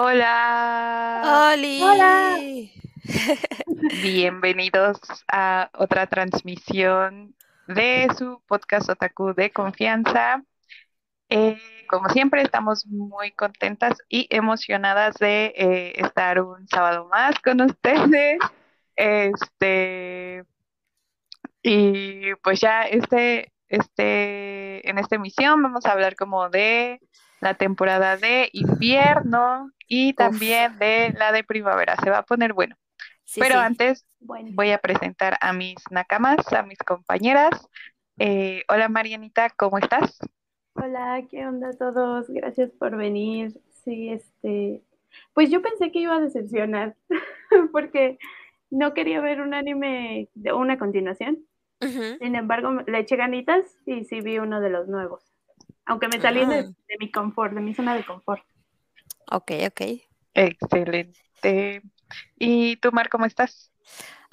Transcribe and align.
Hola. 0.00 1.22
¡Holi! 1.24 1.82
Hola. 1.82 2.38
Bienvenidos 4.00 5.00
a 5.26 5.70
otra 5.74 6.06
transmisión 6.06 7.34
de 7.66 8.06
su 8.16 8.40
podcast 8.46 8.88
Otaku 8.90 9.34
de 9.34 9.50
confianza. 9.50 10.44
Eh, 11.28 11.58
como 11.88 12.08
siempre, 12.10 12.42
estamos 12.42 12.86
muy 12.86 13.32
contentas 13.32 13.98
y 14.08 14.28
emocionadas 14.30 15.16
de 15.16 15.46
eh, 15.56 15.92
estar 15.96 16.42
un 16.42 16.68
sábado 16.68 17.08
más 17.08 17.36
con 17.40 17.60
ustedes. 17.60 18.38
Este, 18.94 20.44
y 21.60 22.36
pues 22.44 22.60
ya 22.60 22.82
este, 22.82 23.52
este, 23.68 24.88
en 24.88 24.98
esta 24.98 25.16
emisión 25.16 25.60
vamos 25.60 25.86
a 25.86 25.90
hablar 25.90 26.14
como 26.14 26.48
de 26.50 27.00
la 27.40 27.54
temporada 27.54 28.16
de 28.16 28.50
invierno 28.52 29.72
y 29.86 30.14
también 30.14 30.78
de 30.78 31.14
la 31.18 31.32
de 31.32 31.44
primavera. 31.44 31.96
Se 32.02 32.10
va 32.10 32.18
a 32.18 32.22
poner 32.24 32.52
bueno. 32.54 32.76
Sí, 33.24 33.40
Pero 33.40 33.56
sí. 33.56 33.60
antes 33.60 34.06
Bueno, 34.20 34.56
voy 34.56 34.70
a 34.72 34.78
presentar 34.78 35.38
a 35.40 35.52
mis 35.52 35.76
nakamas, 35.90 36.52
a 36.52 36.62
mis 36.62 36.78
compañeras. 36.78 37.50
Eh, 38.18 38.64
hola 38.68 38.88
Marianita, 38.88 39.50
¿cómo 39.50 39.78
estás? 39.78 40.18
hola, 40.74 41.22
¿qué 41.30 41.46
onda 41.46 41.70
a 41.70 41.76
todos? 41.76 42.28
Gracias 42.28 42.70
por 42.72 42.96
venir. 42.96 43.60
Sí, 43.84 44.10
este, 44.10 44.82
pues 45.34 45.50
yo 45.50 45.62
pensé 45.62 45.90
que 45.92 46.00
iba 46.00 46.16
a 46.16 46.20
decepcionar 46.20 46.96
porque 47.72 48.18
no 48.70 48.94
quería 48.94 49.20
ver 49.20 49.40
un 49.40 49.54
anime 49.54 50.30
de 50.34 50.52
una 50.52 50.78
continuación. 50.78 51.46
Sin 52.20 52.34
embargo, 52.36 52.72
le 52.86 53.00
eché 53.00 53.16
ganitas 53.16 53.78
y 53.86 54.04
sí 54.04 54.20
vi 54.20 54.38
uno 54.38 54.60
de 54.60 54.70
los 54.70 54.88
nuevos. 54.88 55.27
Aunque 55.88 56.08
me 56.08 56.20
salí 56.20 56.44
de, 56.44 56.62
de 56.64 56.96
mi 57.00 57.10
confort, 57.10 57.54
de 57.54 57.60
mi 57.60 57.74
zona 57.74 57.94
de 57.94 58.04
confort. 58.04 58.42
Ok, 59.30 59.52
ok. 59.66 59.80
Excelente. 60.34 61.82
¿Y 62.38 62.76
tú, 62.76 62.92
Mar, 62.92 63.08
cómo 63.08 63.24
estás? 63.24 63.72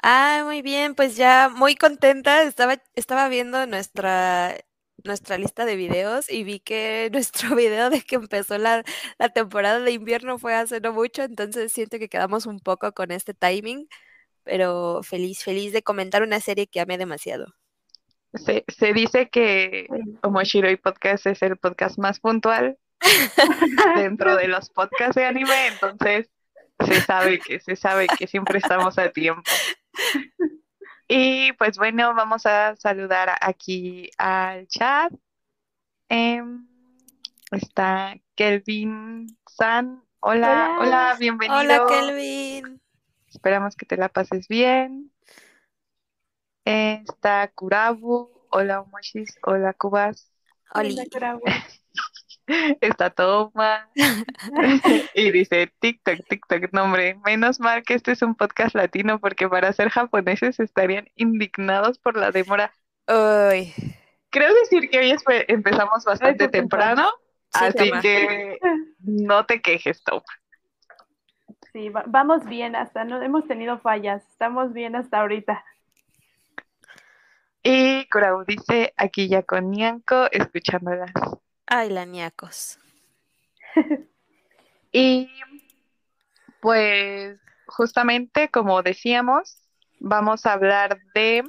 Ah, 0.03 0.43
muy 0.45 0.61
bien, 0.61 0.95
pues 0.95 1.15
ya 1.15 1.49
muy 1.49 1.75
contenta. 1.75 2.43
Estaba, 2.43 2.77
estaba 2.95 3.27
viendo 3.29 3.65
nuestra, 3.67 4.55
nuestra 5.03 5.37
lista 5.37 5.65
de 5.65 5.75
videos 5.75 6.29
y 6.29 6.43
vi 6.43 6.59
que 6.59 7.09
nuestro 7.13 7.55
video 7.55 7.89
de 7.89 8.01
que 8.01 8.15
empezó 8.15 8.57
la, 8.57 8.83
la 9.17 9.29
temporada 9.29 9.79
de 9.79 9.91
invierno 9.91 10.37
fue 10.37 10.53
hace 10.55 10.79
no 10.81 10.93
mucho, 10.93 11.23
entonces 11.23 11.71
siento 11.71 11.99
que 11.99 12.09
quedamos 12.09 12.45
un 12.45 12.59
poco 12.59 12.91
con 12.91 13.11
este 13.11 13.33
timing, 13.33 13.87
pero 14.43 15.01
feliz, 15.03 15.43
feliz 15.43 15.73
de 15.73 15.83
comentar 15.83 16.23
una 16.23 16.39
serie 16.41 16.67
que 16.67 16.81
amé 16.81 16.97
demasiado. 16.97 17.47
Se, 18.35 18.65
se 18.67 18.93
dice 18.93 19.29
que 19.29 19.87
Omoshiroi 20.21 20.77
Podcast 20.77 21.25
es 21.25 21.41
el 21.41 21.57
podcast 21.57 21.97
más 21.97 22.19
puntual 22.19 22.77
dentro 23.95 24.35
de 24.35 24.47
los 24.47 24.69
podcasts 24.69 25.15
de 25.15 25.25
anime, 25.25 25.67
entonces 25.67 26.29
se 26.85 27.01
sabe 27.01 27.39
que 27.39 27.59
se 27.59 27.75
sabe 27.75 28.07
que 28.07 28.27
siempre 28.27 28.59
estamos 28.59 28.97
a 28.97 29.09
tiempo. 29.09 29.43
Y 31.07 31.53
pues 31.53 31.77
bueno, 31.77 32.13
vamos 32.15 32.45
a 32.45 32.75
saludar 32.75 33.37
aquí 33.41 34.09
al 34.17 34.67
chat. 34.67 35.13
Em, 36.09 36.67
está 37.51 38.15
Kelvin 38.35 39.37
San. 39.47 40.03
Hola, 40.19 40.75
Hola. 40.79 40.79
hola, 40.79 41.15
bienvenido. 41.19 41.59
Hola, 41.59 41.85
Kelvin. 41.87 42.81
Esperamos 43.27 43.75
que 43.75 43.85
te 43.85 43.97
la 43.97 44.09
pases 44.09 44.47
bien. 44.47 45.11
Está 46.65 47.47
Kurabu. 47.53 48.34
Hola, 48.57 48.79
Omoshis. 48.79 49.37
Hola, 49.43 49.73
Kubas. 49.73 50.31
Oli. 50.73 50.95
hola. 51.13 51.39
Está 52.79 53.09
Toma. 53.09 53.89
Y 55.13 55.31
dice 55.31 55.73
TikTok, 55.79 56.19
TikTok, 56.29 56.71
no 56.71 56.83
hombre, 56.83 57.19
menos 57.25 57.59
mal 57.59 57.83
que 57.83 57.95
este 57.95 58.13
es 58.13 58.21
un 58.21 58.33
podcast 58.35 58.73
latino 58.73 59.19
porque 59.19 59.49
para 59.49 59.73
ser 59.73 59.89
japoneses 59.89 60.61
estarían 60.61 61.09
indignados 61.15 61.99
por 61.99 62.15
la 62.15 62.31
demora. 62.31 62.71
Uy, 63.09 63.73
Creo 64.29 64.53
decir 64.53 64.89
que 64.89 64.99
hoy 64.99 65.15
empezamos 65.49 66.05
bastante 66.05 66.45
fue 66.45 66.51
temprano. 66.51 67.03
temprano, 67.03 67.11
Sí, 67.53 67.65
así 67.65 67.89
Toma. 67.89 68.01
que 68.01 68.57
no 68.99 69.45
te 69.45 69.61
quejes, 69.61 70.01
Toma. 70.03 70.23
Sí, 71.73 71.89
va- 71.89 72.05
vamos 72.07 72.45
bien 72.45 72.73
hasta, 72.77 73.03
no 73.03 73.21
hemos 73.21 73.45
tenido 73.47 73.79
fallas, 73.79 74.23
estamos 74.31 74.71
bien 74.71 74.95
hasta 74.95 75.19
ahorita. 75.19 75.61
Y 77.67 78.07
Kurau 78.09 78.45
dice 78.45 78.93
aquí 78.95 79.27
ya 79.27 79.41
con 79.41 79.71
Nianco, 79.71 80.27
escuchándolas. 80.31 81.11
ay, 81.65 81.89
la 81.89 82.05
ñacos. 82.05 82.79
Y 84.91 85.29
pues 86.61 87.37
justamente 87.67 88.49
como 88.49 88.83
decíamos, 88.83 89.57
vamos 89.99 90.45
a 90.45 90.53
hablar 90.53 90.99
de 91.15 91.43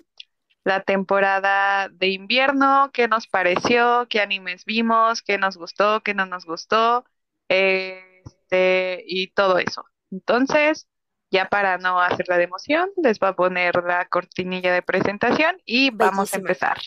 la 0.65 0.83
temporada 0.83 1.91
de 1.91 2.09
invierno, 2.09 2.91
qué 2.95 3.09
nos 3.09 3.29
pareció, 3.29 4.07
qué 4.09 4.21
animes 4.21 4.65
vimos, 4.65 5.23
qué 5.23 5.39
nos 5.39 5.57
gustó, 5.59 6.01
qué 6.03 6.15
no 6.15 6.27
nos 6.27 6.47
gustó, 6.47 7.05
este, 7.49 9.05
y 9.07 9.29
todo 9.29 9.59
eso. 9.59 9.85
Entonces, 10.11 10.89
ya 11.31 11.49
para 11.49 11.79
no 11.79 12.01
hacer 12.01 12.27
la 12.29 12.39
de 12.39 12.45
emoción, 12.45 12.91
les 13.03 13.19
voy 13.19 13.31
a 13.31 13.33
poner 13.33 13.75
la 13.85 14.07
cortinilla 14.07 14.73
de 14.73 14.83
presentación 14.83 15.57
y 15.65 15.91
vamos 15.91 16.33
a 16.35 16.37
empezar. 16.37 16.79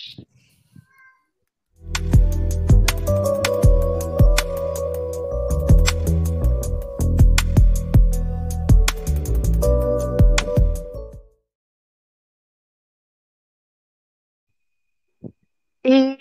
Y 15.82 16.20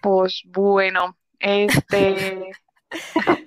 pues 0.00 0.42
bueno, 0.46 1.16
este 1.40 2.52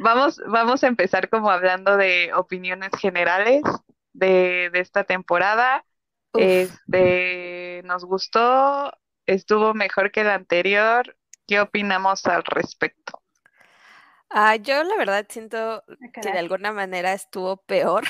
vamos, 0.00 0.40
vamos 0.46 0.84
a 0.84 0.88
empezar 0.88 1.28
como 1.30 1.50
hablando 1.50 1.96
de 1.96 2.32
opiniones 2.34 2.90
generales 3.00 3.62
de, 4.12 4.70
de 4.72 4.80
esta 4.80 5.04
temporada. 5.04 5.84
Uf. 6.34 6.80
Este, 6.88 7.82
nos 7.84 8.04
gustó, 8.04 8.92
estuvo 9.26 9.74
mejor 9.74 10.10
que 10.12 10.24
la 10.24 10.34
anterior. 10.34 11.16
¿Qué 11.46 11.60
opinamos 11.60 12.26
al 12.26 12.44
respecto? 12.44 13.22
Ah, 14.28 14.56
yo 14.56 14.82
la 14.84 14.96
verdad 14.96 15.26
siento 15.28 15.84
Ah, 16.02 16.10
que 16.12 16.32
de 16.32 16.38
alguna 16.38 16.72
manera 16.72 17.12
estuvo 17.12 17.56
peor. 17.58 18.04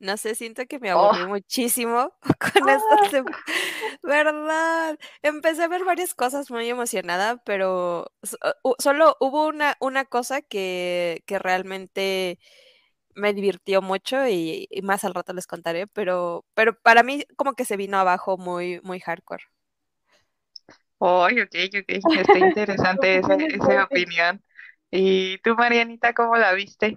No 0.00 0.16
sé, 0.16 0.34
siento 0.34 0.66
que 0.66 0.78
me 0.80 0.90
Oh. 0.94 1.12
aburrí 1.12 1.24
muchísimo 1.24 2.12
con 2.40 2.68
esta 2.68 2.96
Ah. 2.96 3.10
tem- 3.10 3.34
¿Verdad? 4.02 4.98
Empecé 5.22 5.64
a 5.64 5.68
ver 5.68 5.84
varias 5.84 6.14
cosas 6.14 6.50
muy 6.50 6.68
emocionada, 6.68 7.38
pero 7.44 8.06
hu- 8.64 8.74
solo 8.78 9.16
hubo 9.20 9.46
una, 9.48 9.76
una 9.80 10.04
cosa 10.04 10.42
que, 10.42 11.22
que 11.26 11.38
realmente 11.38 12.38
me 13.14 13.34
divirtió 13.34 13.82
mucho 13.82 14.26
y, 14.28 14.68
y 14.70 14.82
más 14.82 15.04
al 15.04 15.14
rato 15.14 15.32
les 15.34 15.46
contaré, 15.48 15.86
pero, 15.88 16.46
pero 16.54 16.78
para 16.80 17.02
mí 17.02 17.24
como 17.36 17.54
que 17.54 17.64
se 17.66 17.76
vino 17.78 17.98
abajo 17.98 18.38
muy, 18.38 18.80
muy 18.82 19.00
hardcore. 19.00 19.44
Ay, 21.00 21.40
ok, 21.40 21.54
ok, 21.78 21.84
está 22.16 22.38
interesante 22.38 23.18
esa, 23.18 23.36
esa 23.48 23.84
opinión. 23.84 24.42
¿Y 24.90 25.38
tú, 25.38 25.54
Marianita, 25.56 26.14
cómo 26.14 26.36
la 26.36 26.52
viste? 26.54 26.96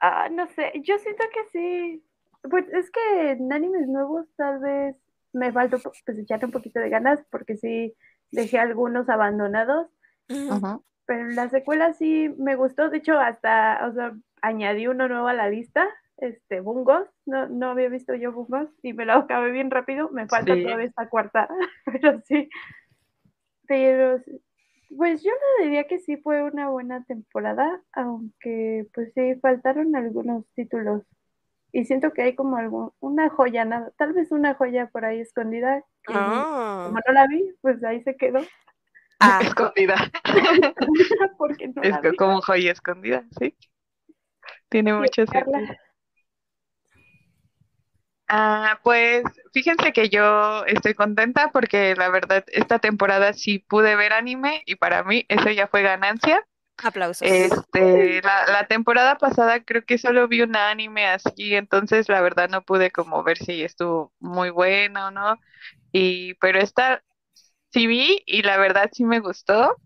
Ah, 0.00 0.28
no 0.30 0.46
sé, 0.48 0.72
yo 0.82 0.98
siento 0.98 1.24
que 1.32 1.44
sí. 1.52 2.04
Pues 2.42 2.66
es 2.72 2.90
que 2.90 3.30
en 3.32 3.52
animes 3.52 3.86
nuevos 3.88 4.26
tal 4.36 4.60
vez 4.60 4.96
me 5.32 5.52
faltó 5.52 5.78
pues 6.06 6.18
echarle 6.18 6.46
un 6.46 6.52
poquito 6.52 6.80
de 6.80 6.88
ganas 6.88 7.20
porque 7.30 7.56
sí 7.56 7.94
dejé 8.30 8.58
algunos 8.58 9.08
abandonados, 9.08 9.88
Ujú. 10.28 10.54
Ujú. 10.54 10.84
pero 11.06 11.28
la 11.28 11.48
secuela 11.50 11.92
sí 11.92 12.34
me 12.38 12.56
gustó, 12.56 12.88
de 12.88 12.98
hecho 12.98 13.18
hasta, 13.18 13.86
o 13.86 13.92
sea, 13.92 14.16
añadí 14.42 14.86
uno 14.86 15.08
nuevo 15.08 15.26
a 15.28 15.34
la 15.34 15.48
lista, 15.50 15.86
este, 16.16 16.60
Bungos, 16.60 17.08
no, 17.26 17.48
no 17.48 17.70
había 17.70 17.88
visto 17.88 18.14
yo 18.14 18.32
Bungos 18.32 18.68
y 18.82 18.92
me 18.92 19.04
lo 19.06 19.12
acabé 19.14 19.50
bien 19.52 19.70
rápido, 19.70 20.10
me 20.10 20.26
falta 20.26 20.54
Sí. 20.54 20.62
todavía 20.62 20.86
esta 20.86 21.08
cuarta, 21.08 21.48
pero 21.84 22.20
sí, 22.22 22.48
pero 23.66 24.20
pues 24.96 25.22
yo 25.22 25.30
le 25.58 25.64
diría 25.66 25.84
que 25.86 25.98
sí 26.00 26.16
fue 26.16 26.42
una 26.42 26.68
buena 26.70 27.04
temporada, 27.04 27.80
aunque 27.92 28.86
pues 28.94 29.12
sí 29.14 29.34
faltaron 29.40 29.94
algunos 29.94 30.44
títulos 30.54 31.02
y 31.72 31.84
siento 31.84 32.12
que 32.12 32.22
hay 32.22 32.34
como 32.34 32.56
algún, 32.56 32.92
una 33.00 33.28
joya, 33.30 33.64
nada, 33.64 33.92
tal 33.96 34.12
vez 34.12 34.32
una 34.32 34.54
joya 34.54 34.88
por 34.88 35.04
ahí 35.04 35.20
escondida, 35.20 35.84
que 36.04 36.14
Ah. 36.14 36.84
como 36.84 36.98
no 37.06 37.12
la 37.12 37.26
vi, 37.28 37.54
pues 37.62 37.82
ahí 37.84 38.02
se 38.02 38.16
quedó, 38.16 38.40
Ah, 39.20 39.40
Escondida. 39.44 39.96
porque 41.38 41.68
no 41.68 41.82
Es 41.82 41.90
la 41.90 42.00
co- 42.00 42.10
vi. 42.10 42.16
como 42.16 42.40
joya 42.42 42.72
escondida, 42.72 43.24
sí. 43.38 43.54
Tiene 44.70 44.92
Sí, 44.92 44.98
mucho 45.00 45.26
sentido. 45.26 45.76
Ah, 48.32 48.78
pues 48.84 49.24
fíjense 49.52 49.92
que 49.92 50.08
yo 50.08 50.64
estoy 50.66 50.94
contenta 50.94 51.50
porque 51.52 51.94
la 51.96 52.08
verdad 52.10 52.44
esta 52.48 52.78
temporada 52.78 53.32
sí 53.32 53.58
pude 53.58 53.96
ver 53.96 54.12
anime 54.12 54.62
y 54.66 54.76
para 54.76 55.02
mí 55.02 55.24
eso 55.28 55.50
ya 55.50 55.66
fue 55.66 55.82
ganancia. 55.82 56.46
Aplausos. 56.82 57.26
Este, 57.28 58.22
la, 58.22 58.46
la 58.46 58.66
temporada 58.66 59.16
pasada 59.18 59.62
creo 59.64 59.84
que 59.84 59.98
solo 59.98 60.26
vi 60.28 60.42
un 60.42 60.56
anime 60.56 61.06
así, 61.06 61.54
entonces 61.54 62.08
la 62.08 62.20
verdad 62.22 62.48
no 62.48 62.62
pude 62.62 62.90
como 62.90 63.22
ver 63.22 63.36
si 63.38 63.62
estuvo 63.62 64.12
muy 64.20 64.50
bueno 64.50 65.08
o 65.08 65.10
no. 65.10 65.38
Y, 65.92 66.34
pero 66.36 66.60
esta 66.60 67.02
sí 67.72 67.86
vi 67.86 68.22
y 68.26 68.42
la 68.42 68.58
verdad 68.58 68.90
sí 68.92 69.04
me 69.04 69.20
gustó. 69.20 69.76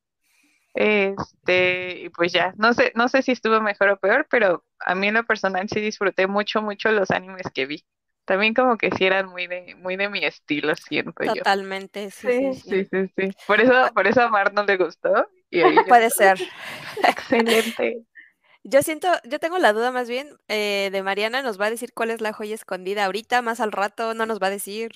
Este, 0.75 2.01
y 2.05 2.09
pues 2.11 2.33
ya, 2.33 2.55
no 2.59 2.75
sé, 2.75 2.93
no 2.97 3.09
sé 3.09 3.23
si 3.23 3.33
estuvo 3.33 3.61
mejor 3.61 3.91
o 3.91 3.99
peor, 4.01 4.27
pero 4.31 4.65
a 4.81 4.95
mí 4.95 5.09
en 5.09 5.15
lo 5.15 5.25
personal 5.27 5.69
sí 5.69 5.81
disfruté 5.81 6.27
mucho, 6.29 6.63
mucho 6.63 6.91
los 6.93 7.11
animes 7.13 7.47
que 7.55 7.67
vi. 7.67 7.85
También 8.25 8.55
como 8.55 8.77
que 8.79 8.91
sí 8.93 9.05
eran 9.07 9.29
muy 9.29 9.47
de, 9.47 9.75
muy 9.77 9.97
de 9.97 10.09
mi 10.09 10.25
estilo, 10.25 10.75
siento 10.77 11.25
yo. 11.25 11.43
Totalmente, 11.43 12.11
sí, 12.11 12.33
Sí. 12.33 12.33
sí, 12.33 12.55
sí. 12.55 12.71
Sí, 12.71 12.87
sí, 12.91 13.09
sí. 13.17 13.37
Por 13.47 13.61
eso, 13.61 13.73
por 13.95 14.07
eso 14.07 14.23
a 14.23 14.29
Mar 14.31 14.53
no 14.55 14.65
le 14.65 14.77
gustó. 14.79 15.29
Y 15.51 15.61
ahí 15.63 15.83
yo, 15.87 15.93
Puede 15.93 16.11
ser. 16.11 16.39
excelente. 17.03 18.05
Yo 18.65 18.83
siento, 18.83 19.09
yo 19.25 19.39
tengo 19.39 19.59
la 19.59 19.73
duda 19.73 19.91
más 19.93 20.09
bien 20.09 20.39
eh, 20.49 20.89
de 20.93 21.03
Mariana, 21.03 21.43
nos 21.43 21.61
va 21.61 21.67
a 21.67 21.71
decir 21.71 21.93
cuál 21.95 22.11
es 22.11 22.21
la 22.21 22.33
joya 22.33 22.55
escondida 22.55 23.05
ahorita, 23.05 23.43
más 23.43 23.61
al 23.61 23.73
rato, 23.73 24.15
no 24.15 24.27
nos 24.27 24.41
va 24.41 24.49
a 24.49 24.51
decir. 24.51 24.93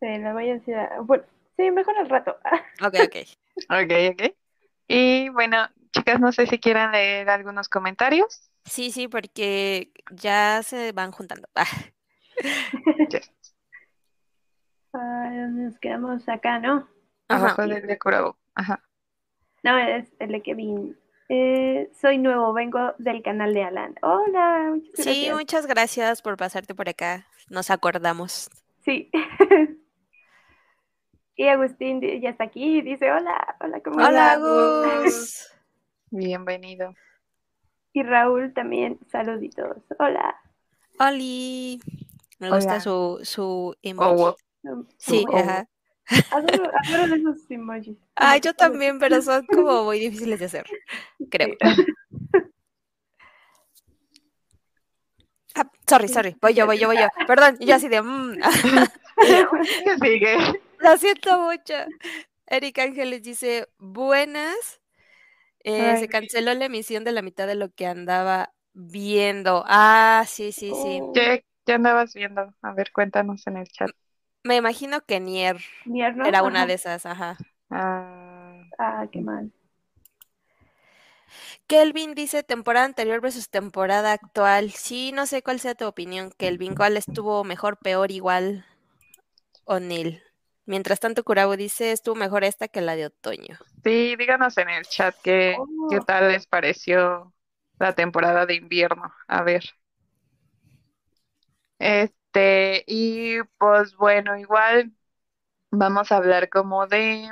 Sí, 0.00 0.06
la 0.18 0.32
voy 0.32 0.50
a 0.50 0.54
decir. 0.54 0.76
Bueno, 1.04 1.24
sí, 1.56 1.70
mejor 1.70 1.96
al 1.98 2.08
rato. 2.08 2.36
Ok, 2.82 2.94
ok. 3.06 3.16
Ok, 3.68 3.92
ok. 4.12 4.34
Y 4.88 5.28
bueno, 5.30 5.68
chicas, 5.92 6.20
no 6.20 6.32
sé 6.32 6.46
si 6.46 6.58
quieran 6.60 6.92
leer 6.92 7.30
algunos 7.30 7.68
comentarios. 7.68 8.49
Sí, 8.64 8.90
sí, 8.90 9.08
porque 9.08 9.92
ya 10.12 10.62
se 10.62 10.92
van 10.92 11.12
juntando. 11.12 11.48
Yes. 13.10 13.30
Nos 14.92 15.78
quedamos 15.78 16.28
acá, 16.28 16.58
¿no? 16.58 16.88
Ajá. 17.28 17.44
Abajo 17.52 17.66
del 17.66 17.86
de 17.86 17.98
Kurabo. 17.98 18.38
Ajá. 18.54 18.82
No, 19.62 19.76
es 19.78 20.08
el 20.18 20.32
de 20.32 20.42
Kevin. 20.42 20.98
Eh, 21.28 21.90
soy 22.00 22.18
nuevo, 22.18 22.52
vengo 22.52 22.94
del 22.98 23.22
canal 23.22 23.52
de 23.54 23.62
Alan. 23.62 23.94
Hola, 24.02 24.70
muchas 24.70 24.90
Sí, 25.04 25.26
gracias. 25.26 25.36
muchas 25.36 25.66
gracias 25.66 26.22
por 26.22 26.36
pasarte 26.36 26.74
por 26.74 26.88
acá. 26.88 27.26
Nos 27.48 27.70
acordamos. 27.70 28.50
Sí. 28.84 29.10
Y 31.36 31.48
Agustín 31.48 32.02
ya 32.20 32.28
está 32.28 32.44
aquí 32.44 32.78
y 32.78 32.82
dice 32.82 33.10
hola, 33.10 33.56
hola, 33.60 33.80
¿cómo 33.80 33.96
Hola, 33.96 34.34
estás? 34.34 35.02
Gus. 35.04 35.54
Bienvenido. 36.10 36.92
Y 37.92 38.02
Raúl 38.02 38.52
también, 38.54 38.98
saluditos. 39.10 39.76
Hola. 39.98 40.36
Oli. 40.98 41.80
Me 42.38 42.50
gusta 42.50 42.80
su, 42.80 43.20
su 43.22 43.42
Oh, 43.42 43.74
emoji. 43.82 44.14
wow. 44.22 44.86
Sí, 44.98 45.24
Oh. 45.28 45.36
ajá. 45.36 45.66
Adoro, 46.30 46.70
adoro 46.84 47.08
de 47.08 47.16
esos 47.16 47.50
emojis. 47.50 47.96
Ah, 48.16 48.36
yo 48.38 48.54
también, 48.54 48.98
pero 48.98 49.20
son 49.22 49.44
como 49.46 49.84
muy 49.84 49.98
difíciles 50.00 50.38
de 50.40 50.44
hacer, 50.46 50.66
creo. 51.30 51.56
Ah, 55.54 55.68
sorry, 55.88 56.08
sorry. 56.08 56.36
Voy 56.40 56.54
yo, 56.54 56.66
voy 56.66 56.78
yo, 56.78 56.86
voy 56.88 56.98
yo. 56.98 57.08
Perdón, 57.26 57.56
yo 57.60 57.74
así 57.74 57.88
de... 57.88 58.00
mm. 58.02 58.36
¿Qué 59.16 59.98
sigue? 60.00 60.36
Lo 60.78 60.96
siento 60.96 61.38
mucho. 61.40 61.74
Erika 62.46 62.82
Ángeles 62.84 63.22
dice, 63.22 63.68
buenas. 63.78 64.80
Eh, 65.64 65.96
se 65.96 66.08
canceló 66.08 66.54
la 66.54 66.66
emisión 66.66 67.04
de 67.04 67.12
la 67.12 67.22
mitad 67.22 67.46
de 67.46 67.54
lo 67.54 67.70
que 67.72 67.86
andaba 67.86 68.52
viendo. 68.72 69.64
Ah, 69.66 70.24
sí, 70.28 70.52
sí, 70.52 70.74
sí. 70.74 71.02
Oh, 71.02 71.12
¿Qué, 71.12 71.44
qué 71.66 71.72
andabas 71.74 72.14
viendo? 72.14 72.54
A 72.62 72.72
ver, 72.74 72.92
cuéntanos 72.92 73.46
en 73.46 73.56
el 73.58 73.68
chat. 73.68 73.92
Me 74.44 74.56
imagino 74.56 75.00
que 75.06 75.18
Nier 75.18 75.58
Nier, 75.84 76.16
¿no? 76.16 76.24
era 76.24 76.42
una 76.42 76.66
Ajá. 76.66 76.66
de 76.66 76.74
esas, 76.74 77.06
ajá. 77.06 77.38
Ah, 77.70 78.64
Ah, 78.78 79.08
qué 79.12 79.20
mal. 79.22 79.52
Kelvin 81.68 82.14
dice 82.14 82.42
temporada 82.42 82.84
anterior 82.84 83.20
versus 83.22 83.48
temporada 83.48 84.12
actual. 84.12 84.72
Sí, 84.72 85.10
no 85.12 85.24
sé 85.26 85.42
cuál 85.42 85.58
sea 85.60 85.74
tu 85.74 85.86
opinión, 85.86 86.30
Kelvin. 86.36 86.74
¿Cuál 86.74 86.96
estuvo 86.98 87.44
mejor, 87.44 87.78
peor, 87.78 88.10
igual 88.10 88.66
o 89.64 89.78
nil? 89.80 90.22
Mientras 90.66 91.00
tanto, 91.00 91.22
Kurabo 91.24 91.56
dice 91.56 91.92
estuvo 91.92 92.14
mejor 92.14 92.44
esta 92.44 92.68
que 92.68 92.80
la 92.80 92.96
de 92.96 93.06
otoño. 93.06 93.58
sí, 93.84 94.16
díganos 94.16 94.56
en 94.58 94.68
el 94.70 94.84
chat 94.86 95.16
qué, 95.22 95.66
qué 95.88 96.00
Oh. 96.00 96.06
tal 96.06 96.28
les 96.28 96.46
pareció 96.46 97.34
la 97.78 97.94
temporada 97.94 98.46
de 98.46 98.54
invierno. 98.56 99.12
A 99.28 99.42
ver. 99.42 99.62
Este, 101.78 102.84
y 102.86 103.42
pues 103.58 103.96
bueno, 103.96 104.36
igual 104.38 104.92
vamos 105.70 106.12
a 106.12 106.18
hablar 106.18 106.48
como 106.50 106.86
de, 106.88 107.30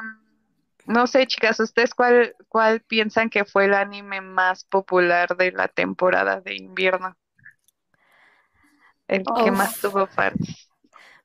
no 0.87 1.07
sé, 1.07 1.27
chicas, 1.27 1.61
¿ustedes 1.61 1.95
cuál, 1.95 2.37
cuál 2.49 2.83
piensan 2.83 3.31
que 3.31 3.45
fue 3.45 3.67
el 3.67 3.75
anime 3.75 4.21
más 4.23 4.65
popular 4.65 5.37
de 5.37 5.53
la 5.53 5.69
temporada 5.69 6.41
de 6.43 6.57
invierno? 6.57 7.17
El 9.09 9.33
que 9.35 9.51
más 9.51 9.81
tuvo 9.81 10.07
fans. 10.07 10.68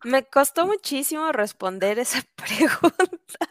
Me 0.03 0.23
costó 0.25 0.67
muchísimo 0.67 1.31
responder 1.31 1.97
esa 1.99 2.19
pregunta. 2.35 3.47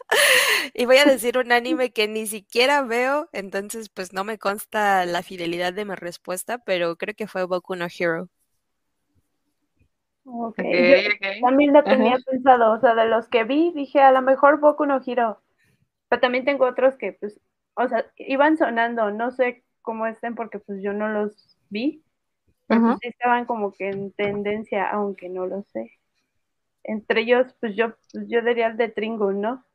Y 0.73 0.85
voy 0.85 0.97
a 0.97 1.05
decir 1.05 1.37
un 1.37 1.51
anime 1.51 1.91
que 1.91 2.07
ni 2.07 2.27
siquiera 2.27 2.81
veo, 2.83 3.29
entonces 3.33 3.89
pues 3.89 4.13
no 4.13 4.23
me 4.23 4.37
consta 4.39 5.05
la 5.05 5.23
fidelidad 5.23 5.73
de 5.73 5.85
mi 5.85 5.95
respuesta, 5.95 6.59
pero 6.59 6.95
creo 6.97 7.15
que 7.15 7.27
fue 7.27 7.45
Boku 7.45 7.75
no 7.75 7.87
Hero. 7.87 8.29
Ok, 10.25 10.57
Ok, 10.57 10.63
yo 10.87 10.95
ok. 11.13 11.23
también 11.41 11.73
lo 11.73 11.85
tenía 11.87 12.15
Ajá. 12.15 12.23
pensado, 12.25 12.71
o 12.73 12.79
sea, 12.79 12.95
de 12.95 13.05
los 13.07 13.27
que 13.29 13.43
vi, 13.43 13.71
dije 13.73 13.99
a 14.01 14.11
lo 14.11 14.21
mejor 14.21 14.59
Boku 14.59 14.85
no 14.85 15.01
Hero, 15.05 15.41
pero 16.09 16.21
también 16.21 16.45
tengo 16.45 16.67
otros 16.67 16.97
que, 16.97 17.13
pues, 17.13 17.39
o 17.75 17.87
sea, 17.89 18.05
iban 18.17 18.57
sonando, 18.57 19.11
no 19.11 19.31
sé 19.31 19.65
cómo 19.81 20.07
estén 20.07 20.35
porque 20.35 20.59
pues 20.59 20.81
yo 20.83 20.93
no 20.93 21.09
los 21.09 21.57
vi, 21.69 22.03
pero 22.67 22.83
pues 22.85 22.97
estaban 23.01 23.45
como 23.45 23.73
que 23.73 23.89
en 23.89 24.13
tendencia, 24.13 24.89
aunque 24.91 25.29
no 25.29 25.47
lo 25.47 25.63
sé. 25.63 25.91
Entre 26.83 27.21
ellos, 27.21 27.53
pues 27.59 27.75
yo, 27.75 27.95
pues, 28.11 28.25
yo 28.27 28.41
diría 28.41 28.67
el 28.67 28.77
de 28.77 28.89
Tringle, 28.89 29.35
¿no? 29.35 29.65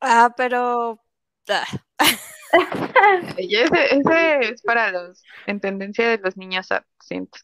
Ah, 0.00 0.32
pero... 0.36 1.00
ah, 1.48 1.64
ese, 3.38 3.96
ese 3.96 4.38
es 4.40 4.62
para 4.62 4.90
los, 4.92 5.22
en 5.46 5.60
tendencia 5.60 6.08
de 6.08 6.18
los 6.18 6.36
niños, 6.36 6.68
siento. 7.00 7.38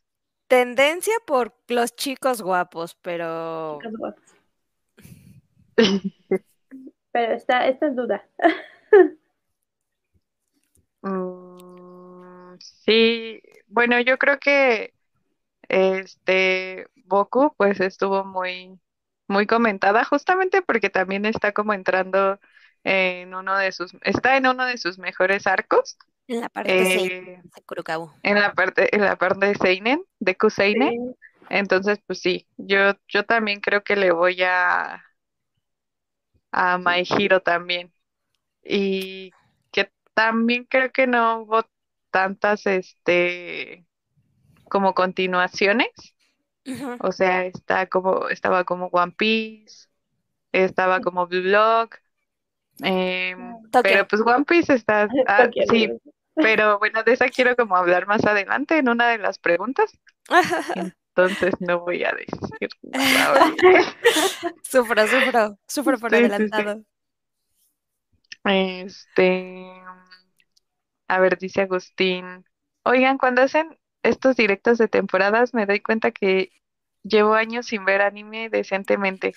tendencia 0.47 1.15
por 1.27 1.55
los 1.69 1.95
chicos 1.97 2.43
guapos, 2.43 2.97
pero... 3.03 3.79
Chicos 3.81 3.99
guapos. 3.99 4.25
Pero 7.13 7.35
está, 7.35 7.67
esta 7.67 7.87
es 7.87 7.97
duda. 7.97 8.25
Mm, 11.03 12.59
sí, 12.59 13.41
bueno, 13.69 14.01
yo 14.01 14.19
creo 14.19 14.39
que 14.39 14.93
este 15.69 16.87
Boku 17.07 17.55
pues 17.57 17.81
estuvo 17.81 18.25
muy 18.25 18.79
muy 19.31 19.47
comentada 19.47 20.05
justamente 20.05 20.63
porque 20.63 20.91
también 20.91 21.25
está 21.27 21.53
como 21.53 21.73
entrando 21.75 22.41
en 22.85 23.35
uno 23.35 23.57
de 23.57 23.73
sus 23.73 23.93
está 24.03 24.37
en 24.37 24.47
uno 24.47 24.67
de 24.67 24.79
sus 24.79 24.99
mejores 24.99 25.47
arcos 25.47 25.99
En 26.29 26.41
la 26.43 26.49
parte 26.49 26.87
6 26.87 27.13
eh, 27.13 27.43
de 27.43 27.63
Kurokawa. 27.67 28.15
en 28.23 28.41
la 28.41 28.53
parte 28.55 28.95
en 28.95 29.03
la 29.03 29.17
parte 29.17 29.47
de 29.47 29.55
seinen, 29.57 30.05
de 30.21 30.37
Kuseinen. 30.37 30.91
Sí. 30.91 31.17
Entonces, 31.51 31.99
pues 32.07 32.21
sí, 32.21 32.47
yo 32.57 32.93
yo 33.09 33.25
también 33.25 33.61
creo 33.61 33.83
que 33.83 33.97
le 33.97 34.13
voy 34.13 34.43
a 34.43 35.05
a 36.53 36.79
My 36.79 37.03
Hero 37.09 37.41
también. 37.41 37.93
Y 38.63 39.33
que 39.73 39.91
también 40.15 40.65
creo 40.65 40.91
que 40.93 41.07
no 41.07 41.41
hubo 41.43 41.65
tantas, 42.11 42.67
este, 42.67 43.87
como 44.69 44.95
continuaciones. 44.95 45.89
O 46.99 47.13
sea, 47.13 47.45
está 47.47 47.87
como, 47.89 48.29
estaba 48.29 48.65
como 48.65 48.87
One 48.89 49.13
Piece, 49.13 49.89
estaba 50.53 51.01
como 51.01 51.27
Blue 51.29 51.43
Lock, 51.43 51.97
em, 52.83 53.59
Tokio. 53.71 53.91
pero 53.91 54.07
pues 54.09 54.23
One 54.23 54.45
Piece 54.47 54.75
está, 54.75 55.09
ah, 55.27 55.51
sí, 55.71 55.89
pero 56.41 56.79
bueno, 56.79 57.03
de 57.05 57.13
esa 57.15 57.29
quiero 57.31 57.57
como 57.57 57.77
hablar 57.77 58.07
más 58.07 58.25
adelante 58.27 58.79
en 58.79 58.89
una 58.89 59.09
de 59.11 59.19
las 59.19 59.39
preguntas, 59.39 59.93
entonces 61.17 61.55
no 61.61 61.81
voy 61.81 62.05
a 62.05 62.13
decir 62.13 62.71
nada. 62.83 63.57
Sufro, 64.63 65.07
sufro, 65.07 65.59
sufro 65.69 65.99
por 65.99 66.13
Sí, 66.13 66.31
sí, 66.31 66.49
sí. 66.55 66.63
adelantado. 66.63 66.85
Este, 68.45 69.27
a 71.09 71.19
ver, 71.21 71.39
dice 71.39 71.63
Agustín, 71.63 72.45
oigan, 72.85 73.19
cuando 73.19 73.43
hacen 73.43 73.79
estos 74.03 74.37
directos 74.37 74.79
de 74.79 74.89
temporadas 74.89 75.55
me 75.55 75.67
doy 75.67 75.81
cuenta 75.81 76.11
que 76.11 76.53
llevo 77.03 77.35
años 77.35 77.67
sin 77.67 77.85
ver 77.85 78.03
anime 78.03 78.49
decentemente. 78.51 79.35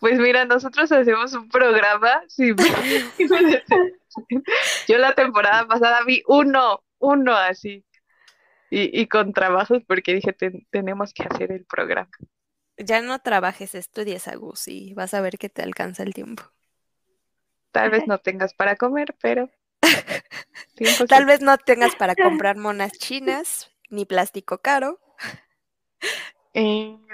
Pues 0.00 0.18
mira, 0.18 0.44
nosotros 0.44 0.92
hacemos 0.92 1.32
un 1.34 1.48
programa 1.48 2.22
sin 2.28 2.56
ver 2.56 2.74
anime. 2.76 3.12
Yo 4.88 4.98
la 4.98 5.14
temporada 5.14 5.66
pasada 5.66 6.00
vi 6.06 6.22
uno, 6.26 6.82
uno 6.98 7.34
así. 7.34 7.84
Y, 8.70 9.00
y 9.00 9.08
con 9.08 9.32
trabajos 9.32 9.82
porque 9.86 10.14
dije, 10.14 10.32
"Ten- 10.32 10.66
tenemos 10.70 11.12
que 11.14 11.24
hacer 11.24 11.52
el 11.52 11.64
programa. 11.64 12.10
Ya 12.78 13.02
no 13.02 13.18
trabajes, 13.18 13.74
estudies, 13.74 14.28
Agus, 14.28 14.68
y 14.68 14.94
vas 14.94 15.12
a 15.14 15.20
ver 15.20 15.36
que 15.38 15.48
te 15.50 15.62
alcanza 15.62 16.02
el 16.02 16.14
tiempo. 16.14 16.42
Tal 17.72 17.90
vez 17.90 18.06
no 18.06 18.18
tengas 18.18 18.54
para 18.54 18.76
comer, 18.76 19.14
pero 19.20 19.50
100%. 20.76 21.06
Tal 21.06 21.26
vez 21.26 21.40
no 21.40 21.58
tengas 21.58 21.94
para 21.94 22.16
comprar 22.16 22.56
monas 22.56 22.92
chinas 22.92 23.70
ni 23.90 24.04
plástico 24.04 24.58
caro. 24.58 24.98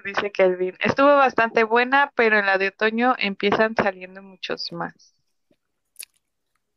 Dice 0.05 0.33
Kelvin, 0.33 0.75
estuvo 0.81 1.09
bastante 1.17 1.65
buena, 1.65 2.13
pero 2.17 2.39
en 2.39 2.47
la 2.47 2.57
de 2.57 2.69
otoño 2.69 3.15
empiezan 3.19 3.75
saliendo 3.77 4.23
muchos 4.23 4.73
más. 4.73 5.15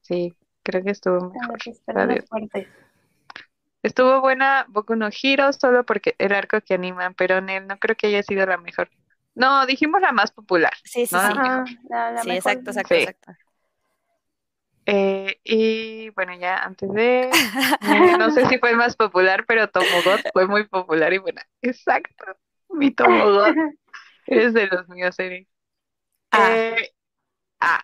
Sí, 0.04 0.38
creo 0.64 0.84
que 0.84 0.92
estuvo 0.92 1.20
mejor. 1.34 1.60
fuertes. 2.30 2.68
Estuvo 3.84 4.20
buena 4.20 4.66
Boku 4.70 4.96
no 4.96 5.10
Hero 5.24 5.54
solo 5.54 5.86
porque 5.86 6.16
el 6.18 6.34
arco 6.34 6.60
que 6.62 6.74
animan, 6.74 7.14
pero 7.14 7.38
en 7.38 7.50
él 7.50 7.68
no 7.68 7.78
creo 7.78 7.96
que 7.96 8.08
haya 8.08 8.24
sido 8.24 8.46
la 8.46 8.58
mejor. 8.58 8.90
No, 9.36 9.66
dijimos 9.66 10.02
la 10.02 10.12
más 10.12 10.32
popular. 10.32 10.74
Sí, 10.84 11.06
sí, 11.06 11.18
No, 11.18 11.20
sí. 11.20 11.34
Ajá, 11.40 11.66
la, 11.90 12.12
la 12.12 12.24
Sí, 12.24 12.30
mejor. 12.30 12.54
exacto, 12.56 12.72
exacto, 12.72 12.98
Sí. 12.98 12.98
exacto. 12.98 13.34
Eh, 14.88 15.40
y 15.44 16.10
bueno, 16.12 16.36
ya 16.38 16.58
antes 16.58 16.92
de, 16.94 17.42
no 18.18 18.30
sé 18.32 18.46
si 18.48 18.60
fue 18.60 18.72
el 18.72 18.78
más 18.78 18.96
popular, 18.96 19.46
pero 19.48 19.70
Tomogot 19.70 20.22
fue 20.32 20.48
muy 20.48 20.68
popular 20.68 21.12
y 21.14 21.18
buena. 21.18 21.44
Exacto, 21.62 22.26
mi 22.76 22.92
Tomogot 22.94 23.56
es 24.28 24.54
de 24.54 24.68
los 24.68 24.88
míos, 24.90 25.18
Eri. 25.20 25.48
Ah. 26.32 26.60
Eh, 26.70 26.92
ah. 27.62 27.84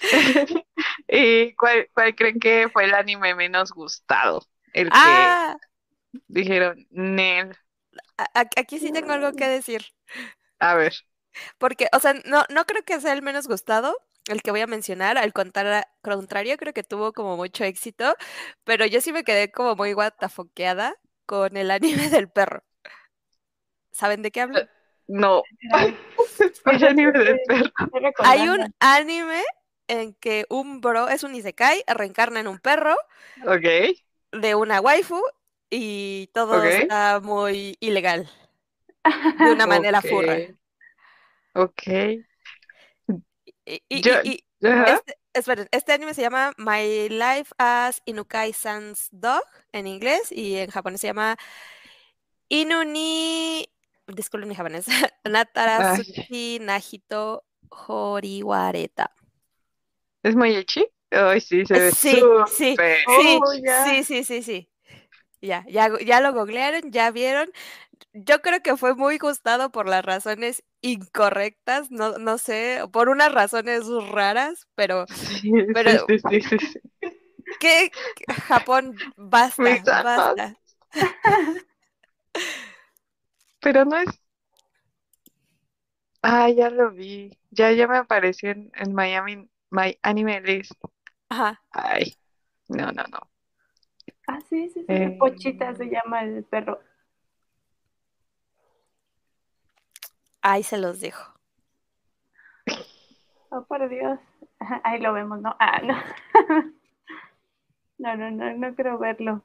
¿Y 1.08 1.54
cuál, 1.56 1.88
cuál 1.94 2.14
creen 2.14 2.38
que 2.40 2.68
fue 2.72 2.84
el 2.84 2.94
anime 2.94 3.34
menos 3.34 3.72
gustado? 3.72 4.42
El 4.72 4.96
que 4.98 5.38
Ah, 5.38 5.56
dijeron, 6.28 6.86
Nel. 6.90 7.56
aquí 8.56 8.78
sí 8.78 8.92
tengo 8.92 9.12
algo 9.12 9.32
que 9.34 9.46
decir. 9.48 9.82
A 10.60 10.74
ver, 10.76 10.94
Porque, 11.58 11.88
o 11.92 12.00
sea, 12.00 12.14
no, 12.26 12.44
no 12.50 12.64
creo 12.66 12.84
que 12.84 13.00
sea 13.00 13.12
el 13.12 13.22
menos 13.22 13.48
gustado, 13.48 13.96
el 14.28 14.42
que 14.42 14.50
voy 14.50 14.60
a 14.60 14.66
mencionar. 14.66 15.18
Al 15.18 15.32
contar- 15.32 15.86
contrario, 16.02 16.56
creo 16.56 16.72
que 16.72 16.82
tuvo 16.84 17.12
como 17.12 17.36
mucho 17.36 17.64
éxito, 17.64 18.14
pero 18.64 18.86
yo 18.86 19.00
sí 19.00 19.12
me 19.12 19.24
quedé 19.24 19.50
como 19.50 19.76
muy 19.76 19.92
guatafoqueada 19.92 20.96
con 21.26 21.56
el 21.56 21.70
anime 21.70 22.08
del 22.10 22.28
perro. 22.30 22.62
¿Saben 23.92 24.22
de 24.22 24.30
qué 24.30 24.40
hablo? 24.42 24.58
no. 25.08 25.42
Ay, 25.72 25.96
El 26.66 26.84
anime 26.84 27.12
del 27.12 27.40
perro. 27.46 27.70
Hay 28.24 28.48
un 28.48 28.74
anime 28.80 29.42
en 29.88 30.14
que 30.14 30.46
un 30.48 30.80
bro 30.80 31.08
es 31.08 31.22
un 31.22 31.34
isekai, 31.34 31.84
reencarna 31.86 32.40
en 32.40 32.48
un 32.48 32.58
perro 32.58 32.96
Ok. 33.46 33.66
de 34.32 34.54
una 34.54 34.80
waifu 34.80 35.20
y 35.70 36.28
todo 36.32 36.62
está 36.62 37.20
muy 37.20 37.76
ilegal, 37.80 38.28
de 39.38 39.52
una 39.52 39.66
manera 39.66 40.00
furra. 40.02 40.36
Ok. 41.54 41.82
Y, 43.64 43.82
y- 43.88 44.00
Yo- 44.00 44.20
y- 44.24 44.44
y 44.60 44.66
Ajá. 44.66 44.94
este, 44.94 45.16
esperen, 45.34 45.68
este 45.70 45.92
anime 45.92 46.14
se 46.14 46.22
llama 46.22 46.52
My 46.56 47.08
Life 47.08 47.52
as 47.58 48.00
Inukai 48.04 48.52
Sans 48.52 49.08
Dog 49.10 49.44
en 49.72 49.86
inglés 49.86 50.30
y 50.32 50.56
en 50.56 50.70
japonés 50.70 51.00
se 51.00 51.08
llama 51.08 51.36
Inuni, 52.48 53.66
disculpen 54.14 54.48
mi 54.48 54.54
japonés, 54.54 54.86
Natarasuki 55.24 56.58
Nahito 56.60 57.44
Horiwareta. 57.68 59.12
¿Es 60.22 60.36
muy 60.36 60.54
echi? 60.54 60.86
Ay, 61.10 61.40
sí, 61.40 61.66
se 61.66 61.74
ve 61.74 61.90
Sí, 61.92 62.22
sí. 62.48 62.76
Sí, 62.76 62.76
Oh, 63.06 63.40
sí, 63.84 64.04
sí, 64.04 64.24
sí, 64.24 64.42
sí. 64.42 64.68
Ya, 65.40 65.64
ya, 65.68 65.90
ya 66.04 66.20
lo 66.20 66.32
googlearon, 66.32 66.92
ya 66.92 67.10
vieron. 67.10 67.50
Yo 68.12 68.40
creo 68.42 68.62
que 68.62 68.76
fue 68.76 68.94
muy 68.94 69.18
gustado 69.18 69.72
por 69.72 69.88
las 69.88 70.04
razones 70.04 70.62
incorrectas, 70.80 71.90
no, 71.90 72.18
no 72.18 72.38
sé, 72.38 72.82
por 72.92 73.08
unas 73.08 73.32
razones 73.32 73.84
raras, 74.10 74.68
pero 74.74 75.06
Sí, 75.42 75.52
Pero- 75.74 76.06
sí, 76.08 76.18
sí. 76.40 76.80
¿qué? 77.58 77.90
Japón, 78.46 78.96
basta, 79.16 79.62
basta. 80.04 80.56
Pero 83.62 83.84
no 83.84 83.96
es. 83.96 84.20
Ah, 86.22 86.48
ya 86.50 86.70
lo 86.70 86.90
vi. 86.92 87.38
Ya, 87.50 87.72
ya 87.72 87.86
me 87.88 87.96
apareció 87.96 88.50
en, 88.50 88.70
en 88.74 88.94
Miami, 88.94 89.48
My 89.70 89.98
Anime 90.02 90.40
List. 90.40 90.72
Ajá. 91.28 91.62
Ay, 91.70 92.14
no, 92.68 92.92
no, 92.92 93.02
no. 93.04 93.18
Ah, 94.26 94.40
sí, 94.48 94.68
sí, 94.70 94.80
sí. 94.80 94.86
Eh, 94.92 95.16
Pochita 95.18 95.74
se 95.74 95.86
llama 95.86 96.22
el 96.22 96.44
perro. 96.44 96.80
Ahí 100.42 100.62
se 100.62 100.78
los 100.78 101.00
dejo. 101.00 101.32
Oh, 103.50 103.64
por 103.64 103.88
Dios. 103.88 104.18
Ahí 104.84 105.00
lo 105.00 105.12
vemos, 105.12 105.40
¿no? 105.40 105.54
Ah, 105.58 105.80
no. 105.82 105.94
No, 107.98 108.16
no, 108.16 108.30
no, 108.30 108.52
no 108.54 108.74
quiero 108.74 108.98
verlo. 108.98 109.44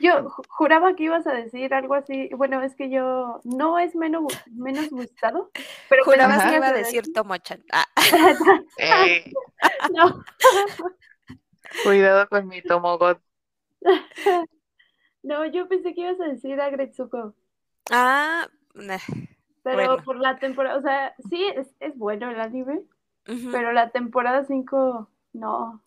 Yo 0.00 0.24
ju- 0.30 0.42
juraba 0.48 0.94
que 0.96 1.04
ibas 1.04 1.26
a 1.26 1.32
decir 1.32 1.74
algo 1.74 1.94
así. 1.94 2.30
Bueno, 2.36 2.62
es 2.62 2.74
que 2.74 2.90
yo 2.90 3.40
no 3.44 3.78
es 3.78 3.94
menos, 3.94 4.24
menos 4.50 4.88
gustado, 4.90 5.50
pero 5.88 6.04
Jurabas 6.04 6.42
que 6.42 6.56
ibas 6.56 6.56
iba 6.56 6.68
a 6.68 6.72
decir 6.72 7.12
Tomochan. 7.12 7.62
Ah, 7.72 7.84
Eh, 8.78 9.30
No, 9.94 10.22
cuidado 11.84 12.28
con 12.28 12.48
mi 12.48 12.62
Tomogot. 12.62 13.20
no, 15.22 15.44
yo 15.46 15.68
pensé 15.68 15.94
que 15.94 16.00
ibas 16.02 16.20
a 16.20 16.24
decir 16.28 16.60
a 16.60 16.70
Gretsuko, 16.70 17.34
ah, 17.90 18.46
nah, 18.74 18.98
pero 19.62 19.76
Bueno. 19.76 20.02
por 20.04 20.16
la 20.18 20.38
temporada, 20.38 20.78
o 20.78 20.82
sea, 20.82 21.14
sí, 21.28 21.44
es, 21.56 21.68
es 21.80 21.96
bueno 21.96 22.30
el 22.30 22.40
anime, 22.40 22.82
pero 23.52 23.72
la 23.72 23.90
temporada 23.90 24.44
5, 24.44 25.08
no, 25.34 25.82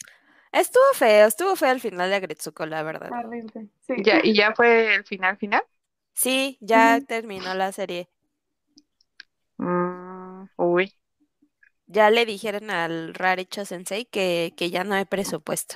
Estuvo 0.53 0.83
feo, 0.93 1.27
estuvo 1.27 1.55
feo 1.55 1.69
al 1.69 1.79
final 1.79 2.09
de 2.11 2.15
Agretsuko, 2.15 2.65
la 2.67 2.83
verdad. 2.83 3.09
Sí. 3.87 3.95
Ya, 4.03 4.19
¿y 4.23 4.35
ya 4.35 4.53
fue 4.53 4.93
el 4.95 5.03
final 5.03 5.35
final? 5.37 5.63
Sí, 6.13 6.57
ya 6.61 7.01
terminó 7.01 7.55
la 7.55 7.71
serie. 7.71 8.07
Mm, 9.57 10.45
uy. 10.57 10.93
Ya 11.87 12.11
le 12.11 12.25
dijeron 12.25 12.69
al 12.69 13.15
Raricho 13.15 13.65
Sensei 13.65 14.05
que, 14.05 14.53
que 14.55 14.69
ya 14.69 14.83
no 14.83 14.93
hay 14.93 15.05
presupuesto. 15.05 15.75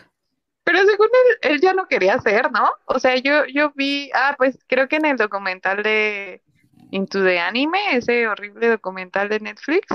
Pero 0.64 0.80
según 0.86 1.08
él, 1.08 1.54
él 1.54 1.62
ya 1.62 1.74
no 1.74 1.88
quería 1.88 2.16
hacer, 2.16 2.52
¿no? 2.52 2.70
O 2.86 3.00
sea, 3.00 3.16
yo, 3.18 3.46
yo 3.46 3.72
vi, 3.74 4.12
ah, 4.14 4.36
pues 4.38 4.60
creo 4.68 4.88
que 4.88 4.98
en 4.98 5.06
el 5.06 5.18
documental 5.18 5.82
de 5.82 6.44
Into 6.92 7.24
the 7.24 7.40
Anime, 7.40 7.78
ese 7.98 8.28
horrible 8.28 8.68
documental 8.70 9.30
de 9.30 9.40
Netflix, 9.40 9.88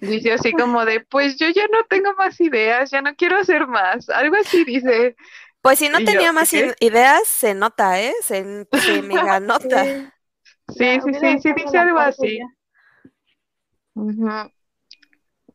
dice 0.00 0.32
así 0.32 0.52
como 0.52 0.84
de, 0.84 1.00
pues 1.00 1.36
yo 1.38 1.48
ya 1.50 1.66
no 1.72 1.84
tengo 1.88 2.14
más 2.14 2.40
ideas, 2.40 2.90
ya 2.90 3.02
no 3.02 3.14
quiero 3.16 3.38
hacer 3.38 3.66
más. 3.66 4.08
Algo 4.10 4.36
así 4.36 4.64
dice. 4.64 5.16
Pues 5.62 5.78
si 5.78 5.88
no 5.88 6.00
Y 6.00 6.10
yo, 6.10 6.20
tenía 6.20 6.32
más 6.32 6.52
ideas, 6.52 7.26
se 7.26 7.54
nota, 7.54 8.00
¿eh? 8.00 8.14
Se, 8.22 8.68
se 8.76 9.02
mega 9.02 9.40
nota. 9.40 9.86
Sí, 10.68 11.00
Sí, 11.00 11.00
sí, 11.00 11.38
sí, 11.40 11.52
dice 11.54 11.78
algo 11.78 11.98
así. 11.98 12.40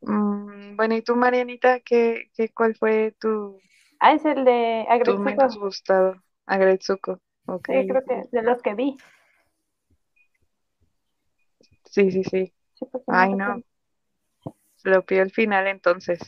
Mm, 0.01 0.75
bueno, 0.75 0.95
¿y 0.95 1.01
tú, 1.01 1.15
Marianita, 1.15 1.79
qué, 1.81 2.29
qué, 2.35 2.49
cuál 2.53 2.75
fue 2.75 3.13
tu, 3.19 3.59
Ah, 3.99 4.13
es 4.13 4.25
el 4.25 4.45
de 4.45 4.85
tu 5.03 5.17
Agretsuko. 5.17 5.19
menos 5.19 5.57
gustado? 5.57 6.15
Agretsuko. 6.45 7.19
Ok. 7.47 7.69
Sí, 7.71 7.85
creo 7.87 8.03
que 8.05 8.23
de 8.31 8.43
los 8.43 8.61
que 8.61 8.73
vi. 8.75 8.97
Sí, 11.89 12.09
sí, 12.11 12.23
sí. 12.23 12.53
Ay, 13.07 13.33
no. 13.35 13.63
Lo 14.83 15.05
pido 15.05 15.21
al 15.21 15.31
final 15.31 15.67
entonces. 15.67 16.19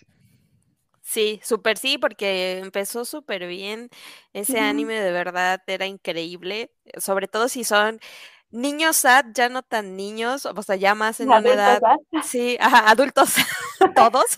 Sí, 1.01 1.41
súper 1.43 1.77
sí, 1.77 1.97
porque 1.97 2.59
empezó 2.59 3.05
súper 3.05 3.47
bien. 3.47 3.89
Ese 4.33 4.59
anime 4.59 4.99
de 5.01 5.11
verdad 5.11 5.61
era 5.67 5.85
increíble. 5.87 6.71
Sobre 6.97 7.27
todo 7.27 7.49
si 7.49 7.63
son 7.63 7.99
niños 8.51 8.97
sad, 8.97 9.25
ya 9.33 9.49
no 9.49 9.63
tan 9.63 9.95
niños, 9.95 10.45
o 10.45 10.63
sea, 10.63 10.75
ya 10.75 10.95
más 10.95 11.19
en 11.19 11.33
una 11.33 11.51
Adultos, 11.51 11.79
edad. 11.79 11.83
Sí, 12.19 12.57
ajá, 12.61 12.89
adultos, 12.91 13.33
todos. 13.95 14.37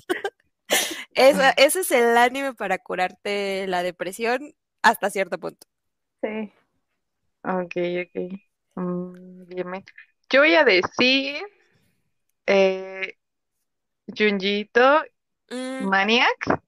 Ese 1.16 1.80
es 1.82 1.92
el 1.92 2.18
anime 2.18 2.54
para 2.54 2.78
curarte 2.80 3.68
la 3.68 3.84
depresión 3.84 4.56
hasta 4.82 5.10
cierto 5.10 5.40
punto. 5.40 5.68
Sí. 6.22 6.52
Ok, 7.44 7.76
ok. 8.04 8.42
Mm, 8.76 9.46
bien. 9.48 9.86
Yo 10.34 10.42
voy 10.42 10.56
a 10.56 10.66
decir 10.66 11.42
eh, 12.46 13.18
Junjito 14.08 15.04
Mm, 15.52 15.90
Maniac. 15.92 16.62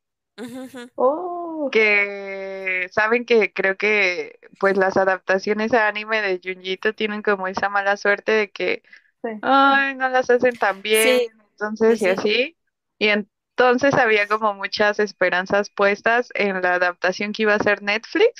Oh, 0.98 1.69
que 1.72 2.88
saben 2.91 3.25
que 3.25 3.51
creo 3.53 3.75
que 3.77 4.39
pues 4.60 4.77
las 4.77 4.95
adaptaciones 4.98 5.74
a 5.74 5.88
anime 5.89 6.22
de 6.22 6.39
Junjito 6.41 6.93
tienen 6.95 7.22
como 7.22 7.48
esa 7.48 7.67
mala 7.69 7.98
suerte 7.98 8.31
de 8.31 8.51
que 8.51 8.81
sí. 9.24 9.41
ay, 9.41 9.95
no 9.95 10.10
las 10.10 10.29
hacen 10.29 10.57
tan 10.57 10.81
bien, 10.81 11.19
Sí, 11.19 11.31
entonces 11.51 11.98
sí, 11.98 12.01
y 12.01 12.07
sí. 12.07 12.10
así. 12.10 12.57
Y 13.00 13.10
entonces 13.10 13.93
había 13.95 14.27
como 14.27 14.53
muchas 14.55 15.00
esperanzas 15.00 15.69
puestas 15.72 16.29
en 16.36 16.62
la 16.62 16.75
adaptación 16.75 17.34
que 17.34 17.43
iba 17.43 17.53
a 17.53 17.57
hacer 17.57 17.84
Netflix 17.84 18.36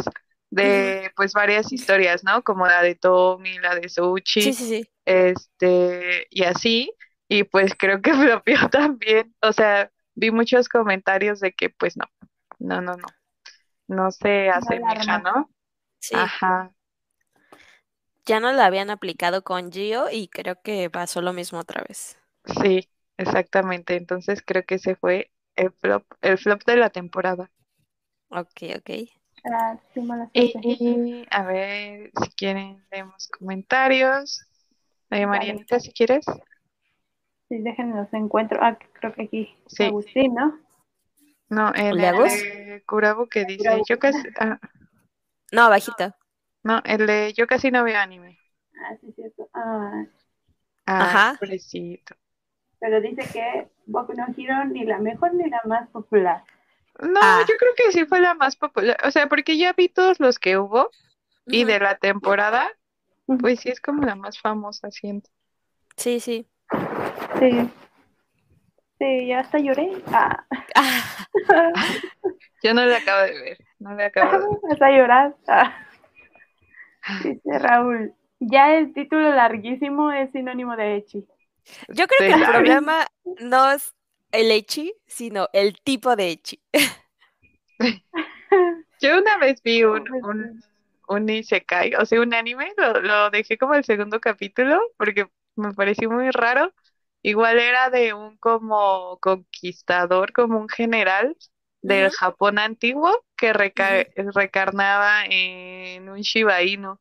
de 0.51 1.12
pues 1.17 1.34
varias 1.34 1.72
historias, 1.74 2.24
¿no? 2.25 2.44
Como 2.44 2.67
la 2.67 2.82
de 2.84 2.96
Tommy, 2.96 3.60
la 3.60 3.75
de 3.75 3.89
Sí, 4.38 4.53
Souchi, 4.53 4.53
sí, 4.53 4.65
sí. 4.67 4.89
Este, 5.05 6.27
y 6.29 6.43
así. 6.43 6.91
Y 7.27 7.43
pues 7.43 7.74
creo 7.77 8.01
que 8.01 8.13
flopeó 8.13 8.69
también. 8.69 9.35
O 9.41 9.53
sea, 9.53 9.91
vi 10.15 10.31
muchos 10.31 10.69
comentarios 10.69 11.39
de 11.39 11.53
que 11.53 11.69
pues 11.69 11.97
no, 11.97 12.05
no, 12.59 12.81
no, 12.81 12.95
no. 12.97 13.07
no 13.88 14.12
se 14.12 14.50
asemeja. 14.50 15.19
¿no? 15.19 15.50
Sí, 16.00 16.15
Ajá, 16.15 16.71
ya 18.25 18.39
no 18.39 18.51
la 18.51 18.65
habían 18.65 18.89
aplicado 18.89 19.43
con 19.43 19.71
Gio 19.71 20.09
y 20.12 20.27
creo 20.27 20.62
que 20.62 20.89
pasó 20.89 21.21
lo 21.21 21.33
mismo 21.33 21.59
otra 21.59 21.83
vez. 21.88 22.17
sí, 22.45 22.89
exactamente. 23.17 23.95
Entonces 23.95 24.41
creo 24.45 24.65
que 24.65 24.75
ese 24.75 24.95
fue 24.95 25.31
el 25.55 25.71
flop, 25.71 26.03
el 26.21 26.38
flop 26.38 26.63
de 26.65 26.77
la 26.77 26.89
temporada. 26.89 27.51
Ok, 28.29 28.63
ok. 28.77 28.89
Ah, 29.45 29.77
sí, 29.93 30.01
suerte. 30.51 30.59
Y 30.63 31.25
a 31.29 31.43
ver, 31.43 32.12
si 32.21 32.29
quieren, 32.31 32.83
leemos 32.91 33.27
comentarios. 33.27 34.41
Vale. 35.24 35.27
Marianita, 35.27 35.79
si 35.79 35.91
quieres. 35.93 36.25
Sí, 37.48 37.60
déjenme 37.60 37.95
los 37.95 38.12
encuentro. 38.13 38.60
Ah, 38.62 38.77
creo 38.93 39.13
que 39.13 39.24
aquí. 39.24 39.55
Sí. 39.67 39.84
Agustín, 39.86 40.34
¿no? 40.34 40.60
No, 41.50 41.72
en 41.75 41.95
¿Le 41.98 42.10
el 42.10 42.17
de 42.17 42.84
Curabu 42.88 43.27
que 43.27 43.45
dice, 43.45 43.63
Curabu. 43.63 43.84
yo 43.88 44.00
casi, 44.00 44.19
ah, 44.39 44.60
No, 45.51 45.69
bajito. 45.69 46.15
no, 46.63 46.81
el 46.86 47.05
de 47.05 47.34
yo 47.34 47.45
casi 47.48 47.69
no 47.72 47.84
veo 47.84 48.00
anime. 48.00 48.39
Ah, 48.75 48.95
sí, 49.00 49.12
cierto. 49.15 49.50
Ah, 49.53 50.05
Ah, 50.88 51.01
Ajá. 51.03 51.36
pobrecito. 51.39 52.15
pero 52.79 53.01
dice 53.01 53.24
que 53.34 53.67
Boku 53.88 54.13
no 54.13 54.25
Hero 54.38 54.65
ni 54.65 54.84
la 54.86 55.00
mejor 55.00 55.34
ni 55.34 55.50
la 55.50 55.60
más 55.65 55.89
popular. 55.89 56.43
No, 57.00 57.19
Ah. 57.22 57.43
yo 57.48 57.55
creo 57.57 57.72
que 57.75 57.91
sí 57.91 58.05
fue 58.05 58.22
la 58.22 58.36
más 58.36 58.55
popular, 58.55 58.98
o 59.03 59.10
sea, 59.12 59.27
porque 59.27 59.57
ya 59.57 59.74
vi 59.74 59.89
todos 59.89 60.19
los 60.19 60.38
que 60.39 60.57
hubo 60.60 60.89
y 61.48 61.63
de 61.63 61.79
la 61.79 61.95
temporada. 61.98 62.69
Pues 63.39 63.60
sí 63.62 63.70
es 63.70 63.79
como 63.82 64.03
la 64.03 64.15
más 64.15 64.39
famosa, 64.39 64.91
siento. 64.91 65.29
Sí, 65.98 66.20
sí. 66.20 66.48
Sí. 67.39 67.70
Sí, 69.00 69.27
ya 69.27 69.39
hasta 69.41 69.60
lloré. 69.60 69.89
Ah. 70.08 70.46
Ah, 70.75 71.13
Yo 72.63 72.74
no 72.74 72.86
le 72.86 72.96
acabo 72.96 73.22
de 73.24 73.39
ver, 73.39 73.58
no 73.79 73.94
le 73.94 74.05
acabo 74.05 74.32
de 74.32 74.38
ver. 74.39 74.72
Hasta 74.72 74.89
llorar. 74.91 75.36
Ah. 75.48 75.88
Dice 77.24 77.60
Raúl. 77.60 78.13
Ya 78.39 78.75
el 78.75 78.94
título 78.94 79.32
larguísimo 79.32 80.12
es 80.12 80.32
sinónimo 80.32 80.75
de 80.75 80.96
Echi. 80.98 81.25
Yo 81.89 82.08
creo 82.08 82.20
Sí, 82.20 82.27
que 82.27 82.34
el 82.34 82.46
problema 82.51 83.08
no 83.41 83.72
es 83.72 83.94
el 84.32 84.51
Echi, 84.51 84.94
sino 85.08 85.50
el 85.53 85.79
tipo 85.82 86.15
de 86.15 86.29
Echi. 86.29 86.62
Yo 89.01 89.20
una 89.20 89.38
vez 89.38 89.62
vi 89.62 89.84
un, 89.84 90.03
Pues, 90.05 90.24
un, 90.24 90.63
un 91.07 91.29
Isekai, 91.29 91.95
o 91.95 92.05
sea, 92.05 92.21
un 92.21 92.33
anime, 92.33 92.74
lo, 92.77 93.01
lo 93.01 93.29
dejé 93.29 93.57
como 93.57 93.75
el 93.75 93.83
segundo 93.85 94.19
capítulo 94.19 94.81
porque 94.97 95.27
me 95.55 95.74
pareció 95.74 96.09
muy 96.12 96.31
raro. 96.31 96.74
Igual 97.21 97.59
era 97.59 97.89
de 97.89 98.13
un 98.13 98.38
como 98.38 99.17
conquistador, 99.19 100.31
como 100.33 100.59
un 100.59 100.69
general 100.69 101.35
del. 101.81 102.12
Japón 102.12 102.59
antiguo 102.59 103.25
que 103.35 103.53
reca- 103.53 104.05
recarnaba 104.33 105.25
en 105.25 106.09
un 106.09 106.21
Shiba 106.21 106.62
Inu. 106.63 107.00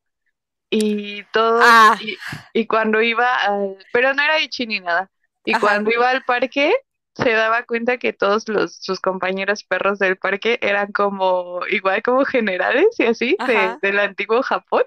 Y 0.71 1.23
todo, 1.33 1.61
Ah. 1.63 1.97
y, 2.01 2.17
y 2.53 2.67
cuando 2.67 3.01
iba 3.03 3.37
al, 3.37 3.79
pero 3.93 4.13
no 4.15 4.23
era 4.23 4.41
Ichi 4.41 4.67
ni 4.67 4.81
nada. 4.81 5.11
Y 5.45 5.53
Ajá. 5.53 5.61
cuando 5.61 5.91
iba 5.91 6.11
al 6.11 6.25
parque, 6.25 6.75
se 7.15 7.31
daba 7.33 7.65
cuenta 7.65 7.99
que 7.99 8.13
todos 8.13 8.49
los, 8.49 8.77
sus 8.77 9.01
compañeros 9.01 9.65
perros 9.65 9.99
del 9.99 10.17
parque 10.17 10.59
eran 10.63 10.93
como, 10.93 11.61
igual 11.69 12.03
como 12.03 12.25
generales 12.25 12.87
y 12.99 13.05
así, 13.05 13.37
de, 13.47 13.77
del 13.83 13.99
antiguo 14.01 14.43
Japón. 14.43 14.83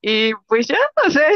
Y 0.00 0.34
pues 0.46 0.66
ya, 0.68 0.78
o 1.06 1.10
sea, 1.10 1.28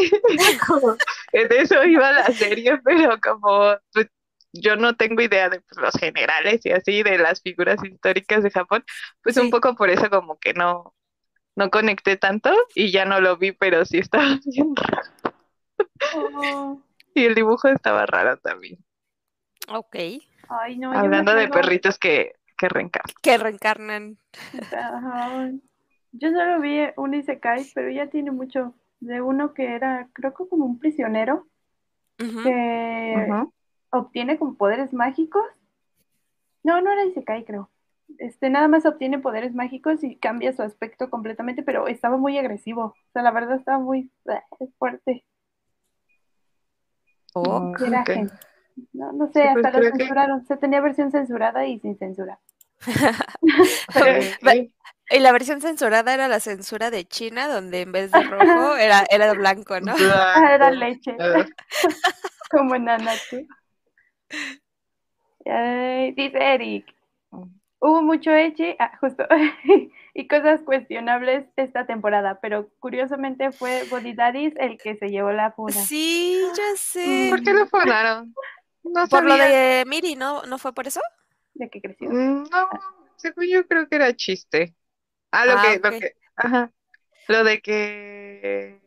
como, 0.67 0.97
en 1.33 1.53
eso 1.53 1.83
iba 1.85 2.13
la 2.13 2.27
serie, 2.33 2.79
pero 2.85 3.19
como 3.21 3.75
pues, 3.93 4.09
yo 4.53 4.77
no 4.77 4.97
tengo 4.97 5.23
idea 5.23 5.49
de 5.49 5.61
pues, 5.61 5.81
los 5.81 5.95
generales 5.95 6.61
y 6.65 6.73
así, 6.73 7.03
de 7.03 7.19
las 7.19 7.41
figuras 7.41 7.83
históricas 7.85 8.43
de 8.43 8.51
Japón, 8.51 8.85
pues 9.23 9.37
un 9.37 9.51
poco 9.51 9.75
por 9.77 9.89
eso 9.89 10.11
como 10.11 10.39
que 10.39 10.53
no, 10.53 10.95
no 11.57 11.71
conecté 11.71 12.17
tanto 12.17 12.51
y 12.75 12.91
ya 12.91 13.05
no 13.05 13.21
lo 13.21 13.37
vi, 13.37 13.53
pero 13.53 13.85
sí 13.85 13.99
estaba 13.99 14.39
bien 14.45 14.75
raro. 14.77 15.37
Oh, 16.15 16.83
Y 17.15 17.25
el 17.25 17.35
dibujo 17.35 17.69
estaba 17.69 18.05
raro 18.07 18.37
también. 18.39 18.79
Ok. 19.75 19.97
ay, 20.49 20.79
no, 20.79 20.93
Hablando 20.93 21.35
de 21.35 21.49
perritos 21.49 21.99
que, 21.99 22.37
que 22.57 22.69
reencarnan. 22.69 23.15
Que 23.23 23.39
reencarnan. 23.39 24.19
Ajá. 24.73 25.51
Yo 26.13 26.31
solo 26.31 26.61
vi 26.61 26.81
un 26.97 27.15
Isekai, 27.15 27.67
pero 27.75 27.91
ya 27.91 28.09
tiene 28.09 28.31
mucho. 28.31 28.75
De 29.01 29.21
uno 29.21 29.53
que 29.53 29.75
era, 29.75 30.09
creo 30.13 30.33
que 30.33 30.47
como 30.49 30.65
un 30.65 30.79
prisionero 30.79 31.49
que 32.17 33.29
obtiene 33.91 34.39
como 34.39 34.55
poderes 34.55 34.93
mágicos. 34.93 35.45
No, 36.63 36.81
no 36.81 36.93
era 36.93 37.05
Isekai, 37.05 37.45
creo. 37.45 37.69
Este, 38.19 38.51
nada 38.51 38.69
más 38.69 38.87
obtiene 38.87 39.19
poderes 39.19 39.55
mágicos 39.55 40.05
y 40.05 40.17
cambia 40.17 40.53
su 40.53 40.63
aspecto 40.63 41.11
completamente, 41.11 41.63
pero 41.63 41.89
estaba 41.89 42.17
muy 42.17 42.39
agresivo. 42.39 42.85
O 42.85 43.13
sea, 43.13 43.23
la 43.23 43.33
verdad 43.33 43.57
estaba 43.57 43.79
muy 43.79 44.11
eh, 44.27 44.69
fuerte. 44.79 45.25
Oh. 47.35 47.73
Y 47.81 47.85
era 47.85 48.05
No, 48.93 49.13
no 49.13 49.27
Sí, 49.29 49.33
sé, 49.35 49.49
pues 49.53 49.67
hasta 49.67 49.79
lo 49.79 49.93
que- 49.93 49.99
censuraron. 49.99 50.47
Se 50.47 50.57
tenía 50.57 50.81
versión 50.81 51.11
censurada 51.11 51.67
y 51.67 51.79
sin 51.81 51.97
censura. 51.99 52.39
Y 55.11 55.19
la 55.19 55.33
versión 55.33 55.61
censurada 55.61 56.15
era 56.15 56.27
la 56.27 56.41
censura 56.41 56.91
de 56.91 57.05
China, 57.07 57.47
donde 57.49 57.83
en 57.83 57.93
vez 57.93 58.11
de 58.13 58.23
rojo 58.23 58.77
era, 58.79 59.05
era 59.11 59.31
blanco, 59.35 59.79
¿no? 59.81 59.93
Ah, 59.99 60.53
era 60.55 60.71
leche. 60.71 61.15
Como 62.51 62.75
en. 62.77 62.89
Ay, 65.45 66.13
dice 66.13 66.39
Eric. 66.39 66.87
Hubo 67.81 68.01
mucho 68.01 68.31
eche, 68.31 68.77
ah, 68.79 68.93
justo, 69.01 69.27
y 70.15 70.29
cosas 70.29 70.61
cuestionables 70.63 71.47
esta 71.57 71.85
temporada, 71.85 72.39
pero 72.41 72.69
curiosamente 72.79 73.51
fue 73.51 73.83
Body 73.91 74.15
Daddies 74.15 74.55
el 74.57 74.79
que 74.79 74.95
se 74.97 75.09
llevó 75.11 75.33
la 75.33 75.51
funa. 75.51 75.73
Sí, 75.73 76.41
ya 76.57 76.77
sé. 76.77 77.27
¿Por 77.29 77.43
qué 77.43 77.53
lo 77.53 77.67
funaron? 77.67 78.33
No 78.85 79.07
Por 79.09 79.25
lo 79.25 79.35
de 79.37 79.85
Miri, 79.87 80.17
¿no? 80.17 80.43
¿No 80.45 80.59
fue 80.59 80.73
por 80.73 80.87
eso? 80.87 81.01
De 81.55 81.69
que 81.71 81.81
creció. 81.81 82.11
Mm, 82.11 82.45
No, 82.51 82.69
según 83.17 83.47
yo 83.49 83.67
creo 83.67 83.89
que 83.89 83.97
era 83.97 84.15
chiste. 84.17 84.75
Ah, 85.31 85.47
lo 85.47 85.53
Ah, 85.59 85.63
que, 85.63 85.79
lo 85.79 85.91
que, 85.91 86.17
ajá, 86.37 86.73
lo 87.29 87.45
de 87.45 87.63
que 87.63 88.81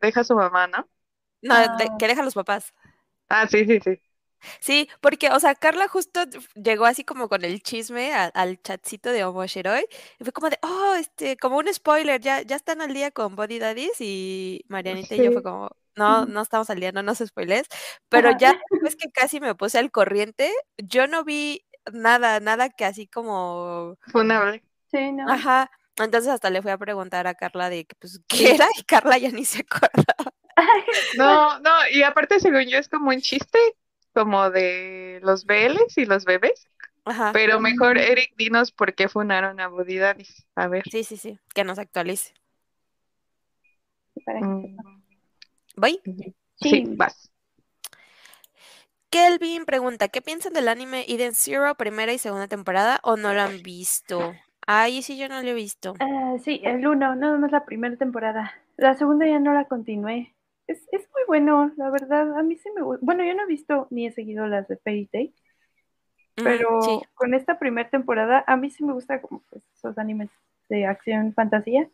deja 0.00 0.20
a 0.20 0.24
su 0.24 0.34
mamá, 0.34 0.66
¿no? 0.68 0.88
No, 1.42 1.54
de- 1.76 1.90
Ah. 1.90 1.96
que 1.98 2.08
deja 2.08 2.22
a 2.22 2.24
los 2.24 2.34
papás. 2.34 2.72
Ah, 3.28 3.46
sí, 3.48 3.64
sí, 3.66 3.80
sí. 3.80 4.00
Sí, 4.60 4.88
porque, 5.00 5.30
o 5.30 5.40
sea, 5.40 5.54
Carla 5.54 5.88
justo 5.88 6.20
llegó 6.54 6.84
así 6.86 7.04
como 7.04 7.28
con 7.28 7.44
el 7.44 7.62
chisme 7.62 8.12
a- 8.14 8.26
al 8.26 8.60
chatcito 8.62 9.10
de 9.10 9.24
Omoshiroi 9.24 9.86
y 10.18 10.24
fue 10.24 10.32
como 10.32 10.50
de, 10.50 10.58
oh, 10.62 10.94
este, 10.98 11.36
como 11.36 11.58
un 11.58 11.72
spoiler, 11.72 12.20
ya, 12.20 12.42
ya 12.42 12.56
están 12.56 12.80
al 12.80 12.92
día 12.94 13.10
con 13.10 13.34
Body 13.34 13.58
Daddies 13.58 14.00
y 14.00 14.64
Marianita 14.68 15.16
y 15.16 15.22
yo 15.22 15.32
fue 15.32 15.42
como, 15.42 15.70
no, 15.96 16.26
no 16.26 16.42
estamos 16.42 16.70
al 16.70 16.80
día, 16.80 16.92
no 16.92 17.02
nos 17.02 17.18
spoiles, 17.18 17.66
pero 18.08 18.30
ya 18.38 18.58
después 18.70 18.96
que 18.96 19.10
casi 19.10 19.40
me 19.40 19.54
puse 19.54 19.78
al 19.78 19.90
corriente, 19.90 20.52
yo 20.78 21.06
no 21.06 21.24
vi 21.24 21.64
nada, 21.92 22.40
nada 22.40 22.68
que 22.68 22.84
así 22.84 23.06
como, 23.06 23.96
Funable. 24.12 24.62
Sí, 24.90 25.12
no. 25.12 25.30
ajá, 25.30 25.70
entonces 25.96 26.30
hasta 26.30 26.50
le 26.50 26.62
fui 26.62 26.70
a 26.70 26.78
preguntar 26.78 27.26
a 27.26 27.34
Carla 27.34 27.70
de, 27.70 27.84
que, 27.86 27.96
pues. 27.96 28.20
¿qué 28.28 28.54
era? 28.54 28.66
Y 28.78 28.82
Carla 28.84 29.18
ya 29.18 29.30
ni 29.30 29.44
se 29.44 29.60
acordaba. 29.60 30.32
No, 31.18 31.60
no, 31.60 31.70
y 31.92 32.02
aparte 32.02 32.40
según 32.40 32.64
yo 32.64 32.78
es 32.78 32.88
como 32.88 33.10
un 33.10 33.20
chiste, 33.20 33.58
como 34.14 34.48
de 34.50 35.20
los 35.22 35.44
BLs 35.44 35.98
y 35.98 36.06
los 36.06 36.24
bebés, 36.24 36.66
Ajá, 37.04 37.30
pero 37.32 37.60
mejor. 37.60 37.98
Eric, 37.98 38.34
dinos 38.36 38.72
por 38.72 38.94
qué 38.94 39.08
funaron 39.08 39.60
a 39.60 39.68
Buddy. 39.68 40.00
A 40.54 40.66
ver. 40.68 40.82
sí, 40.90 41.04
sí, 41.04 41.18
sí, 41.18 41.38
que 41.54 41.62
nos 41.62 41.78
actualice. 41.78 42.32
Para 44.24 44.40
que 44.40 44.44
Mm. 44.46 44.95
¿Voy? 45.76 46.00
Sí, 46.04 46.34
Sí. 46.56 46.84
vas. 46.96 47.30
Kelvin 49.10 49.64
pregunta, 49.64 50.08
¿qué 50.08 50.20
piensan 50.20 50.52
del 50.52 50.68
anime 50.68 51.04
Eden 51.08 51.34
Zero 51.34 51.74
primera 51.76 52.12
y 52.12 52.18
segunda 52.18 52.48
temporada 52.48 52.98
o 53.02 53.16
no 53.16 53.32
lo 53.34 53.42
han 53.42 53.62
visto? 53.62 54.34
Ay, 54.66 55.02
sí, 55.02 55.16
yo 55.16 55.28
no 55.28 55.40
lo 55.42 55.48
he 55.48 55.54
visto. 55.54 55.94
Ah, 56.00 56.36
sí, 56.42 56.60
el 56.64 56.86
uno, 56.86 57.14
nada 57.14 57.38
más 57.38 57.52
la 57.52 57.64
primera 57.64 57.96
temporada. 57.96 58.52
La 58.76 58.94
segunda 58.94 59.26
ya 59.26 59.38
no 59.38 59.52
la 59.52 59.66
continué. 59.66 60.34
Es, 60.66 60.78
es 60.90 61.08
muy 61.12 61.22
bueno, 61.28 61.72
la 61.76 61.90
verdad. 61.90 62.36
A 62.36 62.42
mí 62.42 62.56
sí 62.56 62.68
me 62.74 62.82
gusta. 62.82 63.04
Bueno, 63.04 63.24
yo 63.24 63.34
no 63.34 63.44
he 63.44 63.46
visto 63.46 63.86
ni 63.90 64.06
he 64.06 64.10
seguido 64.10 64.46
las 64.48 64.66
de 64.66 64.76
Fairy 64.78 65.06
Tail, 65.06 65.34
pero 66.34 66.80
sí. 66.82 67.00
con 67.14 67.34
esta 67.34 67.58
primera 67.58 67.88
temporada 67.88 68.44
a 68.46 68.56
mí 68.56 68.70
sí 68.70 68.84
me 68.84 68.92
gusta 68.92 69.22
como 69.22 69.42
pues, 69.50 69.62
esos 69.74 69.96
animes 69.98 70.30
de 70.68 70.86
acción 70.86 71.32
fantasía. 71.32 71.88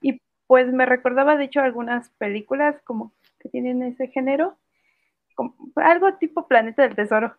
Y 0.00 0.20
pues 0.52 0.70
me 0.70 0.84
recordaba, 0.84 1.38
de 1.38 1.44
hecho, 1.44 1.60
algunas 1.62 2.10
películas 2.18 2.76
como 2.84 3.14
que 3.40 3.48
tienen 3.48 3.82
ese 3.82 4.08
género, 4.08 4.58
como 5.34 5.54
algo 5.76 6.12
tipo 6.18 6.46
Planeta 6.46 6.82
del 6.82 6.94
Tesoro, 6.94 7.34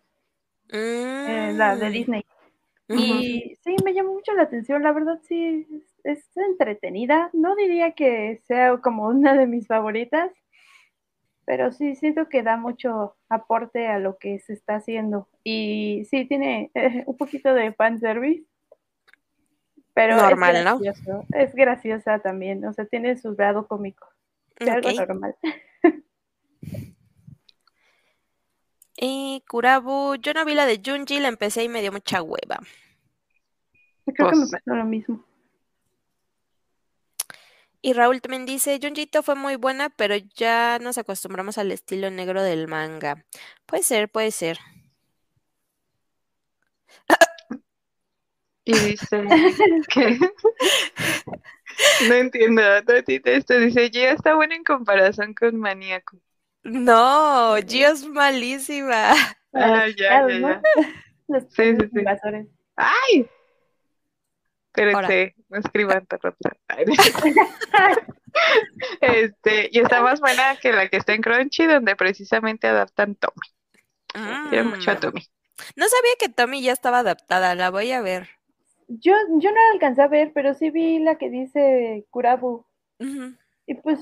eh, 1.28 1.54
la 1.56 1.76
de 1.78 1.90
Mm, 1.90 1.92
Disney. 1.92 2.26
Y 2.90 3.56
sí, 3.64 3.76
me 3.86 3.94
llamó 3.94 4.14
mucho 4.14 4.34
la 4.34 4.42
atención, 4.42 4.82
la 4.82 4.94
verdad 4.94 5.20
sí, 5.22 5.68
es, 6.04 6.18
es 6.18 6.38
entretenida. 6.38 7.30
No 7.34 7.56
diría 7.56 7.92
que 7.92 8.42
sea 8.48 8.78
como 8.78 9.08
una 9.10 9.36
de 9.36 9.46
mis 9.46 9.68
favoritas, 9.68 10.32
pero 11.46 11.72
sí 11.72 11.96
siento 11.96 12.30
que 12.30 12.42
da 12.42 12.58
mucho 12.58 13.16
aporte 13.30 13.88
a 13.88 14.00
lo 14.00 14.18
que 14.18 14.40
se 14.40 14.54
está 14.54 14.76
haciendo. 14.78 15.30
Y 15.44 16.06
sí, 16.10 16.26
tiene 16.26 16.72
eh, 16.74 17.04
un 17.06 17.18
poquito 17.18 17.54
de 17.54 17.74
fanservice. 17.74 18.46
Pero 19.94 20.16
Normal, 20.16 20.56
es 20.56 20.66
¿no? 21.08 21.26
Es 21.34 21.54
graciosa 21.54 22.20
también, 22.20 22.66
o 22.66 22.74
sea, 22.74 22.86
tiene 22.86 23.16
su 23.16 23.36
grado 23.36 23.68
cómico. 23.68 24.08
De 24.60 24.72
algo 24.72 24.92
normal. 24.92 25.36
Y 28.96 29.44
Kurabu, 29.50 30.16
yo 30.16 30.34
no 30.34 30.46
vi 30.46 30.54
la 30.54 30.66
de 30.66 30.82
Junji, 30.86 31.20
la 31.20 31.28
empecé 31.28 31.64
y 31.64 31.68
me 31.68 31.82
dio 31.82 31.92
mucha 31.92 32.22
hueva. 32.22 32.60
Creo 34.06 34.30
que 34.30 34.36
me 34.36 34.46
Pues- 34.46 34.52
pasó 34.52 34.76
lo 34.76 34.86
mismo. 34.86 35.26
Y 37.82 37.92
Raúl 37.92 38.22
también 38.22 38.46
dice, 38.46 38.80
Junjito 38.82 39.22
fue 39.24 39.36
muy 39.36 39.58
buena, 39.58 39.90
pero 39.90 40.16
ya 40.16 40.80
nos 40.80 40.98
acostumbramos 40.98 41.58
al 41.58 41.72
estilo 41.74 42.10
negro 42.12 42.42
del 42.42 42.70
manga. 42.70 43.26
Puede 43.66 43.84
ser, 43.84 44.10
puede 44.10 44.32
ser. 44.32 44.58
Y 48.66 48.74
dice 48.74 49.24
que 49.90 50.18
no 52.08 52.14
entiendo, 52.14 52.62
no 52.88 52.94
entiendo 52.94 53.32
esto. 53.32 53.58
Dice, 53.60 53.90
Gia 53.90 54.12
está 54.12 54.36
buena 54.36 54.56
en 54.56 54.64
comparación 54.64 55.34
con 55.34 55.58
Maníaco. 55.60 56.18
No, 56.64 57.56
Gio 57.68 57.90
es 57.90 58.06
malísima. 58.06 59.12
Ah, 59.54 59.88
ya, 59.98 60.28
ya, 60.30 60.62
Sí, 61.28 61.46
sí, 61.50 61.76
sí. 61.78 62.00
invasores. 62.00 62.48
¡Ay! 62.76 63.28
Espérense, 64.68 65.36
no 65.50 65.60
escriban 65.60 66.08
Este, 69.02 69.70
y 69.72 69.80
está 69.80 70.02
más 70.02 70.20
buena 70.20 70.56
que 70.56 70.72
la 70.72 70.88
que 70.90 70.98
está 70.98 71.14
en 71.14 71.22
Crunchy, 71.22 71.66
donde 71.68 71.96
precisamente 71.96 72.68
adaptan 72.68 73.16
Tommy. 73.16 74.50
Quiero 74.50 74.66
mucho 74.66 74.90
a 74.92 74.96
Mm. 74.96 75.00
Tommy. 75.00 75.28
No 75.76 75.86
sabía 75.88 76.12
que 76.20 76.30
Tommy 76.30 76.62
ya 76.64 76.72
estaba 76.74 77.00
adaptada, 77.00 77.54
la 77.56 77.70
voy 77.70 77.92
a 77.92 78.02
ver. 78.02 78.30
Yo, 79.02 79.12
yo 79.40 79.52
no 79.52 79.58
la 79.58 79.72
alcancé 79.74 80.02
a 80.04 80.08
ver, 80.08 80.32
pero 80.34 80.54
sí 80.54 80.72
vi 80.72 81.00
la 81.00 81.18
que 81.18 81.30
dice 81.30 82.06
Kurabu. 82.12 82.66
Y 83.66 83.76
pues, 83.76 84.00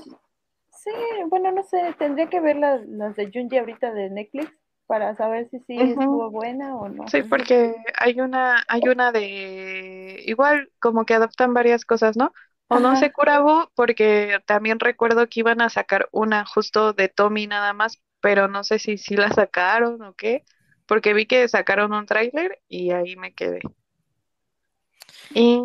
sí, 0.70 0.90
bueno, 1.28 1.50
no 1.52 1.64
sé, 1.64 1.94
tendría 1.98 2.28
que 2.30 2.40
ver 2.40 2.56
las, 2.56 2.86
las 2.86 3.16
de 3.16 3.30
Junji 3.32 3.58
ahorita 3.58 3.92
de 3.92 4.10
Netflix 4.10 4.52
para 4.86 5.16
saber 5.16 5.48
si 5.50 5.58
sí 5.60 5.74
Ujú. 5.80 5.90
estuvo 5.90 6.30
buena 6.30 6.76
o 6.76 6.88
no. 6.88 7.04
Sí, 7.06 7.22
porque 7.24 7.76
hay 7.98 8.20
una, 8.20 8.64
hay 8.68 8.88
una 8.88 9.12
de 9.12 10.22
igual 10.26 10.70
como 10.80 11.04
que 11.06 11.14
adaptan 11.14 11.54
varias 11.54 11.84
cosas, 11.84 12.16
¿no? 12.16 12.32
O 12.68 12.80
no 12.80 12.94
Ajá. 12.94 12.96
sé, 12.96 13.12
Kurabu, 13.12 13.68
porque 13.74 14.40
también 14.46 14.80
recuerdo 14.80 15.28
que 15.28 15.40
iban 15.40 15.60
a 15.62 15.70
sacar 15.70 16.08
una 16.12 16.46
justo 16.46 16.92
de 16.94 17.08
Tommy 17.08 17.46
nada 17.48 17.72
más, 17.74 18.02
pero 18.20 18.48
no 18.48 18.64
sé 18.64 18.78
si 18.78 18.98
sí 18.98 19.16
la 19.16 19.30
sacaron 19.32 20.02
o 20.02 20.14
qué, 20.14 20.44
porque 20.86 21.14
vi 21.14 21.26
que 21.26 21.48
sacaron 21.48 21.92
un 21.94 22.06
tráiler 22.06 22.60
y 22.68 22.92
ahí 22.92 23.16
me 23.16 23.34
quedé. 23.34 23.60
Y 25.34 25.60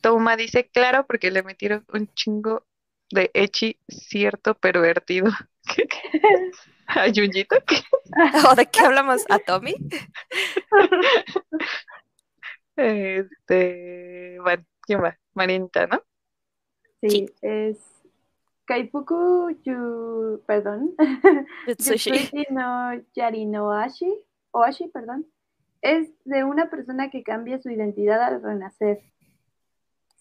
Toma 0.00 0.36
dice, 0.36 0.68
claro, 0.68 1.06
porque 1.06 1.30
le 1.30 1.42
metieron 1.42 1.84
un 1.92 2.08
chingo 2.14 2.66
de 3.10 3.30
echi 3.34 3.78
cierto 3.88 4.54
pervertido. 4.54 5.30
¿Qué? 5.76 5.88
¿A 6.88 7.06
Junjito? 7.14 7.56
¿Qué? 7.66 7.76
¿O 8.50 8.54
de 8.54 8.66
qué 8.66 8.80
hablamos? 8.80 9.24
¿A 9.28 9.38
Tommy? 9.38 9.74
Este, 12.76 14.38
bueno, 14.42 14.64
¿quién 14.82 15.02
va? 15.02 15.18
Marinita, 15.34 15.86
¿no? 15.86 16.02
Sí, 17.00 17.08
Sí. 17.10 17.26
es 17.42 17.78
Kaifuku 18.66 19.50
Yu, 19.64 20.42
perdón, 20.46 20.94
Yutsushi. 21.66 22.30
Yutsushi 22.30 22.46
no 22.50 22.92
Yari 23.14 23.46
no 23.46 23.72
Ashi, 23.72 24.12
Oashi, 24.52 24.88
perdón, 24.88 25.26
es 25.94 26.08
de 26.24 26.44
una 26.44 26.70
persona 26.70 27.10
que 27.10 27.22
cambia 27.22 27.58
su 27.60 27.70
identidad 27.70 28.22
al 28.22 28.42
renacer. 28.42 29.00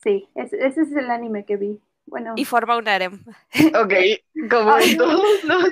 Sí, 0.03 0.29
es- 0.35 0.53
ese 0.53 0.81
es 0.81 0.91
el 0.93 1.09
anime 1.11 1.45
que 1.45 1.57
vi. 1.57 1.79
Bueno, 2.05 2.35
Y 2.35 2.45
forma 2.45 2.77
un 2.77 2.87
harem. 2.87 3.23
Ok, 3.75 3.93
como 4.49 4.71
Ay, 4.71 4.91
en 4.91 4.97
todos 4.97 5.43
los... 5.43 5.71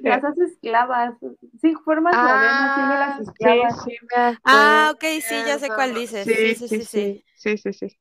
las 0.00 0.24
hace 0.24 0.44
esclavas. 0.44 1.14
Sí, 1.60 1.74
formas 1.84 2.14
la 2.22 2.34
arena, 2.34 2.72
sí, 2.74 2.80
de 2.80 2.86
las 2.98 3.18
Ah, 3.18 3.22
esclavas. 3.28 3.74
sí, 3.84 3.90
sí, 3.90 3.98
me 4.02 4.38
Ah, 4.44 4.92
ok, 4.94 5.04
sí, 5.20 5.44
ya 5.44 5.58
sé 5.58 5.68
cuál 5.68 5.94
dices. 5.94 6.26
Sí, 6.26 6.34
Sí, 6.36 6.54
sí, 6.54 6.68
sí, 6.68 6.68
sí, 6.68 6.84
sí. 6.84 7.22
sí, 7.34 7.56
sí, 7.56 7.58
sí, 7.58 7.72
sí. 7.72 7.98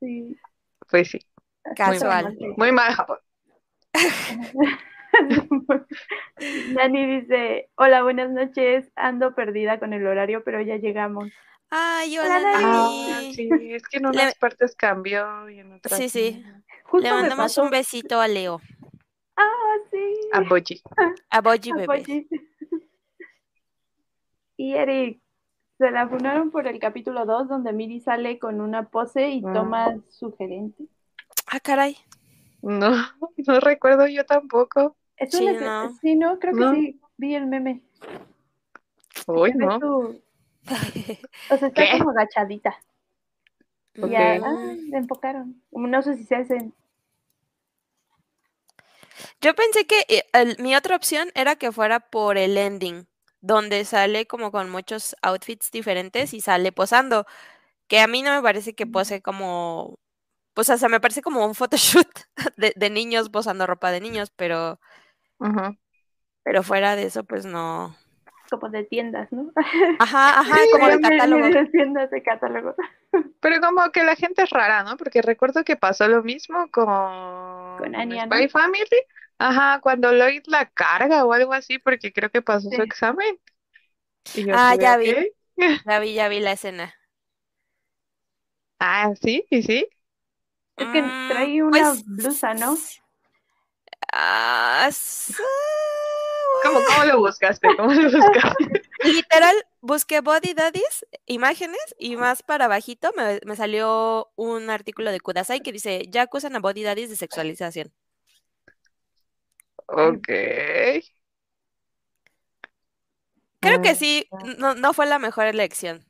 Sí. 0.00 0.36
Pues 0.88 1.08
sí, 1.10 1.18
Casual. 1.76 2.36
muy 2.56 2.72
mal 2.72 2.92
Japón. 2.94 3.18
Dani 6.74 7.20
dice, 7.20 7.70
hola, 7.76 8.02
buenas 8.02 8.30
noches, 8.30 8.90
ando 8.96 9.34
perdida 9.34 9.78
con 9.78 9.92
el 9.92 10.06
horario, 10.06 10.42
pero 10.44 10.60
ya 10.62 10.76
llegamos. 10.76 11.28
Ay, 11.70 12.18
Hola, 12.18 12.36
hola, 12.38 12.50
Dani. 12.52 12.64
Ah, 12.64 13.20
sí, 13.32 13.48
es 13.74 13.82
que 13.86 13.98
en 13.98 14.06
unas 14.06 14.34
partes 14.36 14.74
cambió 14.74 15.48
y 15.48 15.60
en 15.60 15.72
otras 15.72 15.98
Sí, 15.98 16.08
sí. 16.08 16.42
no. 16.44 16.62
Justo 16.84 17.06
Le 17.08 17.12
mandamos 17.14 17.44
pasó. 17.44 17.62
un 17.62 17.70
besito 17.70 18.20
a 18.20 18.26
Leo. 18.26 18.60
Ah, 19.36 19.74
sí. 19.90 20.14
A 20.32 20.40
Boji. 20.40 20.82
A 21.30 21.40
Boji 21.40 21.72
bebé. 21.72 22.26
Y 24.56 24.74
Eric, 24.74 25.20
se 25.78 25.90
la 25.90 26.08
funaron 26.08 26.50
por 26.50 26.66
el 26.66 26.78
capítulo 26.80 27.24
2 27.24 27.48
donde 27.48 27.72
Miri 27.72 28.00
sale 28.00 28.38
con 28.38 28.60
una 28.60 28.90
pose 28.90 29.28
y 29.30 29.40
Mm. 29.40 29.52
toma 29.54 29.94
sugerente. 30.10 30.84
Ah, 31.46 31.60
caray. 31.60 31.96
No, 32.62 32.90
no 33.46 33.60
recuerdo 33.60 34.06
yo 34.06 34.26
tampoco. 34.26 34.96
Es 35.20 35.34
Sí, 35.34 35.46
una 35.46 35.52
no. 35.60 36.00
sí, 36.00 36.16
no, 36.16 36.40
creo 36.40 36.56
que 36.56 36.66
sí, 36.66 37.00
vi 37.16 37.36
el 37.36 37.46
meme. 37.46 37.84
Uy, 39.34 39.52
no. 39.54 39.78
su- 39.78 40.22
O 41.50 41.56
sea, 41.58 41.68
está 41.68 41.86
¿Qué? 41.90 41.90
como 41.90 42.08
agachadita. 42.08 42.74
Y 43.94 44.08
Ok. 44.08 44.10
ya, 44.10 44.34
ah, 44.44 44.74
le 44.90 44.96
enfocaron. 44.98 45.62
No 45.70 46.02
sé 46.02 46.16
si 46.16 46.24
se 46.24 46.34
hacen. 46.34 46.74
Yo 49.40 49.54
pensé 49.54 49.86
que 49.86 50.04
eh, 50.08 50.24
el- 50.32 50.56
mi 50.60 50.74
otra 50.76 50.96
opción 50.96 51.30
era 51.34 51.56
que 51.56 51.72
fuera 51.72 52.00
por 52.00 52.38
el 52.38 52.56
ending, 52.58 53.08
donde 53.40 53.84
sale 53.84 54.26
como 54.26 54.50
con 54.52 54.70
muchos 54.70 55.16
outfits 55.22 55.70
diferentes 55.70 56.34
y 56.34 56.40
sale 56.40 56.72
posando, 56.72 57.26
que 57.88 58.00
a 58.00 58.06
mí 58.08 58.22
no 58.22 58.32
me 58.34 58.42
parece 58.42 58.74
que 58.74 58.86
pose 58.86 59.22
como, 59.22 59.98
pues 60.54 60.70
o 60.70 60.78
sea, 60.78 60.88
me 60.88 61.00
parece 61.00 61.22
como 61.22 61.46
un 61.46 61.54
photoshoot 61.56 62.08
de, 62.56 62.74
de 62.76 62.90
niños 62.90 63.30
posando 63.30 63.66
ropa 63.66 63.92
de 63.92 64.00
niños, 64.00 64.32
pero, 64.36 64.80
Ujú. 65.40 65.76
pero 66.42 66.62
fuera 66.62 66.96
de 66.96 67.04
eso, 67.04 67.24
pues 67.24 67.44
no. 67.46 67.96
como 68.50 68.68
de 68.68 68.84
tiendas, 68.84 69.30
¿no? 69.32 69.52
Ajá, 69.98 70.40
ajá, 70.40 70.56
Sí, 70.56 70.60
como 70.70 70.88
de 70.88 70.98
catálogo. 71.00 71.48
de 71.52 71.66
tiendas 71.66 72.10
de 72.10 72.22
catálogo. 72.22 72.74
Pero 73.40 73.60
como 73.60 73.90
que 73.92 74.04
la 74.04 74.16
gente 74.16 74.42
es 74.42 74.50
rara, 74.50 74.82
¿no? 74.84 74.96
Porque 74.96 75.22
recuerdo 75.22 75.64
que 75.64 75.76
pasó 75.76 76.08
lo 76.08 76.22
mismo 76.22 76.70
con, 76.70 76.86
Con 77.74 77.96
Anya, 77.96 78.26
¿no? 78.26 78.36
Spy 78.36 78.48
Family. 78.48 78.84
Ajá, 79.38 79.80
cuando 79.80 80.12
Lloyd 80.12 80.42
la 80.46 80.66
carga 80.70 81.24
o 81.24 81.32
algo 81.32 81.54
así, 81.54 81.78
porque 81.78 82.12
creo 82.12 82.30
que 82.30 82.42
pasó 82.42 82.70
su 82.72 82.82
examen. 82.82 83.38
Y 84.32 84.44
yo 84.46 84.56
Ah, 84.56 84.74
ya 84.76 84.96
vi. 84.98 85.32
Ya 85.84 85.98
vi, 86.00 86.14
ya 86.14 86.28
vi 86.28 86.40
la 86.40 86.52
escena. 86.52 86.94
Ah, 88.78 89.12
sí, 89.20 89.46
y 89.50 89.62
sí. 89.62 89.86
Es 90.76 90.90
que 90.90 91.04
Mm, 91.04 91.10
trae 91.26 91.62
una 91.62 91.94
pues, 91.94 92.04
blusa, 92.04 92.54
¿no? 92.54 92.84
¿Cómo, 96.62 96.80
cómo 96.88 97.04
lo 97.04 97.18
buscaste? 97.20 97.68
¿Cómo 97.76 97.92
lo 97.92 98.10
buscaste? 98.10 98.82
Literal, 99.04 99.54
busqué 99.80 100.20
Body 100.20 100.54
Daddies, 100.54 101.06
imágenes, 101.26 101.80
y 101.98 102.16
más 102.16 102.42
para 102.42 102.68
bajito 102.68 103.12
me, 103.16 103.40
me 103.46 103.56
salió 103.56 104.30
un 104.36 104.70
artículo 104.70 105.10
de 105.10 105.20
Kudasai 105.20 105.60
que 105.60 105.72
dice, 105.72 106.04
ya 106.08 106.22
acusan 106.22 106.56
a 106.56 106.60
Body 106.60 106.82
Daddies 106.82 107.10
de 107.10 107.16
sexualización. 107.16 107.92
Ok. 109.86 110.28
Creo 113.60 113.82
que 113.82 113.94
sí, 113.94 114.26
no, 114.58 114.74
no 114.74 114.92
fue 114.94 115.06
la 115.06 115.18
mejor 115.18 115.46
elección. 115.46 116.04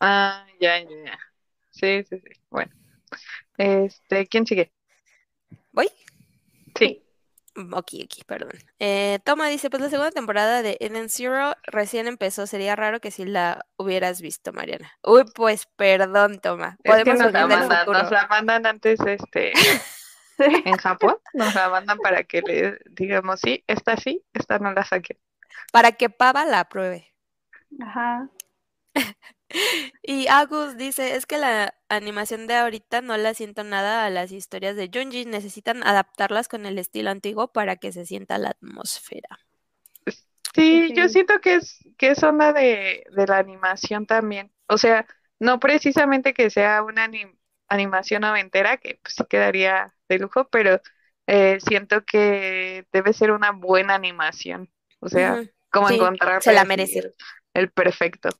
Ah, 0.00 0.46
ya, 0.60 0.78
ya, 0.78 0.88
ya. 1.04 1.18
Sí, 1.70 2.02
sí, 2.04 2.18
sí. 2.20 2.30
Bueno. 2.50 2.72
Este, 3.60 4.26
¿quién 4.26 4.46
sigue? 4.46 4.72
¿Voy? 5.72 5.88
Sí. 6.74 7.04
Ok, 7.54 7.92
ok, 8.04 8.24
perdón. 8.26 8.52
Eh, 8.78 9.18
Toma 9.22 9.48
dice, 9.48 9.68
pues 9.68 9.82
la 9.82 9.90
segunda 9.90 10.10
temporada 10.12 10.62
de 10.62 10.78
Eden 10.80 11.10
Zero 11.10 11.54
recién 11.64 12.06
empezó, 12.06 12.46
sería 12.46 12.74
raro 12.74 13.00
que 13.00 13.10
si 13.10 13.26
la 13.26 13.66
hubieras 13.76 14.22
visto, 14.22 14.54
Mariana. 14.54 14.90
Uy, 15.02 15.24
pues 15.34 15.66
perdón, 15.76 16.40
Toma. 16.40 16.78
Es 16.82 16.94
que 16.94 17.04
Podemos 17.04 17.18
nos 17.18 17.32
la 17.32 17.46
mandan, 17.46 17.78
futuro. 17.80 18.02
nos 18.02 18.10
la 18.10 18.26
mandan 18.28 18.66
antes, 18.66 18.98
este, 19.00 19.52
en 20.38 20.76
Japón, 20.78 21.16
nos 21.34 21.54
la 21.54 21.68
mandan 21.68 21.98
para 21.98 22.24
que 22.24 22.40
le 22.40 22.78
digamos, 22.92 23.40
sí, 23.40 23.62
esta 23.66 23.96
sí, 23.98 24.24
esta 24.32 24.58
no 24.58 24.72
la 24.72 24.84
saqué. 24.86 25.18
Para 25.70 25.92
que 25.92 26.08
Pava 26.08 26.46
la 26.46 26.60
apruebe. 26.60 27.12
Ajá. 27.78 28.30
Y 30.02 30.28
Agus 30.28 30.76
dice, 30.76 31.16
es 31.16 31.26
que 31.26 31.38
la 31.38 31.74
animación 31.88 32.46
de 32.46 32.54
ahorita 32.54 33.00
no 33.00 33.16
la 33.16 33.34
siento 33.34 33.64
nada 33.64 34.04
a 34.04 34.10
las 34.10 34.32
historias 34.32 34.76
de 34.76 34.90
Junji, 34.92 35.24
necesitan 35.24 35.82
adaptarlas 35.82 36.48
con 36.48 36.66
el 36.66 36.78
estilo 36.78 37.10
antiguo 37.10 37.48
para 37.52 37.76
que 37.76 37.92
se 37.92 38.06
sienta 38.06 38.38
la 38.38 38.50
atmósfera. 38.50 39.40
Sí, 40.54 40.92
yo 40.94 41.08
siento 41.08 41.40
que 41.40 41.56
es, 41.56 41.78
que 41.96 42.10
es 42.10 42.22
onda 42.22 42.52
de, 42.52 43.04
de 43.14 43.26
la 43.26 43.38
animación 43.38 44.06
también. 44.06 44.52
O 44.66 44.78
sea, 44.78 45.06
no 45.38 45.60
precisamente 45.60 46.34
que 46.34 46.50
sea 46.50 46.82
una 46.82 47.08
animación 47.68 48.22
noventera, 48.22 48.76
que 48.76 48.98
pues 49.02 49.14
sí 49.14 49.24
quedaría 49.28 49.94
de 50.08 50.18
lujo, 50.18 50.48
pero 50.48 50.80
eh, 51.26 51.58
siento 51.60 52.04
que 52.04 52.86
debe 52.92 53.12
ser 53.12 53.30
una 53.30 53.52
buena 53.52 53.94
animación. 53.94 54.68
O 55.00 55.08
sea, 55.08 55.42
como 55.70 55.88
encontrar 55.88 56.42
se 56.42 56.52
la 56.52 56.64
merece. 56.64 57.12
el 57.54 57.70
perfecto. 57.70 58.30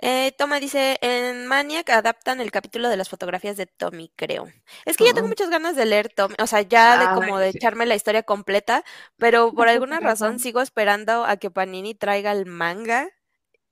Eh, 0.00 0.32
Toma 0.38 0.60
dice, 0.60 0.98
en 1.00 1.46
Maniac 1.46 1.90
adaptan 1.90 2.40
el 2.40 2.52
capítulo 2.52 2.88
de 2.88 2.96
las 2.96 3.08
fotografías 3.08 3.56
de 3.56 3.66
Tommy, 3.66 4.12
creo. 4.14 4.46
Es 4.84 4.96
que 4.96 5.04
ya 5.04 5.12
tengo 5.12 5.26
muchas 5.26 5.50
ganas 5.50 5.74
de 5.74 5.86
leer 5.86 6.08
Tommy, 6.08 6.36
o 6.38 6.46
sea, 6.46 6.62
ya 6.62 6.98
de 6.98 7.14
como 7.14 7.38
de 7.38 7.48
echarme 7.48 7.84
la 7.84 7.96
historia 7.96 8.22
completa, 8.22 8.84
pero 9.16 9.52
por 9.52 9.68
alguna 9.68 9.98
razón 9.98 10.38
sigo 10.38 10.60
esperando 10.60 11.24
a 11.24 11.36
que 11.36 11.50
Panini 11.50 11.94
traiga 11.94 12.30
el 12.32 12.46
manga 12.46 13.08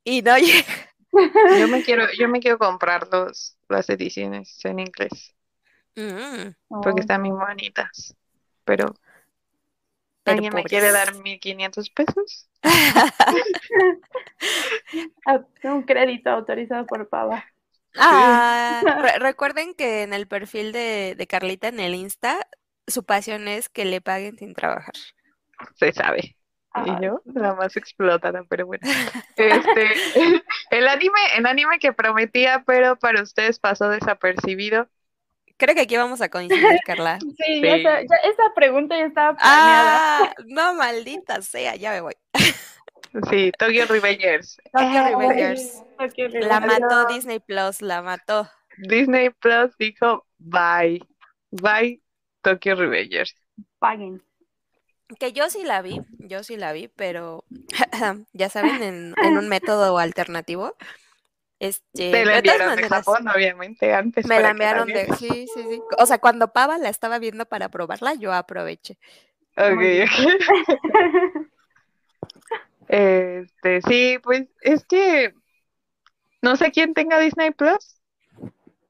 y 0.02 0.22
no 0.22 0.36
llega. 0.38 0.64
Yo 1.58 1.68
me 1.68 1.82
quiero, 1.82 2.06
yo 2.18 2.28
me 2.28 2.40
quiero 2.40 2.58
comprar 2.58 3.08
los, 3.10 3.56
las 3.68 3.88
ediciones 3.88 4.64
en 4.64 4.80
inglés. 4.80 5.34
Mm. 5.94 6.54
Porque 6.68 6.90
oh. 6.90 7.00
están 7.00 7.22
muy 7.22 7.30
bonitas. 7.30 8.14
Pero 8.64 8.94
¿Alguien 10.26 10.52
me 10.54 10.64
quiere 10.64 10.90
dar 10.92 11.14
1500 11.14 11.90
pesos? 11.90 12.48
Ah, 15.24 15.40
un 15.64 15.82
crédito 15.82 16.30
autorizado 16.30 16.86
por 16.86 17.08
Pava. 17.08 17.44
Ah, 17.96 18.82
recuerden 19.18 19.74
que 19.74 20.02
en 20.02 20.12
el 20.12 20.28
perfil 20.28 20.72
de, 20.72 21.26
Carlita 21.28 21.68
en 21.68 21.80
el 21.80 21.94
Insta, 21.94 22.46
su 22.86 23.04
pasión 23.04 23.48
es 23.48 23.68
que 23.68 23.84
le 23.84 24.00
paguen 24.00 24.38
sin 24.38 24.54
trabajar. 24.54 24.94
Se 25.76 25.92
sabe. 25.92 26.36
Y 26.84 27.04
yo, 27.04 27.22
la 27.24 27.54
más 27.54 27.76
explotada, 27.76 28.44
pero 28.48 28.66
bueno. 28.66 28.82
Este, 29.36 29.88
el 30.70 30.88
anime, 30.88 31.20
el 31.36 31.46
anime 31.46 31.78
que 31.78 31.92
prometía, 31.92 32.64
pero 32.66 32.96
para 32.96 33.22
ustedes 33.22 33.58
pasó 33.58 33.88
desapercibido, 33.88 34.88
Creo 35.58 35.74
que 35.74 35.82
aquí 35.82 35.96
vamos 35.96 36.20
a 36.20 36.28
coincidir, 36.28 36.80
Carla. 36.84 37.18
Sí, 37.36 37.62
esa 37.64 38.54
pregunta 38.54 38.96
ya 38.96 39.06
estaba 39.06 39.36
planeada. 39.36 40.24
Ah, 40.24 40.34
no, 40.46 40.74
maldita 40.74 41.40
sea, 41.42 41.76
ya 41.76 41.92
me 41.92 42.00
voy. 42.02 42.14
Sí, 43.30 43.50
Tokyo 43.58 43.86
Revengers. 43.88 44.58
Tokyo 44.72 45.18
Revengers. 45.18 45.82
La 46.46 46.60
mató 46.60 47.06
Disney 47.06 47.40
Plus, 47.40 47.80
la 47.80 48.02
mató. 48.02 48.48
Disney 48.78 49.30
Plus 49.30 49.76
dijo 49.78 50.26
bye. 50.38 51.00
Bye, 51.50 52.02
Tokyo 52.42 52.74
Revengers. 52.74 53.34
Paguen. 53.78 54.22
Que 55.18 55.32
yo 55.32 55.48
sí 55.48 55.62
la 55.62 55.82
vi, 55.82 56.00
yo 56.18 56.42
sí 56.42 56.56
la 56.56 56.72
vi, 56.72 56.88
pero 56.88 57.44
ya 58.32 58.48
saben, 58.50 58.82
en, 58.82 59.14
en 59.22 59.38
un 59.38 59.48
método 59.48 59.96
alternativo. 59.98 60.74
Este, 61.58 62.10
Te 62.10 62.24
la 62.24 62.38
enviaron 62.38 62.76
de, 62.76 62.88
Japón, 62.88 63.28
obviamente, 63.28 63.94
antes. 63.94 64.26
Me 64.26 64.40
la 64.40 64.50
enviaron 64.50 64.88
de. 64.88 65.06
Sí, 65.14 65.46
sí, 65.52 65.64
sí. 65.70 65.82
O 65.98 66.04
sea, 66.04 66.18
cuando 66.18 66.52
Pava 66.52 66.76
la 66.76 66.90
estaba 66.90 67.18
viendo 67.18 67.46
para 67.46 67.70
probarla, 67.70 68.14
yo 68.14 68.32
aproveché. 68.32 68.98
Ok, 69.56 69.80
ok. 70.04 71.48
este, 72.88 73.80
sí, 73.82 74.18
pues 74.22 74.48
es 74.60 74.84
que 74.84 75.32
no 76.42 76.56
sé 76.56 76.70
quién 76.70 76.92
tenga 76.92 77.18
Disney 77.18 77.52
Plus 77.52 78.00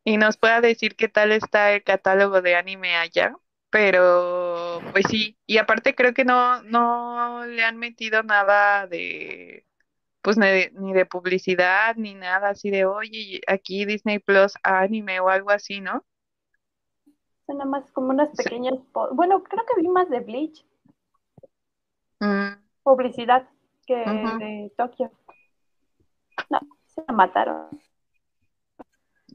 y 0.04 0.16
nos 0.16 0.36
pueda 0.36 0.60
decir 0.60 0.96
qué 0.96 1.08
tal 1.08 1.32
está 1.32 1.72
el 1.72 1.84
catálogo 1.84 2.42
de 2.42 2.56
anime 2.56 2.96
allá, 2.96 3.36
pero 3.70 4.80
pues 4.92 5.04
sí, 5.08 5.36
y 5.46 5.58
aparte 5.58 5.94
creo 5.94 6.14
que 6.14 6.24
no, 6.24 6.62
no 6.62 7.44
le 7.46 7.62
han 7.64 7.76
metido 7.76 8.22
nada 8.22 8.86
de 8.86 9.65
pues 10.26 10.36
ni 10.38 10.92
de, 10.92 11.06
publicidad 11.06 11.94
ni 11.94 12.14
nada 12.14 12.48
así 12.48 12.68
de, 12.68 12.84
oye, 12.84 13.40
aquí 13.46 13.84
Disney 13.84 14.18
Plus 14.18 14.54
anime 14.64 15.20
o 15.20 15.28
algo 15.28 15.50
así, 15.50 15.80
¿no? 15.80 16.04
Son 17.46 17.58
nada 17.58 17.70
más 17.70 17.88
como 17.92 18.08
unas 18.08 18.30
pequeñas, 18.30 18.74
bueno, 19.12 19.44
creo 19.44 19.64
que 19.64 19.80
vi 19.80 19.86
más 19.86 20.10
de 20.10 20.18
Bleach. 20.18 20.66
Mm. 22.18 22.60
Publicidad 22.82 23.48
que 23.86 23.94
de 23.94 24.72
Tokio. 24.76 25.12
No, 26.50 26.58
se 26.86 27.04
la 27.06 27.14
mataron. 27.14 27.80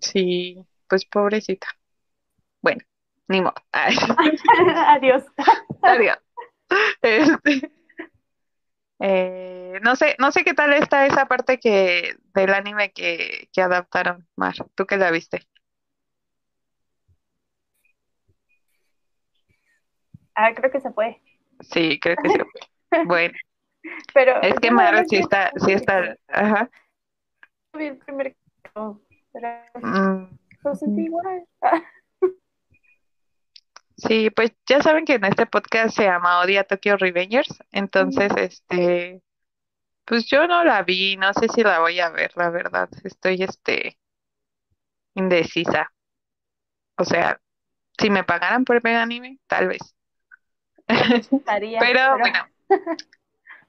Sí, 0.02 0.68
pues 0.90 1.06
pobrecita. 1.06 1.68
Bueno, 2.62 2.82
ni 3.30 3.40
modo. 3.40 3.56
Adiós. 3.72 5.24
Adiós. 5.84 6.18
Este, 7.02 7.72
eh, 9.02 9.80
no 9.82 9.96
sé, 9.96 10.16
no 10.20 10.32
sé 10.32 10.44
qué 10.44 10.54
tal 10.54 10.74
está 10.74 11.06
esa 11.06 11.26
parte 11.26 11.60
que 11.60 12.16
del 12.34 12.54
anime 12.54 12.92
que, 12.92 13.50
que 13.52 13.62
adaptaron, 13.62 14.28
Mar. 14.36 14.54
¿Tú 14.76 14.86
que 14.86 14.98
la 14.98 15.12
viste? 15.12 15.48
Ah, 20.36 20.54
creo 20.54 20.72
que 20.72 20.80
se 20.80 20.92
fue. 20.92 21.22
Sí, 21.62 22.00
creo 22.00 22.16
que 22.16 22.30
se 22.30 22.38
fue. 22.38 22.62
Bueno. 23.06 23.34
Pero 24.14 24.42
es 24.42 24.54
que 24.60 24.70
Mar 24.70 25.06
sí 25.08 25.16
está, 25.16 25.52
sí 25.66 25.72
está, 25.72 26.16
ajá. 26.28 26.70
Vi 27.74 27.86
el 27.86 27.98
primer 27.98 28.36
pero 29.34 29.64
mm. 29.82 30.38
lo 30.64 30.76
sentí 30.76 31.04
igual. 31.04 31.46
Sí, 34.08 34.32
pues 34.32 34.52
ya 34.68 34.82
saben 34.82 35.06
que 35.06 35.14
en 35.16 35.26
este 35.26 35.46
podcast 35.46 35.96
se 35.96 36.06
llama 36.06 36.40
Odia 36.42 36.64
Tokyo 36.64 36.98
Revengers, 36.98 37.60
entonces, 37.72 38.32
este, 38.36 39.22
pues 40.06 40.26
yo 40.26 40.48
no 40.48 40.64
la 40.64 40.82
vi, 40.82 41.18
no 41.18 41.32
sé 41.34 41.48
si 41.50 41.62
la 41.62 41.80
voy 41.80 42.00
a 42.00 42.10
ver, 42.10 42.32
la 42.36 42.50
verdad, 42.50 42.90
estoy, 43.04 43.44
este, 43.44 44.00
indecisa. 45.14 45.92
O 46.98 47.06
sea, 47.06 47.40
si 48.00 48.10
me 48.10 48.24
pagaran 48.24 48.66
por 48.66 48.82
ver 48.82 48.96
anime, 48.96 49.38
tal 49.46 49.68
vez. 49.68 49.96
pero, 51.80 52.18
bueno, 52.18 52.48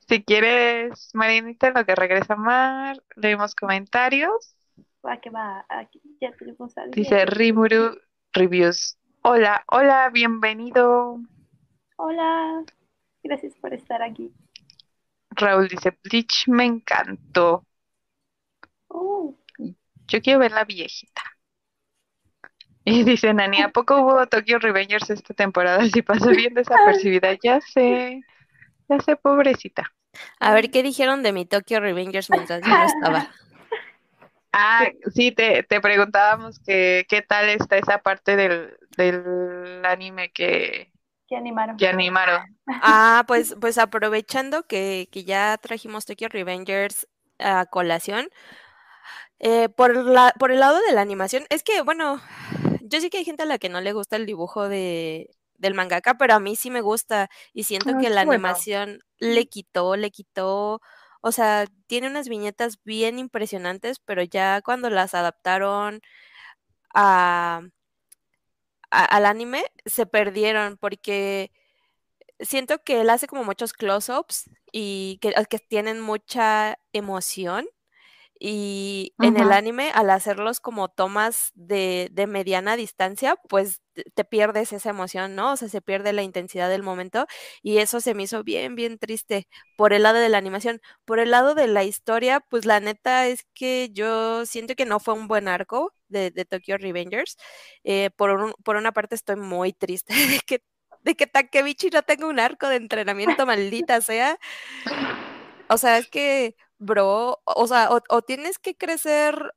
si 0.09 0.25
quieres, 0.25 1.11
Marinita, 1.13 1.71
lo 1.71 1.85
que 1.85 1.95
regresa 1.95 2.37
Mar, 2.37 3.03
leemos 3.17 3.55
comentarios. 3.55 4.57
Va, 5.05 5.21
que 5.21 5.29
va, 5.29 5.67
aquí 5.69 6.01
ya 6.23 6.33
tenemos 6.33 6.75
Dice 6.91 7.27
Rimuru 7.27 7.99
Reviews. 8.33 8.97
Hola, 9.25 9.63
hola, 9.69 10.11
bienvenido. 10.13 11.21
Hola, 11.97 12.65
gracias 13.23 13.55
por 13.55 13.73
estar 13.73 14.03
aquí. 14.03 14.33
Raúl 15.31 15.69
dice, 15.69 15.97
Bleach 16.03 16.49
me 16.49 16.65
encantó. 16.65 17.65
Oh. 18.89 19.37
Yo 20.09 20.21
quiero 20.21 20.41
ver 20.41 20.51
la 20.51 20.65
viejita. 20.65 21.23
Y 22.85 23.05
dice 23.05 23.33
Nani, 23.33 23.63
¿a 23.63 23.69
poco 23.69 24.03
hubo 24.03 24.27
Tokyo 24.27 24.59
Revengers 24.59 25.09
esta 25.09 25.35
temporada? 25.35 25.79
Si 25.93 26.03
pasó 26.03 26.31
bien 26.31 26.55
desapercibida, 26.55 27.33
ya 27.45 27.61
sé, 27.61 28.23
ya 28.89 28.99
sé, 28.99 29.15
pobrecita. 29.15 29.93
A 30.41 30.53
ver, 30.53 30.73
¿qué 30.73 30.83
dijeron 30.83 31.23
de 31.23 31.33
mi 31.33 31.47
Tokyo 31.47 31.79
Revengers 31.79 32.29
mientras 32.29 32.61
yo 32.61 32.69
no 32.69 32.85
estaba? 32.85 33.31
Ah, 34.53 34.87
sí, 35.15 35.33
te, 35.33 35.63
te 35.63 35.81
preguntábamos 35.81 36.59
que 36.61 37.07
qué 37.09 37.23
tal 37.23 37.49
está 37.49 37.79
esa 37.79 37.99
parte 37.99 38.37
del, 38.37 38.77
del 38.97 39.85
anime 39.85 40.31
que, 40.31 40.93
que 41.33 41.37
animaron. 41.37 41.79
Que 41.79 41.89
animaron. 41.89 42.43
Ah, 42.67 43.25
pues, 43.27 43.57
pues 43.59 43.79
aprovechando 43.79 44.65
que, 44.65 45.09
que 45.11 45.25
ya 45.25 45.57
trajimos 45.57 46.05
Tokyo 46.05 46.29
Revengers 46.29 47.09
a 47.39 47.65
colación, 47.65 48.29
eh, 49.39 49.71
por, 49.71 49.97
la, 49.97 50.35
por 50.39 50.53
el 50.53 50.61
lado 50.61 50.79
de 50.87 50.93
la 50.93 51.01
animación, 51.01 51.45
es 51.49 51.63
que, 51.63 51.81
bueno, 51.81 52.21
yo 52.83 53.01
sé 53.01 53.09
que 53.09 53.17
hay 53.17 53.25
gente 53.25 53.45
a 53.45 53.47
la 53.47 53.57
que 53.57 53.71
no 53.71 53.81
le 53.81 53.95
gusta 53.95 54.17
el 54.17 54.27
dibujo 54.27 54.69
de, 54.69 55.31
del 55.55 55.73
mangaka, 55.73 56.19
pero 56.19 56.35
a 56.35 56.41
mí 56.41 56.55
sí 56.55 56.71
me 56.71 56.83
gusta 56.83 57.31
y 57.55 57.65
siento 57.65 57.95
ah, 57.97 57.99
que 57.99 58.11
la 58.11 58.21
animación 58.21 59.01
le 59.19 59.47
quitó, 59.47 59.97
le 59.97 60.11
quitó 60.11 60.83
o 61.23 61.33
sea, 61.33 61.67
tiene 61.89 62.09
unas 62.09 62.29
viñetas 62.29 62.79
bien 62.85 63.19
impresionantes, 63.19 64.01
pero 64.01 64.23
ya 64.25 64.63
cuando 64.63 64.91
las 64.91 65.15
adaptaron 65.15 66.03
a, 66.95 67.63
al 68.91 69.27
anime, 69.27 69.65
se 69.87 70.07
perdieron 70.07 70.77
porque 70.77 71.51
siento 72.41 72.83
que 72.85 73.03
él 73.03 73.11
hace 73.11 73.27
como 73.29 73.45
muchos 73.45 73.73
close-ups 73.73 74.51
y 74.73 75.19
que, 75.23 75.35
que 75.51 75.59
tienen 75.59 76.01
mucha 76.01 76.79
emoción 76.93 77.67
y 78.45 79.15
en 79.21 79.37
el 79.37 79.53
anime, 79.53 79.93
al 79.95 80.11
hacerlos 80.11 80.59
como 80.59 80.89
tomas 80.89 81.53
de, 81.55 82.09
de, 82.11 82.27
mediana 82.27 82.75
distancia, 82.75 83.37
pues 83.49 83.81
te 84.15 84.25
pierdes 84.25 84.73
esa 84.73 84.91
emoción, 84.91 85.37
¿no? 85.37 85.53
O 85.53 85.57
sea, 85.57 85.69
se 85.69 85.81
pierde 85.81 86.13
la 86.13 86.25
intensidad 86.25 86.69
del 86.69 86.83
momento 86.83 87.27
y 87.63 87.79
eso 87.79 88.01
se 88.01 88.15
me 88.15 88.25
hizo 88.25 88.43
bien, 88.43 88.75
bien 88.75 88.99
triste 88.99 89.47
por 89.77 89.93
el 89.93 90.03
lado 90.03 90.19
de 90.19 90.29
la 90.29 90.39
animación. 90.39 90.81
Por 91.05 91.21
el 91.21 91.31
lado 91.31 91.55
de 91.55 91.69
la 91.69 91.85
historia, 91.85 92.41
pues 92.41 92.65
la 92.65 92.81
neta 92.81 93.29
es 93.29 93.47
que 93.55 93.91
yo 93.93 94.45
siento 94.45 94.75
que 94.75 94.87
no 94.87 94.99
fue 94.99 95.15
un 95.15 95.29
buen 95.29 95.47
arco 95.47 95.95
de, 96.09 96.33
de 96.33 96.45
Tokyo 96.45 96.79
Revengers. 96.79 97.37
Eh, 97.85 98.11
por, 98.17 98.57
por 98.65 98.75
una 98.75 98.91
parte 98.91 99.15
estoy 99.15 99.37
muy 99.37 99.73
triste 99.73 100.15
de 100.29 100.41
que 100.45 100.65
de 101.05 101.15
que 101.15 101.29
Takemichi 101.29 101.91
no 101.91 102.03
tenga 102.03 102.27
un 102.27 102.41
arco 102.41 102.69
de 102.69 102.77
entrenamiento, 102.77 103.47
maldita 103.47 104.01
sea. 104.01 104.37
O 105.69 105.79
sea, 105.79 105.99
es 105.99 106.09
que, 106.09 106.55
bro, 106.83 107.41
o 107.45 107.67
sea, 107.67 107.89
o, 108.09 108.23
tienes 108.23 108.59
que 108.59 108.77
crecer 108.77 109.55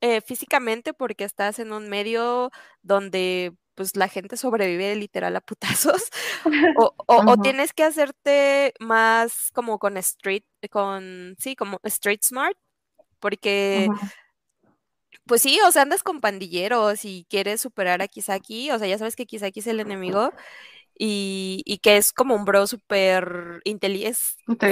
eh, 0.00 0.20
físicamente 0.20 0.92
porque 0.92 1.24
estás 1.24 1.58
en 1.58 1.72
un 1.72 1.88
medio 1.88 2.50
donde 2.82 3.56
pues 3.74 3.96
la 3.96 4.08
gente 4.08 4.36
sobrevive 4.36 4.94
literal 4.96 5.36
a 5.36 5.40
putazos, 5.40 6.10
o, 6.78 6.94
o, 7.06 7.36
tienes 7.38 7.72
que 7.72 7.84
hacerte 7.84 8.72
más 8.80 9.50
como 9.52 9.78
con 9.78 9.96
street, 9.98 10.44
con, 10.70 11.36
sí, 11.38 11.56
como 11.56 11.78
street 11.84 12.20
smart, 12.22 12.56
porque, 13.20 13.88
pues 15.26 15.42
sí, 15.42 15.58
o 15.66 15.70
sea, 15.72 15.82
andas 15.82 16.02
con 16.02 16.20
pandilleros 16.20 17.04
y 17.04 17.26
quieres 17.28 17.60
superar 17.60 18.00
a 18.00 18.08
Kisaki, 18.08 18.70
o 18.70 18.78
sea, 18.78 18.88
ya 18.88 18.98
sabes 18.98 19.14
que 19.14 19.26
Kisaki 19.26 19.60
es 19.60 19.66
el 19.66 19.80
enemigo, 19.80 20.32
y, 20.98 21.78
que 21.82 21.96
es 21.96 22.12
como 22.12 22.34
un 22.34 22.44
bro 22.44 22.66
súper 22.66 23.60
inteligente, 23.64 24.18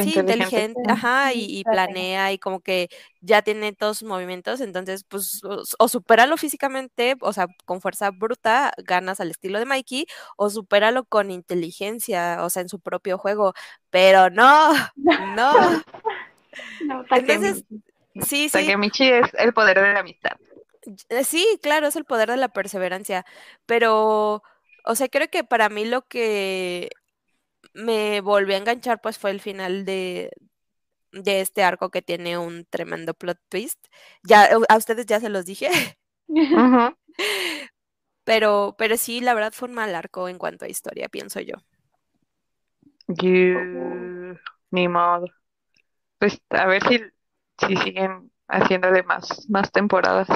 sí, 0.02 0.18
inteligente, 0.18 0.80
ajá, 0.88 1.32
y, 1.34 1.62
planea 1.64 2.32
y 2.32 2.38
como 2.38 2.60
que 2.60 2.88
ya 3.20 3.42
tiene 3.42 3.72
todos 3.72 3.98
sus 3.98 4.08
movimientos, 4.08 4.60
entonces 4.60 5.04
pues 5.04 5.42
o, 5.78 5.88
supéralo 5.88 6.36
físicamente, 6.36 7.16
o 7.20 7.32
sea, 7.32 7.46
con 7.66 7.80
fuerza 7.80 8.10
bruta, 8.10 8.72
ganas 8.78 9.20
al 9.20 9.30
estilo 9.30 9.58
de 9.58 9.66
Mikey, 9.66 10.06
o 10.36 10.48
supéralo 10.50 11.04
con 11.04 11.30
inteligencia, 11.30 12.38
o 12.42 12.50
sea, 12.50 12.62
en 12.62 12.68
su 12.68 12.80
propio 12.80 13.18
juego, 13.18 13.52
pero 13.90 14.30
no, 14.30 14.72
no. 14.96 15.82
no 16.84 17.04
entonces, 17.10 17.64
sí, 18.22 18.48
sí. 18.48 18.50
Takemichi 18.50 19.10
es 19.10 19.26
el 19.34 19.52
poder 19.52 19.80
de 19.80 19.92
la 19.92 20.00
amistad. 20.00 20.36
Eh, 21.08 21.24
sí, 21.24 21.46
claro, 21.62 21.86
es 21.86 21.96
el 21.96 22.04
poder 22.04 22.30
de 22.30 22.36
la 22.36 22.48
perseverancia, 22.48 23.24
pero 23.66 24.42
o 24.84 24.94
sea, 24.94 25.08
creo 25.08 25.28
que 25.30 25.44
para 25.44 25.68
mí 25.68 25.84
lo 25.84 26.02
que 26.08 26.90
me 27.74 28.20
volvió 28.22 28.54
a 28.56 28.58
enganchar 28.58 29.00
pues 29.02 29.18
fue 29.18 29.30
el 29.32 29.40
final 29.40 29.84
de, 29.86 30.30
de 31.12 31.40
este 31.42 31.64
arco 31.64 31.90
que 31.90 32.02
tiene 32.02 32.38
un 32.38 32.66
tremendo 32.66 33.14
plot 33.14 33.38
twist. 33.50 33.86
Ya 34.24 34.48
a 34.68 34.76
ustedes 34.78 35.06
ya 35.06 35.20
se 35.20 35.30
los 35.30 35.46
dije. 35.46 35.70
Pero, 38.24 38.74
pero 38.78 38.96
sí, 38.98 39.20
la 39.20 39.32
verdad 39.34 39.52
fue 39.54 39.68
un 39.68 39.74
mal 39.74 39.94
arco 39.94 40.28
en 40.28 40.38
cuanto 40.38 40.64
a 40.64 40.68
historia, 40.68 41.08
pienso 41.08 41.40
yo. 41.40 41.54
Ni 44.70 44.88
modo. 44.88 45.26
Pues 46.18 46.40
a 46.50 46.66
ver 46.66 46.82
si, 46.88 47.00
si 47.66 47.76
siguen 47.78 48.32
haciéndole 48.48 49.02
más, 49.04 49.46
más 49.50 49.72
temporadas. 49.72 50.28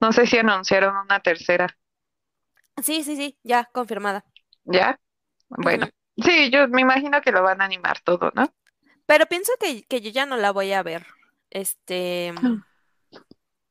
No 0.00 0.12
sé 0.12 0.26
si 0.26 0.38
anunciaron 0.38 0.96
una 0.96 1.20
tercera. 1.20 1.68
Sí, 2.82 3.04
sí, 3.04 3.16
sí, 3.16 3.38
ya, 3.42 3.68
confirmada. 3.72 4.24
¿Ya? 4.64 4.98
Bueno, 5.48 5.88
sí, 6.16 6.50
yo 6.50 6.68
me 6.68 6.80
imagino 6.80 7.20
que 7.20 7.32
lo 7.32 7.42
van 7.42 7.60
a 7.60 7.64
animar 7.64 8.00
todo, 8.00 8.32
¿no? 8.34 8.52
Pero 9.06 9.26
pienso 9.26 9.52
que, 9.60 9.84
que 9.84 10.00
yo 10.00 10.10
ya 10.10 10.26
no 10.26 10.36
la 10.36 10.50
voy 10.50 10.72
a 10.72 10.82
ver. 10.82 11.06
Este, 11.50 12.32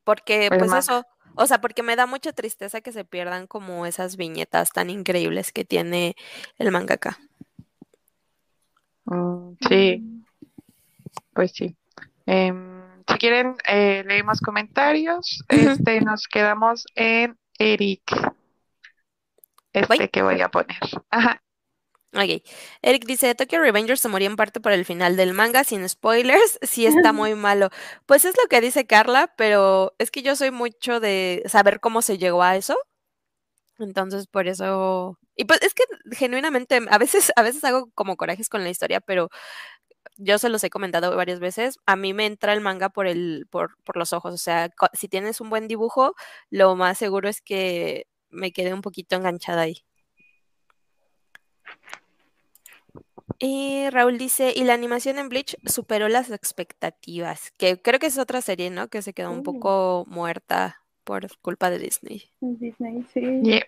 porque 0.03 0.47
Pues 0.49 0.71
pues 0.71 0.73
eso, 0.73 1.05
o 1.35 1.47
sea, 1.47 1.59
porque 1.59 1.83
me 1.83 1.95
da 1.95 2.05
mucha 2.05 2.31
tristeza 2.33 2.81
que 2.81 2.91
se 2.91 3.05
pierdan 3.05 3.47
como 3.47 3.85
esas 3.85 4.15
viñetas 4.15 4.71
tan 4.71 4.89
increíbles 4.89 5.51
que 5.51 5.65
tiene 5.65 6.15
el 6.57 6.71
mangaka. 6.71 7.19
Mm, 9.05 9.53
sí, 9.67 10.23
pues 11.33 11.51
sí. 11.51 11.75
Em, 12.25 13.03
si 13.07 13.17
quieren, 13.17 13.55
eh, 13.67 14.03
leemos 14.05 14.39
comentarios. 14.39 15.43
Ujú. 15.51 15.71
Este, 15.71 16.01
nos 16.01 16.27
quedamos 16.27 16.85
en 16.95 17.37
Eric. 17.57 18.03
¿Voy? 19.73 19.97
Este 19.97 20.09
que 20.09 20.21
voy 20.21 20.41
a 20.41 20.49
poner. 20.49 20.77
Ajá. 21.09 21.41
Ok. 22.15 22.43
Eric 22.83 23.05
dice, 23.05 23.33
Tokyo 23.33 23.59
Revengers 23.59 23.99
se 23.99 24.07
murió 24.07 24.27
en 24.29 24.35
parte 24.35 24.59
por 24.59 24.71
el 24.71 24.85
final 24.85 25.15
del 25.17 25.33
manga, 25.33 25.63
sin 25.63 25.87
spoilers, 25.89 26.59
sí 26.61 26.85
está 26.85 27.11
muy 27.13 27.33
malo. 27.35 27.69
Pues 28.05 28.25
es 28.25 28.35
lo 28.37 28.47
que 28.49 28.61
dice 28.61 28.85
Carla, 28.85 29.33
pero 29.35 29.95
es 29.97 30.11
que 30.11 30.21
yo 30.21 30.35
soy 30.35 30.51
mucho 30.51 30.99
de 30.99 31.41
saber 31.47 31.79
cómo 31.79 32.01
se 32.03 32.19
llegó 32.19 32.43
a 32.43 32.55
eso. 32.55 32.77
Entonces, 33.79 34.27
por 34.27 34.47
eso... 34.47 35.17
Y 35.35 35.45
pues 35.45 35.61
es 35.63 35.73
que 35.73 35.83
genuinamente, 36.11 36.79
a 36.89 36.97
veces, 36.99 37.31
a 37.35 37.41
veces 37.41 37.63
hago 37.63 37.89
como 37.95 38.17
corajes 38.17 38.49
con 38.49 38.63
la 38.63 38.69
historia, 38.69 39.01
pero 39.01 39.29
yo 40.17 40.37
se 40.39 40.49
los 40.49 40.63
he 40.63 40.69
comentado 40.69 41.15
varias 41.15 41.39
veces, 41.39 41.79
a 41.87 41.95
mí 41.95 42.13
me 42.13 42.25
entra 42.27 42.53
el 42.53 42.61
manga 42.61 42.89
por 42.89 43.07
el, 43.07 43.47
por, 43.49 43.77
por 43.83 43.97
los 43.97 44.13
ojos. 44.13 44.33
O 44.33 44.37
sea, 44.37 44.69
si 44.93 45.07
tienes 45.07 45.41
un 45.41 45.49
buen 45.49 45.67
dibujo, 45.67 46.13
lo 46.51 46.75
más 46.75 46.97
seguro 46.99 47.29
es 47.29 47.41
que 47.41 48.05
me 48.33 48.51
quede 48.51 48.73
un 48.73 48.81
poquito 48.81 49.15
enganchada 49.15 49.61
ahí. 49.61 49.83
Y 53.39 53.89
Raúl 53.89 54.17
dice, 54.17 54.53
y 54.55 54.63
la 54.63 54.73
animación 54.73 55.17
en 55.17 55.29
Bleach 55.29 55.57
superó 55.65 56.07
las 56.07 56.31
expectativas, 56.31 57.51
que 57.57 57.81
creo 57.81 57.99
que 57.99 58.07
es 58.07 58.17
otra 58.17 58.41
serie, 58.41 58.69
¿no? 58.69 58.89
Que 58.89 59.01
se 59.01 59.13
quedó 59.13 59.31
un 59.31 59.43
poco 59.43 60.05
muerta 60.07 60.81
por 61.03 61.27
culpa 61.39 61.69
de 61.69 61.79
Disney. 61.79 62.23
Disney, 62.39 63.05
sí. 63.13 63.41
Yeah. 63.43 63.65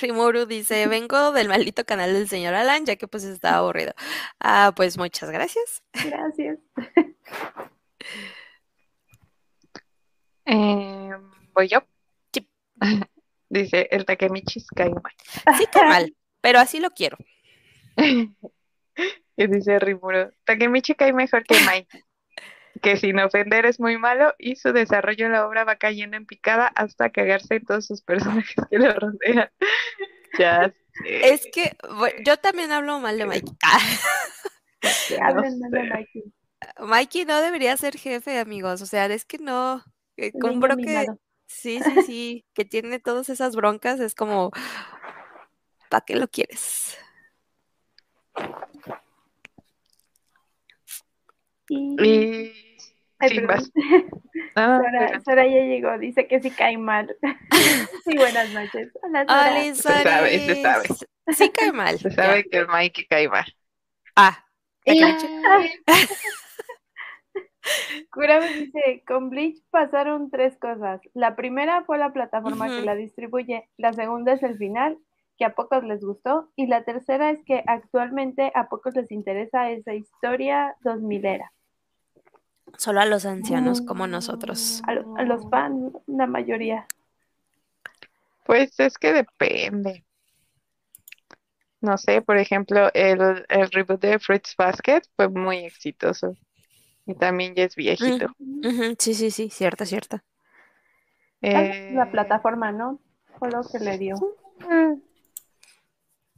Rimuru 0.00 0.46
dice, 0.46 0.86
vengo 0.86 1.32
del 1.32 1.48
maldito 1.48 1.84
canal 1.84 2.12
del 2.12 2.28
señor 2.28 2.54
Alan, 2.54 2.84
ya 2.84 2.96
que 2.96 3.08
pues 3.08 3.24
estaba 3.24 3.58
aburrido. 3.58 3.94
Ah, 4.38 4.72
pues 4.76 4.98
muchas 4.98 5.30
gracias. 5.30 5.82
Gracias. 6.04 6.58
Em, 10.46 11.30
voy 11.54 11.68
yo. 11.68 11.78
Dice 13.48 13.88
el 13.90 14.04
Takemichi 14.04 14.60
Skyman. 14.60 15.12
Sí, 15.58 15.66
qué 15.72 15.82
mal, 15.84 16.14
pero 16.40 16.58
así 16.60 16.80
lo 16.80 16.90
quiero. 16.90 17.16
Y 19.36 19.46
dice 19.46 19.78
Rimuro, 19.78 20.30
Takemichi 20.44 20.94
cae 20.94 21.14
mejor 21.14 21.44
que 21.44 21.56
Mike, 21.60 22.04
que 22.82 22.98
sin 22.98 23.18
ofender 23.20 23.64
es 23.64 23.80
muy 23.80 23.96
malo 23.96 24.34
y 24.38 24.56
su 24.56 24.74
desarrollo 24.74 25.24
en 25.24 25.32
la 25.32 25.46
obra 25.46 25.64
va 25.64 25.76
cayendo 25.76 26.18
en 26.18 26.26
picada 26.26 26.66
hasta 26.66 27.08
cagarse 27.08 27.54
en 27.54 27.64
todos 27.64 27.86
sus 27.86 28.02
personajes 28.02 28.54
que 28.70 28.78
lo 28.78 28.92
rodean. 28.92 29.50
Ya 30.38 30.68
sé, 30.68 31.32
Es 31.32 31.46
que 31.52 31.76
bueno, 31.96 32.16
yo 32.24 32.36
también 32.36 32.70
hablo 32.70 33.00
mal 33.00 33.18
de 33.18 33.26
Mikey. 33.26 33.54
Ah, 33.64 33.80
ya 35.08 35.30
no. 35.32 35.42
Mikey. 35.42 36.22
Mikey 36.78 37.24
no 37.24 37.40
debería 37.40 37.76
ser 37.76 37.96
jefe, 37.96 38.38
amigos. 38.38 38.82
O 38.82 38.86
sea, 38.86 39.06
es 39.06 39.24
que 39.24 39.38
no. 39.38 39.82
eh, 40.16 40.30
bro 40.34 40.76
que. 40.76 41.06
Sí, 41.50 41.80
sí, 41.82 42.02
sí, 42.02 42.44
que 42.54 42.64
tiene 42.64 43.00
todas 43.00 43.28
esas 43.28 43.56
broncas, 43.56 44.00
es 44.00 44.14
como, 44.14 44.50
¿para 45.88 46.04
qué 46.04 46.16
lo 46.16 46.28
quieres? 46.28 46.96
Y... 51.68 51.96
Y 52.02 52.78
Ay, 53.18 53.28
sí, 53.28 53.40
perdón. 53.40 53.46
vas. 53.46 53.70
Ah, 54.56 54.80
Sora 55.24 55.46
ya 55.46 55.60
llegó, 55.60 55.96
dice 55.98 56.26
que 56.26 56.40
sí 56.40 56.50
cae 56.50 56.76
mal. 56.76 57.14
sí, 58.04 58.16
buenas 58.16 58.48
noches. 58.50 58.90
Hola. 59.02 59.50
Oli, 59.52 59.74
Se 59.76 60.02
sabe, 60.02 60.38
se 60.46 60.62
sabe. 60.62 60.88
Sí 61.32 61.50
cae 61.50 61.72
mal. 61.72 61.98
se 61.98 62.10
ya. 62.10 62.16
sabe 62.16 62.44
que 62.44 62.58
el 62.58 62.66
Mikey 62.66 63.06
cae 63.06 63.28
mal. 63.28 63.46
Ah, 64.16 64.44
Y- 64.84 65.00
Kurame 68.12 68.52
dice, 68.54 69.02
con 69.06 69.30
Bleach 69.30 69.58
pasaron 69.70 70.30
tres 70.30 70.56
cosas. 70.58 71.00
La 71.14 71.36
primera 71.36 71.84
fue 71.84 71.98
la 71.98 72.12
plataforma 72.12 72.66
que 72.74 72.82
la 72.82 72.94
distribuye, 72.94 73.68
la 73.76 73.92
segunda 73.92 74.32
es 74.32 74.42
el 74.42 74.56
final, 74.58 74.98
que 75.38 75.44
a 75.44 75.54
pocos 75.54 75.84
les 75.84 76.00
gustó, 76.04 76.50
y 76.56 76.66
la 76.66 76.84
tercera 76.84 77.30
es 77.30 77.42
que 77.44 77.62
actualmente 77.66 78.50
a 78.54 78.68
pocos 78.68 78.94
les 78.94 79.10
interesa 79.10 79.70
esa 79.70 79.94
historia 79.94 80.76
2000 80.82 81.24
era. 81.24 81.52
Solo 82.76 83.00
a 83.00 83.06
los 83.06 83.26
ancianos 83.26 83.80
como 83.80 84.06
nosotros. 84.06 84.82
A, 84.86 84.94
lo- 84.94 85.16
a 85.16 85.22
los 85.24 85.48
fans, 85.50 85.92
la 86.06 86.26
mayoría. 86.26 86.86
Pues 88.44 88.78
es 88.80 88.98
que 88.98 89.12
depende. 89.12 90.04
No 91.80 91.96
sé, 91.96 92.20
por 92.20 92.36
ejemplo, 92.36 92.90
el, 92.92 93.46
el 93.48 93.70
reboot 93.70 94.00
de 94.00 94.18
Fruits 94.18 94.54
Basket 94.56 95.02
fue 95.16 95.28
muy 95.28 95.58
exitoso. 95.64 96.36
Y 97.10 97.14
también 97.14 97.54
ya 97.54 97.64
es 97.64 97.74
viejito. 97.76 98.34
Sí, 98.98 99.14
sí, 99.14 99.30
sí, 99.30 99.50
cierto, 99.50 99.84
cierto. 99.84 100.20
Tal 101.52 101.66
vez 101.68 101.76
La 101.90 102.04
Eh, 102.04 102.10
plataforma, 102.10 102.72
¿no? 102.72 102.98
Fue 103.38 103.50
lo 103.50 103.62
que 103.62 103.78
le 103.78 103.98
dio. 103.98 104.16
mm. 104.60 105.00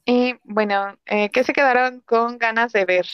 Y 0.04 0.34
bueno, 0.44 0.96
eh, 1.06 1.30
¿qué 1.30 1.42
se 1.44 1.52
quedaron 1.52 2.00
con 2.02 2.38
ganas 2.38 2.72
de 2.72 2.84
ver? 2.84 3.06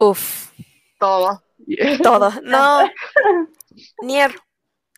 Uf, 0.00 0.52
Todo. 0.98 1.42
todo. 2.02 2.30
No, 2.42 2.82
Nier. 4.00 4.32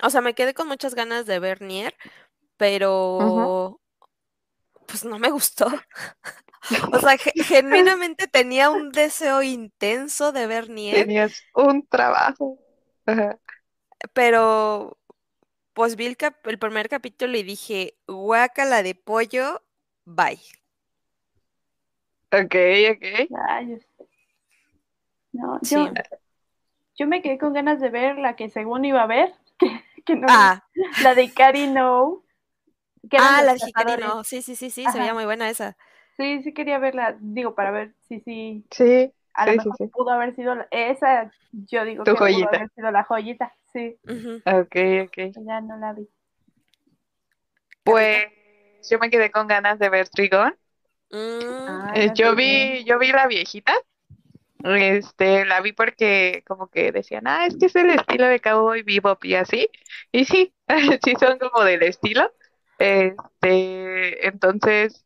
O 0.03 0.11
sea, 0.11 0.21
me 0.21 0.35
quedé 0.35 0.55
con 0.55 0.69
muchas 0.69 0.95
ganas 0.95 1.27
de 1.27 1.39
ver 1.39 1.63
Nier, 1.63 1.95
pero 2.57 3.81
pues 4.87 5.05
no 5.05 5.19
me 5.19 5.31
gustó. 5.31 5.67
O 6.93 6.99
sea, 6.99 7.17
ge- 7.19 7.33
genuinamente 7.43 8.27
tenía 8.29 8.71
un 8.71 8.93
deseo 8.93 9.43
intenso 9.43 10.33
de 10.33 10.47
ver 10.47 10.71
Nier, 10.71 11.07
Tenías 11.07 11.43
un 11.55 11.87
trabajo. 11.87 12.59
Ajá. 13.07 13.39
pero 14.13 14.99
pues 15.75 15.97
vi 15.97 16.07
el, 16.07 16.17
cap- 16.17 16.47
el 16.47 16.59
primer 16.59 16.89
capítulo 16.89 17.37
y 17.39 17.43
dije, 17.45 17.97
guácala 18.09 18.83
de 18.83 18.95
pollo, 18.95 19.63
bye. 20.05 20.41
Ok, 22.33 22.55
ok. 22.93 23.05
Rayos. 23.29 23.85
No, 25.33 25.59
Sí. 25.63 25.77
yo, 25.77 25.93
yo 26.97 27.07
me 27.07 27.23
quedé 27.23 27.39
con 27.39 27.53
ganas 27.53 27.81
de 27.81 27.91
ver 27.91 28.19
la 28.19 28.37
que 28.37 28.49
según 28.51 28.85
iba 28.85 29.03
a 29.03 29.07
ver, 29.07 29.35
que, 29.59 29.69
que 30.05 30.17
no 30.17 30.29
Ah, 30.29 30.63
la 30.97 31.15
de 31.15 31.33
Cari 31.33 31.67
No. 31.69 32.25
que 33.11 33.19
ah, 33.19 33.43
la 33.43 33.55
de 33.55 33.61
cazadores. 33.61 34.07
no. 34.07 34.25
Sí, 34.25 34.43
sí, 34.43 34.57
sí, 34.57 34.71
sí, 34.71 34.89
se 34.89 34.89
Ajá. 34.89 34.99
veía 34.99 35.15
muy 35.15 35.25
buena 35.25 35.49
esa. 35.51 35.77
Sí, 36.17 36.43
sí 36.43 36.55
quería 36.55 36.79
verla, 36.79 37.17
digo, 37.21 37.55
para 37.55 37.71
ver 37.73 37.95
si 38.09 38.21
sí, 38.21 38.67
Sí, 38.71 39.13
a 39.35 39.47
lo 39.47 39.55
Sí, 39.55 39.57
mejor 39.57 39.79
sí. 39.79 39.91
pudo 39.93 40.11
haber 40.11 40.35
sido 40.37 40.55
la- 40.57 40.69
esa, 40.71 41.35
yo 41.53 41.85
digo 41.85 42.09
Tu 42.09 42.13
que 42.13 42.23
pudo 42.23 42.47
haber 42.49 42.71
sido 42.75 42.91
la 42.93 43.05
joyita, 43.05 43.55
sí, 43.73 43.99
Ujú. 44.09 44.43
ok, 44.47 44.75
ok. 45.05 45.17
ya 45.37 45.61
no 45.61 45.77
la 45.79 45.93
vi. 45.95 46.09
Pues 47.83 48.27
yo 48.91 48.99
me 48.99 49.11
quedé 49.11 49.31
con 49.31 49.47
ganas 49.47 49.79
de 49.79 49.89
ver 49.89 50.09
Trigón. 50.09 50.57
Mm, 51.11 51.55
Ah, 51.67 51.95
Eh, 51.95 52.11
yo 52.15 52.35
vi, 52.35 52.85
yo 52.85 52.99
vi 52.99 53.13
la 53.13 53.27
viejita. 53.27 53.75
Este, 54.65 55.45
la 55.47 55.61
vi 55.61 55.73
porque 55.73 56.43
como 56.47 56.69
que 56.71 56.93
decían, 56.93 57.27
ah, 57.29 57.47
es 57.47 57.57
que 57.59 57.67
es 57.67 57.77
el 57.77 57.91
estilo 57.91 58.27
de 58.29 58.41
Cowboy 58.41 58.83
Bebop 58.83 59.25
y 59.25 59.35
así. 59.37 59.71
Y 60.13 60.25
sí, 60.27 60.55
sí 61.05 61.15
son 61.21 61.39
como 61.39 61.65
del 61.65 61.83
estilo. 61.85 62.33
Este, 62.79 64.27
entonces, 64.29 65.05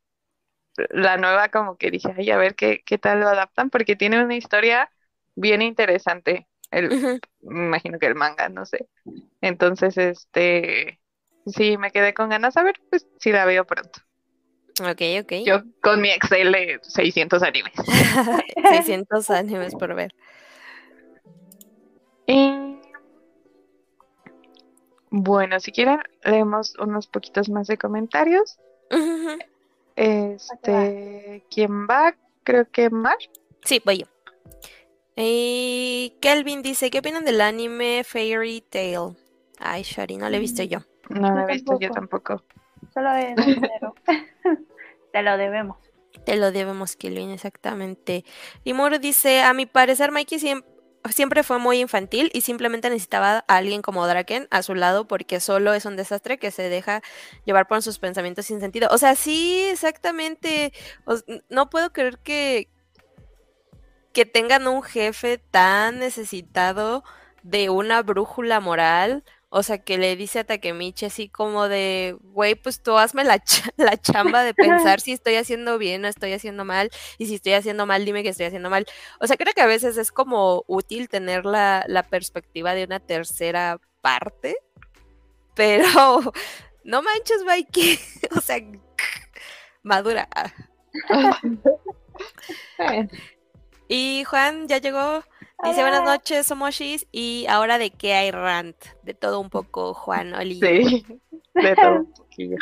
la 0.91 1.17
nueva 1.17 1.49
como 1.49 1.77
que 1.77 1.91
dije, 1.91 2.15
ay, 2.17 2.31
a 2.31 2.37
ver 2.37 2.55
qué, 2.55 2.83
qué 2.85 2.99
tal 2.99 3.21
lo 3.21 3.29
adaptan, 3.29 3.71
porque 3.71 3.97
tiene 3.97 4.23
una 4.23 4.37
historia 4.37 4.91
bien 5.35 5.63
interesante. 5.63 6.47
El, 6.71 7.21
me 7.41 7.67
imagino 7.67 7.99
que 7.99 8.07
el 8.07 8.15
manga, 8.15 8.49
no 8.49 8.67
sé. 8.67 8.89
Entonces, 9.41 9.97
este, 9.97 11.01
sí, 11.47 11.79
me 11.79 11.91
quedé 11.91 12.15
con 12.15 12.29
ganas. 12.29 12.57
A 12.57 12.63
ver, 12.63 12.77
pues 12.91 13.07
si 13.19 13.33
la 13.33 13.45
veo 13.45 13.65
pronto. 13.65 14.01
Ok, 14.81 15.03
ok. 15.23 15.33
Yo 15.45 15.63
con 15.81 16.01
mi 16.01 16.11
Excel 16.11 16.53
de 16.53 16.79
600 16.83 17.43
animes. 17.43 17.73
600 18.69 19.31
animes 19.31 19.75
por 19.75 19.95
ver. 19.95 20.15
Y 22.27 22.79
bueno, 25.11 25.59
si 25.61 25.73
quieren, 25.73 26.01
leemos 26.23 26.75
unos 26.79 27.07
poquitos 27.07 27.49
más 27.49 27.67
de 27.67 27.79
comentarios. 27.79 28.59
Ujú. 28.91 29.39
Este, 29.99 31.45
¿quién 31.51 31.87
va? 31.89 32.15
Creo 32.45 32.71
que 32.71 32.89
Mar. 32.89 33.17
Sí, 33.65 33.83
voy 33.85 33.99
yo. 33.99 34.07
Y 35.17 36.15
Kelvin 36.21 36.63
dice, 36.63 36.91
¿qué 36.91 37.01
opinan 37.01 37.25
del 37.25 37.41
anime 37.41 38.05
Fairy 38.05 38.61
Tail? 38.61 39.17
Ay, 39.59 39.83
Shari, 39.83 40.17
no 40.17 40.31
lo 40.31 40.37
he 40.37 40.39
visto 40.39 40.63
yo. 40.63 40.79
No 41.11 41.33
lo 41.35 41.41
he 41.41 41.53
visto 41.53 41.79
yo 41.81 41.91
tampoco. 41.91 42.45
Solo 42.95 43.13
es 43.15 43.35
dinero. 43.47 43.95
Te 45.13 45.23
lo 45.23 45.37
debemos. 45.37 45.79
Te 46.25 46.37
lo 46.37 46.53
debemos, 46.53 46.95
Kelvin, 46.97 47.31
exactamente. 47.31 48.25
Y 48.63 48.73
Moro 48.75 48.99
dice, 48.99 49.43
a 49.43 49.53
mi 49.55 49.67
parecer 49.67 50.13
Mikey 50.13 50.39
siem- 50.39 50.65
siempre 51.11 51.43
fue 51.43 51.59
muy 51.59 51.81
infantil 51.81 52.31
y 52.35 52.43
simplemente 52.43 52.91
necesitaba 52.91 53.45
a 53.47 53.57
alguien 53.57 53.83
como 53.83 54.07
Draken 54.07 54.49
a 54.51 54.63
su 54.63 54.75
lado 54.75 55.07
porque 55.07 55.41
solo 55.41 55.75
es 55.75 55.85
un 55.85 55.97
desastre 55.97 56.39
que 56.39 56.51
se 56.51 56.69
deja 56.69 57.03
llevar 57.45 57.67
por 57.67 57.83
sus 57.83 57.99
pensamientos 57.99 58.47
sin 58.47 58.61
sentido. 58.61 58.89
O 58.91 58.99
sea, 58.99 59.15
sí, 59.15 59.67
exactamente. 59.71 60.73
No 61.49 61.71
puedo 61.71 61.93
creer 61.93 62.19
que, 62.19 62.69
que 64.13 64.27
tengan 64.27 64.67
un 64.67 64.83
jefe 64.83 65.39
tan 65.39 65.99
necesitado 65.99 67.05
de 67.43 67.71
una 67.71 68.03
brújula 68.03 68.61
moral. 68.61 69.25
O 69.51 69.63
sea, 69.63 69.79
que 69.79 69.97
le 69.97 70.15
dice 70.15 70.41
a 70.41 70.45
Takemichi 70.45 71.07
así 71.07 71.29
como 71.31 71.69
de, 71.69 72.17
güey, 72.21 72.55
pues 72.55 72.83
tú 72.83 72.99
hazme 72.99 73.25
la, 73.25 73.39
cha- 73.43 73.71
la 73.79 73.97
chamba 73.97 74.43
de 74.43 74.53
pensar 74.53 75.01
si 75.01 75.13
estoy 75.13 75.37
haciendo 75.37 75.79
bien 75.79 76.05
o 76.05 76.09
estoy 76.09 76.33
haciendo 76.35 76.65
mal. 76.67 76.91
Y 77.17 77.27
si 77.27 77.37
estoy 77.37 77.55
haciendo 77.55 77.87
mal, 77.87 78.05
dime 78.05 78.23
que 78.23 78.29
estoy 78.29 78.47
haciendo 78.47 78.69
mal. 78.71 78.87
O 79.21 79.27
sea, 79.27 79.37
creo 79.39 79.55
que 79.55 79.63
a 79.63 79.67
veces 79.67 79.97
es 79.97 80.13
como 80.13 80.65
útil 80.67 81.09
tener 81.09 81.47
la, 81.47 81.85
la 81.89 82.03
perspectiva 82.03 82.75
de 82.75 82.85
una 82.85 83.01
tercera 83.01 83.81
parte. 84.03 84.57
Pero 85.55 86.21
no 86.85 87.03
manches, 87.03 87.43
Mikey. 87.45 87.99
O 88.37 88.41
sea, 88.41 88.59
madura. 89.83 90.29
Y 93.89 94.25
Juan 94.25 94.69
ya 94.69 94.79
llegó. 94.79 95.25
Dice 95.65 95.81
buenas 95.83 96.01
Hola. 96.03 96.13
noches, 96.15 96.47
Somoshis. 96.47 97.07
Y 97.11 97.47
ahora 97.49 97.79
de 97.79 97.91
qué 97.91 98.15
hay 98.15 98.31
rant. 98.31 98.77
De 99.03 99.15
todo 99.15 99.41
un 99.41 99.51
poco, 99.51 99.93
Juan 99.95 100.35
Oli. 100.35 100.61
Sí, 100.61 101.05
de 101.55 101.77
todo 101.77 101.95
un 102.01 102.13
poquillo. 102.13 102.57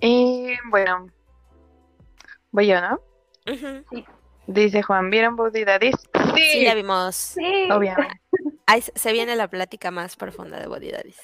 Y 0.00 0.52
bueno, 0.70 1.08
voy 2.52 2.66
yo, 2.68 2.80
¿no? 2.80 3.00
Ujú. 3.50 4.04
Dice 4.46 4.82
Juan, 4.82 5.10
¿vieron 5.10 5.34
Buddy 5.36 5.64
Daddies? 5.64 5.96
Sí, 6.36 6.42
Sí, 6.52 6.64
ya 6.64 6.74
vimos. 6.74 7.16
Sí. 7.16 7.68
obviamente. 7.70 8.20
Ahí 8.66 8.82
se- 8.82 9.12
viene 9.12 9.34
la 9.36 9.48
plática 9.48 9.90
más 9.90 10.16
profunda 10.16 10.60
de 10.60 10.66
Body 10.66 10.90
Daddies. 10.90 11.18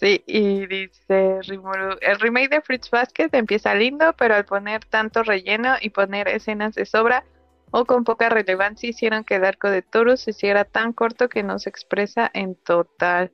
Sí, 0.00 0.22
y 0.26 0.66
dice 0.66 1.38
Rimuru, 1.42 1.96
el 2.00 2.18
remake 2.20 2.48
de 2.50 2.60
Fruits 2.60 2.90
Basket 2.90 3.28
empieza 3.32 3.74
lindo, 3.74 4.12
pero 4.14 4.34
al 4.34 4.44
poner 4.44 4.84
tanto 4.84 5.22
relleno 5.22 5.76
y 5.80 5.90
poner 5.90 6.28
escenas 6.28 6.74
de 6.74 6.84
sobra 6.86 7.24
o 7.70 7.84
con 7.84 8.04
poca 8.04 8.28
relevancia 8.28 8.88
hicieron 8.88 9.24
que 9.24 9.36
el 9.36 9.44
arco 9.44 9.70
de 9.70 9.82
Toru 9.82 10.16
se 10.16 10.30
hiciera 10.30 10.64
tan 10.64 10.92
corto 10.92 11.28
que 11.28 11.42
no 11.42 11.58
se 11.58 11.68
expresa 11.70 12.30
en 12.32 12.54
total. 12.54 13.32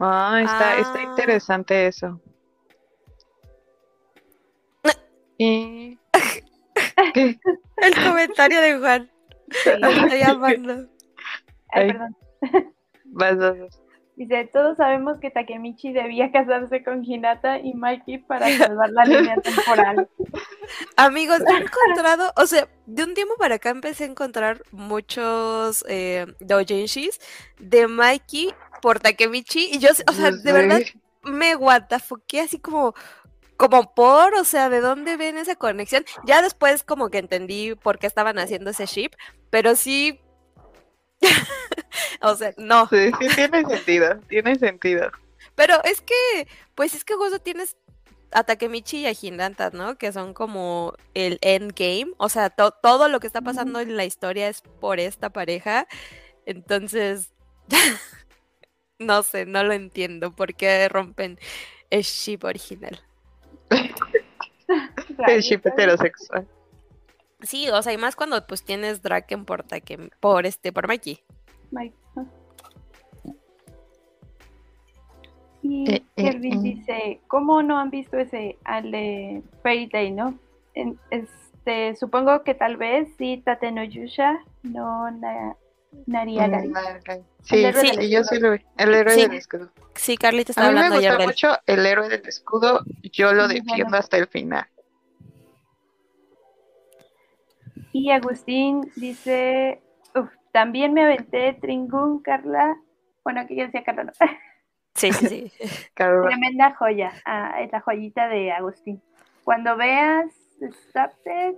Ah, 0.00 0.40
está, 0.42 0.78
está 0.78 0.98
Ah. 1.00 1.02
interesante 1.02 1.86
eso. 1.86 2.20
Y... 5.38 5.98
El 7.76 7.94
comentario 8.06 8.60
de 8.60 8.78
Juan. 8.78 9.10
Sí. 9.50 9.68
Estoy. 9.70 10.22
Ay, 10.22 10.92
Ay. 11.72 11.88
perdón. 11.88 12.16
Vas, 13.06 13.36
vas, 13.36 13.58
vas. 13.58 13.82
Dice, 14.16 14.48
todos 14.52 14.76
sabemos 14.76 15.18
que 15.20 15.30
Takemichi 15.30 15.92
debía 15.92 16.30
casarse 16.30 16.84
con 16.84 17.04
Hinata 17.04 17.58
y 17.58 17.74
Mikey 17.74 18.18
para 18.18 18.48
salvar 18.56 18.90
la 18.90 19.04
línea 19.04 19.36
temporal. 19.36 20.08
Amigos, 20.96 21.38
yo 21.40 21.56
he 21.56 21.62
encontrado, 21.62 22.32
o 22.36 22.46
sea, 22.46 22.68
de 22.86 23.02
un 23.02 23.14
tiempo 23.14 23.34
para 23.38 23.56
acá 23.56 23.70
empecé 23.70 24.04
a 24.04 24.08
encontrar 24.08 24.62
muchos 24.70 25.84
eh, 25.88 26.26
doujinshis 26.38 27.18
de 27.58 27.88
Mikey 27.88 28.54
por 28.80 29.00
Takemichi 29.00 29.70
y 29.72 29.78
yo, 29.80 29.88
o 30.08 30.12
sea, 30.12 30.30
de 30.30 30.52
verdad 30.52 30.80
me 31.24 31.56
guatafoqué 31.56 32.42
así 32.42 32.60
como, 32.60 32.94
como 33.56 33.94
por, 33.94 34.34
o 34.34 34.44
sea, 34.44 34.68
¿de 34.68 34.80
dónde 34.80 35.16
ven 35.16 35.38
esa 35.38 35.56
conexión? 35.56 36.04
Ya 36.24 36.40
después 36.40 36.84
como 36.84 37.10
que 37.10 37.18
entendí 37.18 37.74
por 37.74 37.98
qué 37.98 38.06
estaban 38.06 38.38
haciendo 38.38 38.70
ese 38.70 38.86
ship, 38.86 39.10
pero 39.50 39.74
sí, 39.74 40.20
o 42.22 42.34
sea, 42.36 42.52
no, 42.56 42.88
Sí, 42.88 43.10
sí, 43.20 43.28
tiene 43.34 43.64
sentido, 43.64 44.18
tiene 44.28 44.56
sentido. 44.56 45.10
pero 45.54 45.82
es 45.84 46.00
que, 46.00 46.48
pues 46.74 46.94
es 46.94 47.04
que 47.04 47.14
justo 47.14 47.38
tienes 47.38 47.76
a 48.32 48.42
Takemichi 48.44 48.98
y 48.98 49.06
a 49.06 49.12
Hinata, 49.20 49.70
¿no? 49.70 49.96
Que 49.96 50.12
son 50.12 50.34
como 50.34 50.94
el 51.14 51.38
endgame, 51.42 52.12
o 52.18 52.28
sea, 52.28 52.50
to- 52.50 52.72
todo 52.82 53.08
lo 53.08 53.20
que 53.20 53.26
está 53.28 53.40
pasando 53.42 53.80
en 53.80 53.96
la 53.96 54.04
historia 54.04 54.48
es 54.48 54.62
por 54.80 54.98
esta 55.00 55.30
pareja, 55.30 55.86
entonces, 56.46 57.30
no 58.98 59.22
sé, 59.22 59.46
no 59.46 59.62
lo 59.64 59.72
entiendo, 59.72 60.32
¿por 60.32 60.54
qué 60.54 60.88
rompen 60.88 61.38
el 61.90 62.02
ship 62.02 62.44
original? 62.44 63.00
El 65.28 65.42
ship 65.42 65.60
heterosexual. 65.66 66.46
Sí, 67.42 67.68
o 67.68 67.82
sea, 67.82 67.92
y 67.92 67.98
más 67.98 68.16
cuando 68.16 68.46
pues 68.46 68.64
tienes 68.64 69.02
Draken 69.02 69.44
por 69.44 69.62
Takem, 69.64 70.10
por 70.20 70.46
este, 70.46 70.72
por 70.72 70.88
Mikey. 70.88 71.22
Mike. 71.70 71.94
Y 75.62 75.90
Eh, 75.90 76.04
eh, 76.16 76.24
Kelvin 76.30 76.58
eh. 76.66 76.74
dice, 76.74 77.20
¿cómo 77.26 77.62
no 77.62 77.78
han 77.78 77.90
visto 77.90 78.18
ese 78.18 78.58
al 78.64 78.90
de 78.90 79.42
Fairy 79.62 79.88
Tail, 79.88 80.14
no? 80.16 80.38
En- 80.74 80.98
este, 81.10 81.96
supongo 81.96 82.42
que 82.44 82.54
tal 82.54 82.76
vez 82.76 83.08
sí 83.16 83.42
Tate 83.44 83.72
no 83.72 83.82
Yusha, 83.84 84.38
no 84.62 85.10
na, 85.10 85.56
Nariagari. 86.06 86.68
Mm, 86.68 86.74
Sí, 87.44 87.64
sí, 87.74 88.10
yo 88.10 88.24
sí 88.24 88.38
lo 88.40 88.52
vi. 88.52 88.58
El 88.78 88.94
héroe 88.94 89.14
Sí. 89.14 89.20
del 89.22 89.34
escudo. 89.34 89.70
Sí, 89.94 90.16
Carlita 90.16 90.50
A 90.50 90.52
estaba 90.52 90.68
mí 90.68 90.74
me 90.74 90.80
hablando 90.80 90.98
ayer 90.98 91.10
gusta 91.12 91.18
de 91.18 91.24
él. 91.24 91.28
mucho 91.28 91.62
el 91.66 91.86
héroe 91.86 92.08
del 92.08 92.26
escudo. 92.26 92.80
Yo 93.12 93.32
lo 93.32 93.48
defiendo 93.48 93.96
hasta 93.96 94.16
el 94.16 94.26
final. 94.26 94.66
Y 97.96 98.10
Agustín 98.10 98.80
dice, 98.96 99.80
"Uf, 100.16 100.28
también 100.52 100.92
me 100.92 101.04
aventé 101.04 101.52
Tringun, 101.60 102.20
Carla. 102.22 102.76
Bueno, 103.22 103.40
aquí 103.42 103.54
ya 103.54 103.66
decía 103.66 103.84
Carla, 103.84 104.04
no. 104.04 104.12
Sí, 104.96 105.12
sí, 105.12 105.26
sí. 105.28 105.52
Carol. 105.94 106.26
Tremenda 106.28 106.74
joya. 106.74 107.12
Ah, 107.24 107.60
es 107.60 107.70
la 107.72 107.80
joyita 107.80 108.28
de 108.28 108.50
Agustín. 108.52 109.00
Cuando 109.44 109.76
veas 109.76 110.26
Stapted, 110.88 111.54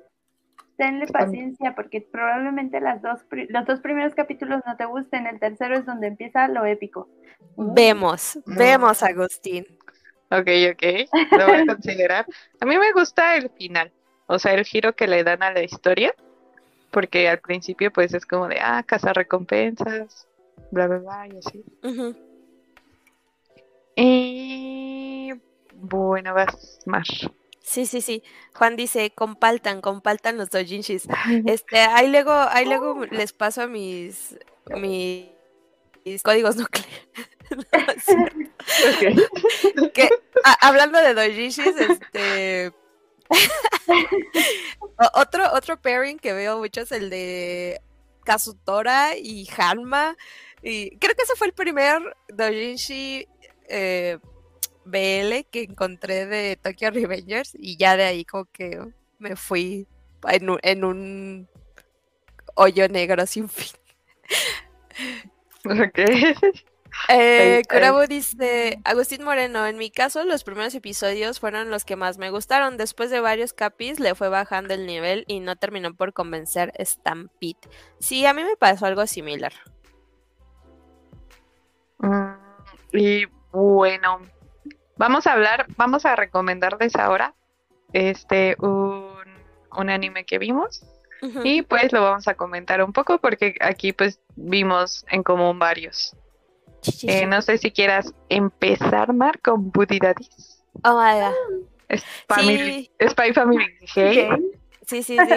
tenle 0.76 1.07
paciencia 1.07 1.74
porque 1.74 2.01
probablemente 2.01 2.80
las 2.80 3.01
dos, 3.03 3.24
pri- 3.24 3.47
los 3.49 3.64
dos 3.66 3.80
primeros 3.80 4.14
capítulos 4.14 4.61
no 4.66 4.76
te 4.76 4.84
gusten. 4.87 5.26
El 5.26 5.39
tercero 5.41 5.76
es 5.76 5.84
donde 5.87 6.07
empieza 6.07 6.49
lo 6.49 6.64
épico. 6.66 7.09
Vemos, 7.57 8.39
No. 8.47 8.57
vemos, 8.57 9.03
Agustín. 9.03 9.66
Ok, 10.30 10.49
ok, 10.72 10.82
lo 11.39 11.47
voy 11.47 11.57
a 11.61 11.66
considerar. 11.66 12.26
A 12.61 12.66
mí 12.66 12.76
me 12.78 12.93
gusta 12.93 13.37
el 13.37 13.49
final, 13.51 13.93
o 14.26 14.39
sea, 14.39 14.55
el 14.55 14.64
giro 14.64 14.95
que 14.95 15.07
le 15.07 15.22
dan 15.24 15.43
a 15.43 15.53
la 15.53 15.62
historia, 15.62 16.12
porque 16.91 17.28
al 17.28 17.41
principio 17.41 17.93
pues 17.93 18.14
es 18.14 18.24
como 18.26 18.49
de, 18.49 18.59
ah, 18.61 18.82
casa 18.84 19.12
recompensas, 19.12 20.26
bla, 20.70 20.87
bla, 20.87 20.99
bla, 20.99 21.28
y 21.28 21.39
así. 21.39 21.64
Y 23.97 25.32
bueno, 25.74 26.34
vas 26.34 26.78
más. 26.87 27.07
Sí, 27.62 27.87
sí, 27.87 28.01
sí. 28.01 28.22
Juan 28.55 28.76
dice, 28.76 29.11
compartan, 29.11 29.80
compartan 29.80 30.39
los 30.39 30.51
doujinshis. 30.51 31.09
Este, 31.47 31.78
ahí 31.78 32.09
luego, 32.11 32.30
ahí 32.32 32.64
luego 32.64 33.05
les 33.07 33.32
paso 33.32 33.62
a 33.62 33.66
mis, 33.66 34.39
mis, 34.76 35.26
mis 36.05 36.22
códigos 36.22 36.55
nucleares. 36.57 37.09
No, 37.51 37.62
que 39.95 40.09
a- 40.45 40.68
hablando 40.68 40.99
de 41.01 41.14
doujinshis, 41.14 41.66
este 41.76 42.72
otro 45.14 45.53
otro 45.53 45.81
pairing 45.81 46.18
que 46.18 46.33
veo 46.33 46.59
mucho 46.59 46.83
es 46.83 46.93
el 46.93 47.11
de 47.11 47.81
Kazutora 48.24 49.16
y 49.16 49.49
Hanma 49.57 50.16
y 50.62 50.97
creo 50.99 51.14
que 51.14 51.22
ese 51.22 51.37
fue 51.37 51.49
el 51.49 51.53
primer 51.53 52.03
doujinshi 52.29 53.27
eh, 53.68 54.18
BL 54.85 55.49
que 55.51 55.62
encontré 55.62 56.27
de 56.27 56.57
Tokyo 56.57 56.91
Revengers 56.91 57.53
y 57.59 57.77
ya 57.77 57.97
de 57.97 58.05
ahí 58.05 58.24
como 58.24 58.47
que 58.47 58.81
me 59.18 59.37
fui 59.37 59.87
en 60.29 60.51
un, 60.51 60.59
en 60.62 60.85
un 60.85 61.49
hoyo 62.55 62.89
negro 62.89 63.27
sin 63.27 63.49
fin. 63.49 63.77
Ok. 65.64 65.99
Eh, 67.09 67.62
Kurabo 67.70 68.07
dice, 68.07 68.80
Agustín 68.84 69.22
Moreno, 69.22 69.66
en 69.66 69.78
mi 69.78 69.90
caso 69.90 70.24
los 70.24 70.44
primeros 70.44 70.74
episodios 70.74 71.40
fueron 71.40 71.70
los 71.70 71.84
que 71.84 71.97
más 71.97 72.18
me 72.18 72.30
gustaron. 72.30 72.76
Después 72.76 73.11
de 73.11 73.20
varios 73.20 73.53
capis 73.53 74.01
le 74.01 74.14
fue 74.14 74.28
bajando 74.28 74.74
el 74.74 74.86
nivel 74.86 75.24
y 75.28 75.40
no 75.40 75.57
terminó 75.57 75.94
por 75.94 76.12
convencer 76.12 76.72
Stampede. 76.78 77.59
Sí, 78.01 78.26
a 78.26 78.34
mí 78.34 78.42
me 78.44 78.57
pasó 78.57 78.86
algo 78.86 79.07
similar. 79.07 79.53
Mm, 81.99 82.32
Y 82.92 83.26
bueno, 83.53 84.20
vamos 84.97 85.26
a 85.26 85.32
hablar, 85.32 85.66
vamos 85.76 86.05
a 86.07 86.16
recomendarles 86.16 86.97
ahora 86.97 87.34
este 87.92 88.57
un, 88.61 89.07
un 89.76 89.90
anime 89.90 90.24
que 90.26 90.38
vimos 90.38 90.84
y 91.44 91.62
pues 91.62 91.92
lo 91.92 92.03
vamos 92.03 92.28
a 92.28 92.34
comentar 92.34 92.82
un 92.84 92.92
poco 92.92 93.18
porque 93.18 93.55
aquí 93.61 93.92
pues 93.92 94.20
vimos 94.36 95.05
en 95.11 95.22
común 95.22 95.59
varios. 95.59 96.14
Eh, 97.03 97.27
no 97.27 97.43
sé 97.43 97.59
si 97.59 97.70
quieras 97.70 98.14
empezar, 98.29 99.12
Mar, 99.12 99.41
con 99.41 99.70
Buddy 99.70 99.99
Daddies. 99.99 100.62
Oh 100.85 101.01
my 101.01 101.20
God. 101.20 101.99
Family, 102.29 102.91
Spy 103.09 103.33
Family 103.33 103.64
Gay. 103.95 104.29
Ok. 104.31 104.41
Sí, 104.87 105.03
sí, 105.03 105.16
sí. 105.16 105.35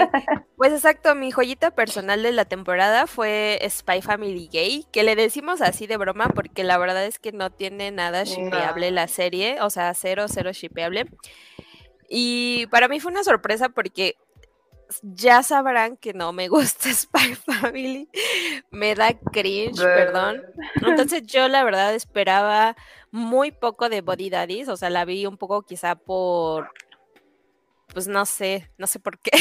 Pues 0.58 0.74
exacto, 0.74 1.16
mi 1.16 1.32
joyita 1.32 1.72
personal 1.72 2.22
de 2.22 2.32
la 2.32 2.46
temporada 2.46 3.08
fue 3.08 3.60
Spy 3.68 4.04
Family 4.04 4.48
Gay, 4.52 4.86
que 4.92 5.02
le 5.04 5.16
decimos 5.16 5.62
así 5.62 5.88
de 5.88 5.98
broma 5.98 6.30
porque 6.30 6.64
la 6.64 6.78
verdad 6.78 7.04
es 7.06 7.18
que 7.18 7.32
no 7.32 7.50
tiene 7.50 7.90
nada 7.90 8.26
shipeable 8.26 8.92
No. 8.92 8.96
la 8.96 9.08
serie, 9.08 9.58
o 9.62 9.72
sea, 9.72 9.92
cero, 9.96 10.26
cero 10.28 10.52
shipeable. 10.54 11.08
Y 12.10 12.68
para 12.68 12.88
mí 12.88 13.00
fue 13.00 13.12
una 13.12 13.24
sorpresa 13.24 13.70
porque 13.70 14.16
ya 15.02 15.44
sabrán 15.44 15.98
que 15.98 16.14
no 16.14 16.34
me 16.34 16.48
gusta 16.48 16.90
Spy 16.94 17.36
Family, 17.36 18.10
me 18.72 18.96
da 18.96 19.14
cringe, 19.32 19.78
perdón. 19.82 20.44
Entonces 20.86 21.24
yo 21.28 21.48
la 21.48 21.64
verdad 21.64 21.94
esperaba 21.94 22.76
muy 23.12 23.52
poco 23.52 23.90
de 23.90 24.02
Body 24.02 24.30
Daddies, 24.30 24.68
o 24.70 24.78
sea, 24.78 24.90
la 24.90 25.06
vi 25.06 25.26
un 25.26 25.38
poco 25.38 25.62
quizá 25.64 25.96
por, 25.96 26.72
pues 27.94 28.08
no 28.08 28.26
sé, 28.26 28.72
no 28.78 28.88
sé 28.88 29.00
por 29.00 29.18
qué, 29.20 29.32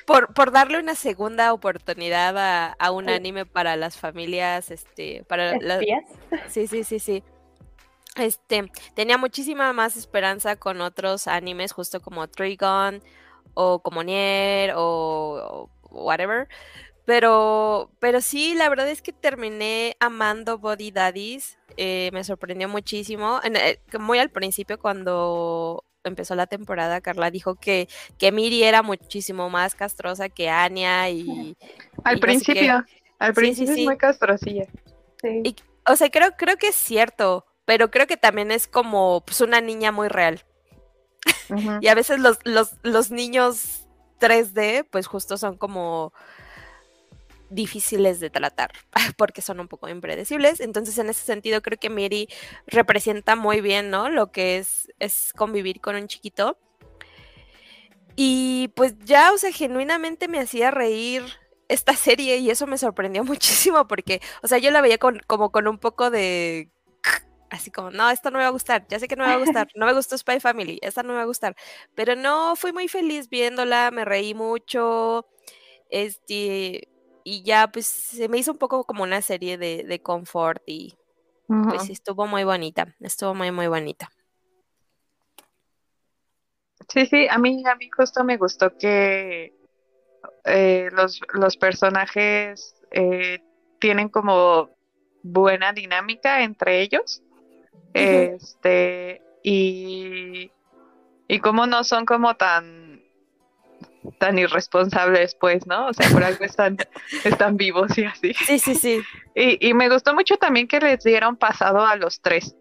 por, 0.06 0.34
por 0.34 0.52
darle 0.52 0.80
una 0.80 0.96
segunda 0.96 1.52
oportunidad 1.54 2.38
a, 2.38 2.68
a 2.74 2.92
un 2.92 3.06
Sí. 3.06 3.12
anime 3.12 3.46
para 3.46 3.76
las 3.76 3.98
familias, 3.98 4.72
este, 4.72 5.24
para 5.28 5.58
la- 5.60 5.76
Espías. 5.76 6.04
Sí, 6.48 6.68
sí, 6.68 6.84
sí, 6.84 7.00
sí. 7.00 7.24
Este, 8.16 8.72
tenía 8.96 9.18
muchísima 9.18 9.74
más 9.74 9.98
esperanza 9.98 10.56
con 10.56 10.82
otros 10.82 11.28
animes, 11.28 11.74
justo 11.74 12.02
como 12.02 12.28
Trigon 12.28 13.02
o 13.54 13.80
como 13.80 14.04
Nier 14.04 14.74
o, 14.76 15.70
o 15.82 16.04
whatever. 16.04 16.48
Pero, 17.06 17.92
pero 18.00 18.20
sí, 18.22 18.56
la 18.56 18.68
verdad 18.70 18.90
es 18.90 19.02
que 19.02 19.14
terminé 19.14 19.96
amando 20.00 20.58
Body 20.58 20.92
Daddies. 20.92 21.58
eh, 21.78 22.10
me 22.14 22.24
sorprendió 22.24 22.68
muchísimo. 22.70 23.40
En- 23.44 23.58
eh, 23.58 23.80
muy 24.00 24.18
al 24.18 24.30
principio, 24.32 24.80
cuando 24.80 25.84
empezó 26.06 26.36
la 26.36 26.48
temporada, 26.48 27.02
Carla 27.02 27.30
dijo 27.32 27.56
que, 27.56 27.90
que 28.18 28.32
Miri 28.32 28.64
era 28.64 28.82
muchísimo 28.82 29.50
más 29.50 29.76
castrosa 29.76 30.30
que 30.30 30.50
Anya 30.50 31.10
y, 31.10 31.58
Al 32.04 32.18
y 32.18 32.22
no 32.22 32.28
sé 32.28 32.46
qué. 32.46 32.54
principio, 32.54 32.86
al 33.20 33.36
Sí, 33.36 33.42
sí, 33.42 33.42
principio 33.66 33.74
sí. 33.76 33.80
es 33.82 33.86
muy 33.88 33.98
castrosilla. 33.98 34.66
Sí. 35.22 35.42
Y- 35.44 35.56
O 35.88 35.96
sea, 35.96 36.10
creo, 36.10 36.32
creo 36.38 36.58
que 36.58 36.70
es 36.70 36.76
cierto, 36.76 37.46
pero 37.66 37.92
creo 37.92 38.08
que 38.08 38.18
también 38.18 38.52
es 38.52 38.68
como 38.68 39.24
pues, 39.26 39.42
una 39.42 39.62
niña 39.62 39.92
muy 39.92 40.08
real. 40.08 40.44
Y 41.82 41.88
a 41.88 41.96
veces 41.96 42.20
los, 42.20 42.40
los, 42.44 42.76
los 42.84 43.12
niños 43.12 43.88
3D, 44.20 44.88
pues 44.90 45.08
justo 45.08 45.38
son 45.38 45.58
como 45.58 46.14
difíciles 47.50 48.20
de 48.20 48.30
tratar, 48.30 48.72
porque 49.18 49.42
son 49.42 49.60
un 49.60 49.68
poco 49.68 49.90
impredecibles. 49.90 50.60
Entonces, 50.60 50.98
en 50.98 51.10
ese 51.10 51.26
sentido, 51.26 51.62
creo 51.62 51.80
que 51.80 51.90
Miri 51.90 52.28
representa 52.68 53.36
muy 53.36 53.62
bien, 53.62 53.90
¿no? 53.90 54.10
Lo 54.10 54.32
que 54.32 54.58
es, 54.58 54.92
es 55.00 55.32
convivir 55.36 55.82
con 55.82 55.96
un 55.96 56.08
chiquito. 56.08 56.58
Y 58.16 58.70
pues 58.76 58.96
ya, 59.04 59.34
o 59.34 59.38
sea, 59.38 59.52
genuinamente 59.52 60.28
me 60.28 60.40
hacía 60.40 60.72
reír 60.72 61.24
esta 61.68 61.94
serie 61.96 62.38
y 62.38 62.50
eso 62.50 62.68
me 62.68 62.78
sorprendió 62.78 63.24
muchísimo 63.26 63.88
porque, 63.88 64.22
o 64.42 64.48
sea, 64.48 64.58
yo 64.58 64.72
la 64.72 64.82
veía 64.82 64.98
con, 64.98 65.22
como 65.28 65.52
con 65.52 65.68
un 65.68 65.78
poco 65.78 66.10
de... 66.10 66.70
Así 67.56 67.72
como, 67.72 67.90
no, 67.90 68.10
esto 68.10 68.32
no 68.32 68.38
me 68.38 68.44
va 68.44 68.50
a 68.50 68.52
gustar, 68.52 68.86
ya 68.90 69.00
sé 69.00 69.08
que 69.08 69.16
no 69.16 69.24
me 69.24 69.30
va 69.30 69.36
a 69.36 69.40
gustar, 69.40 69.68
no 69.76 69.86
me 69.86 69.94
gustó 69.94 70.18
Spy 70.18 70.40
Family, 70.40 70.78
esta 70.82 71.04
no 71.04 71.10
me 71.10 71.16
va 71.16 71.22
a 71.22 71.26
gustar, 71.26 71.56
pero 71.96 72.16
no, 72.16 72.56
fui 72.56 72.74
muy 72.74 72.88
feliz 72.90 73.30
viéndola, 73.30 73.92
me 73.92 74.04
reí 74.04 74.34
mucho, 74.34 75.26
este, 75.90 76.90
y 77.24 77.44
ya 77.44 77.70
pues 77.72 77.86
se 77.86 78.28
me 78.28 78.38
hizo 78.38 78.52
un 78.52 78.58
poco 78.58 78.84
como 78.84 79.04
una 79.04 79.22
serie 79.22 79.58
de, 79.58 79.84
de 79.84 80.02
confort 80.02 80.62
y 80.66 80.98
pues 81.48 81.90
estuvo 81.90 82.28
muy 82.28 82.44
bonita, 82.44 82.94
estuvo 83.00 83.34
muy, 83.34 83.52
muy 83.52 83.68
bonita. 83.68 84.12
Sí, 86.90 87.06
sí, 87.06 87.28
a 87.30 87.38
mí, 87.38 87.64
a 87.66 87.76
mí 87.76 87.90
justo 87.90 88.24
me 88.24 88.38
gustó 88.38 88.76
que 88.78 89.54
eh, 90.44 90.90
los, 90.92 91.20
los 91.34 91.58
personajes 91.58 92.76
eh, 92.92 93.40
tienen 93.80 94.10
como 94.10 94.70
buena 95.24 95.74
dinámica 95.74 96.44
entre 96.44 96.82
ellos. 96.82 97.24
Este, 97.94 99.22
y, 99.44 100.52
y 101.28 101.40
como 101.40 101.66
no 101.66 101.84
son 101.84 102.06
como 102.06 102.36
tan, 102.36 103.02
tan 104.20 104.38
irresponsables, 104.38 105.36
pues, 105.36 105.66
¿no? 105.68 105.88
O 105.88 105.94
sea, 105.94 106.10
por 106.10 106.24
algo 106.24 106.44
están, 106.44 106.78
están 107.24 107.58
vivos 107.58 107.98
y 107.98 108.06
así. 108.06 108.34
Sí, 108.34 108.60
sí, 108.60 108.76
sí. 108.76 109.02
Y, 109.38 109.68
y 109.68 109.74
me 109.74 109.90
gustó 109.90 110.14
mucho 110.14 110.38
también 110.38 110.66
que 110.66 110.80
les 110.80 111.04
dieron 111.04 111.36
pasado 111.36 111.86
a 111.86 111.98
los 111.98 112.22
tres. 112.22 112.56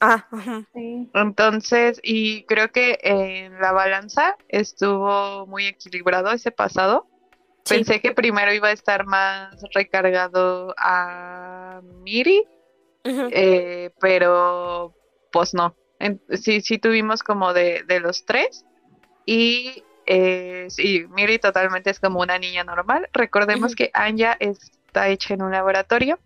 Ah. 0.00 0.26
Sí. 0.74 1.08
Entonces, 1.14 2.00
y 2.02 2.44
creo 2.44 2.72
que 2.72 2.98
en 3.02 3.60
la 3.60 3.72
balanza 3.72 4.36
estuvo 4.48 5.46
muy 5.46 5.66
equilibrado 5.66 6.32
ese 6.32 6.50
pasado. 6.50 7.06
Sí. 7.64 7.76
Pensé 7.76 8.00
que 8.00 8.12
primero 8.12 8.52
iba 8.52 8.68
a 8.68 8.72
estar 8.72 9.06
más 9.06 9.54
recargado 9.72 10.74
a 10.78 11.80
Miri, 12.02 12.44
Eh, 13.30 13.90
pero 14.00 14.94
pues 15.32 15.54
no. 15.54 15.76
En- 15.98 16.20
sí, 16.34 16.60
sí 16.60 16.78
tuvimos 16.78 17.22
como 17.22 17.52
de, 17.52 17.82
de 17.86 18.00
los 18.00 18.24
tres. 18.24 18.64
Y 19.24 19.82
eh, 20.06 20.66
sí, 20.68 21.06
Miri 21.10 21.38
totalmente 21.38 21.90
es 21.90 22.00
como 22.00 22.20
una 22.20 22.38
niña 22.38 22.64
normal. 22.64 23.08
Recordemos 23.12 23.74
que 23.74 23.90
Anya 23.94 24.36
está 24.38 25.08
hecha 25.08 25.34
en 25.34 25.42
un 25.42 25.52
laboratorio. 25.52 26.18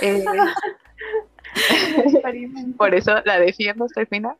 Eh, 0.00 0.24
por 2.78 2.94
eso 2.94 3.20
la 3.24 3.38
defiendo 3.38 3.84
hasta 3.84 4.00
el 4.00 4.06
final. 4.06 4.36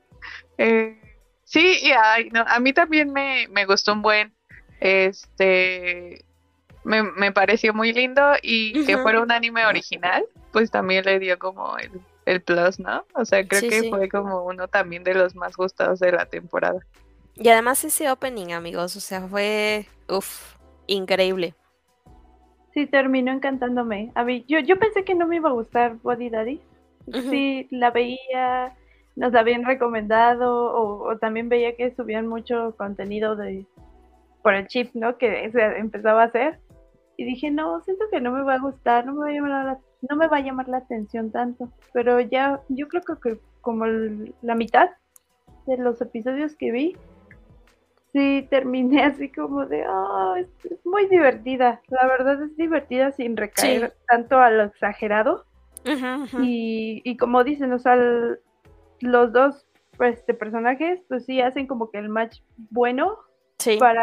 Eh, 0.58 1.00
sí, 1.44 1.78
y 1.82 1.90
ay, 1.90 2.30
no, 2.30 2.44
a 2.46 2.60
mí 2.60 2.72
también 2.72 3.12
me, 3.12 3.48
me 3.48 3.66
gustó 3.66 3.92
un 3.92 4.02
buen, 4.02 4.32
este, 4.78 6.24
me, 6.84 7.02
me 7.02 7.32
pareció 7.32 7.74
muy 7.74 7.92
lindo 7.92 8.22
y 8.42 8.84
que 8.86 8.96
fuera 8.98 9.20
un 9.20 9.30
anime 9.30 9.66
original, 9.66 10.24
pues 10.52 10.70
también 10.70 11.04
le 11.04 11.18
dio 11.18 11.38
como 11.38 11.76
el, 11.78 11.90
el 12.26 12.40
plus, 12.42 12.78
¿no? 12.80 13.04
O 13.14 13.24
sea, 13.24 13.46
creo 13.46 13.60
Sí, 13.60 13.68
que 13.68 13.80
sí. 13.80 13.90
fue 13.90 14.08
como 14.08 14.44
uno 14.44 14.68
también 14.68 15.04
de 15.04 15.14
los 15.14 15.34
más 15.34 15.56
gustados 15.56 16.00
de 16.00 16.12
la 16.12 16.26
temporada. 16.26 16.80
Y 17.36 17.48
además 17.48 17.84
ese 17.84 18.10
opening, 18.10 18.52
amigos, 18.52 18.96
o 18.96 19.00
sea, 19.00 19.22
fue, 19.22 19.86
uff, 20.08 20.56
increíble. 20.86 21.54
Sí, 22.74 22.86
terminó 22.86 23.32
encantándome. 23.32 24.12
A 24.14 24.24
mí, 24.24 24.44
yo, 24.48 24.58
yo 24.60 24.78
pensé 24.78 25.04
que 25.04 25.14
no 25.14 25.26
me 25.26 25.36
iba 25.36 25.48
a 25.48 25.52
gustar 25.52 25.96
Body 26.02 26.30
Daddy. 26.30 26.60
Sí 27.12 27.66
la 27.70 27.90
veía, 27.90 28.74
nos 29.16 29.32
la 29.32 29.40
habían 29.40 29.64
recomendado, 29.64 30.72
o, 30.72 31.08
o 31.10 31.18
también 31.18 31.48
veía 31.48 31.74
que 31.76 31.92
subían 31.96 32.28
mucho 32.28 32.74
contenido 32.76 33.34
de 33.34 33.66
por 34.42 34.54
el 34.54 34.68
chip, 34.68 34.94
¿no? 34.94 35.18
Que 35.18 35.50
se 35.50 35.60
empezaba 35.78 36.22
a 36.22 36.26
hacer. 36.26 36.60
Y 37.20 37.24
dije, 37.26 37.50
no, 37.50 37.82
siento 37.82 38.06
que 38.10 38.18
no 38.18 38.32
me 38.32 38.42
va 38.42 38.54
a 38.54 38.60
gustar, 38.60 39.04
no 39.04 39.12
me 39.12 39.20
va 39.20 39.28
a 39.28 39.32
llamar 39.32 39.64
la, 39.66 39.78
no 40.08 40.16
me 40.16 40.26
va 40.26 40.38
a 40.38 40.40
llamar 40.40 40.68
la 40.68 40.78
atención 40.78 41.30
tanto. 41.30 41.70
Pero 41.92 42.18
ya, 42.18 42.62
yo 42.70 42.88
creo 42.88 43.02
que, 43.02 43.38
como 43.60 43.84
la 43.84 44.54
mitad 44.54 44.88
de 45.66 45.76
los 45.76 46.00
episodios 46.00 46.56
que 46.56 46.72
vi, 46.72 46.96
sí 48.14 48.46
terminé 48.48 49.02
así 49.04 49.28
como 49.30 49.66
de, 49.66 49.86
oh, 49.86 50.34
es, 50.36 50.48
es 50.64 50.86
muy 50.86 51.08
divertida. 51.08 51.82
La 51.88 52.06
verdad 52.08 52.42
es 52.42 52.56
divertida 52.56 53.12
sin 53.12 53.36
recaer 53.36 53.94
tanto 54.08 54.38
a 54.38 54.50
lo 54.50 54.62
exagerado. 54.62 55.44
Y, 56.42 57.02
y 57.04 57.16
como 57.18 57.44
dicen, 57.44 57.70
o 57.74 57.78
sea, 57.78 57.94
el- 57.94 58.38
los 59.00 59.30
dos 59.34 59.66
pues, 59.98 60.20
este, 60.20 60.32
personajes, 60.32 61.02
pues 61.08 61.26
sí 61.26 61.42
hacen 61.42 61.66
como 61.66 61.90
que 61.90 61.98
el 61.98 62.08
match 62.08 62.40
bueno 62.70 63.18
Sí. 63.60 63.76
para 63.78 64.02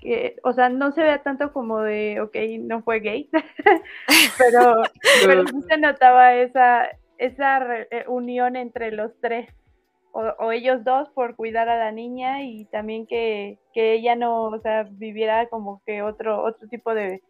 que, 0.00 0.36
o 0.42 0.52
sea, 0.52 0.68
no 0.68 0.90
se 0.90 1.00
vea 1.02 1.22
tanto 1.22 1.52
como 1.52 1.80
de, 1.80 2.20
ok, 2.20 2.36
no 2.60 2.82
fue 2.82 2.98
gay, 2.98 3.30
pero, 4.38 4.82
pero 5.24 5.46
sí 5.46 5.62
se 5.68 5.78
notaba 5.78 6.34
esa, 6.34 6.88
esa 7.18 7.60
re- 7.60 7.88
eh, 7.92 8.04
unión 8.08 8.56
entre 8.56 8.90
los 8.90 9.12
tres, 9.20 9.48
o, 10.12 10.22
o 10.40 10.50
ellos 10.50 10.82
dos 10.82 11.08
por 11.10 11.36
cuidar 11.36 11.68
a 11.68 11.78
la 11.78 11.92
niña 11.92 12.42
y 12.42 12.64
también 12.66 13.06
que, 13.06 13.60
que 13.72 13.92
ella 13.92 14.16
no, 14.16 14.46
o 14.46 14.60
sea, 14.60 14.88
viviera 14.90 15.46
como 15.46 15.82
que 15.86 16.02
otro, 16.02 16.42
otro 16.42 16.66
tipo 16.68 16.92
de, 16.92 17.22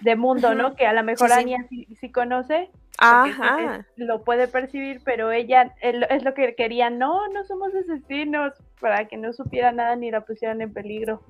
de 0.00 0.16
mundo, 0.16 0.54
¿no? 0.54 0.74
Que 0.76 0.86
a 0.86 0.92
lo 0.92 1.02
mejor 1.02 1.28
sí. 1.28 1.34
Anya 1.40 1.66
sí, 1.68 1.86
sí 2.00 2.10
conoce, 2.10 2.70
Ajá. 2.98 3.76
es- 3.80 3.86
lo 3.96 4.22
puede 4.24 4.48
percibir, 4.48 5.00
pero 5.04 5.30
ella 5.30 5.74
el- 5.82 6.04
es 6.10 6.22
lo 6.24 6.34
que 6.34 6.54
quería, 6.54 6.90
no, 6.90 7.28
no 7.28 7.44
somos 7.44 7.68
asesinos, 7.74 8.54
para 8.80 9.06
que 9.08 9.16
no 9.16 9.32
supiera 9.32 9.72
nada 9.72 9.94
ni 9.96 10.10
la 10.10 10.22
pusieran 10.22 10.60
en 10.62 10.72
peligro. 10.72 11.22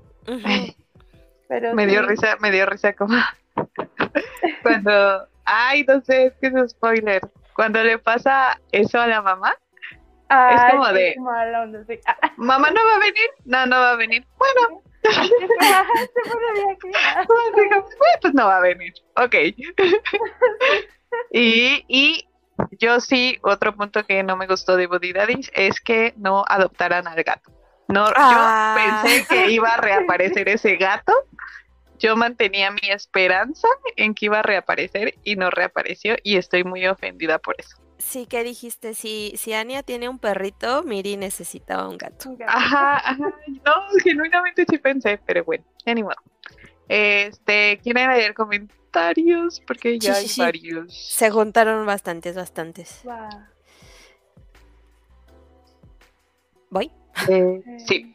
Pero 1.49 1.75
Me 1.75 1.87
dio 1.87 2.03
risa, 2.03 2.37
me 2.41 2.51
dio 2.53 2.65
risa 2.67 2.93
como 2.93 3.17
cuando, 4.63 5.27
ay, 5.45 5.85
no 5.85 6.01
sé, 6.03 6.27
es 6.27 6.35
que 6.35 6.47
es 6.49 6.53
un 6.53 6.69
spoiler. 6.69 7.21
Cuando 7.55 7.83
le 7.83 7.99
pasa 7.99 8.59
eso 8.73 9.01
a 9.01 9.07
la 9.07 9.21
mamá, 9.21 9.55
ay, 10.29 10.71
como 10.71 10.87
de- 10.93 11.17
mamá 12.37 12.71
no 12.71 12.81
va 12.87 12.97
a 12.97 12.99
venir, 13.01 13.31
no, 13.45 13.67
no 13.67 13.77
va 13.77 13.91
a 13.93 13.97
venir. 13.97 14.25
Bueno, 14.39 14.83
Ah, 15.61 15.85
pues, 17.27 17.55
digo, 17.57 17.83
"Bueno, 17.83 18.19
pues 18.21 18.35
no 18.35 18.47
va 18.47 18.57
a 18.59 18.61
venir. 18.61 18.93
Ok. 19.17 19.35
y, 21.33 21.85
y 21.89 22.29
yo 22.79 23.01
sí, 23.01 23.39
otro 23.43 23.75
punto 23.75 24.05
que 24.05 24.23
no 24.23 24.37
me 24.37 24.47
gustó 24.47 24.77
de 24.77 24.87
Buddy 24.87 25.13
Daddies 25.13 25.51
es 25.55 25.81
que 25.81 26.15
no 26.17 26.45
adoptaran 26.47 27.07
al 27.09 27.23
gato. 27.23 27.51
No, 27.89 28.05
Ah. 28.15 28.77
yo 28.77 29.03
pensé 29.03 29.27
que 29.27 29.51
iba 29.51 29.71
a 29.75 29.77
reaparecer 29.79 30.49
ese 30.49 30.77
gato. 30.77 31.13
Yo 31.99 32.17
mantenía 32.17 32.71
mi 32.71 32.89
esperanza 32.91 33.69
en 33.97 34.15
que 34.15 34.27
iba 34.27 34.39
a 34.39 34.43
reaparecer 34.43 35.15
y 35.25 35.37
no 35.37 35.51
reapareció 35.51 36.17
y 36.23 36.37
estoy 36.37 36.65
muy 36.65 36.87
ofendida 36.87 37.39
por 37.39 37.57
eso. 37.59 37.77
Sí, 38.01 38.27
¿qué 38.27 38.43
dijiste? 38.43 38.95
Si, 38.95 39.35
si 39.37 39.53
Anya 39.53 39.83
tiene 39.83 40.09
un 40.09 40.19
perrito, 40.19 40.83
Miri 40.83 41.17
necesitaba 41.17 41.87
un 41.89 41.99
gato. 41.99 42.31
un 42.31 42.37
gato. 42.39 42.53
Ajá, 42.53 42.97
ajá. 42.97 43.35
No, 43.65 43.73
genuinamente 44.03 44.65
sí 44.69 44.79
pensé, 44.79 45.21
pero 45.27 45.45
bueno, 45.45 45.65
modo. 45.87 46.15
Este, 46.89 47.79
¿quieren 47.83 48.11
leer 48.11 48.35
comentarios? 48.35 49.61
Porque 49.67 49.99
ya 49.99 50.15
Sí, 50.15 50.21
hay 50.23 50.29
sí, 50.29 50.35
sí. 50.35 50.41
varios. 50.41 51.09
Se 51.11 51.31
juntaron 51.31 51.85
bastantes, 51.87 52.35
bastantes. 52.37 53.03
¿Voy? 56.71 56.91
Eh, 57.29 57.63
sí. 57.87 58.15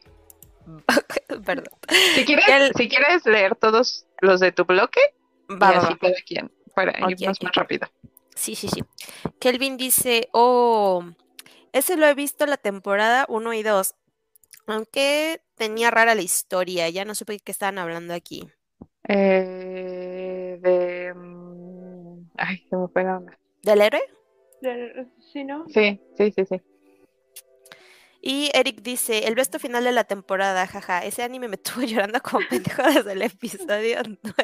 Perdón. 1.46 1.66
Si 2.16 2.26
quieres, 2.26 2.46
El- 2.48 2.74
si 2.76 2.90
quieres 2.90 3.26
leer 3.26 3.56
todos 3.56 4.08
los 4.22 4.40
de 4.40 4.52
tu 4.52 4.66
bloque, 4.66 5.00
Va, 5.50 5.56
y 5.56 5.60
va, 5.60 5.78
así 5.78 5.94
va. 5.94 5.98
cada 6.00 6.16
quien, 6.26 6.52
para 6.74 6.92
irnos 7.12 7.42
más 7.44 7.54
rápido. 7.54 7.88
Sí, 8.36 8.56
sí, 8.56 8.68
sí. 8.68 8.84
Kelvin 9.40 9.78
dice, 9.78 10.30
oh, 10.34 11.04
ese 11.72 11.98
lo 11.98 12.06
he 12.06 12.14
visto 12.14 12.46
la 12.46 12.58
temporada 12.58 13.26
1 13.30 13.54
y 13.54 13.64
2, 13.64 13.96
aunque 14.68 15.42
tenía 15.56 15.90
rara 15.92 16.16
la 16.16 16.22
historia, 16.22 16.90
ya 16.90 17.06
no 17.06 17.16
supe 17.16 17.34
de 17.34 17.40
qué 17.40 17.52
estaban 17.52 17.78
hablando 17.78 18.14
aquí. 18.14 18.48
Eh, 19.08 20.60
de... 20.62 21.14
mm, 21.16 22.30
Ay, 22.38 22.58
se 22.70 22.76
me 22.76 22.88
fue 22.90 23.04
la 23.04 23.18
onda. 23.18 23.40
¿Del 23.64 23.82
héroe? 23.82 24.02
de- 24.62 25.08
Sí, 25.32 25.44
¿no? 25.44 25.66
Sí, 25.70 26.00
sí, 26.18 26.32
sí, 26.32 26.46
sí. 26.46 26.62
Y 28.22 28.50
Eric 28.56 28.82
dice, 28.82 29.28
el 29.28 29.36
besto 29.36 29.60
final 29.60 29.84
de 29.84 29.92
la 29.92 30.04
temporada, 30.06 30.66
jaja, 30.66 31.06
ese 31.06 31.22
anime 31.24 31.48
me 31.48 31.58
tuvo 31.58 31.84
llorando 31.84 32.20
como 32.22 32.46
pendejo 32.50 32.84
desde 32.84 33.12
el 33.14 33.22
episodio 33.22 34.00
9. 34.24 34.36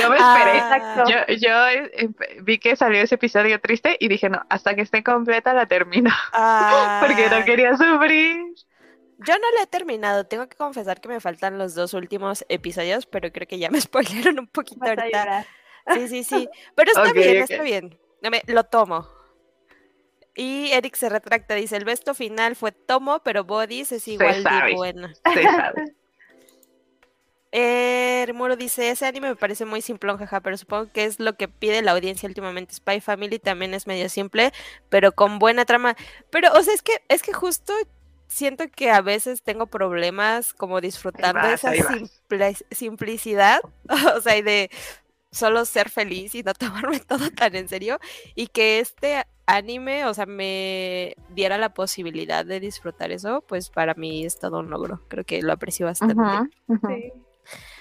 Yo 0.00 0.10
me 0.10 0.16
esperé. 0.16 0.58
Ah, 0.60 1.04
Yo, 1.08 1.34
yo 1.34 1.68
eh, 1.68 2.10
vi 2.42 2.58
que 2.58 2.74
salió 2.76 3.02
ese 3.02 3.14
episodio 3.16 3.60
triste 3.60 3.96
y 4.00 4.08
dije, 4.08 4.28
no, 4.28 4.44
hasta 4.48 4.74
que 4.74 4.82
esté 4.82 5.02
completa 5.02 5.52
la 5.54 5.66
termino. 5.66 6.10
Porque 6.32 7.28
no 7.30 7.36
ah, 7.36 7.42
quería 7.44 7.76
sufrir. 7.76 8.36
Yo 9.18 9.34
no 9.34 9.50
lo 9.56 9.62
he 9.62 9.66
terminado, 9.66 10.26
tengo 10.26 10.48
que 10.48 10.56
confesar 10.56 11.00
que 11.00 11.08
me 11.08 11.20
faltan 11.20 11.58
los 11.58 11.74
dos 11.74 11.92
últimos 11.94 12.44
episodios, 12.48 13.06
pero 13.06 13.32
creo 13.32 13.46
que 13.48 13.58
ya 13.58 13.70
me 13.70 13.80
spoilearon 13.80 14.38
un 14.40 14.46
poquito 14.46 14.84
ahorita. 14.84 15.46
Sí, 15.94 16.08
sí, 16.08 16.24
sí. 16.24 16.48
Pero 16.74 16.90
está 16.92 17.12
bien, 17.12 17.36
está 17.38 17.62
bien. 17.62 17.98
No 18.22 18.30
me- 18.30 18.42
lo 18.46 18.64
tomo. 18.64 19.08
Y 20.34 20.70
Eric 20.70 20.94
se 20.94 21.08
retracta, 21.08 21.54
dice, 21.54 21.76
el 21.76 21.84
besto 21.84 22.14
final 22.14 22.54
fue 22.54 22.70
tomo, 22.70 23.20
pero 23.24 23.42
Bodies 23.42 23.90
es 23.90 24.06
igual 24.06 24.36
de 24.36 24.42
sabe. 24.42 24.74
bueno. 24.76 25.08
Se 25.34 25.42
sabe. 25.42 25.96
Eh, 27.50 28.30
Muro 28.34 28.56
dice, 28.56 28.90
ese 28.90 29.06
anime 29.06 29.30
me 29.30 29.36
parece 29.36 29.64
muy 29.64 29.80
simplón, 29.82 30.18
jaja, 30.18 30.40
pero 30.40 30.56
supongo 30.56 30.92
que 30.92 31.04
es 31.04 31.18
lo 31.18 31.34
que 31.36 31.48
pide 31.48 31.82
la 31.82 31.92
audiencia 31.92 32.28
últimamente. 32.28 32.74
Spy 32.74 33.00
Family 33.00 33.38
también 33.38 33.74
es 33.74 33.86
medio 33.86 34.08
simple, 34.08 34.52
pero 34.88 35.12
con 35.12 35.38
buena 35.38 35.64
trama. 35.64 35.96
Pero, 36.30 36.52
o 36.52 36.62
sea, 36.62 36.74
es 36.74 36.82
que, 36.82 36.92
es 37.08 37.22
que 37.22 37.32
justo 37.32 37.72
siento 38.26 38.64
que 38.68 38.90
a 38.90 39.00
veces 39.00 39.42
tengo 39.42 39.66
problemas 39.66 40.52
como 40.52 40.80
disfrutando 40.80 41.40
vas, 41.40 41.64
esa 41.64 41.72
simple- 41.72 42.56
simplicidad, 42.70 43.60
o 44.16 44.20
sea, 44.20 44.36
y 44.36 44.42
de 44.42 44.70
solo 45.30 45.64
ser 45.64 45.88
feliz 45.90 46.34
y 46.34 46.42
no 46.42 46.52
tomarme 46.54 47.00
todo 47.08 47.30
tan 47.30 47.56
en 47.56 47.68
serio, 47.68 47.98
y 48.34 48.48
que 48.48 48.80
este 48.80 49.24
anime, 49.46 50.04
o 50.04 50.12
sea, 50.12 50.26
me 50.26 51.16
diera 51.30 51.56
la 51.56 51.72
posibilidad 51.72 52.44
de 52.44 52.60
disfrutar 52.60 53.10
eso, 53.10 53.42
pues 53.48 53.70
para 53.70 53.94
mí 53.94 54.26
es 54.26 54.38
todo 54.38 54.58
un 54.58 54.68
logro. 54.68 55.02
Creo 55.08 55.24
que 55.24 55.40
lo 55.40 55.54
aprecio 55.54 55.86
bastante. 55.86 56.14
Sí. 56.86 57.12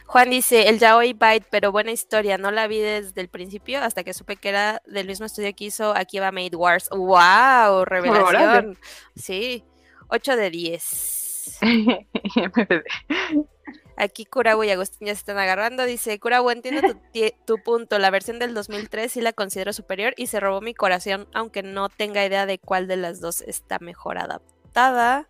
Juan 0.08 0.30
dice, 0.30 0.70
el 0.70 0.80
Yaoi 0.80 1.12
Bite, 1.12 1.46
pero 1.50 1.74
buena 1.74 1.92
historia, 1.92 2.38
no 2.38 2.50
la 2.50 2.68
vi 2.68 2.80
desde 2.80 3.20
el 3.20 3.28
principio 3.28 3.84
hasta 3.84 4.06
que 4.06 4.14
supe 4.14 4.38
que 4.38 4.50
era 4.50 4.82
del 4.86 5.06
mismo 5.06 5.26
estudio 5.26 5.54
que 5.54 5.66
hizo 5.66 5.92
Akiba 5.96 6.32
Made 6.32 6.56
Wars. 6.56 6.90
¡Wow! 6.92 7.84
Revelación. 7.84 8.78
Sí, 9.16 9.66
8 10.08 10.38
de 10.38 10.50
10. 10.50 11.60
MVD. 11.62 12.84
Aquí 14.00 14.26
Kurabu 14.26 14.64
y 14.64 14.70
Agustín 14.70 15.08
ya 15.08 15.16
se 15.16 15.20
están 15.20 15.40
agarrando. 15.40 15.84
Dice, 15.84 16.20
Kurabu, 16.20 16.52
entiendo 16.52 16.82
tu, 16.82 17.00
tu 17.46 17.64
punto. 17.64 18.00
La 18.00 18.12
versión 18.12 18.40
del 18.40 18.54
2003 18.54 19.12
sí 19.12 19.22
la 19.22 19.34
considero 19.34 19.74
superior 19.74 20.14
y 20.18 20.28
se 20.28 20.40
robó 20.40 20.62
mi 20.62 20.74
corazón, 20.74 21.28
aunque 21.34 21.64
no 21.64 21.90
tenga 21.90 22.24
idea 22.24 22.46
de 22.46 22.60
cuál 22.60 22.88
de 22.88 22.96
las 22.96 23.20
dos 23.20 23.42
está 23.42 23.80
mejor 23.80 24.20
adaptada. 24.20 25.28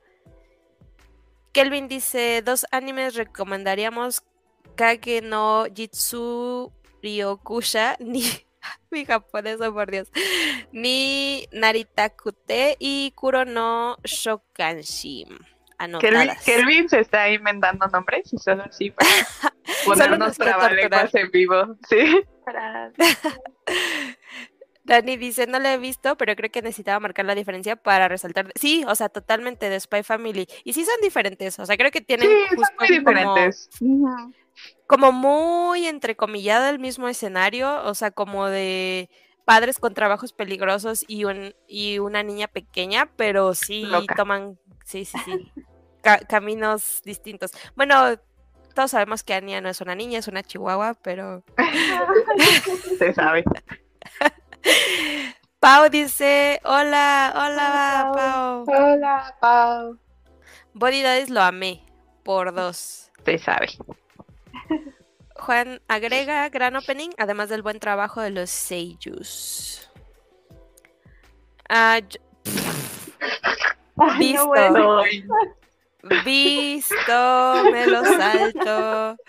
Kelvin 1.54 1.88
dice, 1.88 2.44
dos 2.46 2.68
animes 2.72 3.16
recomendaríamos 3.16 4.22
Kage 4.78 5.22
no 5.24 5.66
Jitsu 5.74 6.72
Ryokusha, 7.02 7.98
ni 8.00 8.24
mi 8.92 9.06
japonés, 9.06 9.60
oh, 9.60 9.74
por 9.74 9.90
Dios, 9.90 10.10
ni 10.72 11.48
Naritakute 11.52 12.78
y 12.80 13.12
Kuro 13.16 13.44
no 13.44 13.98
Shokanshi. 14.04 15.26
Kelvin, 15.26 15.46
Anotadas. 15.80 16.44
Kelvin 16.44 16.90
se 16.90 17.00
está 17.00 17.30
inventando 17.30 17.88
nombres 17.88 18.32
y 18.34 18.38
solo 18.38 18.64
así 18.64 18.92
para 18.92 19.10
ponernos 19.86 20.38
trabalenguas 20.38 21.14
en 21.16 21.32
vivo. 21.32 21.76
Sí. 21.90 22.24
Para... 22.46 22.92
Dani 24.88 25.18
dice, 25.18 25.48
no 25.48 25.60
la 25.60 25.74
he 25.74 25.78
visto, 25.78 26.16
pero 26.16 26.34
creo 26.36 26.50
que 26.50 26.62
necesitaba 26.62 27.02
marcar 27.02 27.26
la 27.26 27.36
diferencia 27.36 27.76
para 27.76 28.08
resaltar. 28.08 28.52
Sí, 28.56 28.86
o 28.88 28.96
sea, 28.96 29.10
totalmente 29.10 29.70
de 29.70 29.78
Spy 29.80 30.02
Family. 30.02 30.48
Y 30.64 30.72
sí 30.74 30.86
son 30.86 30.96
diferentes, 31.02 31.60
o 31.60 31.66
sea, 31.66 31.76
creo 31.76 31.92
que 31.92 32.00
tienen 32.00 32.30
Sí, 32.30 32.56
son 32.56 32.76
muy 32.80 32.98
diferentes. 32.98 33.70
Como 34.88 35.12
muy 35.12 35.88
entrecomillado 35.88 36.70
el 36.70 36.80
mismo 36.80 37.10
escenario, 37.10 37.84
o 37.84 37.94
sea, 37.96 38.12
como 38.12 38.48
de 38.48 39.10
padres 39.44 39.78
con 39.78 39.94
trabajos 39.94 40.32
peligrosos 40.32 41.04
y, 41.06 41.26
un, 41.26 41.54
y 41.68 42.00
una 42.00 42.24
niña 42.24 42.48
pequeña, 42.48 43.12
pero 43.18 43.54
sí 43.56 43.84
Loca. 43.88 44.16
toman, 44.16 44.58
sí, 44.86 45.04
sí, 45.04 45.18
sí, 45.26 45.52
ca- 46.02 46.20
caminos 46.20 47.02
distintos. 47.04 47.52
Bueno, 47.76 48.16
todos 48.74 48.92
sabemos 48.92 49.24
que 49.24 49.34
Anya 49.34 49.60
no 49.60 49.68
es 49.68 49.82
una 49.82 49.96
niña, 49.96 50.20
es 50.20 50.30
una 50.30 50.44
chihuahua, 50.44 50.94
pero... 51.02 51.44
Se 53.00 53.14
sabe. 53.14 53.44
Pau 55.59 55.89
dice, 55.89 56.59
hola, 56.63 57.34
hola, 57.36 58.11
Hola, 58.11 58.11
Pau. 58.13 58.65
Hola, 58.68 59.36
Pau. 59.41 59.97
Body 60.74 61.01
Daddies 61.01 61.30
lo 61.30 61.41
amé, 61.41 61.84
por 62.24 62.53
dos. 62.53 63.11
Se 63.26 63.38
sabe. 63.39 63.68
Juan 65.36 65.82
agrega 65.88 66.49
gran 66.49 66.76
opening, 66.76 67.09
además 67.18 67.49
del 67.49 67.61
buen 67.63 67.80
trabajo 67.80 68.22
de 68.22 68.30
los 68.32 68.49
Seiyus. 68.49 69.89
Ah, 71.70 71.99
yo- 71.99 72.20
Ay, 73.99 74.20
Visto. 74.20 74.43
no, 74.43 74.47
bueno. 74.47 75.01
Visto, 76.26 77.64
me 77.72 77.88
lo 77.88 78.04
salto. 78.06 79.18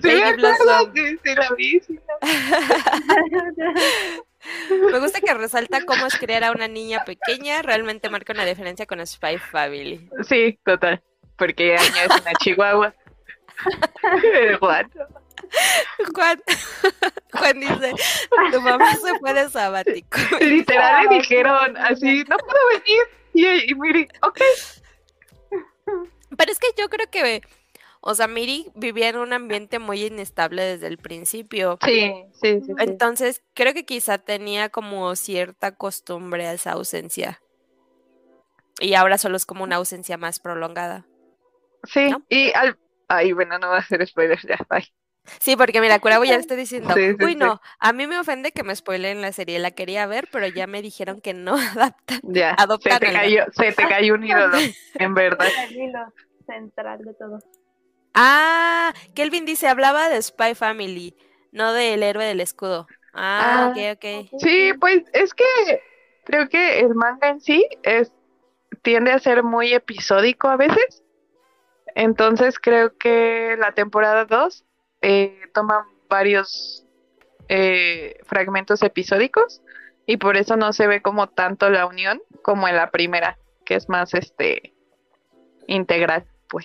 Sí, 0.00 0.06
me 0.06 0.22
acuerdo, 0.22 0.92
sí, 0.94 1.18
sí 1.24 1.34
la 1.34 1.50
vi. 1.56 1.80
sí 1.80 1.98
la- 2.06 2.18
Me 4.92 5.00
gusta 5.00 5.20
que 5.20 5.34
resalta 5.34 5.84
cómo 5.84 6.06
es 6.06 6.16
criar 6.16 6.44
a 6.44 6.52
una 6.52 6.68
niña 6.68 7.04
pequeña, 7.04 7.62
realmente 7.62 8.08
marca 8.08 8.32
una 8.32 8.44
diferencia 8.44 8.86
con 8.86 9.04
Spy 9.04 9.38
Family. 9.38 10.08
Sí, 10.28 10.56
total. 10.64 11.02
Porque 11.36 11.74
Aña 11.76 12.04
es 12.04 12.20
una 12.20 12.32
chihuahua. 12.34 12.94
What? 14.60 14.86
Juan, 16.14 16.40
Juan 17.32 17.58
dice, 17.60 17.92
tu 18.52 18.60
mamá 18.60 18.94
se 18.94 19.18
fue 19.18 19.34
de 19.34 19.50
sabático. 19.50 20.18
Literal 20.40 21.06
le 21.08 21.16
dijeron 21.16 21.76
así, 21.76 22.22
no 22.28 22.36
puedo 22.36 22.58
venir. 22.68 23.02
Y, 23.34 23.72
y 23.72 23.74
Miri, 23.74 24.06
ok. 24.22 24.38
Pero 26.36 26.52
es 26.52 26.58
que 26.58 26.68
yo 26.76 26.88
creo 26.88 27.10
que, 27.10 27.42
o 28.00 28.14
sea, 28.14 28.28
Miri 28.28 28.70
vivía 28.74 29.08
en 29.08 29.16
un 29.16 29.32
ambiente 29.32 29.78
muy 29.78 30.04
inestable 30.04 30.62
desde 30.62 30.86
el 30.86 30.98
principio. 30.98 31.78
Sí, 31.84 32.12
sí, 32.32 32.60
sí. 32.60 32.66
sí. 32.66 32.72
Entonces, 32.78 33.42
creo 33.54 33.74
que 33.74 33.84
quizá 33.84 34.18
tenía 34.18 34.68
como 34.68 35.14
cierta 35.16 35.76
costumbre 35.76 36.46
a 36.46 36.52
esa 36.52 36.72
ausencia. 36.72 37.40
Y 38.78 38.94
ahora 38.94 39.18
solo 39.18 39.36
es 39.36 39.46
como 39.46 39.64
una 39.64 39.76
ausencia 39.76 40.18
más 40.18 40.38
prolongada. 40.38 41.06
Sí, 41.84 42.10
¿no? 42.10 42.22
y 42.28 42.52
al... 42.52 42.78
Ay, 43.08 43.32
bueno, 43.32 43.58
no 43.58 43.68
va 43.68 43.76
a 43.76 43.80
hacer 43.80 44.04
spoilers 44.06 44.42
ya, 44.42 44.58
bye. 44.68 44.92
Sí, 45.40 45.56
porque 45.56 45.80
mira, 45.80 45.98
Curabo 45.98 46.24
ya 46.24 46.34
le 46.34 46.40
está 46.40 46.56
diciendo, 46.56 46.94
Sí, 46.94 47.14
sí, 47.18 47.24
uy, 47.24 47.32
sí. 47.32 47.36
no, 47.36 47.60
a 47.78 47.92
mí 47.92 48.06
me 48.06 48.18
ofende 48.18 48.52
que 48.52 48.62
me 48.62 48.74
spoileen 48.74 49.22
la 49.22 49.32
serie, 49.32 49.58
la 49.58 49.70
quería 49.72 50.06
ver, 50.06 50.28
pero 50.32 50.46
ya 50.48 50.66
me 50.66 50.82
dijeron 50.82 51.20
que 51.20 51.34
no 51.34 51.56
adaptan. 51.76 52.20
Ya, 52.22 52.54
se 52.54 52.62
Adoptan 52.62 52.98
te 52.98 53.06
el 53.08 53.12
cayó, 53.14 53.44
se 53.52 53.72
te 53.72 53.88
cayó 53.88 54.14
un 54.14 54.24
ídolo, 54.24 54.56
en 54.94 55.14
verdad. 55.14 55.48
El 55.68 55.76
hilo 55.76 56.12
central 56.46 56.98
de 57.04 57.14
todo. 57.14 57.38
Ah, 58.14 58.92
Kelvin 59.14 59.44
dice, 59.44 59.68
hablaba 59.68 60.08
de 60.08 60.22
Spy 60.22 60.54
Family, 60.54 61.14
no 61.52 61.72
del 61.72 62.02
héroe 62.02 62.24
del 62.24 62.40
escudo. 62.40 62.86
Ah, 63.12 63.66
Ah. 63.66 63.68
ok, 63.70 63.96
ok. 63.96 64.28
Sí, 64.38 64.72
pues 64.80 65.02
es 65.12 65.34
que 65.34 65.44
creo 66.24 66.48
que 66.48 66.80
el 66.80 66.94
manga 66.94 67.28
en 67.28 67.40
sí 67.40 67.66
es 67.82 68.12
tiende 68.82 69.12
a 69.12 69.18
ser 69.18 69.42
muy 69.42 69.72
episódico 69.74 70.48
a 70.48 70.56
veces. 70.56 71.02
Entonces 71.94 72.58
creo 72.58 72.96
que 72.98 73.56
la 73.58 73.72
temporada 73.72 74.26
2 74.26 74.65
eh, 75.08 75.38
toma 75.54 75.86
varios 76.08 76.84
eh, 77.48 78.18
fragmentos 78.24 78.82
episódicos 78.82 79.62
y 80.04 80.16
por 80.16 80.36
eso 80.36 80.56
no 80.56 80.72
se 80.72 80.88
ve 80.88 81.00
como 81.00 81.28
tanto 81.28 81.70
la 81.70 81.86
unión 81.86 82.20
como 82.42 82.66
en 82.66 82.74
la 82.74 82.90
primera, 82.90 83.38
que 83.64 83.76
es 83.76 83.88
más 83.88 84.14
este 84.14 84.74
integral, 85.68 86.24
pues 86.48 86.64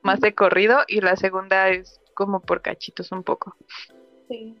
más 0.00 0.20
de 0.20 0.34
corrido 0.34 0.84
y 0.88 1.02
la 1.02 1.16
segunda 1.16 1.68
es 1.68 2.00
como 2.14 2.40
por 2.40 2.62
cachitos 2.62 3.12
un 3.12 3.22
poco. 3.22 3.54
Sí. 4.28 4.56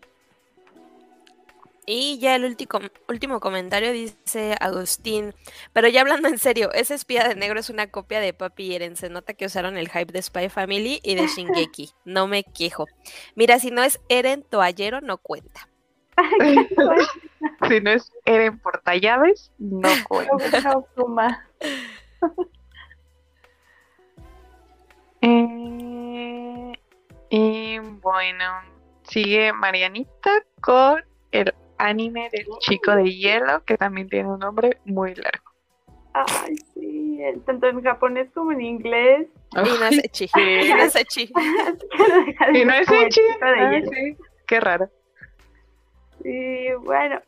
Y 1.86 2.18
ya 2.18 2.36
el 2.36 2.44
último, 2.44 2.80
último 3.08 3.40
comentario 3.40 3.92
dice 3.92 4.56
Agustín, 4.60 5.34
pero 5.72 5.88
ya 5.88 6.00
hablando 6.00 6.28
en 6.28 6.38
serio, 6.38 6.72
ese 6.72 6.94
espía 6.94 7.28
de 7.28 7.34
negro 7.34 7.60
es 7.60 7.68
una 7.68 7.90
copia 7.90 8.20
de 8.20 8.32
Papi 8.32 8.74
Eren, 8.74 8.96
se 8.96 9.10
nota 9.10 9.34
que 9.34 9.44
usaron 9.44 9.76
el 9.76 9.90
hype 9.90 10.12
de 10.12 10.22
Spy 10.22 10.48
Family 10.48 11.00
y 11.02 11.14
de 11.14 11.26
Shingeki, 11.26 11.90
no 12.06 12.26
me 12.26 12.42
quejo. 12.42 12.86
Mira, 13.34 13.58
si 13.58 13.70
no 13.70 13.82
es 13.82 14.00
Eren 14.08 14.42
Toallero, 14.42 15.00
no 15.00 15.18
cuenta. 15.18 15.68
Si 17.68 17.80
no 17.80 17.90
es 17.90 18.10
Eren 18.24 18.58
portallaves, 18.58 19.52
no 19.58 19.90
cuenta. 20.08 20.80
Eh, 25.26 26.72
y 27.30 27.78
bueno, 27.78 28.44
sigue 29.04 29.54
Marianita 29.54 30.44
con 30.60 31.02
anime 31.88 32.28
del 32.32 32.46
chico 32.60 32.94
de 32.96 33.04
hielo, 33.12 33.62
que 33.64 33.76
también 33.76 34.08
tiene 34.08 34.28
un 34.28 34.38
nombre 34.40 34.78
muy 34.84 35.14
largo. 35.14 35.50
Ay, 36.12 36.54
sí, 36.74 37.18
el- 37.22 37.42
tanto 37.44 37.66
en 37.68 37.82
japonés 37.82 38.30
como 38.32 38.52
en 38.52 38.60
inglés. 38.60 39.26
Y 39.52 39.56
no 39.56 39.86
es 39.86 40.04
Echi, 40.04 40.24
y 40.36 40.68
no 40.72 40.82
es 40.82 40.96
Echi. 40.96 41.32
Y 42.54 42.64
no 42.64 42.72
es 42.72 42.86
Como 42.86 43.00
el 43.00 43.06
Echi. 43.06 43.20
chico 43.20 43.46
de 43.46 43.60
Ah, 43.60 43.70
hielo. 43.72 43.90
sí, 43.92 44.16
Qué 44.46 44.60
raro. 44.60 44.88
Sí, 46.22 46.66
bueno, 46.82 47.20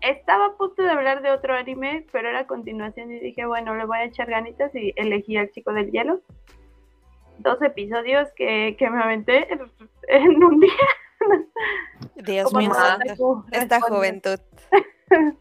estaba 0.00 0.46
a 0.46 0.56
punto 0.56 0.82
de 0.82 0.90
hablar 0.90 1.22
de 1.22 1.30
otro 1.30 1.54
anime, 1.54 2.06
pero 2.12 2.28
era 2.28 2.40
a 2.40 2.46
continuación 2.46 3.10
y 3.12 3.18
dije, 3.20 3.46
bueno, 3.46 3.74
le 3.74 3.84
voy 3.86 3.98
a 3.98 4.04
echar 4.04 4.28
ganitas 4.30 4.74
y 4.74 4.92
elegí 4.96 5.36
al 5.36 5.50
chico 5.50 5.72
del 5.72 5.90
hielo. 5.90 6.20
Dos 7.38 7.60
episodios 7.62 8.28
que, 8.36 8.76
que 8.78 8.90
me 8.90 9.02
aventé 9.02 9.52
en, 9.52 9.60
en 10.08 10.44
un 10.44 10.60
día. 10.60 10.70
Dios 12.16 12.52
mío 12.54 12.72
esta 13.52 13.80
juventud. 13.80 14.38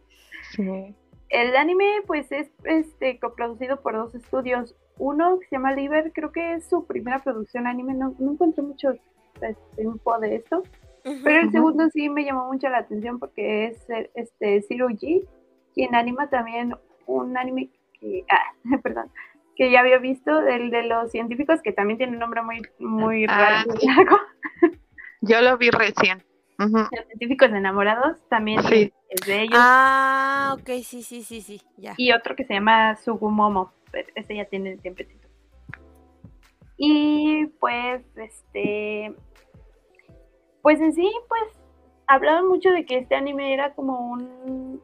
Sí. 0.56 0.96
El 1.30 1.56
anime, 1.56 2.04
pues, 2.06 2.32
es 2.32 2.52
este 2.64 3.18
coproducido 3.18 3.82
por 3.82 3.96
dos 3.96 4.14
estudios. 4.14 4.76
Uno 5.00 5.40
que 5.40 5.48
se 5.48 5.56
llama 5.56 5.74
Liber, 5.74 6.12
creo 6.14 6.32
que 6.32 6.54
es 6.54 6.66
su 6.66 6.86
primera 6.86 7.24
producción 7.24 7.66
anime. 7.66 7.96
No, 7.96 8.14
no 8.20 8.34
encontré 8.34 8.62
mucho 8.62 8.92
este, 9.42 9.82
info 9.82 10.20
de 10.20 10.36
esto. 10.36 10.62
Pero 11.24 11.42
el 11.42 11.52
segundo 11.52 11.90
sí 11.90 12.08
me 12.08 12.24
llamó 12.24 12.46
mucho 12.52 12.70
la 12.70 12.80
atención 12.80 13.18
porque 13.20 13.66
es 13.66 13.84
este 14.14 14.62
Zero 14.62 14.90
G, 14.90 15.28
quien 15.74 15.96
anima 15.96 16.30
también 16.30 16.76
un 17.08 17.36
anime 17.36 17.72
que, 18.00 18.24
ah, 18.30 18.54
perdón, 18.84 19.10
que 19.56 19.72
ya 19.72 19.82
había 19.82 19.98
visto, 19.98 20.40
el 20.42 20.70
de 20.70 20.84
los 20.84 21.12
científicos, 21.12 21.62
que 21.62 21.74
también 21.74 21.98
tiene 21.98 22.14
un 22.14 22.20
nombre 22.20 22.42
muy, 22.42 22.62
muy 22.80 23.26
Ah, 23.28 23.66
raro. 23.66 24.18
Yo 25.26 25.42
lo 25.42 25.58
vi 25.58 25.70
recién. 25.70 26.24
Los 26.58 26.90
científicos 27.08 27.50
enamorados 27.50 28.18
también 28.30 28.62
Sí. 28.64 28.94
es 29.10 29.26
de 29.28 29.42
ellos. 29.44 29.58
Ah, 29.58 30.56
ok, 30.60 30.70
sí, 30.84 31.02
sí, 31.04 31.24
sí, 31.24 31.42
sí, 31.42 31.62
ya. 31.78 31.94
Y 31.98 32.12
otro 32.12 32.36
que 32.36 32.46
se 32.46 32.54
llama 32.54 32.96
Sugumomo, 32.98 33.72
pero 33.92 34.08
ese 34.16 34.36
ya 34.36 34.46
tiene 34.46 34.78
tiempecito. 34.78 35.28
Y 36.78 37.46
pues, 37.60 38.04
este, 38.18 39.14
pues 40.62 40.80
en 40.82 40.94
sí, 40.94 41.10
pues 41.28 41.44
hablaban 42.08 42.48
mucho 42.48 42.70
de 42.72 42.86
que 42.86 42.98
este 43.00 43.16
anime 43.16 43.54
era 43.54 43.74
como 43.74 44.12
un, 44.12 44.82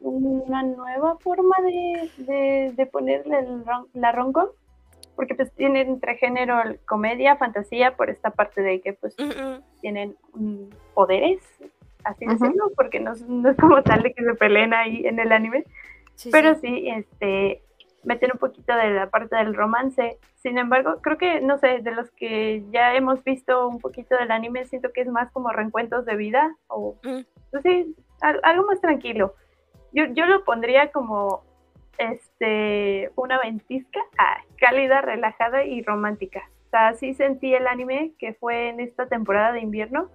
una 0.00 0.62
nueva 0.62 1.18
forma 1.18 1.54
de, 1.62 2.10
de, 2.24 2.72
de 2.74 2.86
ponerle 2.86 3.38
el 3.40 3.64
ron- 3.64 3.88
la 3.94 4.12
rom-com, 4.12 4.48
porque 5.16 5.34
pues 5.34 5.52
tienen 5.54 5.88
entre 5.88 6.16
género 6.16 6.58
comedia, 6.86 7.36
fantasía, 7.36 7.96
por 7.96 8.10
esta 8.10 8.30
parte 8.30 8.62
de 8.62 8.80
que 8.80 8.92
pues 8.92 9.16
tienen 9.80 10.14
mm, 10.34 10.64
poderes, 10.94 11.40
así 12.04 12.26
Ujú. 12.26 12.34
decirlo, 12.38 12.70
porque 12.76 13.00
no, 13.00 13.12
es- 13.12 13.26
no 13.26 13.50
es 13.50 13.56
como 13.56 13.82
tal 13.82 14.02
de 14.02 14.12
que 14.12 14.22
se 14.24 14.34
peleen 14.34 14.74
ahí 14.74 15.06
en 15.06 15.18
el 15.18 15.32
anime. 15.32 15.64
Sí, 16.14 16.30
Pero 16.30 16.54
sí. 16.54 16.60
sí, 16.62 16.88
este, 16.90 17.62
meten 18.04 18.30
un 18.32 18.38
poquito 18.38 18.74
de 18.76 18.90
la 18.90 19.10
parte 19.10 19.36
del 19.36 19.54
romance. 19.54 20.18
Sin 20.36 20.58
embargo, 20.58 20.98
creo 21.02 21.18
que, 21.18 21.40
no 21.40 21.58
sé, 21.58 21.80
de 21.80 21.90
los 21.90 22.10
que 22.12 22.62
ya 22.70 22.94
hemos 22.94 23.24
visto 23.24 23.66
un 23.68 23.80
poquito 23.80 24.16
del 24.16 24.30
anime, 24.30 24.64
siento 24.66 24.92
que 24.92 25.00
es 25.00 25.08
más 25.08 25.30
como 25.32 25.50
reencuentros 25.50 26.04
de 26.06 26.14
vida 26.16 26.54
o, 26.68 26.96
pues 27.50 27.62
sí, 27.64 27.94
al- 28.20 28.40
algo 28.44 28.66
más 28.66 28.80
tranquilo. 28.80 29.34
Yo, 29.92 30.04
yo 30.06 30.26
lo 30.26 30.44
pondría 30.44 30.92
como, 30.92 31.42
este, 31.98 33.10
una 33.16 33.38
ventisca, 33.38 34.00
ah, 34.18 34.38
cálida, 34.58 35.00
relajada 35.00 35.64
y 35.64 35.82
romántica. 35.82 36.50
O 36.66 36.70
sea, 36.70 36.94
sí 36.94 37.14
sentí 37.14 37.54
el 37.54 37.66
anime 37.66 38.12
que 38.18 38.34
fue 38.34 38.68
en 38.68 38.80
esta 38.80 39.06
temporada 39.06 39.52
de 39.52 39.60
invierno 39.60 40.10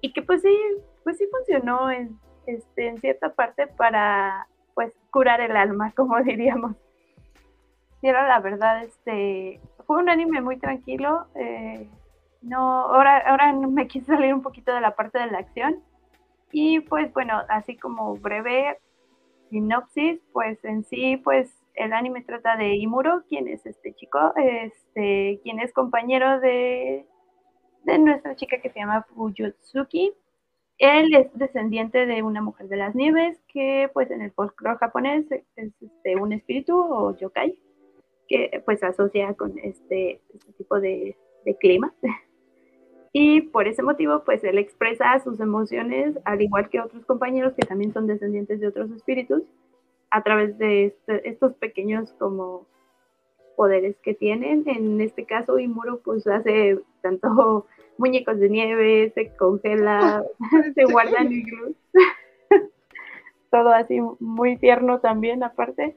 y 0.00 0.12
que 0.12 0.22
pues 0.22 0.42
sí, 0.42 0.56
pues 1.04 1.18
sí 1.18 1.26
funcionó 1.30 1.90
en, 1.90 2.18
este, 2.46 2.88
en 2.88 2.98
cierta 2.98 3.34
parte 3.34 3.66
para 3.66 4.46
pues 4.74 4.92
curar 5.10 5.40
el 5.40 5.56
alma, 5.56 5.92
como 5.96 6.20
diríamos. 6.22 6.76
Y 8.00 8.08
era 8.08 8.28
la 8.28 8.38
verdad, 8.38 8.84
este, 8.84 9.60
fue 9.86 9.96
un 9.96 10.08
anime 10.08 10.40
muy 10.40 10.56
tranquilo. 10.58 11.26
eh, 11.34 11.88
no, 12.40 12.60
ahora, 12.60 13.18
ahora 13.26 13.52
me 13.52 13.88
quise 13.88 14.06
salir 14.06 14.32
un 14.32 14.42
poquito 14.42 14.72
de 14.72 14.80
la 14.80 14.94
parte 14.94 15.18
de 15.18 15.26
la 15.26 15.38
acción. 15.38 15.82
Y 16.52 16.80
pues 16.80 17.12
bueno, 17.12 17.42
así 17.48 17.76
como 17.76 18.14
breve 18.16 18.78
sinopsis, 19.48 20.20
pues 20.32 20.62
en 20.64 20.84
sí, 20.84 21.16
pues 21.18 21.50
el 21.74 21.92
anime 21.92 22.22
trata 22.22 22.56
de 22.56 22.76
Imuro, 22.76 23.24
quien 23.28 23.48
es 23.48 23.64
este 23.66 23.94
chico, 23.94 24.32
este, 24.36 25.40
quien 25.42 25.60
es 25.60 25.72
compañero 25.72 26.40
de, 26.40 27.06
de 27.84 27.98
nuestra 27.98 28.36
chica 28.36 28.60
que 28.60 28.70
se 28.70 28.80
llama 28.80 29.06
Fuyutsuki. 29.14 30.12
él 30.78 31.14
es 31.14 31.32
descendiente 31.34 32.06
de 32.06 32.22
una 32.22 32.42
mujer 32.42 32.68
de 32.68 32.76
las 32.76 32.94
nieves 32.94 33.38
que 33.48 33.90
pues 33.92 34.10
en 34.10 34.22
el 34.22 34.32
folclore 34.32 34.78
japonés 34.78 35.26
es 35.30 35.72
este, 35.80 36.16
un 36.16 36.32
espíritu 36.32 36.76
o 36.78 37.16
yokai 37.16 37.58
que 38.28 38.62
pues 38.64 38.82
asocia 38.82 39.34
con 39.34 39.58
este, 39.58 40.20
este 40.34 40.52
tipo 40.52 40.80
de, 40.80 41.16
de 41.44 41.56
clima. 41.56 41.94
Y 43.20 43.40
por 43.40 43.66
ese 43.66 43.82
motivo, 43.82 44.22
pues 44.24 44.44
él 44.44 44.58
expresa 44.58 45.18
sus 45.18 45.40
emociones, 45.40 46.16
al 46.24 46.40
igual 46.40 46.68
que 46.68 46.78
otros 46.78 47.04
compañeros 47.04 47.52
que 47.54 47.66
también 47.66 47.92
son 47.92 48.06
descendientes 48.06 48.60
de 48.60 48.68
otros 48.68 48.92
espíritus, 48.92 49.42
a 50.12 50.22
través 50.22 50.56
de 50.56 50.84
este, 50.84 51.28
estos 51.28 51.52
pequeños 51.54 52.12
como 52.20 52.64
poderes 53.56 53.96
que 54.04 54.14
tienen. 54.14 54.62
En 54.68 55.00
este 55.00 55.24
caso, 55.24 55.58
Imuro 55.58 55.98
pues 55.98 56.28
hace 56.28 56.78
tanto 57.02 57.66
muñecos 57.98 58.38
de 58.38 58.50
nieve, 58.50 59.10
se 59.16 59.34
congela, 59.36 60.22
se 60.76 60.84
guardan 60.84 61.32
iglús. 61.32 61.74
Todo 63.50 63.70
así 63.70 63.98
muy 64.20 64.58
tierno 64.58 65.00
también 65.00 65.42
aparte. 65.42 65.96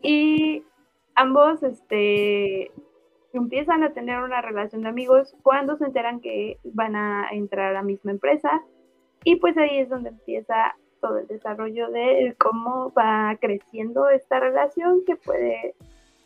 Y 0.00 0.64
ambos 1.14 1.62
este, 1.62 2.70
empiezan 3.32 3.82
a 3.82 3.92
tener 3.92 4.18
una 4.18 4.42
relación 4.42 4.82
de 4.82 4.88
amigos 4.88 5.34
cuando 5.42 5.76
se 5.76 5.84
enteran 5.84 6.20
que 6.20 6.58
van 6.64 6.96
a 6.96 7.28
entrar 7.32 7.70
a 7.70 7.72
la 7.72 7.82
misma 7.82 8.10
empresa. 8.10 8.62
Y 9.24 9.36
pues 9.36 9.56
ahí 9.56 9.78
es 9.78 9.88
donde 9.88 10.10
empieza 10.10 10.74
todo 11.00 11.18
el 11.18 11.26
desarrollo 11.26 11.90
de 11.90 12.34
cómo 12.38 12.92
va 12.92 13.36
creciendo 13.40 14.08
esta 14.08 14.40
relación 14.40 15.04
que 15.04 15.16
puede 15.16 15.74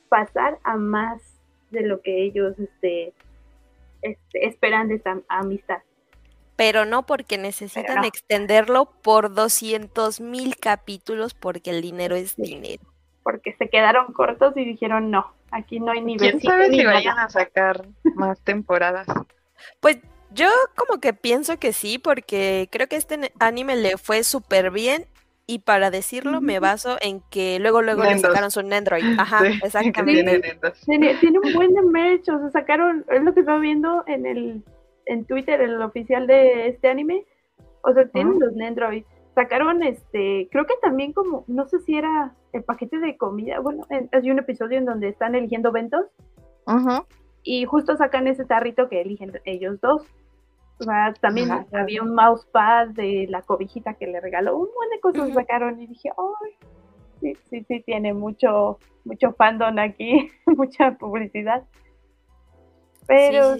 pasar 0.09 0.59
a 0.65 0.77
más 0.77 1.23
de 1.71 1.83
lo 1.83 2.01
que 2.01 2.25
ellos 2.25 2.59
este, 2.59 3.13
este, 4.03 4.47
esperan 4.47 4.89
de 4.89 4.97
esta 4.97 5.21
amistad. 5.29 5.79
Pero 6.57 6.87
no 6.87 7.05
porque 7.05 7.37
necesitan 7.37 8.05
extenderlo 8.05 8.87
por 9.03 9.35
200 9.35 10.21
mil 10.21 10.57
capítulos 10.57 11.35
porque 11.35 11.71
el 11.71 11.83
dinero 11.83 12.15
es 12.17 12.37
dinero. 12.37 12.83
Porque 13.23 13.55
se 13.55 13.69
quedaron 13.69 14.13
cortos 14.13 14.57
y 14.57 14.65
dijeron 14.65 15.11
no, 15.11 15.36
aquí 15.51 15.81
no 15.81 15.93
hay 15.93 16.01
nivel. 16.01 16.31
¿Quién 16.31 16.41
sabe 16.41 16.71
si 16.71 16.85
vayan 16.85 17.19
a 17.19 17.29
sacar 17.29 17.87
más 18.15 18.41
temporadas? 18.41 19.07
Pues 19.81 19.99
yo 20.31 20.49
como 20.77 21.01
que 21.01 21.13
pienso 21.13 21.59
que 21.59 21.73
sí, 21.73 21.99
porque 21.99 22.69
creo 22.71 22.89
que 22.89 22.97
este 22.97 23.33
anime 23.39 23.77
le 23.77 23.97
fue 23.97 24.23
súper 24.23 24.71
bien 24.71 25.07
y 25.47 25.61
para 25.61 25.91
decirlo 25.91 26.41
me 26.41 26.59
baso 26.59 26.97
en 27.01 27.21
que 27.31 27.59
luego 27.61 27.81
luego 27.81 28.03
le 28.03 28.19
sacaron 28.19 28.51
su 28.51 28.63
Nendroid. 28.63 29.19
Ajá, 29.19 29.47
exactamente. 29.63 30.59
Tiene, 30.85 31.15
tiene, 31.15 31.39
un 31.39 31.53
buen 31.53 31.73
de 31.73 31.83
merch, 31.83 32.29
o 32.29 32.39
sea, 32.39 32.51
sacaron, 32.51 33.05
es 33.11 33.23
lo 33.23 33.33
que 33.33 33.41
estaba 33.41 33.59
viendo 33.59 34.03
en 34.07 34.27
el 34.27 34.65
en 35.07 35.25
Twitter, 35.25 35.61
el 35.61 35.81
oficial 35.81 36.27
de 36.27 36.69
este 36.69 36.89
anime. 36.89 37.25
O 37.83 37.93
sea, 37.93 38.09
tienen 38.09 38.41
los 38.41 38.53
Nendroid. 38.55 39.05
Sacaron 39.37 39.83
este, 39.83 40.49
creo 40.51 40.65
que 40.65 40.73
también 40.81 41.13
como, 41.13 41.45
no 41.47 41.69
sé 41.69 41.79
si 41.81 41.95
era 41.95 42.33
el 42.55 42.65
paquete 42.65 42.99
de 42.99 43.19
comida, 43.19 43.61
bueno, 43.61 43.87
hay 43.91 44.31
un 44.31 44.39
episodio 44.39 44.79
en 44.79 44.87
donde 44.87 45.09
están 45.09 45.35
eligiendo 45.35 45.73
ventos. 45.73 46.07
Y 47.43 47.67
justo 47.67 47.99
sacan 47.99 48.29
ese 48.29 48.47
tarrito 48.47 48.89
que 48.89 49.03
eligen 49.03 49.39
ellos 49.45 49.79
dos. 49.83 50.07
O 50.81 50.85
sea, 50.85 51.13
también 51.21 51.51
había 51.75 52.03
un 52.03 52.15
mousepad 52.15 52.89
de 52.89 53.27
la 53.29 53.43
cobijita 53.43 53.93
que 53.93 54.07
le 54.07 54.23
regaló. 54.23 54.57
Un 54.57 54.69
montón 54.69 54.91
de 54.91 55.01
cosas 55.01 55.35
sacaron 55.35 55.83
y 55.83 55.87
dije, 55.87 56.11
¡ay! 56.17 56.53
Sí, 57.21 57.35
sí, 57.51 57.65
sí, 57.69 57.83
tiene 57.85 58.15
mucho, 58.15 58.79
mucho 59.05 59.33
fandom 59.35 59.79
aquí, 59.79 60.31
mucha 60.47 60.93
publicidad. 60.93 61.63
Pero 63.07 63.57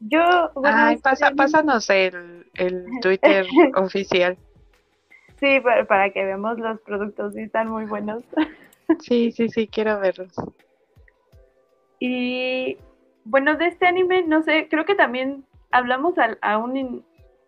yo. 0.00 0.50
Ay, 0.64 0.96
pasa, 0.96 1.30
pásanos 1.32 1.90
el, 1.90 2.46
el 2.54 2.86
Twitter 3.02 3.46
oficial. 3.76 4.38
Sí, 5.40 5.60
para, 5.60 5.84
para, 5.86 6.10
que 6.10 6.24
veamos 6.24 6.58
los 6.58 6.80
productos, 6.80 7.34
sí, 7.34 7.42
están 7.42 7.68
muy 7.68 7.84
buenos. 7.84 8.22
Sí, 9.00 9.32
sí, 9.32 9.48
sí, 9.48 9.66
quiero 9.66 9.98
verlos. 9.98 10.34
Y 11.98 12.76
bueno, 13.24 13.56
de 13.56 13.68
este 13.68 13.86
anime, 13.86 14.24
no 14.24 14.42
sé, 14.42 14.68
creo 14.68 14.84
que 14.84 14.94
también 14.94 15.42
hablamos 15.70 16.18
al, 16.18 16.36
a 16.42 16.58
un 16.58 17.02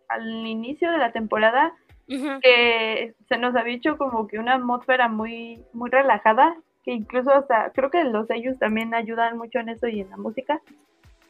al 0.08 0.46
inicio 0.46 0.90
de 0.90 0.98
la 0.98 1.12
temporada 1.12 1.74
que 2.06 3.14
se 3.28 3.36
nos 3.36 3.56
había 3.56 3.74
hecho 3.74 3.98
como 3.98 4.28
que 4.28 4.38
una 4.38 4.54
atmósfera 4.54 5.08
muy, 5.08 5.64
muy 5.72 5.90
relajada, 5.90 6.56
que 6.84 6.92
incluso 6.92 7.32
hasta 7.32 7.72
creo 7.72 7.90
que 7.90 8.04
los 8.04 8.30
ellos 8.30 8.58
también 8.58 8.94
ayudan 8.94 9.36
mucho 9.36 9.58
en 9.58 9.70
eso 9.70 9.88
y 9.88 10.00
en 10.00 10.10
la 10.10 10.16
música, 10.16 10.60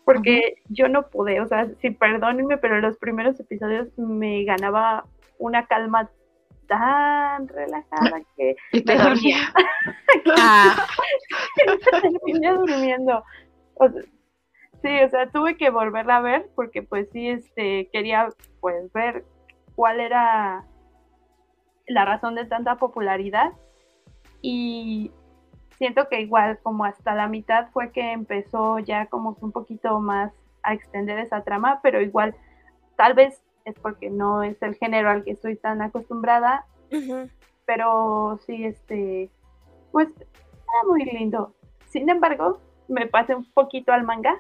porque 0.05 0.57
yo 0.69 0.89
no 0.89 1.09
pude, 1.09 1.41
o 1.41 1.49
sea, 1.49 1.67
sí, 1.81 1.91
perdónenme, 1.91 2.59
pero 2.59 2.79
los 2.81 2.99
primeros 2.99 3.41
episodios 3.41 3.89
me 3.99 4.45
ganaba 4.45 5.05
una 5.39 5.67
calma 5.67 6.11
tan 6.67 7.49
relajada 7.49 8.21
que 8.37 8.57
y 8.73 8.83
te 8.83 8.97
dormía. 8.97 9.39
ah. 10.39 10.87
terminé 12.03 12.53
durmiendo. 12.53 13.23
O 13.75 13.89
sea, 13.89 14.03
Sí, 14.83 15.01
o 15.03 15.09
sea, 15.09 15.31
tuve 15.31 15.57
que 15.57 15.71
volverla 15.71 16.17
a 16.19 16.21
ver 16.21 16.49
porque 16.55 16.83
pues 16.83 17.09
sí, 17.13 17.29
este, 17.29 17.89
quería 17.93 18.29
pues 18.61 18.93
ver 18.93 19.25
cuál 19.75 20.01
era 20.01 20.65
la 21.87 22.05
razón 22.05 22.35
de 22.35 22.45
tanta 22.45 22.77
popularidad 22.77 23.53
y 24.43 25.11
siento 25.79 26.09
que 26.09 26.21
igual 26.21 26.59
como 26.63 26.85
hasta 26.85 27.15
la 27.15 27.27
mitad 27.27 27.69
fue 27.73 27.91
que 27.91 28.13
empezó 28.13 28.79
ya 28.79 29.07
como 29.07 29.37
un 29.41 29.53
poquito 29.53 29.99
más 30.01 30.33
a 30.63 30.75
extender 30.75 31.19
esa 31.19 31.43
trama, 31.43 31.81
pero 31.83 32.01
igual 32.01 32.35
tal 32.97 33.15
vez 33.15 33.43
es 33.67 33.75
porque 33.81 34.09
no 34.09 34.43
es 34.43 34.61
el 34.63 34.75
género 34.77 35.11
al 35.11 35.25
que 35.25 35.33
estoy 35.33 35.57
tan 35.57 35.83
acostumbrada, 35.83 36.65
pero 37.67 38.39
sí, 38.47 38.65
este, 38.65 39.29
pues 39.93 40.09
era 40.19 40.89
muy 40.89 41.05
lindo. 41.05 41.53
Sin 41.87 42.09
embargo, 42.09 42.61
me 42.89 43.07
pasé 43.07 43.35
un 43.35 43.45
poquito 43.53 43.93
al 43.93 44.05
manga 44.05 44.35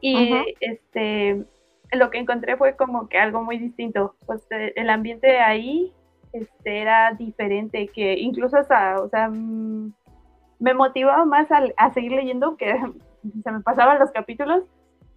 y 0.00 0.34
este 0.60 1.46
lo 1.92 2.10
que 2.10 2.18
encontré 2.18 2.56
fue 2.56 2.74
como 2.74 3.08
que 3.08 3.18
algo 3.18 3.42
muy 3.42 3.58
distinto. 3.58 4.16
Pues 4.26 4.46
eh, 4.50 4.72
el 4.76 4.90
ambiente 4.90 5.38
ahí 5.38 5.92
este, 6.32 6.80
era 6.80 7.12
diferente, 7.12 7.86
que 7.88 8.18
incluso 8.18 8.56
hasta, 8.56 9.00
o 9.00 9.08
sea, 9.08 9.28
mm, 9.28 9.92
me 10.58 10.74
motivaba 10.74 11.24
más 11.24 11.48
a, 11.50 11.90
seguir 11.90 12.12
leyendo 12.12 12.56
que 12.56 12.74
se 13.44 13.52
me 13.52 13.60
pasaban 13.60 13.98
los 13.98 14.10
capítulos, 14.10 14.64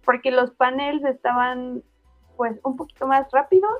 porque 0.04 0.30
los 0.30 0.50
paneles 0.52 1.04
estaban 1.04 1.82
pues 2.36 2.58
un 2.64 2.76
poquito 2.76 3.06
más 3.06 3.26
rápidos, 3.32 3.72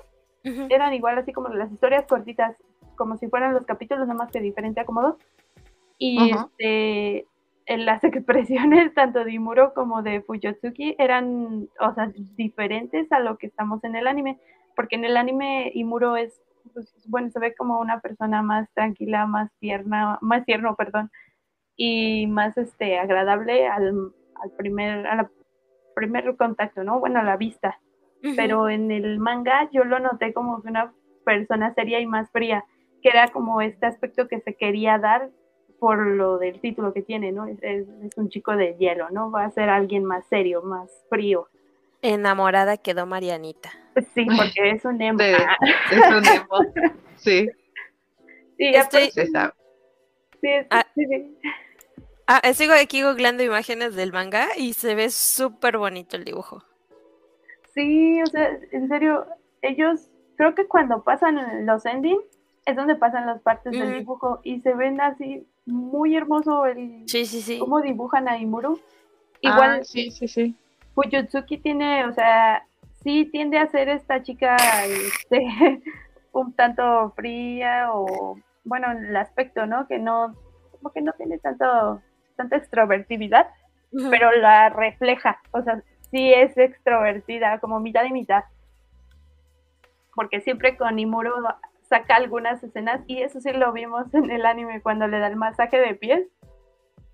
eran 0.42 0.94
igual 0.94 1.18
así 1.18 1.32
como 1.32 1.48
las 1.48 1.72
historias 1.72 2.06
cortitas, 2.06 2.56
como 2.94 3.16
si 3.16 3.28
fueran 3.28 3.52
los 3.52 3.66
capítulos, 3.66 4.06
nada 4.06 4.18
más 4.18 4.30
que 4.30 4.40
diferente 4.40 4.80
acomodo. 4.80 5.18
Y 5.98 6.30
este 6.30 7.26
en 7.66 7.84
las 7.84 8.02
expresiones 8.04 8.94
tanto 8.94 9.24
de 9.24 9.32
Imuro 9.32 9.74
como 9.74 10.02
de 10.02 10.22
Fuyotsuki 10.22 10.94
eran, 10.98 11.68
o 11.80 11.94
sea, 11.94 12.12
diferentes 12.36 13.10
a 13.12 13.18
lo 13.18 13.36
que 13.38 13.48
estamos 13.48 13.82
en 13.84 13.96
el 13.96 14.06
anime, 14.06 14.38
porque 14.74 14.96
en 14.96 15.04
el 15.04 15.16
anime 15.16 15.72
Imuro 15.74 16.16
es, 16.16 16.40
pues, 16.72 16.92
bueno, 17.08 17.30
se 17.30 17.40
ve 17.40 17.54
como 17.54 17.80
una 17.80 18.00
persona 18.00 18.42
más 18.42 18.68
tranquila, 18.72 19.26
más 19.26 19.50
tierna, 19.58 20.18
más 20.20 20.44
tierno, 20.44 20.76
perdón, 20.76 21.10
y 21.76 22.26
más 22.26 22.56
este 22.56 22.98
agradable 22.98 23.66
al, 23.66 24.12
al 24.42 24.50
primer, 24.56 25.06
a 25.06 25.30
primer 25.94 26.36
contacto, 26.36 26.84
¿no? 26.84 27.00
Bueno, 27.00 27.20
a 27.20 27.24
la 27.24 27.36
vista. 27.36 27.80
Pero 28.34 28.68
en 28.68 28.90
el 28.90 29.18
manga 29.18 29.68
yo 29.72 29.84
lo 29.84 29.98
noté 30.00 30.32
como 30.32 30.60
una 30.64 30.92
persona 31.24 31.74
seria 31.74 32.00
y 32.00 32.06
más 32.06 32.30
fría, 32.30 32.64
que 33.02 33.08
era 33.08 33.28
como 33.28 33.60
este 33.60 33.86
aspecto 33.86 34.26
que 34.26 34.40
se 34.40 34.54
quería 34.54 34.98
dar 34.98 35.30
por 35.78 36.06
lo 36.06 36.38
del 36.38 36.60
título 36.60 36.92
que 36.92 37.02
tiene, 37.02 37.32
¿no? 37.32 37.46
Es, 37.46 37.58
es, 37.62 37.86
un 38.16 38.28
chico 38.30 38.56
de 38.56 38.76
hielo, 38.78 39.10
¿no? 39.10 39.30
Va 39.30 39.44
a 39.44 39.50
ser 39.50 39.68
alguien 39.68 40.04
más 40.04 40.26
serio, 40.28 40.62
más 40.62 40.90
frío. 41.08 41.48
Enamorada 42.02 42.76
quedó 42.76 43.06
Marianita. 43.06 43.70
Sí, 44.14 44.26
porque 44.26 44.70
es 44.70 44.84
un 44.84 45.00
emo. 45.00 45.20
es 45.20 46.06
un 46.08 46.26
emo, 46.26 46.92
sí. 47.16 47.48
Sí, 48.58 48.68
Estoy... 48.74 49.10
sí, 49.10 49.28
ah, 50.70 50.86
sí, 50.94 51.06
sí. 51.06 51.38
Ah, 52.26 52.40
sigo 52.54 52.72
aquí 52.72 53.02
googleando 53.02 53.42
imágenes 53.42 53.94
del 53.94 54.12
manga 54.12 54.48
y 54.56 54.72
se 54.72 54.94
ve 54.94 55.10
súper 55.10 55.78
bonito 55.78 56.16
el 56.16 56.24
dibujo. 56.24 56.64
Sí, 57.76 58.22
o 58.22 58.26
sea, 58.26 58.58
en 58.72 58.88
serio, 58.88 59.26
ellos 59.60 60.08
creo 60.36 60.54
que 60.54 60.66
cuando 60.66 61.04
pasan 61.04 61.66
los 61.66 61.84
endings 61.84 62.24
es 62.64 62.74
donde 62.74 62.96
pasan 62.96 63.26
las 63.26 63.40
partes 63.42 63.72
del 63.72 63.98
dibujo 63.98 64.40
y 64.42 64.60
se 64.62 64.74
ven 64.74 65.00
así 65.00 65.46
muy 65.66 66.16
hermoso 66.16 66.64
el 66.66 67.02
sí, 67.06 67.26
sí, 67.26 67.42
sí. 67.42 67.58
cómo 67.58 67.82
dibujan 67.82 68.28
a 68.28 68.38
Imuru. 68.38 68.80
Igual, 69.42 69.80
ah, 69.80 69.84
sí, 69.84 70.10
sí, 70.10 70.26
sí. 70.26 70.56
Fuyutsuki 70.94 71.58
tiene, 71.58 72.06
o 72.06 72.12
sea, 72.14 72.66
sí 73.02 73.26
tiende 73.26 73.58
a 73.58 73.70
ser 73.70 73.90
esta 73.90 74.22
chica 74.22 74.56
este, 74.86 75.46
un 76.32 76.54
tanto 76.54 77.12
fría 77.14 77.92
o, 77.92 78.38
bueno, 78.64 78.90
el 78.90 79.14
aspecto, 79.16 79.66
¿no? 79.66 79.86
Que 79.86 79.98
no, 79.98 80.34
como 80.72 80.92
que 80.92 81.02
no 81.02 81.12
tiene 81.12 81.38
tanto, 81.38 82.00
tanta 82.36 82.56
extrovertividad, 82.56 83.48
pero 84.10 84.32
la 84.32 84.70
refleja, 84.70 85.40
o 85.52 85.62
sea, 85.62 85.82
sí 86.16 86.32
es 86.32 86.56
extrovertida, 86.56 87.60
como 87.60 87.78
mitad 87.78 88.04
y 88.04 88.12
mitad. 88.12 88.44
porque 90.14 90.40
siempre 90.40 90.78
con 90.78 90.98
Imuro 90.98 91.34
saca 91.82 92.16
algunas 92.16 92.64
escenas 92.64 93.02
y 93.06 93.20
eso 93.20 93.38
sí 93.38 93.52
lo 93.52 93.70
vimos 93.72 94.12
en 94.14 94.30
el 94.30 94.46
anime 94.46 94.80
cuando 94.80 95.06
le 95.06 95.18
da 95.18 95.26
el 95.26 95.36
masaje 95.36 95.78
de 95.78 95.94
pies. 95.94 96.26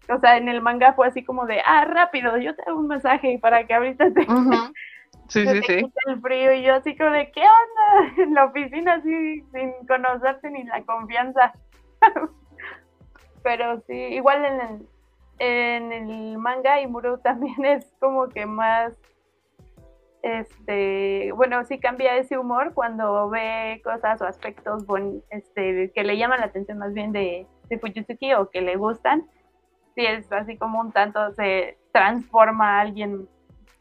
O 0.08 0.20
sea, 0.20 0.36
en 0.36 0.48
el 0.48 0.62
manga 0.62 0.92
fue 0.92 1.08
así 1.08 1.24
como 1.24 1.46
de, 1.46 1.60
ah, 1.66 1.84
rápido, 1.84 2.36
yo 2.38 2.54
te 2.54 2.62
hago 2.62 2.78
un 2.78 2.86
masaje 2.86 3.40
para 3.40 3.66
que 3.66 3.74
ahorita 3.74 4.12
te, 4.12 4.24
Sí, 5.28 5.46
sí, 5.46 5.62
sí. 5.62 5.76
quite 5.76 6.00
el 6.06 6.20
frío. 6.20 6.52
Y 6.52 6.62
yo 6.62 6.74
así 6.74 6.96
como 6.96 7.10
de, 7.10 7.32
¿qué 7.32 7.40
onda? 7.40 8.14
En 8.22 8.34
la 8.34 8.44
oficina 8.44 8.94
así, 8.94 9.42
sin 9.52 9.86
conocerte 9.88 10.48
ni 10.50 10.62
la 10.64 10.82
confianza. 10.84 11.54
Pero 13.42 13.80
sí, 13.88 13.94
igual 13.94 14.44
en 14.44 14.60
el, 14.60 14.88
en 15.42 15.92
el 15.92 16.38
manga 16.38 16.80
Imuro 16.80 17.18
también 17.18 17.64
es 17.64 17.92
como 17.98 18.28
que 18.28 18.46
más 18.46 18.96
este, 20.22 21.32
bueno, 21.32 21.64
sí 21.64 21.80
cambia 21.80 22.16
ese 22.16 22.38
humor 22.38 22.74
cuando 22.74 23.28
ve 23.28 23.80
cosas 23.82 24.22
o 24.22 24.24
aspectos 24.24 24.84
este, 25.30 25.90
que 25.92 26.04
le 26.04 26.16
llaman 26.16 26.38
la 26.38 26.46
atención 26.46 26.78
más 26.78 26.94
bien 26.94 27.10
de, 27.10 27.48
de 27.68 27.78
Fujitsuki 27.80 28.32
o 28.34 28.48
que 28.48 28.60
le 28.60 28.76
gustan. 28.76 29.28
Sí, 29.96 30.06
es 30.06 30.30
así 30.30 30.56
como 30.56 30.80
un 30.80 30.92
tanto 30.92 31.32
se 31.32 31.76
transforma 31.92 32.78
a 32.78 32.80
alguien 32.82 33.28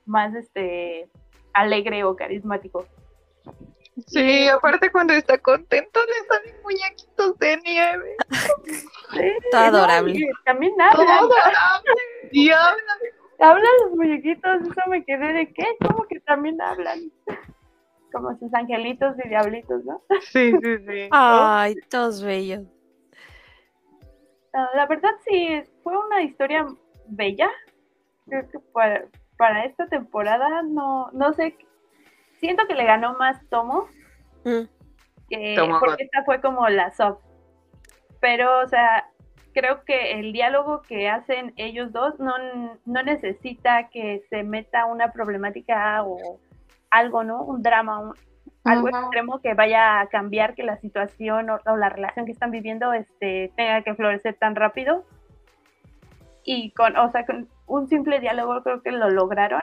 más 0.07 0.33
este, 0.33 1.09
alegre 1.53 2.03
o 2.03 2.15
carismático. 2.15 2.87
Sí, 4.07 4.47
aparte 4.47 4.91
cuando 4.91 5.13
está 5.13 5.37
contento 5.37 5.99
le 6.05 6.27
salen 6.27 6.61
muñequitos 6.63 7.37
de 7.39 7.57
nieve. 7.57 8.15
Sí, 9.11 9.31
Todo 9.51 9.61
adorable. 9.61 10.29
también 10.45 10.73
habla. 10.79 10.95
Todo 10.95 11.09
adorable. 11.09 11.91
Y 12.31 12.49
habla. 12.49 12.93
Hablan 13.39 13.71
los 13.83 13.91
muñequitos, 13.97 14.61
eso 14.61 14.81
me 14.87 15.03
quedé 15.03 15.33
de 15.33 15.51
qué, 15.53 15.65
como 15.79 16.05
que 16.05 16.19
también 16.21 16.61
hablan. 16.61 16.99
Como 18.11 18.37
sus 18.39 18.53
angelitos 18.53 19.15
y 19.23 19.29
diablitos, 19.29 19.85
¿no? 19.85 20.01
Sí, 20.33 20.51
sí, 20.61 20.77
sí. 20.85 21.07
Ay, 21.11 21.75
todos 21.89 22.21
bellos. 22.21 22.65
La 24.51 24.85
verdad 24.85 25.11
sí, 25.25 25.63
fue 25.81 25.97
una 25.97 26.21
historia 26.21 26.67
bella. 27.07 27.49
Creo 28.27 28.49
que 28.49 28.59
para, 28.73 29.05
para 29.37 29.63
esta 29.63 29.87
temporada 29.87 30.61
no, 30.63 31.09
no 31.13 31.31
sé, 31.33 31.55
siento 32.41 32.67
que 32.67 32.75
le 32.75 32.83
ganó 32.83 33.13
más 33.17 33.39
Tomo, 33.49 33.87
Mm, 34.43 34.63
que, 35.29 35.55
Tomo 35.55 35.79
porque 35.79 35.93
God. 35.93 36.01
esta 36.01 36.23
fue 36.25 36.41
como 36.41 36.67
la 36.67 36.91
sub. 36.91 37.19
Pero, 38.19 38.59
o 38.59 38.67
sea, 38.67 39.07
creo 39.53 39.83
que 39.85 40.19
el 40.19 40.33
diálogo 40.33 40.81
que 40.81 41.07
hacen 41.09 41.53
ellos 41.57 41.91
dos 41.91 42.19
no, 42.19 42.33
no 42.85 43.03
necesita 43.03 43.89
que 43.89 44.23
se 44.29 44.43
meta 44.43 44.85
una 44.85 45.11
problemática 45.13 46.03
o 46.03 46.39
algo, 46.89 47.23
¿no? 47.23 47.43
Un 47.43 47.61
drama, 47.61 47.99
un- 47.99 48.13
algo 48.63 48.87
Ajá. 48.89 49.01
extremo 49.01 49.39
que 49.41 49.53
vaya 49.53 49.99
a 50.01 50.07
cambiar 50.07 50.53
que 50.55 50.63
la 50.63 50.77
situación 50.77 51.49
o, 51.49 51.59
o 51.65 51.77
la 51.77 51.89
relación 51.89 52.25
que 52.25 52.31
están 52.31 52.51
viviendo 52.51 52.93
este, 52.93 53.51
tenga 53.55 53.81
que 53.83 53.95
florecer 53.95 54.35
tan 54.35 54.55
rápido. 54.55 55.05
Y 56.43 56.71
con, 56.71 56.95
o 56.97 57.11
sea, 57.11 57.25
con 57.25 57.47
un 57.67 57.87
simple 57.87 58.19
diálogo 58.19 58.61
creo 58.63 58.81
que 58.81 58.91
lo 58.91 59.09
lograron. 59.09 59.61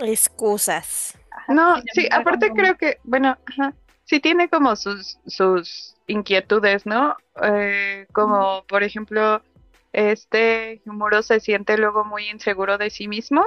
Excusas. 0.00 1.18
No, 1.48 1.76
sí, 1.92 2.08
aparte 2.10 2.50
creo 2.50 2.76
que, 2.76 2.98
bueno, 3.04 3.36
ajá, 3.46 3.74
sí 4.04 4.20
tiene 4.20 4.48
como 4.48 4.76
sus, 4.76 5.18
sus 5.26 5.96
inquietudes, 6.06 6.86
¿no? 6.86 7.16
Eh, 7.42 8.06
como, 8.12 8.64
por 8.66 8.82
ejemplo, 8.82 9.42
este 9.92 10.82
Humuro 10.86 11.22
se 11.22 11.40
siente 11.40 11.78
luego 11.78 12.04
muy 12.04 12.28
inseguro 12.28 12.78
de 12.78 12.90
sí 12.90 13.08
mismo 13.08 13.46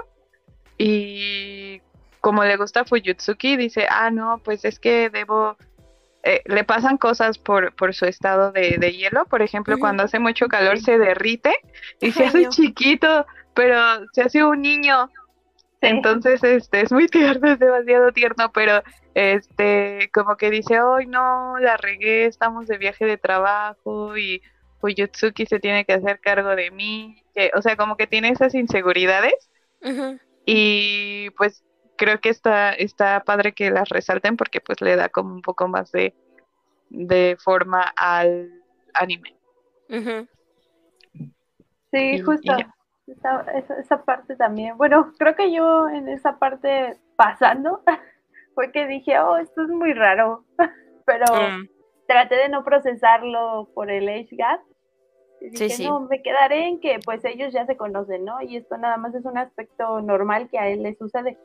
y 0.77 1.81
como 2.21 2.43
le 2.43 2.57
gusta 2.57 2.85
Fuyutsuki, 2.85 3.57
dice, 3.57 3.87
ah, 3.89 4.09
no, 4.11 4.39
pues 4.43 4.65
es 4.65 4.79
que 4.79 5.09
debo... 5.09 5.57
eh, 6.23 6.41
le 6.45 6.63
pasan 6.63 6.97
cosas 6.97 7.37
por, 7.37 7.73
por 7.73 7.93
su 7.93 8.05
estado 8.05 8.51
de, 8.51 8.77
de 8.77 8.93
hielo, 8.93 9.25
por 9.25 9.41
ejemplo, 9.41 9.77
cuando 9.79 10.03
hace 10.03 10.19
mucho 10.19 10.47
calor 10.47 10.79
se 10.79 10.97
derrite 10.97 11.55
y 12.01 12.11
se 12.11 12.23
Ay, 12.23 12.29
hace 12.29 12.49
chiquito, 12.49 13.25
pero 13.53 13.77
se 14.13 14.23
hace 14.23 14.43
un 14.43 14.61
niño. 14.61 15.09
Entonces, 15.81 16.43
este, 16.43 16.81
es 16.81 16.91
muy 16.91 17.07
tierno, 17.07 17.51
es 17.51 17.59
demasiado 17.59 18.11
tierno, 18.11 18.51
pero 18.51 18.81
este, 19.13 20.09
como 20.13 20.35
que 20.35 20.49
dice, 20.49 20.81
hoy 20.81 21.05
no, 21.05 21.57
la 21.59 21.77
regué, 21.77 22.25
estamos 22.25 22.67
de 22.67 22.77
viaje 22.77 23.05
de 23.05 23.17
trabajo 23.17 24.17
y 24.17 24.41
Fuyutsuki 24.79 25.45
se 25.45 25.59
tiene 25.59 25.85
que 25.85 25.93
hacer 25.93 26.19
cargo 26.19 26.55
de 26.55 26.71
mí, 26.71 27.23
que, 27.35 27.51
o 27.55 27.61
sea, 27.61 27.75
como 27.75 27.95
que 27.95 28.07
tiene 28.07 28.29
esas 28.29 28.55
inseguridades 28.55 29.49
y 30.45 31.29
pues 31.31 31.63
creo 31.97 32.19
que 32.19 32.29
está, 32.29 32.73
está 32.73 33.23
padre 33.23 33.53
que 33.53 33.69
las 33.71 33.89
resalten 33.89 34.37
porque 34.37 34.61
pues 34.61 34.81
le 34.81 34.95
da 34.95 35.09
como 35.09 35.33
un 35.33 35.41
poco 35.41 35.67
más 35.67 35.91
de, 35.91 36.15
de 36.89 37.37
forma 37.39 37.81
al 37.95 38.49
anime. 38.93 39.35
Sí, 41.91 42.15
Y- 42.15 42.19
justo. 42.21 42.57
Esa, 43.07 43.41
esa, 43.53 43.79
esa 43.79 44.03
parte 44.03 44.35
también. 44.35 44.77
Bueno, 44.77 45.13
creo 45.17 45.35
que 45.35 45.51
yo 45.51 45.87
en 45.89 46.09
esa 46.09 46.37
parte 46.39 46.97
pasando 47.15 47.81
fue 48.55 48.71
que 48.71 48.85
dije, 48.87 49.19
oh, 49.19 49.37
esto 49.37 49.63
es 49.63 49.69
muy 49.69 49.93
raro. 49.93 50.43
Pero 51.05 51.25
Mm, 51.25 51.67
traté 52.07 52.35
de 52.35 52.49
no 52.49 52.63
procesarlo 52.63 53.69
por 53.73 53.89
el 53.89 54.09
age 54.09 54.35
gap. 54.35 54.59
Y 55.39 55.49
Sí, 55.53 55.69
dije, 55.69 55.77
sí. 55.77 55.83
no, 55.85 56.01
me 56.01 56.21
quedaré 56.21 56.67
en 56.67 56.79
que 56.81 56.99
pues 57.05 57.23
ellos 57.23 57.53
ya 57.53 57.65
se 57.65 57.77
conocen, 57.77 58.25
¿no? 58.25 58.41
Y 58.41 58.57
esto 58.57 58.77
nada 58.77 58.97
más 58.97 59.13
es 59.15 59.23
un 59.25 59.37
aspecto 59.37 60.01
normal 60.01 60.49
que 60.49 60.59
a 60.59 60.67
él 60.67 60.83
le 60.83 60.95
sucede. 60.95 61.37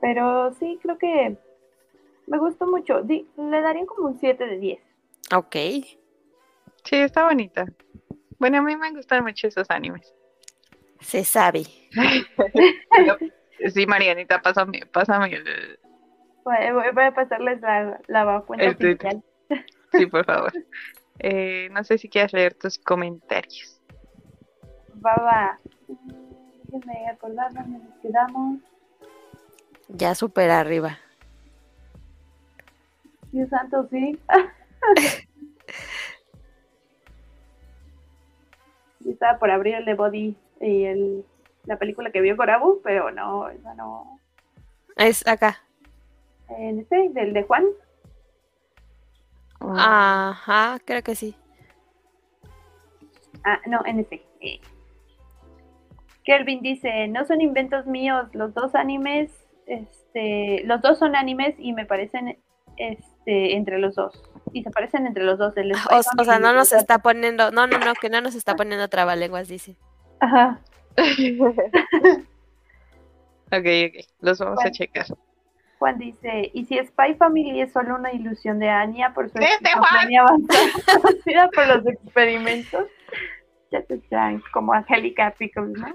Pero 0.00 0.52
sí, 0.54 0.78
creo 0.82 0.98
que 0.98 1.36
me 2.26 2.38
gustó 2.38 2.66
mucho. 2.66 3.02
Di- 3.02 3.28
le 3.36 3.60
daría 3.60 3.86
como 3.86 4.08
un 4.08 4.18
7 4.18 4.46
de 4.46 4.58
10. 4.58 4.80
Ok. 5.34 5.56
Sí, 6.84 6.96
está 6.96 7.24
bonita. 7.24 7.66
Bueno, 8.42 8.58
a 8.58 8.62
mí 8.62 8.74
me 8.74 8.90
gustan 8.90 9.22
mucho 9.22 9.46
esos 9.46 9.70
animes. 9.70 10.12
Se 11.00 11.24
sabe. 11.24 11.62
Sí, 13.72 13.86
Marianita, 13.86 14.42
pásame, 14.42 14.84
pásame 14.92 15.34
el... 15.36 15.78
Voy, 16.42 16.56
a 16.56 17.14
pasarles 17.14 17.60
la, 17.60 18.00
la 18.08 18.40
cuenta 18.44 18.64
El 18.64 18.72
oficial. 18.72 19.22
Sí, 19.92 20.06
por 20.06 20.24
favor. 20.24 20.52
Eh, 21.20 21.68
no 21.70 21.84
sé 21.84 21.96
si 21.96 22.08
quieres 22.08 22.32
leer 22.32 22.54
tus 22.54 22.76
comentarios. 22.76 23.80
Va, 24.94 25.14
va. 25.14 25.58
Déjenme 26.64 27.08
acordar 27.08 27.52
dónde 27.54 27.78
nos 27.78 27.94
quedamos. 28.00 28.58
Ya 29.86 30.16
súper 30.16 30.50
arriba. 30.50 30.98
Dios 33.30 33.48
santo, 33.48 33.86
sí. 33.92 34.18
Estaba 39.06 39.38
por 39.38 39.50
abrir 39.50 39.74
el 39.74 39.84
de 39.84 39.94
Body 39.94 40.36
y 40.60 40.84
el, 40.84 41.24
la 41.64 41.76
película 41.76 42.10
que 42.10 42.20
vio 42.20 42.36
Corabu, 42.36 42.80
pero 42.82 43.10
no, 43.10 43.48
esa 43.48 43.74
no. 43.74 44.18
Es 44.96 45.26
acá. 45.26 45.62
En 46.48 46.80
este, 46.80 47.08
del 47.10 47.32
de 47.32 47.42
Juan. 47.44 47.64
Ajá, 49.60 50.78
creo 50.84 51.02
que 51.02 51.14
sí. 51.14 51.34
Ah, 53.44 53.60
no, 53.66 53.80
en 53.86 54.00
este. 54.00 54.22
eh. 54.40 54.60
Kelvin 56.24 56.62
dice, 56.62 57.08
no 57.08 57.24
son 57.24 57.40
inventos 57.40 57.86
míos, 57.86 58.28
los 58.32 58.54
dos 58.54 58.74
animes, 58.74 59.32
este, 59.66 60.62
los 60.64 60.80
dos 60.80 60.98
son 60.98 61.16
animes 61.16 61.54
y 61.58 61.72
me 61.72 61.84
parecen 61.84 62.38
este, 62.76 63.56
entre 63.56 63.78
los 63.78 63.96
dos. 63.96 64.22
Y 64.52 64.62
se 64.62 64.70
parecen 64.70 65.06
entre 65.06 65.24
los 65.24 65.38
dos. 65.38 65.56
El 65.56 65.72
O, 65.72 65.78
o 66.18 66.24
sea, 66.24 66.38
no 66.38 66.52
nos 66.52 66.72
está 66.72 66.98
poniendo, 66.98 67.50
no, 67.50 67.66
no, 67.66 67.78
no, 67.78 67.94
que 67.94 68.10
no 68.10 68.20
nos 68.20 68.34
está 68.34 68.54
poniendo 68.54 68.88
trabalenguas, 68.88 69.48
dice. 69.48 69.76
Ajá. 70.20 70.60
Ok, 73.52 73.66
ok, 73.66 74.06
los 74.20 74.38
vamos 74.38 74.64
a 74.64 74.70
checar. 74.70 75.04
Juan 75.78 75.98
dice, 75.98 76.50
¿y 76.54 76.64
si 76.64 76.78
Spy 76.78 77.16
Family 77.16 77.60
es 77.60 77.70
solo 77.70 77.96
una 77.96 78.10
ilusión 78.10 78.58
de 78.58 78.70
Anya 78.70 79.12
por 79.12 79.28
su 79.28 79.36
¡Este 79.36 79.68
avanzada 79.68 80.70
conocida 81.02 81.50
por 81.50 81.66
los 81.66 81.86
experimentos? 81.86 82.86
Ya 83.70 83.82
te 83.82 83.96
están 83.96 84.42
como 84.54 84.72
Angélica 84.72 85.34
Pickles, 85.36 85.78
¿no? 85.78 85.86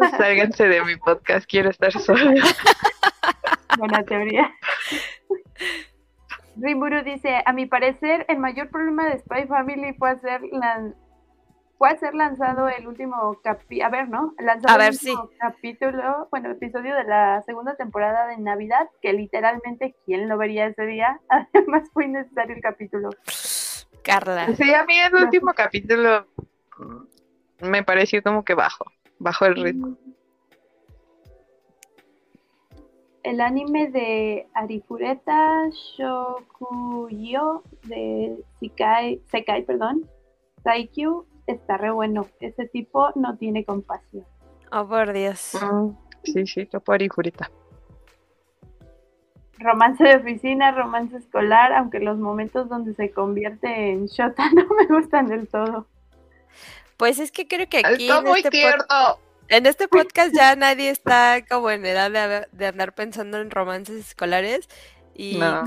Sálganse 0.16 0.68
de 0.68 0.82
mi 0.84 0.96
podcast, 0.96 1.46
quiero 1.46 1.68
estar 1.68 1.92
sola. 1.92 2.32
Buena 3.76 4.02
teoría. 4.04 4.50
Rimuru 6.60 7.02
dice, 7.02 7.42
a 7.44 7.52
mi 7.52 7.66
parecer, 7.66 8.24
el 8.28 8.38
mayor 8.38 8.68
problema 8.70 9.06
de 9.06 9.18
Spy 9.18 9.46
Family 9.46 9.94
fue 9.94 10.10
hacer 10.10 10.40
fue 11.78 11.90
hacer 11.90 12.12
lanzado 12.14 12.68
el 12.68 12.88
último 12.88 13.38
capítulo, 13.42 13.86
a 13.86 13.88
ver, 13.88 14.08
¿no? 14.08 14.34
Lanzado 14.40 14.74
A 14.74 14.78
ver, 14.78 14.88
el 14.88 14.94
último 14.94 15.30
capítulo, 15.38 16.26
bueno, 16.32 16.50
episodio 16.50 16.96
de 16.96 17.04
la 17.04 17.40
segunda 17.42 17.76
temporada 17.76 18.26
de 18.26 18.36
Navidad, 18.38 18.88
que 19.00 19.12
literalmente, 19.12 19.94
¿quién 20.04 20.28
lo 20.28 20.36
vería 20.36 20.66
ese 20.66 20.84
día? 20.86 21.20
Además 21.54 21.88
fue 21.92 22.06
innecesario 22.06 22.56
el 22.56 22.62
capítulo. 22.62 23.10
Carla. 24.02 24.48
Sí, 24.56 24.74
a 24.74 24.84
mí 24.84 24.98
el 24.98 25.14
último 25.14 25.52
capítulo 25.54 26.26
mm, 26.78 27.68
me 27.68 27.84
pareció 27.84 28.22
como 28.24 28.44
que 28.44 28.54
bajo, 28.54 28.90
bajo 29.20 29.46
el 29.46 29.54
ritmo. 29.62 29.96
El 33.22 33.40
anime 33.40 33.88
de 33.88 34.46
Arifureta 34.54 35.68
Shokuyo 35.96 37.62
de 37.84 38.44
Sekai, 38.60 39.20
Sekai 39.30 39.64
perdón, 39.64 40.08
Saikyu 40.62 41.26
está 41.46 41.76
re 41.76 41.90
bueno. 41.90 42.26
Ese 42.40 42.66
tipo 42.66 43.10
no 43.14 43.36
tiene 43.36 43.64
compasión. 43.64 44.24
Oh, 44.72 44.86
por 44.86 45.12
Dios. 45.12 45.52
Mm, 45.60 45.90
sí, 46.24 46.46
sí, 46.46 46.66
topo 46.66 46.92
Arifureta. 46.92 47.50
Romance 49.58 50.04
de 50.04 50.16
oficina, 50.16 50.70
romance 50.70 51.16
escolar, 51.16 51.72
aunque 51.72 51.98
los 51.98 52.18
momentos 52.18 52.68
donde 52.68 52.94
se 52.94 53.10
convierte 53.10 53.90
en 53.90 54.06
Shota 54.06 54.50
no 54.54 54.66
me 54.76 54.86
gustan 54.86 55.26
del 55.26 55.48
todo. 55.48 55.86
Pues 56.96 57.18
es 57.18 57.32
que 57.32 57.46
creo 57.46 57.68
que 57.68 57.78
aquí 57.78 58.08
Está 58.08 58.18
en 58.18 58.24
muy 58.24 58.40
este. 58.40 58.62
En 59.48 59.66
este 59.66 59.88
podcast 59.88 60.34
ya 60.34 60.54
nadie 60.56 60.90
está 60.90 61.44
como 61.48 61.70
en 61.70 61.84
edad 61.86 62.46
de, 62.52 62.66
andar 62.66 62.94
pensando 62.94 63.40
en 63.40 63.50
romances 63.50 63.96
escolares 64.06 64.68
y 65.14 65.38
No. 65.38 65.64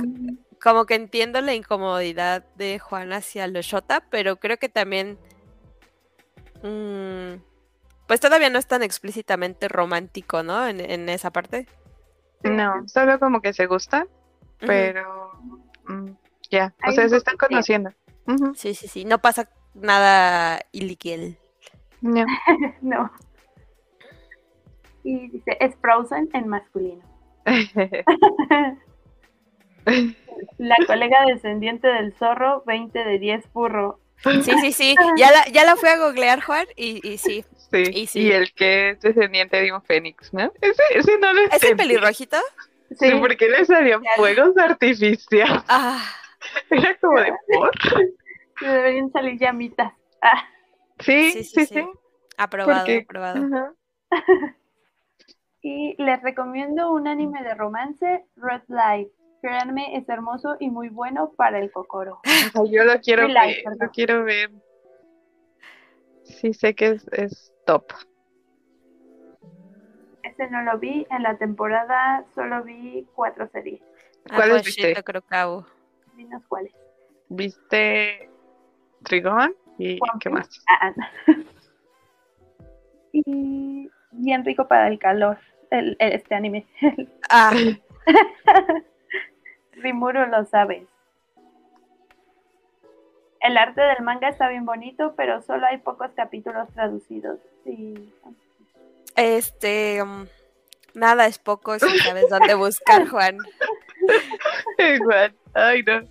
como 0.62 0.86
que 0.86 0.96
entiendo 0.96 1.42
la 1.42 1.54
incomodidad 1.54 2.46
de 2.56 2.80
Juan 2.80 3.14
hacia 3.14 3.48
los 3.48 3.66
Shota, 3.66 4.06
pero 4.10 4.38
creo 4.38 4.58
que 4.58 4.70
también 4.70 5.18
mm, 6.64 7.42
pues 8.08 8.20
todavía 8.20 8.50
no 8.50 8.60
es 8.60 8.68
tan 8.68 8.84
explícitamente 8.84 9.68
romántico, 9.68 10.44
¿no? 10.44 10.68
En, 10.68 10.80
en 10.80 11.10
esa 11.10 11.32
parte. 11.32 11.68
No, 12.44 12.88
solo 12.88 13.20
como 13.20 13.42
que 13.42 13.54
se 13.54 13.66
gustan, 13.68 14.08
pero 14.60 15.32
mm, 15.88 16.10
ya, 16.50 16.74
o 16.88 16.92
sea, 16.92 17.08
se 17.08 17.18
están 17.18 17.38
conociendo. 17.38 17.92
Sí, 18.56 18.76
sí, 18.76 18.88
sí. 18.88 19.06
No 19.06 19.20
pasa 19.20 19.50
nada 19.74 20.62
iliquiel. 20.72 21.38
ya. 22.02 22.26
No. 22.82 23.12
Y 25.04 25.30
dice, 25.30 25.58
es 25.60 25.76
Frozen 25.82 26.30
en 26.34 26.48
masculino. 26.48 27.02
La 30.58 30.76
colega 30.88 31.26
descendiente 31.26 31.88
del 31.88 32.14
zorro, 32.14 32.64
20 32.66 32.98
de 33.04 33.20
10 33.20 33.52
burro. 33.52 34.00
Sí, 34.24 34.42
sí, 34.44 34.72
sí. 34.72 34.96
Ya 35.18 35.32
la, 35.32 35.48
ya 35.48 35.66
la 35.66 35.76
fui 35.76 35.90
a 35.90 35.98
googlear, 35.98 36.42
Juan, 36.42 36.68
y, 36.76 37.06
y 37.08 37.18
sí. 37.18 37.44
Sí, 37.72 37.84
Y 37.92 38.02
y, 38.02 38.08
sí. 38.08 38.32
el 38.32 38.54
que 38.54 38.92
es 38.92 39.00
descendiente 39.02 39.60
de 39.62 39.74
un 39.74 39.82
fénix, 39.82 40.32
¿no? 40.34 40.52
Ese, 40.62 40.84
ese 40.94 41.18
no 41.18 41.34
lo 41.34 41.42
¿Es 41.42 41.48
el 41.64 41.72
entendí. 41.72 41.76
pelirrojito? 41.84 42.38
Sí, 43.00 43.10
porque 43.20 43.50
le 43.50 43.66
salían 43.66 44.04
Ya. 44.04 44.12
fuegos 44.18 44.56
artificiales. 44.58 45.64
Ah, 45.68 46.04
Era 46.70 46.96
como 47.00 47.20
de 47.20 47.34
por. 47.54 47.72
Le 48.62 48.68
deberían 48.68 49.12
salir 49.12 49.40
llamitas. 49.40 49.94
Ah, 50.22 50.44
Sí, 51.00 51.32
Sí, 51.32 51.44
sí, 51.44 51.44
sí, 51.44 51.66
sí. 51.66 51.74
sí. 51.82 51.86
aprobado, 52.38 52.80
Porque- 52.80 53.06
aprobado. 53.10 53.46
Ajá. 53.48 53.74
y 55.62 55.96
les 56.02 56.22
recomiendo 56.22 56.92
un 56.92 57.08
anime 57.08 57.44
de 57.44 57.54
romance, 57.56 58.26
Red 58.36 58.64
Light. 58.68 59.10
Créanme, 59.42 59.98
es 59.98 60.08
hermoso 60.08 60.56
y 60.60 60.70
muy 60.70 60.90
bueno 60.90 61.32
para 61.36 61.60
el 61.60 61.72
cocoro. 61.72 62.20
Yo 62.72 62.84
lo 62.84 63.00
quiero 63.00 63.28
ver, 63.28 63.56
perdón. 63.64 63.78
lo 63.80 63.90
quiero 63.90 64.24
ver. 64.24 64.52
Sí, 66.24 66.54
sé 66.54 66.76
que 66.76 66.90
es, 66.90 67.08
es 67.12 67.54
top. 67.66 67.86
Ese 70.24 70.50
no 70.50 70.62
lo 70.62 70.78
vi, 70.80 71.06
en 71.10 71.24
la 71.24 71.38
temporada 71.38 72.24
solo 72.36 72.64
vi 72.64 73.08
cuatro 73.16 73.48
series. 73.50 73.82
¿Cuáles 74.28 74.62
Ah, 74.62 74.64
viste? 74.64 74.88
viste? 74.88 75.04
creo 75.04 75.22
cabo. 75.24 75.66
Dinos 76.16 76.44
cuáles. 76.48 76.74
¿Viste 77.30 78.30
Trigón? 79.04 79.56
¿Y 79.80 80.00
qué 80.20 80.30
más? 80.30 80.48
Ah, 80.70 80.94
y 83.14 83.90
bien 84.12 84.46
rico 84.46 84.68
para 84.68 84.88
el 84.88 85.00
calor, 85.00 85.38
el, 85.70 85.96
el- 86.00 86.14
este 86.14 86.36
anime. 86.36 86.66
Ah, 87.30 87.54
Rimuru 89.74 90.26
lo 90.28 90.46
sabes. 90.46 90.84
El 93.40 93.58
arte 93.58 93.82
del 93.82 94.04
manga 94.04 94.30
está 94.30 94.50
bien 94.50 94.66
bonito, 94.66 95.14
pero 95.16 95.42
solo 95.42 95.66
hay 95.66 95.78
pocos 95.80 96.12
capítulos 96.16 96.70
traducidos. 96.74 97.40
Sí. 97.64 98.14
este. 99.16 100.04
mm, 100.04 100.28
nada 100.94 101.26
es 101.26 101.40
poco 101.40 101.80
si 101.80 101.98
sabes 102.00 102.30
dónde 102.30 102.54
buscar, 102.54 103.08
Juan. 103.08 103.38
Igual. 104.78 105.34
Ay, 105.54 105.84
no. 105.84 106.02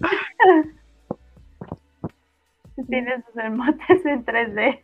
Tiene 2.89 3.23
sus 3.23 3.37
emotes 3.37 4.07
en 4.07 4.25
3D. 4.25 4.83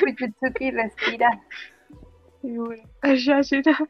Kuchitsuki 0.00 0.70
respira. 0.70 1.40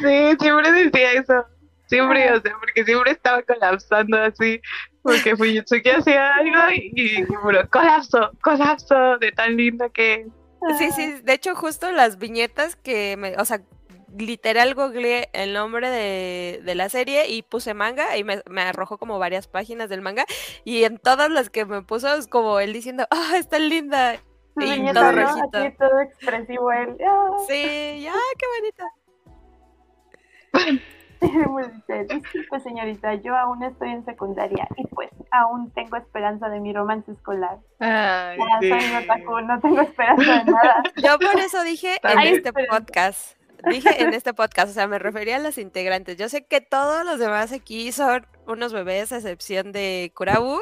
Sí, 0.00 0.36
siempre 0.40 0.72
decía 0.72 1.12
eso. 1.12 1.46
Siempre, 1.86 2.30
o 2.32 2.40
sea, 2.40 2.52
porque 2.58 2.84
siempre 2.84 3.12
estaba 3.12 3.42
colapsando 3.42 4.20
así. 4.20 4.60
Porque 5.02 5.36
Fuyutsuki 5.36 5.88
hacía 5.88 6.34
algo 6.34 6.70
y, 6.74 6.92
y 6.94 7.24
Kimuro, 7.24 7.68
colapso, 7.70 8.30
colapso, 8.42 9.16
de 9.18 9.32
tan 9.32 9.56
lindo 9.56 9.90
que 9.92 10.14
es. 10.14 10.78
Sí, 10.78 10.90
sí, 10.90 11.20
de 11.22 11.32
hecho, 11.32 11.54
justo 11.54 11.92
las 11.92 12.18
viñetas 12.18 12.76
que 12.76 13.16
me. 13.16 13.36
O 13.36 13.44
sea, 13.44 13.62
literal 14.18 14.74
googleé 14.74 15.28
el 15.32 15.52
nombre 15.52 15.90
de, 15.90 16.60
de 16.64 16.74
la 16.74 16.88
serie 16.88 17.28
y 17.28 17.42
puse 17.42 17.74
manga 17.74 18.16
y 18.16 18.24
me, 18.24 18.42
me 18.48 18.62
arrojó 18.62 18.98
como 18.98 19.18
varias 19.18 19.48
páginas 19.48 19.88
del 19.88 20.02
manga. 20.02 20.24
Y 20.64 20.84
en 20.84 20.98
todas 20.98 21.30
las 21.30 21.50
que 21.50 21.64
me 21.64 21.82
puso 21.82 22.14
es 22.14 22.26
como 22.26 22.58
él 22.60 22.72
diciendo, 22.72 23.06
¡ah, 23.10 23.36
está 23.36 23.58
linda! 23.58 24.16
Su 24.54 24.62
Y 24.62 24.70
viñeta, 24.72 25.00
todo 25.00 25.12
¿no? 25.12 25.22
rojito. 25.26 25.58
Así 25.58 25.76
todo 25.78 26.00
expresivo 26.00 26.72
él. 26.72 26.96
Ah. 27.06 27.28
Sí, 27.48 28.00
ya, 28.02 28.14
qué 28.38 28.46
bonito. 30.60 30.82
Pues 32.50 32.62
señorita, 32.62 33.14
yo 33.14 33.34
aún 33.34 33.62
estoy 33.62 33.88
en 33.90 34.04
secundaria 34.04 34.68
y 34.76 34.86
pues 34.88 35.08
aún 35.30 35.70
tengo 35.72 35.96
esperanza 35.96 36.48
de 36.50 36.60
mi 36.60 36.74
romance 36.74 37.10
escolar. 37.10 37.56
Ay, 37.80 38.38
Ah, 38.38 38.58
sí. 38.60 38.68
soy 38.68 38.90
un 38.90 38.96
otaku, 39.02 39.40
no 39.40 39.58
tengo 39.60 39.80
esperanza 39.80 40.44
de 40.44 40.44
nada. 40.44 40.82
Yo 40.96 41.18
por 41.18 41.40
eso 41.40 41.62
dije 41.62 41.96
en 42.02 42.18
este 42.20 42.52
podcast. 42.52 43.36
Dije 43.70 44.02
en 44.02 44.14
este 44.14 44.34
podcast, 44.34 44.70
o 44.70 44.74
sea, 44.74 44.86
me 44.86 44.98
refería 44.98 45.36
a 45.36 45.40
los 45.40 45.58
integrantes. 45.58 46.16
Yo 46.16 46.28
sé 46.28 46.44
que 46.44 46.60
todos 46.60 47.04
los 47.04 47.18
demás 47.18 47.52
aquí 47.52 47.92
son 47.92 48.26
unos 48.46 48.72
bebés, 48.72 49.12
a 49.12 49.16
excepción 49.16 49.72
de 49.72 50.12
Kurabu. 50.14 50.58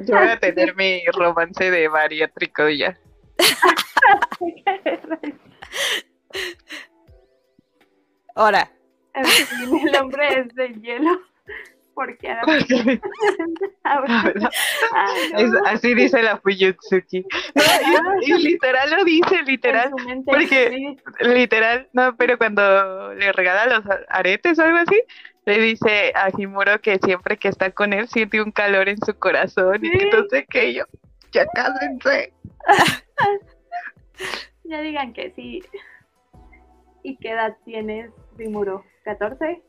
Yo 0.00 0.16
voy 0.16 0.28
a 0.28 0.38
tener 0.38 0.74
mi 0.74 1.04
romance 1.06 1.70
de 1.70 1.88
bariátrico 1.88 2.68
ya. 2.68 2.98
Ahora, 8.34 8.70
En 9.14 9.24
fin, 9.24 9.88
el 9.88 9.96
hombre 9.96 10.40
es 10.40 10.54
de 10.54 10.68
hielo. 10.80 11.29
Porque 12.00 12.28
Ay, 13.84 15.30
no, 15.32 15.38
es- 15.38 15.52
así 15.66 15.94
dice 15.94 16.22
la 16.22 16.38
Fuyutsuki. 16.38 17.20
No, 17.54 17.62
y, 18.22 18.32
y 18.32 18.38
literal 18.42 18.90
lo 18.90 19.04
dice, 19.04 19.42
literal. 19.44 19.90
porque- 20.24 20.70
sí. 20.70 20.96
Literal, 21.20 21.88
no, 21.92 22.16
pero 22.16 22.38
cuando 22.38 23.12
le 23.14 23.32
regala 23.32 23.66
los 23.66 23.84
aretes 24.08 24.58
o 24.58 24.62
algo 24.62 24.78
así, 24.78 24.98
le 25.44 25.58
dice 25.60 26.12
a 26.14 26.30
Himuro 26.36 26.80
que 26.80 26.98
siempre 27.04 27.36
que 27.36 27.48
está 27.48 27.70
con 27.70 27.92
él 27.92 28.08
siente 28.08 28.40
un 28.40 28.50
calor 28.52 28.88
en 28.88 28.96
su 29.04 29.14
corazón 29.18 29.84
y 29.84 29.90
que 29.90 29.98
Sí. 30.00 30.08
no 30.12 30.24
sé 30.30 30.46
qué 30.48 30.72
yo. 30.72 30.84
Ya 31.32 31.44
cásense. 31.46 32.32
Ya 34.64 34.80
digan 34.82 35.12
que 35.12 35.32
sí. 35.32 35.62
¿Y 37.02 37.16
qué 37.16 37.30
edad 37.32 37.56
tienes, 37.64 38.10
Rimuro? 38.36 38.84
¿14? 39.04 39.60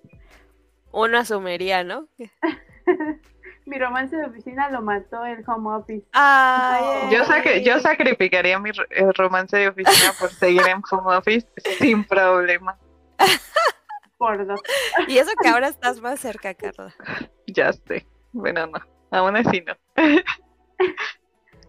Uno 0.91 1.17
asumiría, 1.19 1.83
¿no? 1.83 2.07
Mi 3.65 3.77
romance 3.77 4.15
de 4.15 4.25
oficina 4.25 4.69
lo 4.69 4.81
mató 4.81 5.23
el 5.25 5.43
home 5.47 5.75
office. 5.75 6.05
Ay, 6.13 6.83
Yo, 7.11 7.23
sacri- 7.25 7.63
yo 7.63 7.79
sacrificaría 7.79 8.59
mi 8.59 8.71
romance 9.15 9.55
de 9.55 9.67
oficina 9.69 10.11
por 10.19 10.29
seguir 10.31 10.63
en 10.67 10.81
home 10.89 11.15
office 11.15 11.47
sin 11.79 12.03
problema. 12.03 12.77
Por 14.17 14.45
dos. 14.45 14.59
Y 15.07 15.17
eso 15.17 15.31
que 15.41 15.47
ahora 15.47 15.67
estás 15.67 15.99
más 16.01 16.19
cerca, 16.19 16.53
Carla. 16.53 16.93
Ya 17.47 17.71
sé. 17.73 18.05
Bueno, 18.31 18.67
no. 18.67 18.79
Aún 19.11 19.35
así 19.35 19.61
no. 19.61 19.73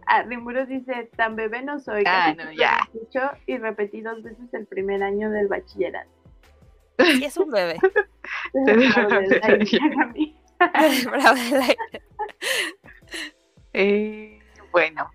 Ah, 0.05 0.23
Rimuro 0.23 0.65
dice, 0.65 1.09
tan 1.15 1.35
bebé 1.35 1.61
no 1.63 1.79
soy. 1.79 2.03
Ah, 2.05 2.33
no, 2.37 2.51
ya. 2.53 2.77
lo 2.93 2.99
escucho 2.99 3.31
y 3.47 3.57
repetí 3.57 4.01
dos 4.01 4.21
veces 4.21 4.53
el 4.53 4.65
primer 4.67 5.01
año 5.03 5.29
del 5.31 5.47
bachillerato. 5.47 6.09
Sí, 6.99 7.25
es 7.25 7.37
un 7.37 7.49
bebé. 7.49 7.79
Eh, 13.75 14.39
bueno, 14.71 15.09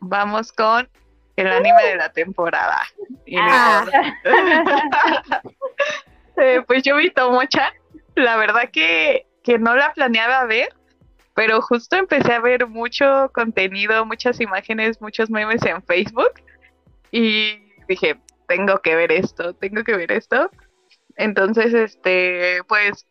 vamos 0.00 0.52
con 0.52 0.88
el 1.36 1.46
anime 1.48 1.82
de 1.82 1.96
la 1.96 2.10
temporada. 2.10 2.82
Ni 3.26 3.36
Ah. 3.38 3.86
Eh, 6.38 6.62
pues 6.66 6.82
yo 6.82 6.96
vi 6.96 7.10
Tomo-chan. 7.10 7.72
La 8.14 8.36
verdad 8.36 8.70
que, 8.72 9.26
que 9.42 9.58
no 9.58 9.76
la 9.76 9.92
planeaba 9.92 10.46
ver, 10.46 10.74
pero 11.34 11.60
justo 11.60 11.96
empecé 11.96 12.32
a 12.32 12.40
ver 12.40 12.66
mucho 12.66 13.30
contenido, 13.34 14.06
muchas 14.06 14.40
imágenes, 14.40 15.02
muchos 15.02 15.28
memes 15.28 15.62
en 15.66 15.82
Facebook. 15.82 16.32
Y 17.10 17.58
dije, 17.86 18.18
tengo 18.48 18.78
que 18.80 18.96
ver 18.96 19.12
esto, 19.12 19.54
tengo 19.54 19.84
que 19.84 19.96
ver 19.96 20.12
esto. 20.12 20.50
Entonces, 21.20 21.74
este, 21.74 22.62
pues, 22.66 23.06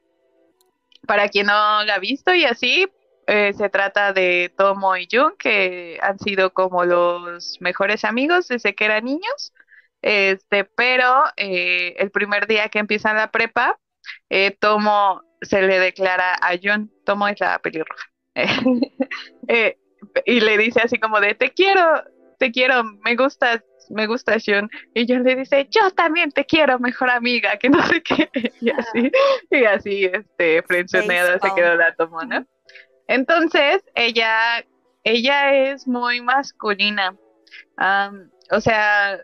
para 1.07 1.29
quien 1.29 1.45
no 1.47 1.83
la 1.83 1.95
ha 1.95 1.99
visto 1.99 2.33
y 2.33 2.43
así, 2.43 2.87
eh, 3.27 3.53
se 3.53 3.69
trata 3.69 4.11
de 4.13 4.51
Tomo 4.57 4.97
y 4.97 5.07
Jun, 5.11 5.35
que 5.37 5.99
han 6.01 6.17
sido 6.17 6.51
como 6.51 6.85
los 6.85 7.57
mejores 7.59 8.03
amigos 8.03 8.47
desde 8.47 8.73
que 8.73 8.85
eran 8.85 9.05
niños. 9.05 9.53
Este, 10.01 10.65
pero 10.65 11.25
eh, 11.37 11.95
el 11.99 12.09
primer 12.09 12.47
día 12.47 12.69
que 12.69 12.79
empiezan 12.79 13.17
la 13.17 13.29
prepa, 13.29 13.79
eh, 14.29 14.57
Tomo 14.59 15.21
se 15.41 15.61
le 15.61 15.79
declara 15.79 16.33
a 16.41 16.57
Jun, 16.61 16.91
Tomo 17.05 17.27
es 17.27 17.39
la 17.39 17.59
pelirroja, 17.59 18.05
y 20.25 20.39
le 20.39 20.57
dice 20.57 20.81
así 20.81 20.97
como 20.99 21.19
de, 21.19 21.35
te 21.35 21.51
quiero, 21.51 22.03
te 22.39 22.51
quiero, 22.51 22.83
me 22.83 23.15
gustas, 23.15 23.61
me 23.89 24.07
gusta 24.07 24.37
Jun. 24.43 24.69
Y 24.93 25.05
Jun 25.07 25.23
le 25.23 25.35
dice, 25.35 25.67
yo 25.69 25.91
también 25.91 26.31
te 26.31 26.45
quiero, 26.45 26.79
mejor 26.79 27.09
amiga, 27.09 27.57
que 27.57 27.69
no 27.69 27.85
sé 27.87 28.01
qué. 28.01 28.29
Y 28.61 28.69
así, 28.71 29.11
y 29.51 29.63
así, 29.65 30.05
este, 30.05 30.61
frenzoneada 30.63 31.39
se 31.39 31.53
quedó 31.55 31.75
la 31.75 31.93
Tomo, 31.95 32.21
¿no? 32.23 32.45
Entonces, 33.07 33.83
ella, 33.95 34.65
ella 35.03 35.53
es 35.53 35.87
muy 35.87 36.21
masculina. 36.21 37.15
o 38.51 38.61
sea, 38.61 39.19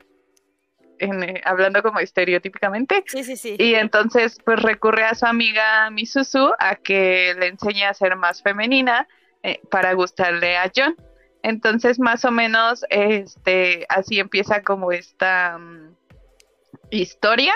eh, 1.00 1.42
hablando 1.44 1.84
como 1.84 2.00
estereotípicamente. 2.00 3.04
Sí, 3.08 3.24
sí, 3.24 3.36
sí. 3.36 3.56
Y 3.60 3.76
entonces, 3.76 4.38
pues 4.44 4.62
recurre 4.62 5.04
a 5.04 5.16
su 5.16 5.26
amiga 5.26 5.90
Misuzu 5.90 6.52
a 6.58 6.76
que 6.76 7.36
le 7.38 7.48
enseñe 7.48 7.84
a 7.84 7.94
ser 7.94 8.16
más 8.16 8.42
femenina 8.42 9.08
eh, 9.44 9.60
para 9.70 9.94
gustarle 9.94 10.58
a 10.58 10.72
John. 10.74 10.96
Entonces, 11.46 12.00
más 12.00 12.26
o 12.26 12.32
menos, 12.32 12.84
este, 12.90 13.86
así 13.88 14.20
empieza 14.20 14.64
como 14.64 14.92
esta 14.92 15.60
mm, 15.60 15.96
historia. 16.90 17.54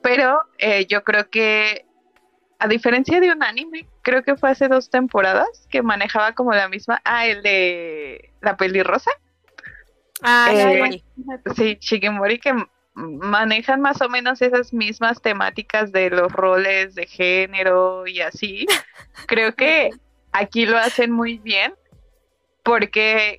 Pero 0.00 0.40
eh, 0.56 0.86
yo 0.86 1.04
creo 1.04 1.28
que 1.28 1.84
a 2.58 2.68
diferencia 2.68 3.20
de 3.20 3.30
un 3.30 3.42
anime, 3.42 3.86
creo 4.00 4.22
que 4.22 4.34
fue 4.34 4.48
hace 4.48 4.66
dos 4.66 4.88
temporadas 4.88 5.68
que 5.68 5.82
manejaba 5.82 6.32
como 6.32 6.54
la 6.54 6.70
misma. 6.70 7.02
Ah, 7.04 7.26
el 7.26 7.42
de 7.42 8.30
la 8.40 8.56
pelirrosa. 8.56 9.10
Ah, 10.22 10.48
eh, 10.54 11.02
sí, 11.54 11.76
Shigemori, 11.78 12.38
que 12.38 12.54
manejan 12.94 13.82
más 13.82 14.00
o 14.00 14.08
menos 14.08 14.40
esas 14.40 14.72
mismas 14.72 15.20
temáticas 15.20 15.92
de 15.92 16.08
los 16.08 16.32
roles 16.32 16.94
de 16.94 17.06
género 17.06 18.06
y 18.06 18.22
así. 18.22 18.66
Creo 19.26 19.54
que 19.54 19.90
aquí 20.32 20.64
lo 20.64 20.78
hacen 20.78 21.12
muy 21.12 21.36
bien 21.36 21.74
porque 22.62 23.38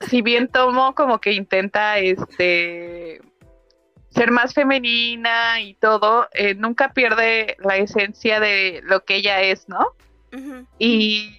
si 0.00 0.22
bien 0.22 0.48
Tomo 0.48 0.94
como 0.94 1.20
que 1.20 1.32
intenta 1.32 1.98
este 1.98 3.20
ser 4.10 4.30
más 4.30 4.54
femenina 4.54 5.60
y 5.60 5.74
todo, 5.74 6.26
eh, 6.32 6.54
nunca 6.54 6.92
pierde 6.94 7.56
la 7.58 7.76
esencia 7.76 8.40
de 8.40 8.80
lo 8.84 9.04
que 9.04 9.16
ella 9.16 9.42
es, 9.42 9.68
¿no? 9.68 9.92
Y 10.78 11.38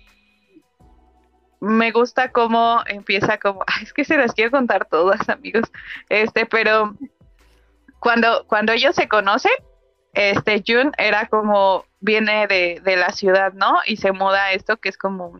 me 1.60 1.92
gusta 1.92 2.32
cómo 2.32 2.82
empieza 2.86 3.40
como, 3.40 3.64
es 3.82 3.94
que 3.94 4.06
se 4.06 4.18
las 4.18 4.34
quiero 4.34 4.52
contar 4.52 4.86
todas, 4.86 5.28
amigos, 5.30 5.72
este, 6.10 6.46
pero 6.46 6.96
cuando, 8.00 8.46
cuando 8.48 8.74
ellos 8.74 8.96
se 8.96 9.08
conocen, 9.08 9.52
este, 10.14 10.64
Jun 10.66 10.92
era 10.98 11.28
como, 11.28 11.86
viene 12.00 12.46
de, 12.48 12.80
de 12.84 12.96
la 12.96 13.12
ciudad, 13.12 13.54
¿no? 13.54 13.78
Y 13.86 13.98
se 13.98 14.12
muda 14.12 14.46
a 14.46 14.52
esto 14.52 14.78
que 14.78 14.90
es 14.90 14.98
como 14.98 15.32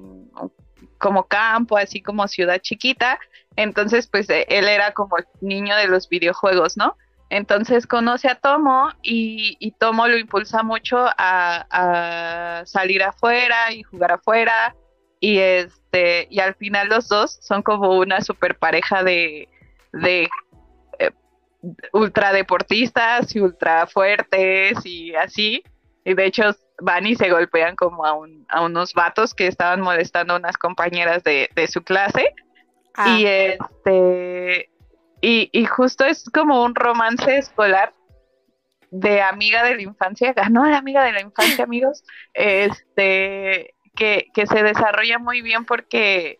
como 0.98 1.28
campo, 1.28 1.78
así 1.78 2.02
como 2.02 2.28
ciudad 2.28 2.60
chiquita, 2.60 3.20
entonces 3.56 4.08
pues 4.08 4.28
él 4.30 4.68
era 4.68 4.94
como 4.94 5.18
el 5.18 5.26
niño 5.42 5.76
de 5.76 5.88
los 5.88 6.08
videojuegos, 6.10 6.78
¿no? 6.78 6.96
Entonces 7.30 7.86
conoce 7.88 8.30
a 8.30 8.36
Tomo 8.36 8.90
y, 9.02 9.72
Tomo 9.80 10.08
lo 10.08 10.18
impulsa 10.18 10.64
mucho 10.64 10.98
a, 11.18 12.64
salir 12.66 13.04
afuera 13.04 13.74
y 13.74 13.84
jugar 13.84 14.14
afuera. 14.14 14.76
Y 15.20 15.40
este, 15.40 16.28
y 16.30 16.40
al 16.40 16.56
final 16.56 16.90
los 16.90 17.08
dos 17.08 17.40
son 17.42 17.64
como 17.64 17.98
una 17.98 18.22
super 18.22 18.56
pareja 18.56 19.04
de, 19.04 19.50
de 19.92 20.30
eh, 21.00 21.12
ultra 21.92 22.32
deportistas 22.32 23.36
y 23.36 23.40
ultra 23.40 23.88
fuertes 23.88 24.86
y 24.86 25.16
así. 25.16 25.64
Y 26.06 26.14
de 26.14 26.26
hecho 26.26 26.56
van 26.82 27.08
y 27.08 27.16
se 27.16 27.30
golpean 27.30 27.76
como 27.76 28.06
a, 28.06 28.18
a 28.50 28.62
unos 28.62 28.94
vatos 28.94 29.34
que 29.34 29.48
estaban 29.48 29.82
molestando 29.82 30.34
a 30.34 30.38
unas 30.38 30.58
compañeras 30.58 31.24
de, 31.24 31.50
su 31.68 31.84
clase. 31.84 32.34
Ah. 32.96 33.18
Y 33.18 33.26
este 33.26 34.70
y, 35.22 35.50
y 35.52 35.66
justo 35.66 36.06
es 36.06 36.30
como 36.30 36.64
un 36.64 36.76
romance 36.76 37.38
escolar 37.38 37.94
de 38.92 39.22
amiga 39.22 39.64
de 39.64 39.76
la 39.76 39.82
infancia, 39.82 40.34
ganó 40.34 40.64
a 40.64 40.70
la 40.70 40.78
amiga 40.78 41.04
de 41.04 41.12
la 41.12 41.22
infancia, 41.22 41.64
amigos, 41.64 42.04
este, 42.34 43.74
que, 43.96 44.28
que 44.34 44.48
se 44.48 44.64
desarrolla 44.64 45.20
muy 45.20 45.42
bien 45.42 45.66
porque 45.66 46.40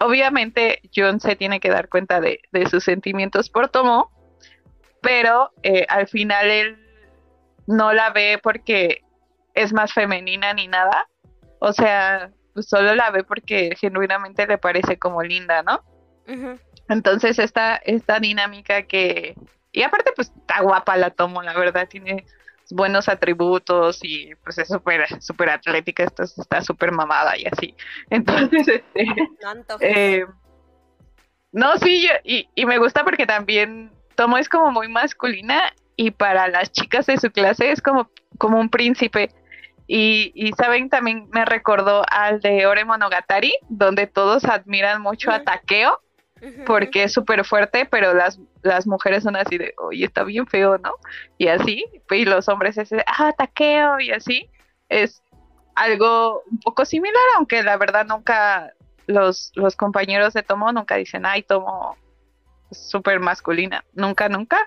obviamente 0.00 0.80
John 0.94 1.20
se 1.20 1.36
tiene 1.36 1.60
que 1.60 1.70
dar 1.70 1.88
cuenta 1.88 2.20
de, 2.20 2.40
de 2.50 2.68
sus 2.68 2.84
sentimientos 2.84 3.48
por 3.48 3.68
Tomo, 3.68 4.10
pero 5.00 5.52
eh, 5.62 5.86
al 5.88 6.08
final 6.08 6.50
él 6.50 6.78
no 7.66 7.92
la 7.92 8.10
ve 8.10 8.40
porque 8.42 9.02
es 9.54 9.72
más 9.72 9.92
femenina 9.92 10.52
ni 10.54 10.68
nada, 10.68 11.08
o 11.58 11.72
sea, 11.72 12.30
pues 12.54 12.68
solo 12.68 12.94
la 12.94 13.10
ve 13.10 13.24
porque 13.24 13.74
genuinamente 13.78 14.46
le 14.46 14.58
parece 14.58 14.98
como 14.98 15.22
linda, 15.22 15.62
¿no? 15.62 15.82
Entonces 16.88 17.38
esta, 17.38 17.76
esta 17.76 18.20
dinámica 18.20 18.82
que... 18.82 19.34
Y 19.72 19.82
aparte 19.82 20.12
pues 20.14 20.32
está 20.36 20.60
guapa 20.60 20.96
la 20.96 21.10
tomo, 21.10 21.42
la 21.42 21.54
verdad, 21.54 21.88
tiene 21.88 22.26
buenos 22.70 23.08
atributos 23.08 24.00
y 24.02 24.34
pues 24.36 24.58
es 24.58 24.68
súper 24.68 25.06
super 25.22 25.50
atlética, 25.50 26.04
está 26.04 26.60
súper 26.60 26.92
mamada 26.92 27.36
y 27.38 27.46
así. 27.46 27.74
Entonces, 28.10 28.82
este... 28.94 29.06
Eh, 29.80 30.26
no, 31.52 31.76
sí, 31.76 32.08
y, 32.24 32.48
y 32.54 32.66
me 32.66 32.78
gusta 32.78 33.04
porque 33.04 33.26
también 33.26 33.90
Tomo 34.14 34.38
es 34.38 34.48
como 34.48 34.70
muy 34.70 34.88
masculina 34.88 35.72
y 35.96 36.10
para 36.10 36.48
las 36.48 36.72
chicas 36.72 37.06
de 37.06 37.18
su 37.18 37.30
clase 37.30 37.70
es 37.70 37.82
como, 37.82 38.10
como 38.38 38.58
un 38.58 38.68
príncipe. 38.68 39.30
Y, 39.94 40.32
y, 40.34 40.52
saben, 40.52 40.88
también 40.88 41.28
me 41.32 41.44
recordó 41.44 42.02
al 42.10 42.40
de 42.40 42.64
Ore 42.64 42.86
Monogatari, 42.86 43.54
donde 43.68 44.06
todos 44.06 44.46
admiran 44.46 45.02
mucho 45.02 45.30
a 45.30 45.42
Takeo 45.42 46.00
porque 46.64 47.02
es 47.02 47.12
súper 47.12 47.44
fuerte, 47.44 47.84
pero 47.84 48.14
las, 48.14 48.40
las 48.62 48.86
mujeres 48.86 49.22
son 49.22 49.36
así 49.36 49.58
de, 49.58 49.74
oye, 49.76 50.06
está 50.06 50.24
bien 50.24 50.46
feo, 50.46 50.78
¿no? 50.78 50.94
Y 51.36 51.48
así, 51.48 51.84
y 52.10 52.24
los 52.24 52.48
hombres 52.48 52.78
es 52.78 52.90
ah, 53.06 53.34
taqueo, 53.36 54.00
y 54.00 54.12
así. 54.12 54.48
Es 54.88 55.22
algo 55.74 56.42
un 56.50 56.58
poco 56.60 56.86
similar, 56.86 57.22
aunque 57.36 57.62
la 57.62 57.76
verdad 57.76 58.06
nunca, 58.06 58.72
los, 59.06 59.52
los 59.56 59.76
compañeros 59.76 60.32
de 60.32 60.42
Tomo 60.42 60.72
nunca 60.72 60.96
dicen, 60.96 61.26
ay, 61.26 61.42
Tomo 61.42 61.98
súper 62.70 63.20
masculina, 63.20 63.84
nunca, 63.92 64.30
nunca. 64.30 64.58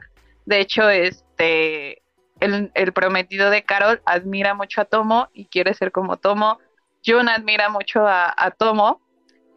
De 0.45 0.59
hecho, 0.59 0.87
este, 0.87 2.03
el, 2.45 2.93
prometido 2.93 3.49
de 3.49 3.63
Carol 3.63 4.01
admira 4.05 4.53
mucho 4.53 4.81
a 4.81 4.85
Tomo 4.85 5.29
y 5.33 5.47
quiere 5.47 5.73
ser 5.73 5.91
como 5.91 6.17
Tomo. 6.17 6.59
Jun 7.05 7.29
admira 7.29 7.69
mucho 7.69 8.05
a, 8.07 8.51
Tomo 8.57 9.01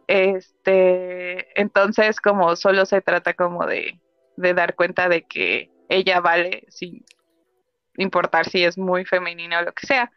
este, 0.07 1.59
entonces 1.59 2.19
como 2.19 2.55
solo 2.55 2.85
se 2.87 2.99
trata 2.99 3.35
como 3.35 3.67
de, 3.67 3.99
dar 4.37 4.73
cuenta 4.75 5.07
de 5.07 5.23
que 5.23 5.69
ella 5.87 6.19
vale 6.19 6.65
sin 6.69 7.05
importar 7.97 8.49
si 8.49 8.63
es 8.63 8.77
muy 8.77 9.05
femenina 9.05 9.59
o 9.59 9.63
lo 9.63 9.73
que 9.73 9.85
sea. 9.85 10.11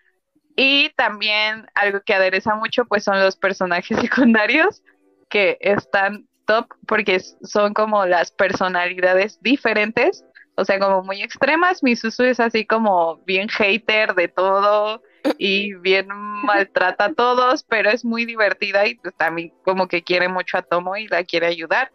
Y 0.57 0.90
también 0.97 1.66
algo 1.74 2.01
que 2.01 2.15
adereza 2.15 2.55
mucho 2.55 2.86
pues 2.86 3.05
son 3.05 3.20
los 3.20 3.36
personajes 3.36 3.99
secundarios 4.01 4.82
que 5.28 5.59
están 5.61 6.27
top 6.47 6.69
porque 6.86 7.20
son 7.20 7.74
como 7.74 8.07
las 8.07 8.32
personalidades 8.32 9.40
diferentes, 9.43 10.24
o 10.56 10.64
sea, 10.64 10.78
como 10.78 11.02
muy 11.02 11.22
extremas. 11.22 11.82
Mi 11.82 11.96
Susu 11.96 12.24
es 12.24 12.40
así 12.40 12.66
como 12.66 13.18
bien 13.24 13.48
hater 13.48 14.14
de 14.14 14.28
todo, 14.28 15.02
y 15.38 15.74
bien 15.74 16.08
maltrata 16.08 17.06
a 17.06 17.14
todos, 17.14 17.62
pero 17.64 17.90
es 17.90 18.04
muy 18.04 18.24
divertida 18.24 18.86
y 18.86 18.96
pues 18.96 19.14
también 19.16 19.52
como 19.64 19.88
que 19.88 20.02
quiere 20.02 20.28
mucho 20.28 20.58
a 20.58 20.62
Tomo 20.62 20.96
y 20.96 21.08
la 21.08 21.24
quiere 21.24 21.46
ayudar. 21.46 21.92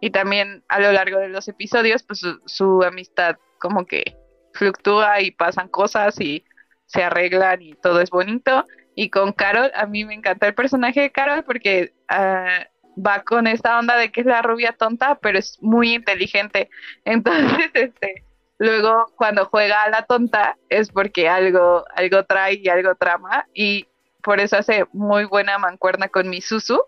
Y 0.00 0.10
también 0.10 0.64
a 0.68 0.80
lo 0.80 0.92
largo 0.92 1.18
de 1.18 1.28
los 1.28 1.48
episodios, 1.48 2.02
pues 2.02 2.22
su, 2.44 2.82
amistad 2.82 3.36
como 3.58 3.86
que 3.86 4.16
fluctúa 4.54 5.20
y 5.20 5.30
pasan 5.30 5.68
cosas 5.68 6.20
y 6.20 6.44
se 6.86 7.02
arreglan 7.02 7.62
y 7.62 7.74
todo 7.74 8.00
es 8.00 8.10
bonito. 8.10 8.64
Y 8.94 9.10
con 9.10 9.32
Carol, 9.32 9.70
a 9.74 9.86
mí 9.86 10.04
me 10.04 10.14
encanta 10.14 10.48
el 10.48 10.54
personaje 10.54 11.00
de 11.00 11.12
Carol 11.12 11.44
porque 11.44 11.94
ah, 12.08 12.66
va 13.04 13.22
con 13.22 13.46
esta 13.46 13.78
onda 13.78 13.96
de 13.96 14.12
que 14.12 14.20
es 14.20 14.26
la 14.26 14.42
rubia 14.42 14.72
tonta, 14.72 15.16
pero 15.16 15.38
es 15.38 15.58
muy 15.60 15.94
inteligente. 15.94 16.70
Entonces, 17.04 17.70
este, 17.74 18.24
Luego, 18.60 19.10
cuando 19.16 19.46
juega 19.46 19.84
a 19.84 19.88
la 19.88 20.02
tonta, 20.02 20.58
es 20.68 20.90
porque 20.90 21.30
algo, 21.30 21.86
algo 21.94 22.24
trae 22.26 22.60
y 22.62 22.68
algo 22.68 22.94
trama. 22.94 23.46
Y 23.54 23.88
por 24.22 24.38
eso 24.38 24.58
hace 24.58 24.84
muy 24.92 25.24
buena 25.24 25.56
mancuerna 25.56 26.08
con 26.08 26.28
mi 26.28 26.42
Susu, 26.42 26.78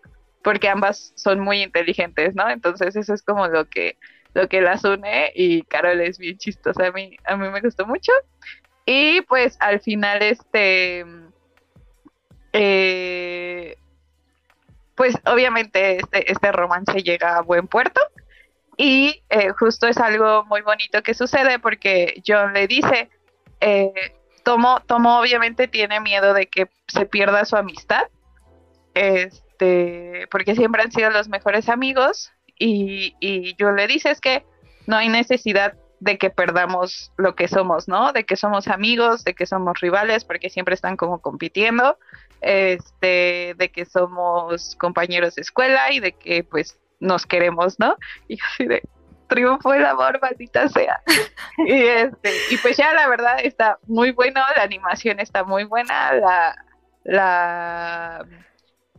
porque 0.45 0.69
ambas 0.69 1.15
son 1.17 1.41
muy 1.41 1.63
inteligentes, 1.63 2.35
¿no? 2.35 2.51
Entonces, 2.51 2.95
eso 2.95 3.15
es 3.15 3.23
como 3.23 3.49
lo 3.49 3.71
que 3.71 3.97
lo 4.35 4.49
que 4.49 4.61
las 4.61 4.85
une 4.85 5.33
y 5.35 5.63
Carol 5.63 6.01
es 6.03 6.19
bien 6.19 6.37
chistosa, 6.37 6.89
a 6.89 6.93
mí, 6.93 7.17
a 7.25 7.37
mí 7.37 7.49
me 7.49 7.61
gustó 7.63 7.87
mucho. 7.87 8.13
Y 8.85 9.23
pues 9.23 9.57
al 9.61 9.81
final 9.81 10.23
este, 10.23 11.07
eh, 12.53 13.77
pues 15.03 15.17
obviamente 15.27 15.97
este, 15.97 16.31
este 16.31 16.53
romance 16.53 17.03
llega 17.03 17.37
a 17.37 17.43
buen 17.43 17.67
puerto. 17.67 18.01
Y 18.77 19.25
eh, 19.31 19.49
justo 19.59 19.89
es 19.89 19.99
algo 19.99 20.45
muy 20.45 20.61
bonito 20.61 21.03
que 21.03 21.13
sucede 21.13 21.59
porque 21.59 22.23
John 22.25 22.53
le 22.53 22.69
dice, 22.69 23.11
eh, 23.61 23.93
Tomo, 24.45 24.79
Tomo 24.87 25.19
obviamente 25.19 25.67
tiene 25.67 25.99
miedo 25.99 26.35
de 26.35 26.47
que 26.47 26.69
se 26.87 27.05
pierda 27.05 27.45
su 27.47 27.57
amistad, 27.57 28.05
este, 28.95 30.29
porque 30.31 30.55
siempre 30.55 30.83
han 30.83 30.93
sido 30.93 31.11
los 31.11 31.29
mejores 31.29 31.69
amigos. 31.69 32.31
Y, 32.57 33.17
y 33.19 33.57
John 33.59 33.75
le 33.75 33.89
dice 33.89 34.13
es 34.13 34.21
que 34.21 34.45
no 34.87 34.99
hay 34.99 35.09
necesidad 35.09 35.75
de 35.99 36.17
que 36.17 36.31
perdamos 36.31 37.11
lo 37.17 37.35
que 37.35 37.49
somos, 37.49 37.89
¿no? 37.89 38.13
De 38.13 38.25
que 38.25 38.37
somos 38.37 38.69
amigos, 38.69 39.25
de 39.25 39.35
que 39.35 39.47
somos 39.47 39.81
rivales, 39.81 40.25
porque 40.25 40.49
siempre 40.49 40.77
están 40.77 40.97
como 40.97 41.21
compitiendo, 41.21 41.99
este, 42.43 43.55
de 43.57 43.71
que 43.73 43.85
somos 43.85 44.77
compañeros 44.77 45.37
de 45.37 45.43
escuela 45.43 45.93
y 45.93 46.01
de 46.01 46.13
que 46.13 46.45
pues 46.45 46.79
nos 47.01 47.25
queremos, 47.27 47.79
¿no? 47.79 47.97
Y 48.29 48.39
así 48.41 48.67
de 48.67 48.83
triunfo 49.29 49.73
el 49.73 49.87
amor, 49.87 50.19
maldita 50.21 50.69
sea. 50.69 51.01
y 51.67 51.73
este, 51.73 52.33
y 52.51 52.57
pues 52.59 52.77
ya 52.77 52.93
la 52.93 53.09
verdad 53.09 53.37
está 53.43 53.79
muy 53.87 54.13
bueno, 54.13 54.43
la 54.57 54.63
animación 54.63 55.21
está 55.21 55.45
muy 55.45 55.65
buena, 55.65 56.13
la, 56.15 56.57
la 57.05 58.27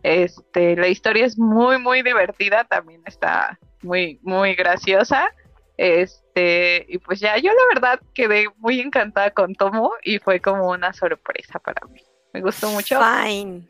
este, 0.02 0.76
la 0.76 0.88
historia 0.88 1.26
es 1.26 1.38
muy, 1.38 1.78
muy 1.78 2.02
divertida, 2.02 2.66
también 2.66 3.02
está 3.06 3.60
muy, 3.82 4.20
muy 4.24 4.56
graciosa. 4.56 5.30
Este, 5.78 6.86
y 6.88 6.98
pues 7.00 7.20
ya, 7.20 7.38
yo 7.38 7.52
la 7.52 7.74
verdad 7.74 8.00
quedé 8.14 8.46
muy 8.58 8.80
encantada 8.80 9.32
con 9.32 9.56
Tomo 9.56 9.92
y 10.04 10.20
fue 10.20 10.40
como 10.40 10.70
una 10.70 10.94
sorpresa 10.94 11.60
para 11.60 11.86
mí. 11.88 12.02
Me 12.34 12.42
gustó 12.42 12.70
mucho. 12.72 13.00
Fine. 13.00 13.68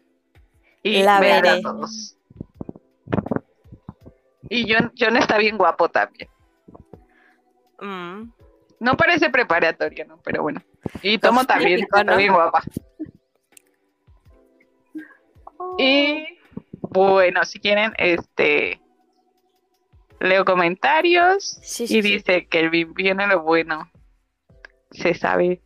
Y 0.81 1.03
La 1.03 1.19
ver 1.19 1.45
a 1.48 1.52
veré. 1.52 1.61
todos. 1.61 2.18
Y 4.49 4.72
John, 4.72 4.91
John 4.98 5.18
está 5.18 5.38
bien 5.38 5.57
guapo 5.57 5.90
también. 5.90 6.30
Mm. 7.80 8.31
No 8.80 8.98
parece 8.98 9.30
preparatoria, 9.30 10.06
¿no? 10.06 10.18
Pero 10.23 10.41
bueno. 10.44 10.61
Y 11.02 11.18
Tomo 11.18 11.45
también 11.45 11.77
típico, 11.77 11.98
está 11.98 12.11
¿no? 12.11 12.18
bien 12.18 12.34
guapa. 12.34 12.61
Y 15.77 16.38
bueno, 16.81 17.44
si 17.45 17.60
quieren, 17.60 17.94
este 17.98 18.80
leo 20.19 20.45
comentarios 20.45 21.60
Sí, 21.61 21.88
sí, 21.88 21.98
y 21.98 22.02
sí. 22.02 22.10
dice 22.14 22.48
que 22.48 22.69
viene 22.69 23.27
lo 23.27 23.41
bueno. 23.41 23.90
Se 24.91 25.14
sabe. 25.14 25.61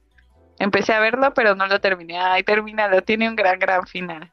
Empecé 0.59 0.93
a 0.93 0.99
verlo, 0.99 1.33
pero 1.33 1.55
no 1.55 1.67
lo 1.67 1.79
terminé. 1.79 2.19
Ay, 2.19 2.43
termínalo, 2.43 3.01
tiene 3.01 3.29
un 3.29 3.35
gran, 3.35 3.59
gran 3.59 3.85
final. 3.85 4.31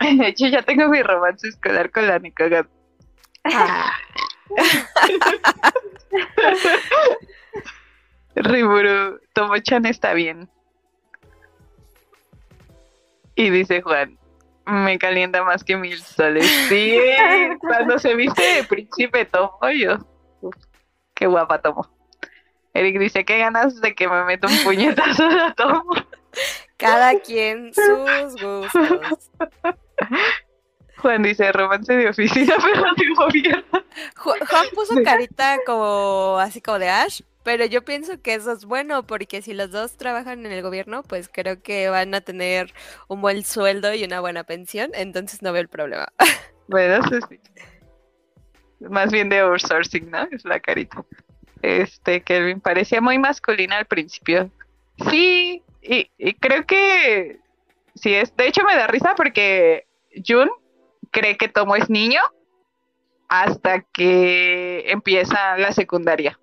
Yo 0.36 0.48
ya 0.48 0.62
tengo 0.62 0.88
mi 0.88 1.02
romance 1.02 1.48
escolar 1.48 1.90
con 1.90 2.06
la 2.06 2.18
Nicogat. 2.18 2.66
Ah, 3.44 3.92
Riburu, 8.34 9.20
Tomo-chan 9.32 9.86
está 9.86 10.14
bien. 10.14 10.48
Y 13.36 13.50
dice 13.50 13.82
Juan, 13.82 14.18
me 14.66 14.98
calienta 14.98 15.44
más 15.44 15.62
que 15.64 15.76
mil 15.76 16.00
soles. 16.00 16.46
Sí, 16.68 16.98
cuando 17.60 17.98
se 17.98 18.14
viste 18.14 18.42
de 18.42 18.64
príncipe 18.64 19.24
Tomo, 19.26 19.58
yo. 19.70 19.98
uf, 20.40 20.54
qué 21.14 21.26
guapa 21.26 21.60
Tomo. 21.60 21.93
Eric 22.74 22.98
dice, 22.98 23.24
qué 23.24 23.38
ganas 23.38 23.80
de 23.80 23.94
que 23.94 24.08
me 24.08 24.24
meta 24.24 24.48
un 24.48 24.58
puñetazo 24.64 25.24
a 25.24 25.54
Tomo. 25.54 25.94
Cada 26.76 27.18
quien 27.20 27.72
sus 27.72 28.36
gustos. 28.36 29.30
Juan 30.98 31.22
dice, 31.22 31.52
romance 31.52 31.92
de 31.92 32.08
oficina, 32.08 32.54
pero 32.62 32.82
de 32.96 33.14
gobierno. 33.16 33.84
Ju- 34.16 34.46
Juan 34.48 34.66
puso 34.74 34.94
carita 35.04 35.58
como 35.66 36.38
así 36.40 36.60
como 36.60 36.78
de 36.78 36.88
Ash, 36.88 37.20
pero 37.42 37.64
yo 37.66 37.84
pienso 37.84 38.20
que 38.22 38.34
eso 38.34 38.52
es 38.52 38.64
bueno 38.64 39.06
porque 39.06 39.42
si 39.42 39.52
los 39.54 39.70
dos 39.70 39.96
trabajan 39.96 40.46
en 40.46 40.52
el 40.52 40.62
gobierno, 40.62 41.02
pues 41.02 41.28
creo 41.32 41.62
que 41.62 41.90
van 41.90 42.14
a 42.14 42.22
tener 42.22 42.72
un 43.08 43.20
buen 43.20 43.44
sueldo 43.44 43.92
y 43.94 44.02
una 44.04 44.20
buena 44.20 44.44
pensión, 44.44 44.90
entonces 44.94 45.42
no 45.42 45.52
veo 45.52 45.62
el 45.62 45.68
problema. 45.68 46.08
Bueno, 46.66 46.94
eso 46.94 47.26
sí. 47.28 47.38
Más 48.80 49.12
bien 49.12 49.28
de 49.28 49.40
outsourcing, 49.40 50.10
¿no? 50.10 50.26
Es 50.32 50.46
la 50.46 50.58
carita. 50.58 51.04
Este, 51.64 52.22
Kelvin 52.22 52.60
parecía 52.60 53.00
muy 53.00 53.18
masculina 53.18 53.78
al 53.78 53.86
principio. 53.86 54.50
Sí, 55.10 55.62
y, 55.80 56.10
y 56.18 56.34
creo 56.34 56.66
que 56.66 57.38
sí 57.94 58.14
es. 58.14 58.36
De 58.36 58.46
hecho, 58.46 58.62
me 58.64 58.76
da 58.76 58.86
risa 58.86 59.14
porque 59.16 59.86
Jun 60.26 60.50
cree 61.10 61.36
que 61.38 61.48
Tomo 61.48 61.74
es 61.76 61.88
niño 61.88 62.20
hasta 63.28 63.80
que 63.80 64.84
empieza 64.90 65.56
la 65.56 65.72
secundaria 65.72 66.38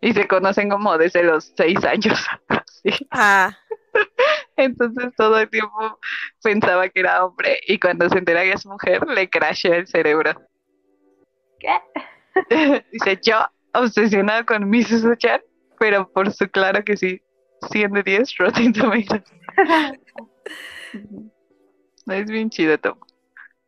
y 0.00 0.12
se 0.14 0.26
conocen 0.26 0.70
como 0.70 0.96
desde 0.96 1.22
los 1.22 1.52
seis 1.56 1.84
años. 1.84 2.18
Sí. 2.84 2.92
Ah, 3.10 3.58
Entonces 4.56 5.12
todo 5.16 5.36
el 5.40 5.50
tiempo 5.50 5.98
pensaba 6.44 6.88
que 6.88 7.00
era 7.00 7.24
hombre 7.24 7.58
y 7.66 7.80
cuando 7.80 8.08
se 8.08 8.18
entera 8.18 8.44
que 8.44 8.52
es 8.52 8.64
mujer 8.66 9.04
le 9.08 9.28
crashea 9.28 9.74
el 9.74 9.88
cerebro. 9.88 10.40
¿Qué? 11.58 11.76
Dice, 12.92 13.18
yo 13.20 13.44
obsesionado 13.74 14.44
con 14.46 14.68
mi 14.68 14.84
chan 14.84 15.40
pero 15.78 16.10
por 16.10 16.32
su 16.32 16.48
claro 16.48 16.82
que 16.84 16.96
sí, 16.96 17.22
100 17.70 17.92
de 17.92 18.02
10 18.02 18.36
Rotten 18.38 18.72
Tomatoes. 18.72 19.22
es 22.06 22.26
bien 22.30 22.50
chido 22.50 22.78
Tom. 22.78 22.98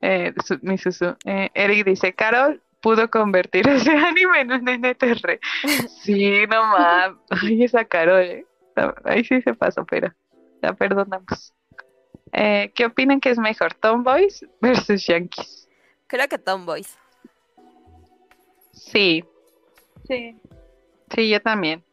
Eh, 0.00 0.32
su- 0.44 0.58
mi 0.62 0.78
Susu. 0.78 1.16
Eh, 1.24 1.50
Eric 1.54 1.84
dice, 1.84 2.12
Carol 2.14 2.62
pudo 2.80 3.10
convertir 3.10 3.68
ese 3.68 3.90
anime 3.90 4.40
en 4.40 4.52
un 4.52 4.68
NTR. 4.68 5.38
Sí, 6.02 6.46
no 6.48 6.64
mames. 6.66 7.18
Ay, 7.30 7.64
esa 7.64 7.84
Carol, 7.84 8.22
eh. 8.22 8.46
Ahí 9.04 9.24
sí 9.24 9.42
se 9.42 9.52
pasó, 9.54 9.84
pero 9.84 10.12
la 10.62 10.72
perdonamos. 10.72 11.52
Eh, 12.32 12.72
¿Qué 12.74 12.86
opinan 12.86 13.20
que 13.20 13.30
es 13.30 13.38
mejor, 13.38 13.74
Tomboys 13.74 14.44
versus 14.60 15.06
Yankees? 15.06 15.68
creo 16.06 16.26
que 16.28 16.38
Tomboys. 16.38 16.96
Sí, 18.72 19.22
Sí. 20.10 20.36
Sí, 21.14 21.30
yo 21.30 21.40
también. 21.40 21.84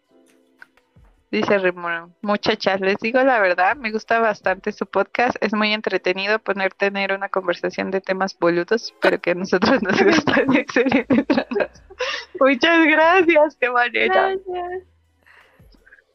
Dice 1.29 1.57
Rimuro, 1.57 2.09
muchachas, 2.21 2.79
les 2.79 2.95
digo 2.97 3.21
la 3.21 3.39
verdad, 3.39 3.75
me 3.75 3.91
gusta 3.91 4.19
bastante 4.19 4.71
su 4.71 4.85
podcast, 4.85 5.35
es 5.41 5.53
muy 5.53 5.73
entretenido 5.73 6.39
poner 6.39 6.73
tener 6.73 7.11
una 7.11 7.27
conversación 7.27 7.91
de 7.91 7.99
temas 7.99 8.39
boludos, 8.39 8.95
pero 9.01 9.19
que 9.19 9.31
a 9.31 9.35
nosotros 9.35 9.83
nos 9.83 10.01
gustan 10.01 10.51
excelente. 10.55 11.25
Muchas 12.39 12.85
gracias, 12.87 13.57
qué 13.59 13.69
manera. 13.69 14.29
Gracias. 14.29 14.83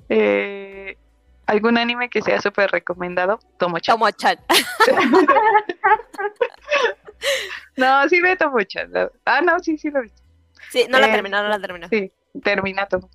Eh, 0.08 0.96
¿Algún 1.46 1.76
anime 1.76 2.08
que 2.08 2.22
sea 2.22 2.40
súper 2.40 2.70
recomendado? 2.70 3.38
Tomo-chan. 3.58 3.94
Tomo-chan. 3.96 4.38
No, 7.76 8.06
sí 8.08 8.20
ve 8.20 8.36
Tomo-chan. 8.36 8.92
Ah, 9.24 9.40
no, 9.40 9.58
sí, 9.60 9.78
sí 9.78 9.90
lo 9.90 10.02
vi. 10.02 10.10
Sí, 10.70 10.86
no 10.88 10.98
la 10.98 11.08
Eh, 11.08 11.12
terminó, 11.12 11.42
no 11.42 11.48
la 11.48 11.58
terminó. 11.60 11.88
Sí, 11.88 12.12
termina 12.42 12.86
todo. 12.86 13.08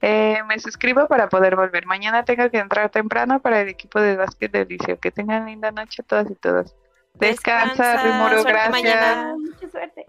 Eh, 0.00 0.40
me 0.46 0.58
suscribo 0.58 1.06
para 1.08 1.28
poder 1.28 1.56
volver. 1.56 1.86
Mañana 1.86 2.24
tengo 2.24 2.50
que 2.50 2.58
entrar 2.58 2.90
temprano 2.90 3.40
para 3.40 3.60
el 3.60 3.68
equipo 3.68 4.00
de 4.00 4.16
básquet 4.16 4.52
del 4.52 4.68
liceo. 4.68 4.98
Que 4.98 5.10
tengan 5.10 5.46
linda 5.46 5.70
noche 5.70 6.02
todas 6.02 6.30
y 6.30 6.34
todos. 6.34 6.74
Descansa, 7.14 7.92
Descansa, 7.92 8.02
Rimuro, 8.02 8.42
gracias. 8.44 8.70
mañana. 8.70 9.34
Mucha 9.36 9.68
suerte. 9.70 10.06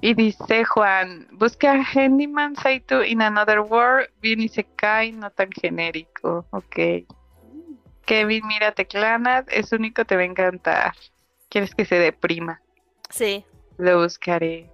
Y 0.00 0.14
dice 0.14 0.64
Juan, 0.64 1.26
busca 1.32 1.72
Handyman 1.82 2.54
Saito 2.54 3.02
in 3.02 3.20
Another 3.20 3.58
World, 3.60 4.08
bien 4.20 4.40
y 4.40 4.48
se 4.48 4.62
cae, 4.62 5.10
no 5.10 5.30
tan 5.30 5.50
genérico. 5.50 6.46
Ok. 6.50 6.76
Kevin, 8.06 8.46
mira 8.46 8.70
Teclanat, 8.72 9.48
es 9.50 9.72
único, 9.72 10.04
te 10.04 10.14
va 10.14 10.22
a 10.22 10.26
encantar. 10.26 10.92
¿Quieres 11.48 11.74
que 11.74 11.84
se 11.84 11.96
deprima? 11.96 12.60
Sí. 13.10 13.44
Lo 13.78 14.02
buscaré. 14.02 14.70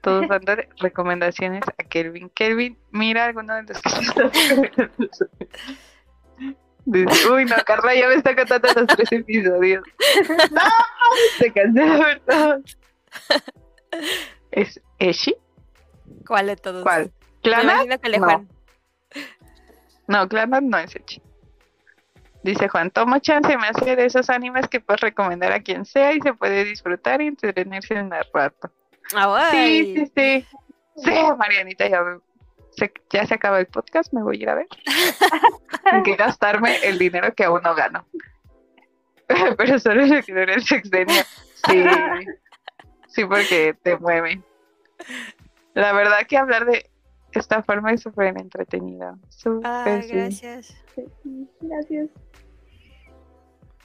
Todos 0.00 0.26
dando 0.28 0.56
recomendaciones 0.78 1.62
a 1.78 1.84
Kelvin. 1.84 2.30
Kelvin, 2.30 2.78
mira 2.90 3.26
alguno 3.26 3.54
de 3.54 3.62
los 3.62 3.80
que 3.80 4.90
Dice, 6.84 7.28
Uy, 7.30 7.44
no, 7.44 7.54
Carla 7.66 7.94
ya 7.94 8.08
me 8.08 8.14
está 8.14 8.34
contando 8.34 8.68
los 8.74 8.86
tres 8.86 9.12
episodios. 9.12 9.84
No, 10.50 10.62
se 11.38 11.52
cansé 11.52 11.80
de 11.80 11.98
ver 11.98 12.20
todos. 12.20 12.78
¿Es 14.50 14.80
Eshi? 14.98 15.36
¿Cuál 16.26 16.46
de 16.46 16.56
todos? 16.56 16.82
¿Cuál? 16.82 17.04
Me 17.04 17.10
¿Clanat? 17.42 17.74
imagino 17.74 17.98
que 18.00 18.08
le 18.08 18.18
No. 18.18 18.26
Juan. 18.26 18.48
No, 20.06 20.60
no 20.62 20.78
es 20.78 20.96
Eshi. 20.96 21.22
Dice 22.42 22.68
Juan, 22.68 22.90
tomo 22.90 23.18
chance, 23.18 23.56
me 23.58 23.66
hace 23.66 23.96
de 23.96 24.06
esos 24.06 24.30
animes 24.30 24.68
que 24.68 24.80
puedes 24.80 25.00
recomendar 25.00 25.52
a 25.52 25.60
quien 25.60 25.84
sea 25.84 26.12
y 26.12 26.20
se 26.20 26.32
puede 26.34 26.64
disfrutar 26.64 27.20
y 27.20 27.26
entretenerse 27.26 27.94
en 27.94 28.12
el 28.12 28.24
rato. 28.32 28.70
Ah, 29.14 29.48
Sí, 29.50 29.94
sí, 29.94 30.12
sí. 30.16 30.46
Sí, 30.96 31.12
Marianita, 31.36 31.88
ya, 31.88 32.00
se, 32.70 32.92
ya 33.10 33.26
se 33.26 33.34
acaba 33.34 33.60
el 33.60 33.66
podcast, 33.66 34.12
me 34.12 34.22
voy 34.22 34.38
a 34.38 34.42
ir 34.42 34.48
a 34.50 34.54
ver. 34.56 34.66
Hay 35.92 36.02
que 36.02 36.16
gastarme 36.16 36.76
el 36.84 36.98
dinero 36.98 37.34
que 37.34 37.44
aún 37.44 37.62
no 37.62 37.74
gano. 37.74 38.06
Pero 39.56 39.78
solo 39.78 40.06
se 40.06 40.22
quedó 40.22 40.40
en 40.40 40.50
el 40.50 40.62
sexenio. 40.62 41.22
Sí, 41.66 41.84
sí, 43.08 43.24
porque 43.24 43.76
te 43.82 43.96
mueve. 43.98 44.42
La 45.74 45.92
verdad 45.92 46.26
que 46.26 46.36
hablar 46.36 46.66
de 46.66 46.90
esta 47.32 47.62
forma 47.62 47.92
es 47.92 48.00
súper 48.00 48.36
entretenida. 48.38 49.16
Súper, 49.28 49.70
Ay, 49.70 50.02
sí. 50.02 50.14
gracias. 50.14 50.66
Sí, 50.94 51.48
Gracias. 51.60 52.08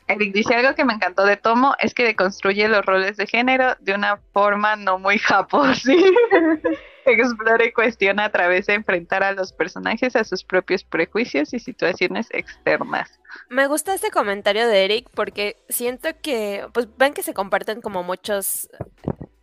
Eric 0.08 0.34
dice 0.34 0.56
algo 0.56 0.76
que 0.76 0.86
me 0.86 0.94
encantó 0.94 1.26
de 1.26 1.38
Tomo 1.38 1.76
es 1.80 1.94
que 1.94 2.04
deconstruye 2.04 2.68
los 2.68 2.86
roles 2.86 3.18
de 3.18 3.28
género 3.28 3.76
de 3.80 3.94
una 3.94 4.18
forma 4.34 4.76
no 4.76 5.00
muy 5.00 5.18
japo, 5.18 5.74
¿sí? 5.74 5.96
Explora 7.06 7.66
y 7.66 7.74
cuestiona 7.74 8.26
a 8.26 8.32
través 8.32 8.68
de 8.68 8.76
enfrentar 8.76 9.24
a 9.24 9.34
los 9.34 9.52
personajes 9.52 10.16
a 10.16 10.24
sus 10.24 10.44
propios 10.44 10.84
prejuicios 10.84 11.54
y 11.54 11.60
situaciones 11.60 12.28
externas. 12.32 13.20
Me 13.50 13.68
gusta 13.68 13.94
este 13.94 14.10
comentario 14.10 14.68
de 14.68 14.86
Eric 14.86 15.10
porque 15.14 15.58
siento 15.68 16.10
que, 16.22 16.66
pues 16.74 16.88
ven 16.98 17.14
que 17.14 17.24
se 17.24 17.34
comparten 17.34 17.82
como 17.82 18.04
muchos 18.04 18.70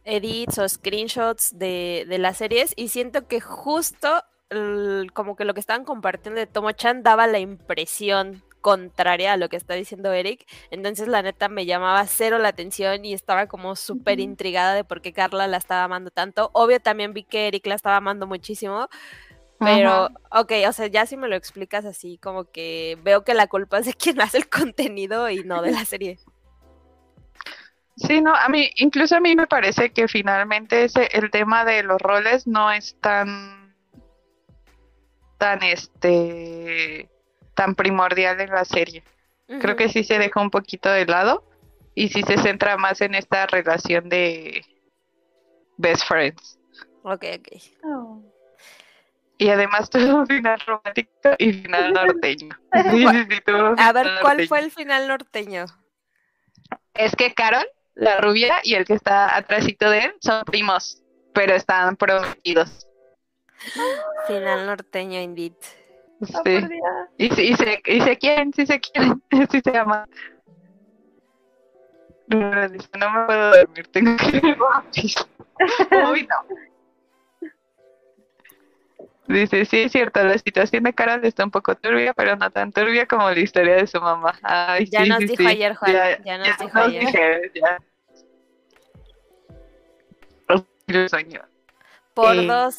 edits 0.05 0.59
o 0.59 0.69
screenshots 0.69 1.59
de, 1.59 2.07
de 2.09 2.19
las 2.19 2.39
series 2.39 2.73
y 2.77 2.89
siento 2.89 3.27
que 3.27 3.41
justo 3.41 4.25
como 5.15 5.37
que 5.37 5.45
lo 5.45 5.55
que 5.55 5.61
estaban 5.61 5.85
compartiendo 5.85 6.41
de 6.41 6.47
Tomo-chan 6.47 7.05
daba 7.05 7.29
la 7.29 7.39
impresión 7.39 8.43
contraria 8.61 9.33
a 9.33 9.37
lo 9.37 9.49
que 9.49 9.57
está 9.57 9.75
diciendo 9.75 10.13
Eric, 10.13 10.47
entonces 10.71 11.09
la 11.09 11.23
neta 11.23 11.49
me 11.49 11.67
llamaba 11.67 12.07
cero 12.07 12.39
la 12.39 12.49
atención 12.49 13.05
y 13.05 13.15
estaba 13.15 13.47
como 13.47 13.77
súper 13.77 14.21
intrigada 14.21 14.75
de 14.75 14.85
por 14.85 15.03
qué 15.03 15.13
Carla 15.13 15.47
la 15.47 15.57
estaba 15.57 15.85
amando 15.85 16.11
tanto. 16.11 16.51
Obvio 16.53 16.81
también 16.81 17.13
vi 17.13 17.25
que 17.25 17.49
Eric 17.49 17.67
la 17.67 17.75
estaba 17.75 17.97
amando 17.97 18.27
muchísimo, 18.27 18.89
pero, 19.59 20.07
Ujú. 20.07 20.15
ok, 20.41 20.53
o 20.69 20.73
sea, 20.73 20.87
ya 20.87 21.05
si 21.05 21.17
me 21.17 21.29
lo 21.29 21.37
explicas 21.37 21.85
así, 21.85 22.19
como 22.19 22.45
que 22.45 22.99
veo 23.03 23.25
que 23.25 23.35
la 23.35 23.47
culpa 23.47 23.79
es 23.79 23.87
de 23.87 23.95
quien 23.95 24.21
hace 24.21 24.39
el 24.39 24.49
contenido 24.49 25.29
y 25.29 25.45
no 25.45 25.61
de 25.63 25.73
la 25.73 25.85
serie. 25.85 26.19
Sí, 27.97 28.23
no, 28.23 28.35
a 28.35 28.49
mí, 28.49 28.71
incluso 28.77 29.17
a 29.17 29.21
mí 29.21 29.37
me 29.37 29.47
parece 29.47 29.93
que 29.93 30.09
finalmente 30.09 30.85
ese, 30.85 31.09
el 31.13 31.31
tema 31.31 31.67
de 31.67 31.83
los 31.83 32.01
roles 32.01 32.47
no 32.47 32.73
es 32.73 32.97
tan, 33.01 33.77
tan 35.37 35.63
este, 35.63 37.11
tan 37.61 37.75
primordial 37.75 38.41
en 38.41 38.49
la 38.49 38.65
serie. 38.65 39.05
Creo 39.61 39.77
que 39.77 39.91
sí 39.91 40.03
se 40.03 40.19
deja 40.19 40.41
un 40.41 40.49
poquito 40.51 40.89
de 40.89 41.05
lado 41.05 41.45
y 41.95 42.09
sí 42.09 42.23
se 42.23 42.39
centra 42.39 42.79
más 42.79 43.03
en 43.03 43.15
esta 43.15 43.47
relación 43.47 44.09
de 44.09 44.65
best 45.77 46.07
friends. 46.09 46.59
Ok, 47.03 47.23
ok. 47.39 47.63
Oh. 47.85 48.23
Y 49.37 49.51
además 49.51 49.91
tuvo 49.91 50.21
un 50.21 50.27
final 50.27 50.59
romántico 50.61 51.35
y 51.37 51.53
final 51.53 51.93
norteño. 51.99 52.49
Sí, 52.91 53.07
sí, 53.07 53.25
sí, 53.29 53.41
tuvo 53.45 53.73
un 53.73 53.79
A 53.79 53.93
ver, 53.93 54.07
¿cuál 54.23 54.39
norteño. 54.39 54.49
fue 54.49 54.59
el 54.61 54.71
final 54.71 55.09
norteño? 55.09 55.67
Es 56.95 57.15
que 57.15 57.35
Carol, 57.35 57.67
la 57.95 58.23
rubia, 58.23 58.55
y 58.63 58.75
el 58.75 58.87
que 58.87 58.95
está 58.95 59.37
atrásito 59.37 59.91
de 59.91 59.99
él 59.99 60.15
son 60.23 60.45
primos, 60.45 61.03
pero 61.35 61.55
están 61.55 61.97
prometidos. 61.97 62.87
Final 64.27 64.65
norteño, 64.65 65.21
indeed. 65.21 65.53
Sí. 66.21 66.35
Dios. 66.45 66.71
Y, 67.17 67.31
se- 67.31 67.45
y, 67.45 67.55
se, 67.57 67.83
y 67.87 68.01
se 68.01 68.17
quieren, 68.19 68.53
sí 68.53 68.67
se 68.67 68.81
quieren, 68.81 69.23
sí 69.51 69.61
se 69.65 69.79
aman. 69.79 70.09
Pero 72.29 72.69
dice, 72.69 72.89
no 72.99 73.11
me 73.11 73.27
puedo 73.27 73.51
dormir, 73.57 73.87
tengo 73.89 74.17
que 74.17 74.41
ver 74.41 74.57
One 74.61 74.85
Piece". 74.95 75.25
Uy, 76.13 76.29
no. 76.29 76.37
Dice, 79.27 79.65
sí 79.65 79.83
es 79.83 79.93
cierto, 79.93 80.23
la 80.25 80.37
situación 80.39 80.83
de 80.83 80.93
Carol 80.93 81.25
está 81.25 81.45
un 81.45 81.51
poco 81.53 81.75
turbia, 81.77 82.13
pero 82.15 82.35
no 82.37 82.51
tan 82.51 82.73
turbia 82.73 83.07
como 83.07 83.31
la 83.31 83.39
historia 83.39 83.77
de 83.77 83.87
su 83.87 84.01
mamá. 84.01 84.37
Ay, 84.43 84.87
Ya 84.87 85.05
sí, 85.05 85.09
nos 85.09 85.19
sí, 85.21 85.27
dijo 85.29 85.43
sí. 85.43 85.49
ayer, 85.49 85.75
Juan, 85.77 85.93
ya 86.25 86.39
nos 86.39 86.59
dijo 86.59 86.79
ayer. 86.79 87.05
dije, 87.07 87.53
ya. 87.55 87.81
Por 92.15 92.35
Eh. 92.35 92.47
dos. 92.47 92.77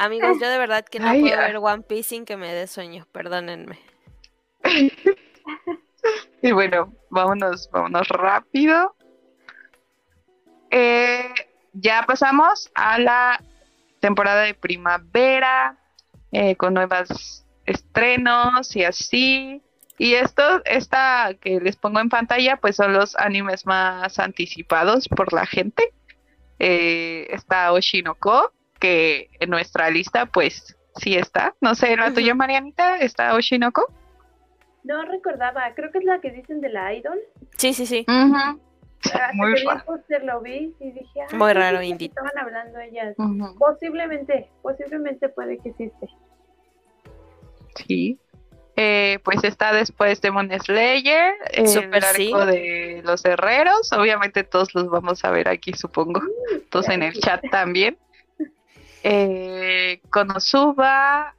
Amigos, 0.00 0.38
yo 0.40 0.48
de 0.48 0.58
verdad 0.58 0.84
que 0.84 1.00
no 1.00 1.08
Ay, 1.08 1.20
puedo 1.20 1.34
ah. 1.34 1.40
ver 1.40 1.56
One 1.56 1.82
Piece 1.82 2.10
sin 2.10 2.24
que 2.24 2.36
me 2.36 2.52
dé 2.52 2.66
sueño, 2.66 3.06
perdónenme. 3.12 3.78
Y 6.42 6.52
bueno, 6.52 6.92
vámonos, 7.08 7.70
vámonos 7.70 8.06
rápido. 8.08 8.94
Eh, 10.70 11.32
ya 11.72 12.04
pasamos 12.06 12.70
a 12.74 12.98
la 12.98 13.42
temporada 14.00 14.42
de 14.42 14.52
primavera, 14.52 15.78
eh, 16.32 16.56
con 16.56 16.74
nuevos 16.74 17.46
estrenos 17.64 18.76
y 18.76 18.84
así. 18.84 19.62
Y 19.96 20.14
esto, 20.14 20.62
esta 20.66 21.32
que 21.40 21.60
les 21.60 21.76
pongo 21.76 22.00
en 22.00 22.08
pantalla, 22.08 22.58
pues 22.58 22.76
son 22.76 22.92
los 22.92 23.16
animes 23.16 23.64
más 23.64 24.18
anticipados 24.18 25.08
por 25.08 25.32
la 25.32 25.46
gente. 25.46 25.94
Eh, 26.58 27.28
está 27.30 27.72
Oshinoko, 27.72 28.52
que 28.84 29.30
en 29.40 29.48
nuestra 29.48 29.88
lista, 29.88 30.26
pues 30.26 30.76
sí 30.96 31.16
está. 31.16 31.54
No 31.62 31.74
sé, 31.74 31.96
la 31.96 32.12
tuya, 32.12 32.34
Marianita, 32.34 32.98
está 32.98 33.34
Oshinoko. 33.34 33.90
No 34.82 35.00
recordaba, 35.06 35.72
creo 35.74 35.90
que 35.90 35.98
es 35.98 36.04
la 36.04 36.20
que 36.20 36.30
dicen 36.30 36.60
de 36.60 36.68
la 36.68 36.92
idol. 36.92 37.18
Sí, 37.56 37.72
sí, 37.72 37.86
sí. 37.86 38.04
Muy 39.32 39.54
que 39.54 39.60
el 39.62 39.66
raro. 39.66 39.84
póster 39.86 40.22
lo 40.24 40.42
vi 40.42 40.74
y 40.80 40.90
dije, 40.90 41.22
ah, 41.22 41.34
Muy 41.34 41.54
raro, 41.54 41.78
sí, 41.78 41.84
sí, 41.84 41.90
Indy. 41.92 42.04
Estaban 42.06 42.38
hablando 42.38 42.78
ellas. 42.78 43.16
Posiblemente, 43.58 44.50
posiblemente 44.60 45.30
puede 45.30 45.56
que 45.60 45.70
existe. 45.70 46.06
Sí. 47.76 48.18
Eh, 48.76 49.18
pues 49.24 49.44
está 49.44 49.72
después 49.72 50.20
Demon 50.20 50.50
Slayer, 50.60 51.32
el 51.52 51.68
Súper 51.68 52.04
arco 52.04 52.16
sí. 52.16 52.32
de 52.46 53.02
los 53.02 53.24
herreros. 53.24 53.92
Obviamente 53.94 54.44
todos 54.44 54.74
los 54.74 54.90
vamos 54.90 55.24
a 55.24 55.30
ver 55.30 55.48
aquí, 55.48 55.72
supongo. 55.72 56.20
Todos 56.68 56.90
en 56.90 57.02
el 57.02 57.14
chat 57.14 57.42
también. 57.50 57.96
Eh, 59.06 60.00
Konosuba, 60.08 61.34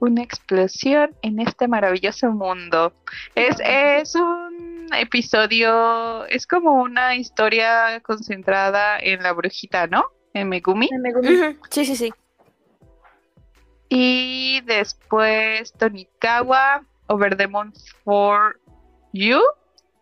una 0.00 0.22
explosión 0.22 1.16
en 1.22 1.40
este 1.40 1.66
maravilloso 1.66 2.30
mundo. 2.30 2.92
Es, 3.34 3.56
es 3.64 4.14
un 4.14 4.86
episodio, 4.94 6.26
es 6.26 6.46
como 6.46 6.74
una 6.74 7.16
historia 7.16 8.00
concentrada 8.00 8.98
en 8.98 9.22
la 9.22 9.32
brujita, 9.32 9.86
¿no? 9.86 10.04
En 10.34 10.50
Megumi. 10.50 10.90
Me 11.00 11.12
gustó. 11.12 11.32
Ujú, 11.32 11.56
Sí, 11.70 11.84
sí, 11.86 11.96
sí. 11.96 12.12
Y 13.88 14.60
después 14.66 15.72
Tonikawa, 15.72 16.84
Over 17.06 17.36
the 17.36 17.48
Moon 17.48 17.72
for 18.04 18.60
You. 19.12 19.40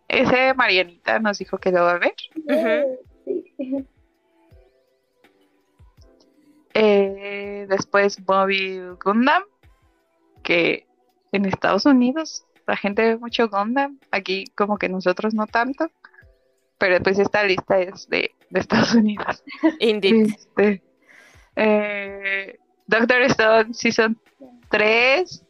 Ese 0.08 0.52
Marianita 0.54 1.20
nos 1.20 1.38
dijo 1.38 1.58
que 1.58 1.70
lo 1.70 1.84
va 1.84 1.92
a 1.92 1.98
ver. 1.98 2.14
Eh, 6.80 7.66
después 7.68 8.18
Mobile 8.26 8.92
Gundam, 9.05 9.42
que 10.42 10.86
en 11.32 11.44
Estados 11.44 11.84
Unidos 11.86 12.44
la 12.66 12.76
gente 12.76 13.02
ve 13.02 13.16
mucho 13.16 13.48
Gundam, 13.48 13.98
aquí 14.10 14.44
como 14.56 14.78
que 14.78 14.88
nosotros 14.88 15.34
no 15.34 15.46
tanto. 15.46 15.90
Pero 16.78 17.02
pues 17.02 17.18
esta 17.18 17.42
lista 17.42 17.80
es 17.80 18.09
de, 18.09 18.34
de 18.50 18.60
Estados 18.60 18.94
Unidos. 18.94 19.42
Indeed. 19.80 20.26
Este, 20.28 20.82
eh, 21.56 22.59
Doctor 22.86 23.22
Stone 23.22 23.74
Season 23.74 24.16
3. 24.70 25.44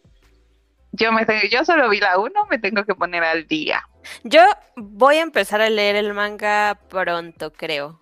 Yo, 0.92 1.12
me 1.12 1.26
tengo- 1.26 1.46
yo 1.50 1.64
solo 1.64 1.88
vi 1.90 2.00
la 2.00 2.18
1, 2.18 2.46
me 2.50 2.58
tengo 2.58 2.84
que 2.84 2.94
poner 2.94 3.22
al 3.22 3.46
día. 3.46 3.82
Yo 4.24 4.40
voy 4.76 5.16
a 5.16 5.22
empezar 5.22 5.60
a 5.60 5.68
leer 5.68 5.96
el 5.96 6.14
manga 6.14 6.78
pronto, 6.88 7.52
creo. 7.52 8.00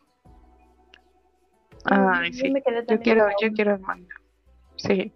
Ay, 1.90 2.30
Yo 2.32 2.38
sí. 2.46 2.50
me 2.50 2.62
quedé 2.62 2.84
Yo 2.88 3.00
quiero, 3.00 3.28
yo 3.40 3.52
quiero 3.52 3.74
el 3.74 3.80
manga. 3.80 4.14
Sí. 4.76 5.12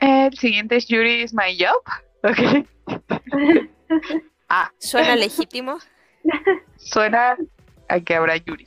El 0.00 0.36
siguiente 0.36 0.76
es 0.76 0.86
Yuri 0.86 1.22
is 1.22 1.34
my 1.34 1.56
job. 1.58 1.82
Ok. 2.86 3.68
Ah, 4.48 4.70
¿Suena 4.78 5.14
legítimo? 5.16 5.78
suena 6.76 7.36
a 7.88 8.00
que 8.00 8.14
habrá 8.14 8.36
Yuri. 8.36 8.66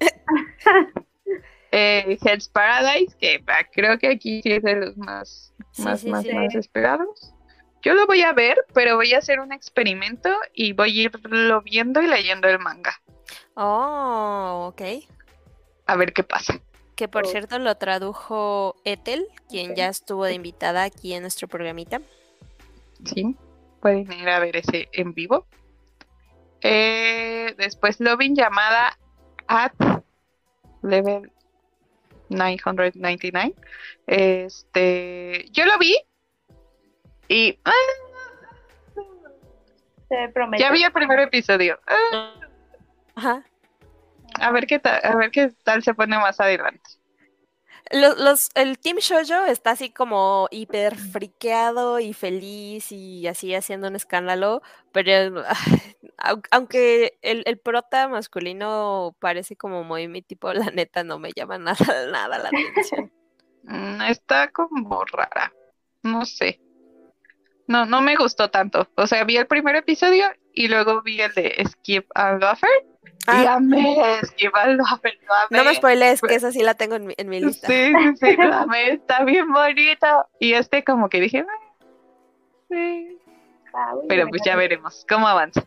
eh, 1.72 2.18
Hell's 2.22 2.48
Paradise, 2.48 3.16
que 3.18 3.42
ah, 3.46 3.64
creo 3.72 3.98
que 3.98 4.08
aquí 4.08 4.42
sí 4.42 4.52
es 4.52 4.62
de 4.62 4.76
los 4.76 4.96
más, 4.96 5.54
Sí, 5.72 5.82
más, 5.82 6.00
sí, 6.00 6.10
más, 6.10 6.22
sí. 6.22 6.32
más 6.34 6.54
esperados. 6.54 7.34
Yo 7.82 7.94
lo 7.94 8.06
voy 8.06 8.22
a 8.22 8.32
ver, 8.32 8.64
pero 8.74 8.96
voy 8.96 9.12
a 9.14 9.18
hacer 9.18 9.40
un 9.40 9.52
experimento 9.52 10.30
y 10.54 10.72
voy 10.72 11.00
a 11.00 11.02
irlo 11.04 11.62
viendo 11.62 12.00
y 12.02 12.06
leyendo 12.06 12.48
el 12.48 12.58
manga. 12.58 12.94
Oh, 13.54 14.68
ok. 14.72 14.82
A 15.92 15.96
ver 15.96 16.14
qué 16.14 16.22
pasa. 16.22 16.58
Que 16.96 17.06
por 17.06 17.24
Oh. 17.26 17.28
cierto 17.28 17.58
lo 17.58 17.74
tradujo 17.76 18.76
Ethel, 18.84 19.26
quien 19.50 19.74
ya 19.76 19.88
estuvo 19.88 20.24
de 20.24 20.32
invitada 20.32 20.84
aquí 20.84 21.12
en 21.12 21.20
nuestro 21.20 21.48
programita. 21.48 22.00
Sí, 23.04 23.36
pueden 23.82 24.10
ir 24.10 24.28
a 24.30 24.38
ver 24.38 24.56
ese 24.56 24.88
en 24.92 25.12
vivo. 25.12 25.46
Eh, 26.62 27.54
después 27.58 28.00
Loving 28.00 28.34
llamada 28.36 28.96
at 29.48 29.74
level 30.82 31.30
999. 32.30 33.54
Este, 34.06 35.44
yo 35.50 35.66
lo 35.66 35.76
vi 35.78 35.94
y 37.28 37.58
ah, 37.66 37.72
Se 40.08 40.28
promete. 40.32 40.62
ya 40.62 40.70
vi 40.70 40.84
el 40.84 40.92
primer 40.92 41.18
episodio. 41.20 41.78
Ah, 41.86 42.34
Ajá. 43.14 43.44
A 44.42 44.50
ver 44.52 44.66
qué 44.66 44.78
tal, 44.78 45.00
a 45.02 45.16
ver 45.16 45.30
qué 45.30 45.50
tal 45.64 45.82
se 45.82 45.94
pone 45.94 46.18
más 46.18 46.40
adelante. 46.40 46.90
Los, 47.90 48.18
los, 48.18 48.50
el 48.54 48.78
Team 48.78 48.98
Shoujo 48.98 49.44
está 49.46 49.72
así 49.72 49.90
como 49.92 50.48
hiper 50.50 50.96
friqueado 50.96 51.98
y 52.00 52.14
feliz 52.14 52.90
y 52.92 53.26
así 53.26 53.54
haciendo 53.54 53.88
un 53.88 53.96
escándalo, 53.96 54.62
pero 54.92 55.12
au- 56.18 56.42
aunque 56.50 57.18
el, 57.22 57.42
el 57.46 57.58
prota 57.58 58.08
masculino 58.08 59.14
parece 59.20 59.56
como 59.56 59.84
muy 59.84 60.08
mi 60.08 60.22
tipo, 60.22 60.52
la 60.54 60.70
neta 60.70 61.04
no 61.04 61.18
me 61.18 61.32
llama 61.32 61.58
nada, 61.58 62.06
nada 62.10 62.38
la 62.38 62.50
atención. 62.50 63.12
Mm, 63.64 64.02
Está 64.02 64.50
como 64.52 65.04
rara. 65.04 65.52
No 66.02 66.24
sé. 66.26 66.60
No, 67.66 67.86
no 67.86 68.00
me 68.02 68.16
gustó 68.16 68.50
tanto. 68.50 68.88
O 68.96 69.06
sea, 69.06 69.24
vi 69.24 69.36
el 69.36 69.46
primer 69.46 69.76
episodio 69.76 70.26
y 70.52 70.68
luego 70.68 71.02
vi 71.02 71.20
el 71.20 71.32
de 71.34 71.64
Skip 71.68 72.06
and 72.14 72.40
Loafer. 72.42 72.70
Y 73.24 73.30
Ah, 73.46 73.54
amé 73.54 73.96
Skip 74.24 74.54
and 74.54 74.78
Loafer, 74.78 75.12
lo 75.26 75.34
amé. 75.34 75.46
no 75.58 75.64
me 75.64 75.74
spoilees, 75.76 76.20
que 76.20 76.34
esa 76.34 76.50
sí 76.50 76.62
la 76.62 76.74
tengo 76.74 76.96
en 76.96 77.06
mi, 77.06 77.14
en 77.16 77.28
mi 77.28 77.40
lista. 77.40 77.66
Sí, 77.68 77.92
sí, 77.96 78.16
sí, 78.16 78.36
amé, 78.52 78.90
está 78.94 79.22
bien 79.24 79.50
bonito. 79.52 80.26
Y 80.40 80.54
este 80.54 80.82
como 80.82 81.08
que 81.08 81.20
dije, 81.20 81.44
"Ah, 81.48 81.72
sí. 82.68 83.18
Ah, 83.74 83.94
Pero 84.08 84.26
pues 84.28 84.42
ya 84.44 84.56
veremos 84.56 85.06
cómo 85.08 85.28
avanza. 85.28 85.64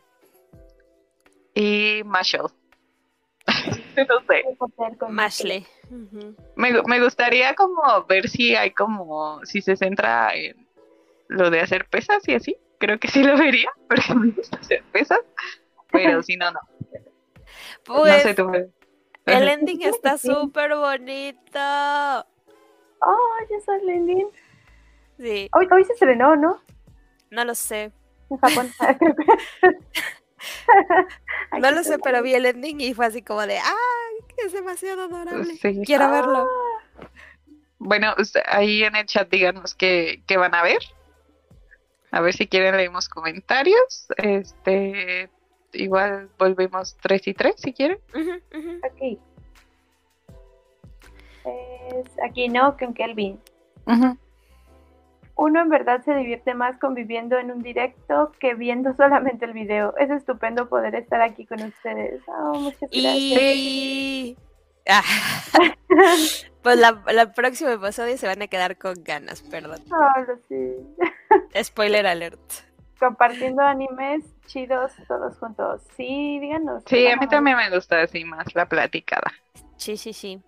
Y 1.53 2.01
Marshall. 2.05 2.51
no 3.97 4.19
sé. 4.27 4.43
Mashley. 5.09 5.65
Me, 6.55 6.73
me 6.83 6.99
gustaría 7.01 7.55
como 7.55 8.05
ver 8.07 8.27
si 8.27 8.55
hay 8.55 8.71
como, 8.71 9.39
si 9.45 9.61
se 9.61 9.75
centra 9.77 10.35
en 10.35 10.67
lo 11.29 11.49
de 11.49 11.61
hacer 11.61 11.85
pesas 11.85 12.27
y 12.27 12.35
así. 12.35 12.57
Creo 12.79 12.99
que 12.99 13.07
sí 13.07 13.23
lo 13.23 13.37
vería, 13.37 13.69
porque 13.87 14.13
me 14.13 14.31
gusta 14.31 14.57
hacer 14.59 14.83
pesas. 14.91 15.21
Pero 15.91 16.21
si 16.21 16.35
no, 16.35 16.51
no. 16.51 16.59
No 17.87 17.95
Pues 17.95 18.23
sé 18.23 18.33
tú. 18.33 18.49
me- 18.49 18.69
el 19.25 19.47
ending 19.49 19.81
está 19.83 20.17
súper 20.17 20.75
bonito. 20.75 21.59
Oh, 23.01 23.37
ya 23.49 23.59
soy 23.65 23.83
Lendin. 23.85 24.27
Sí, 25.19 25.49
Hoy, 25.53 25.67
hoy 25.71 25.83
se 25.85 25.93
estrenó, 25.93 26.35
¿no? 26.35 26.61
no 27.31 27.45
lo 27.45 27.55
sé. 27.55 27.91
En 28.29 28.37
Japón. 28.37 28.71
No 31.59 31.71
lo 31.71 31.83
sé, 31.83 31.97
pero 31.99 32.21
vi 32.21 32.33
el 32.35 32.45
ending 32.45 32.81
y 32.81 32.93
fue 32.93 33.05
así 33.07 33.21
como 33.21 33.45
de, 33.47 33.57
¡ay! 33.57 34.35
Es 34.45 34.51
demasiado 34.53 35.03
adorable. 35.03 35.55
Sí. 35.61 35.81
Quiero 35.85 36.11
verlo. 36.11 36.47
Bueno, 37.79 38.13
usted- 38.17 38.43
ahí 38.47 38.83
en 38.83 38.95
el 38.95 39.05
chat 39.05 39.29
díganos 39.29 39.73
qué, 39.75 40.21
qué 40.27 40.37
van 40.37 40.53
a 40.55 40.61
ver. 40.63 40.79
A 42.11 42.21
ver 42.21 42.33
si 42.33 42.47
quieren 42.47 42.77
leemos 42.77 43.09
comentarios. 43.09 44.07
Este, 44.17 45.29
igual 45.75 46.29
volvemos 46.37 46.97
tres 46.97 47.27
y 47.27 47.33
tres 47.33 47.55
si 47.57 47.73
quieren. 47.73 47.97
Ujú. 48.13 48.79
Aquí. 48.83 49.19
Es 51.45 52.05
aquí, 52.23 52.49
¿no? 52.49 52.75
Con 52.77 52.93
Kelvin. 52.93 53.39
Uno 55.37 55.61
en 55.61 55.69
verdad 55.69 56.01
se 56.03 56.15
divierte 56.15 56.53
más 56.53 56.77
conviviendo 56.79 57.37
en 57.37 57.51
un 57.51 57.61
directo 57.61 58.31
que 58.39 58.55
viendo 58.55 58.93
solamente 58.97 59.45
el 59.45 59.53
video. 59.53 59.95
Es 59.97 60.09
estupendo 60.09 60.69
poder 60.69 60.95
estar 60.95 61.21
aquí 61.21 61.45
con 61.45 61.61
ustedes. 61.61 62.21
Oh, 62.27 62.59
muchas 62.59 62.79
gracias. 62.79 62.91
Y... 62.91 64.37
Ah. 64.87 65.01
Pues 66.61 66.77
la, 66.77 67.01
la 67.11 67.33
próximo 67.33 67.71
episodio 67.71 68.19
se 68.19 68.27
van 68.27 68.43
a 68.43 68.47
quedar 68.47 68.77
con 68.77 68.93
ganas, 69.03 69.41
perdón. 69.41 69.79
Oh, 69.91 70.33
sí. 70.47 70.75
Spoiler 71.63 72.05
alert. 72.05 72.39
Compartiendo 72.99 73.61
animes 73.61 74.23
chidos 74.45 74.91
todos 75.07 75.37
juntos. 75.37 75.81
Sí, 75.97 76.39
díganos. 76.39 76.83
Sí, 76.85 76.95
¿qué 76.97 77.11
a 77.11 77.17
mí 77.17 77.27
también 77.27 77.57
me 77.57 77.69
gusta 77.69 78.01
así 78.01 78.23
más 78.23 78.53
la 78.55 78.67
platicada. 78.67 79.31
Sí, 79.77 79.97
sí, 79.97 80.13
sí. 80.13 80.39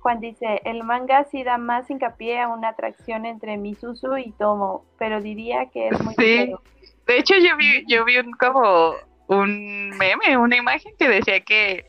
Juan 0.00 0.20
dice, 0.20 0.60
el 0.64 0.84
manga 0.84 1.24
sí 1.24 1.42
da 1.44 1.56
más 1.56 1.88
hincapié 1.90 2.40
a 2.40 2.48
una 2.48 2.68
atracción 2.68 3.24
entre 3.24 3.56
Misuzu 3.56 4.18
y 4.18 4.32
Tomo, 4.32 4.84
pero 4.98 5.20
diría 5.22 5.66
que 5.72 5.88
es 5.88 6.00
muy 6.02 6.14
Sí. 6.16 6.24
ligero. 6.36 6.60
De 7.06 7.18
hecho, 7.18 7.34
yo 7.36 7.56
vi, 7.56 7.84
yo 7.86 8.04
vi 8.04 8.18
un 8.18 8.32
como 8.32 8.94
un 9.28 9.90
meme, 9.96 10.36
una 10.36 10.56
imagen 10.56 10.92
que 10.98 11.08
decía 11.08 11.40
que, 11.40 11.86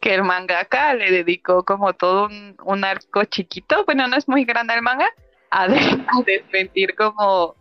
que 0.00 0.14
el 0.14 0.22
mangaka 0.22 0.94
le 0.94 1.10
dedicó 1.10 1.64
como 1.64 1.92
todo 1.94 2.26
un, 2.26 2.56
un 2.64 2.84
arco 2.84 3.24
chiquito, 3.24 3.84
bueno, 3.84 4.06
no 4.06 4.16
es 4.16 4.28
muy 4.28 4.44
grande 4.44 4.74
el 4.74 4.82
manga, 4.82 5.08
a, 5.50 5.66
de- 5.66 5.74
a 6.06 6.22
desmentir 6.24 6.94
como 6.94 7.56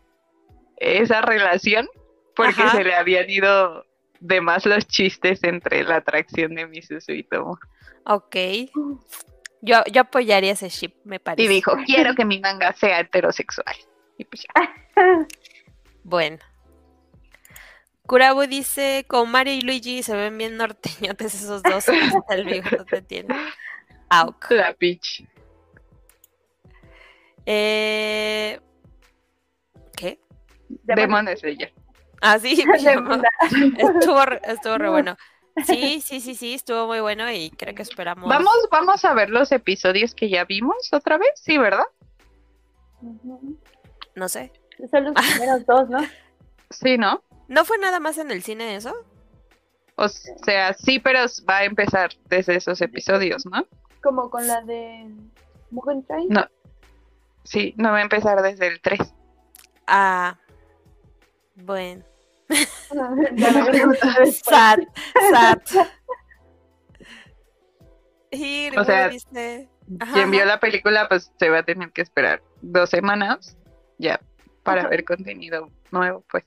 esa 0.78 1.22
relación, 1.22 1.88
porque 2.36 2.62
Ajá. 2.62 2.78
se 2.78 2.84
le 2.84 2.95
habían 2.95 3.30
ido 3.30 3.86
de 4.20 4.41
más 4.41 4.66
los 4.66 4.88
chistes 4.88 5.44
entre 5.44 5.84
la 5.84 5.98
atracción 5.98 6.56
de 6.56 6.68
Misuzu 6.68 7.12
y 7.12 7.24
Tomo. 7.24 7.60
Ok. 8.06 8.36
Yo, 9.62 9.84
yo 9.91 10.02
apoyaría 10.02 10.54
ese 10.54 10.70
ship, 10.70 10.94
me 11.04 11.20
parece. 11.20 11.44
Y 11.44 11.48
dijo, 11.48 11.74
quiero 11.86 12.16
que 12.16 12.26
mi 12.26 12.40
manga 12.40 12.74
sea 12.74 12.99
heterosexual. 12.99 13.76
Y 14.18 14.26
pues 14.26 14.44
ya. 14.44 14.74
Bueno. 16.04 16.38
Kurabu 18.04 18.48
dice, 18.48 19.04
con 19.10 19.30
Mario 19.30 19.56
y 19.56 19.60
Luigi 19.60 20.04
se 20.04 20.16
ven 20.16 20.38
bien 20.38 20.56
norteñotes 20.56 21.36
esos 21.36 21.62
dos. 21.62 21.90
Hasta 21.90 22.36
el 22.36 22.45
bigote 22.45 23.02
tiene. 23.02 23.36
Auk. 24.08 24.52
La 24.52 24.74
pitch. 24.74 25.28
Eh... 27.45 28.62
Demon 30.69 31.27
Slayer. 31.38 31.73
Ah, 32.22 32.39
sí. 32.39 32.64
Estuvo, 33.77 34.26
re- 34.26 34.41
estuvo 34.44 34.77
re 34.77 34.89
bueno. 34.89 35.18
Sí, 35.65 36.02
sí, 36.02 36.22
sí, 36.22 36.35
sí, 36.35 36.53
estuvo 36.53 36.85
muy 36.85 36.99
bueno 36.99 37.31
y 37.31 37.49
creo 37.49 37.73
que 37.73 37.81
esperamos. 37.81 38.30
Vamos, 38.30 38.53
vamos 38.72 39.03
a 39.03 39.15
ver 39.15 39.31
los 39.31 39.52
episodios 39.52 40.14
que 40.14 40.30
ya 40.30 40.45
vimos 40.45 40.94
otra 40.94 41.18
vez, 41.18 41.31
sí, 41.34 41.57
¿verdad? 41.57 41.88
No 44.14 44.30
sé. 44.30 44.52
Son 44.91 45.06
los 45.06 45.14
primeros 45.31 45.65
dos, 45.65 45.89
¿no? 45.89 45.99
Sí, 46.69 46.99
¿no? 46.99 47.23
¿No 47.48 47.65
fue 47.65 47.80
nada 47.80 47.99
más 47.99 48.19
en 48.19 48.30
el 48.30 48.44
cine 48.44 48.76
eso? 48.76 48.94
O 49.95 50.07
sea, 50.10 50.73
sí, 50.73 50.99
pero 50.99 51.22
va 51.49 51.57
a 51.57 51.64
empezar 51.65 52.11
desde 52.26 52.56
esos 52.56 52.80
episodios, 52.81 53.45
¿no? 53.48 53.65
Como 54.03 54.30
con 54.30 54.45
la 54.45 54.61
de 54.61 55.10
Mugen 55.72 56.03
Train. 56.06 56.30
No. 56.30 56.45
Sí, 57.44 57.73
no 57.77 57.91
va 57.91 57.98
a 57.98 58.02
empezar 58.03 58.44
desde 58.44 58.68
el 58.68 58.80
3. 58.80 58.99
Ah. 59.88 60.38
Bueno. 61.58 62.04
Ya 63.36 63.50
me. 63.52 64.32
Sad, 64.32 64.80
sad. 65.32 65.60
Y 68.32 68.70
O 68.78 68.84
sea, 68.84 69.10
Quien 70.14 70.32
vio 70.32 70.46
la 70.46 70.60
película, 70.60 71.08
pues 71.10 71.32
se 71.38 71.50
va 71.50 71.60
a 71.60 71.64
tener 71.64 71.92
que 71.92 72.02
esperar 72.02 72.42
dos 72.62 72.90
semanas 72.90 73.58
ya 73.98 74.20
para 74.64 74.88
ver 74.88 75.04
contenido 75.04 75.70
nuevo, 75.92 76.24
pues. 76.30 76.46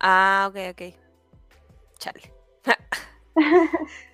Ah, 0.00 0.48
ok, 0.50 0.56
ok. 0.72 0.94
Chale. 1.98 2.32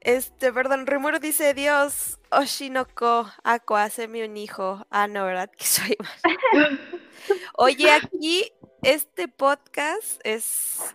Este, 0.00 0.52
perdón, 0.52 0.86
Rimuru 0.86 1.18
dice, 1.18 1.54
Dios, 1.54 2.18
Oshinoko, 2.30 3.30
Aqua, 3.42 3.84
hazme 3.84 4.24
un 4.24 4.36
hijo. 4.36 4.86
Ah, 4.90 5.08
no, 5.08 5.24
¿verdad? 5.24 5.50
Que 5.50 5.64
soy 5.64 5.96
mal. 5.98 6.80
Oye, 7.56 7.90
aquí 7.90 8.50
este 8.82 9.28
podcast 9.28 10.20
es... 10.24 10.94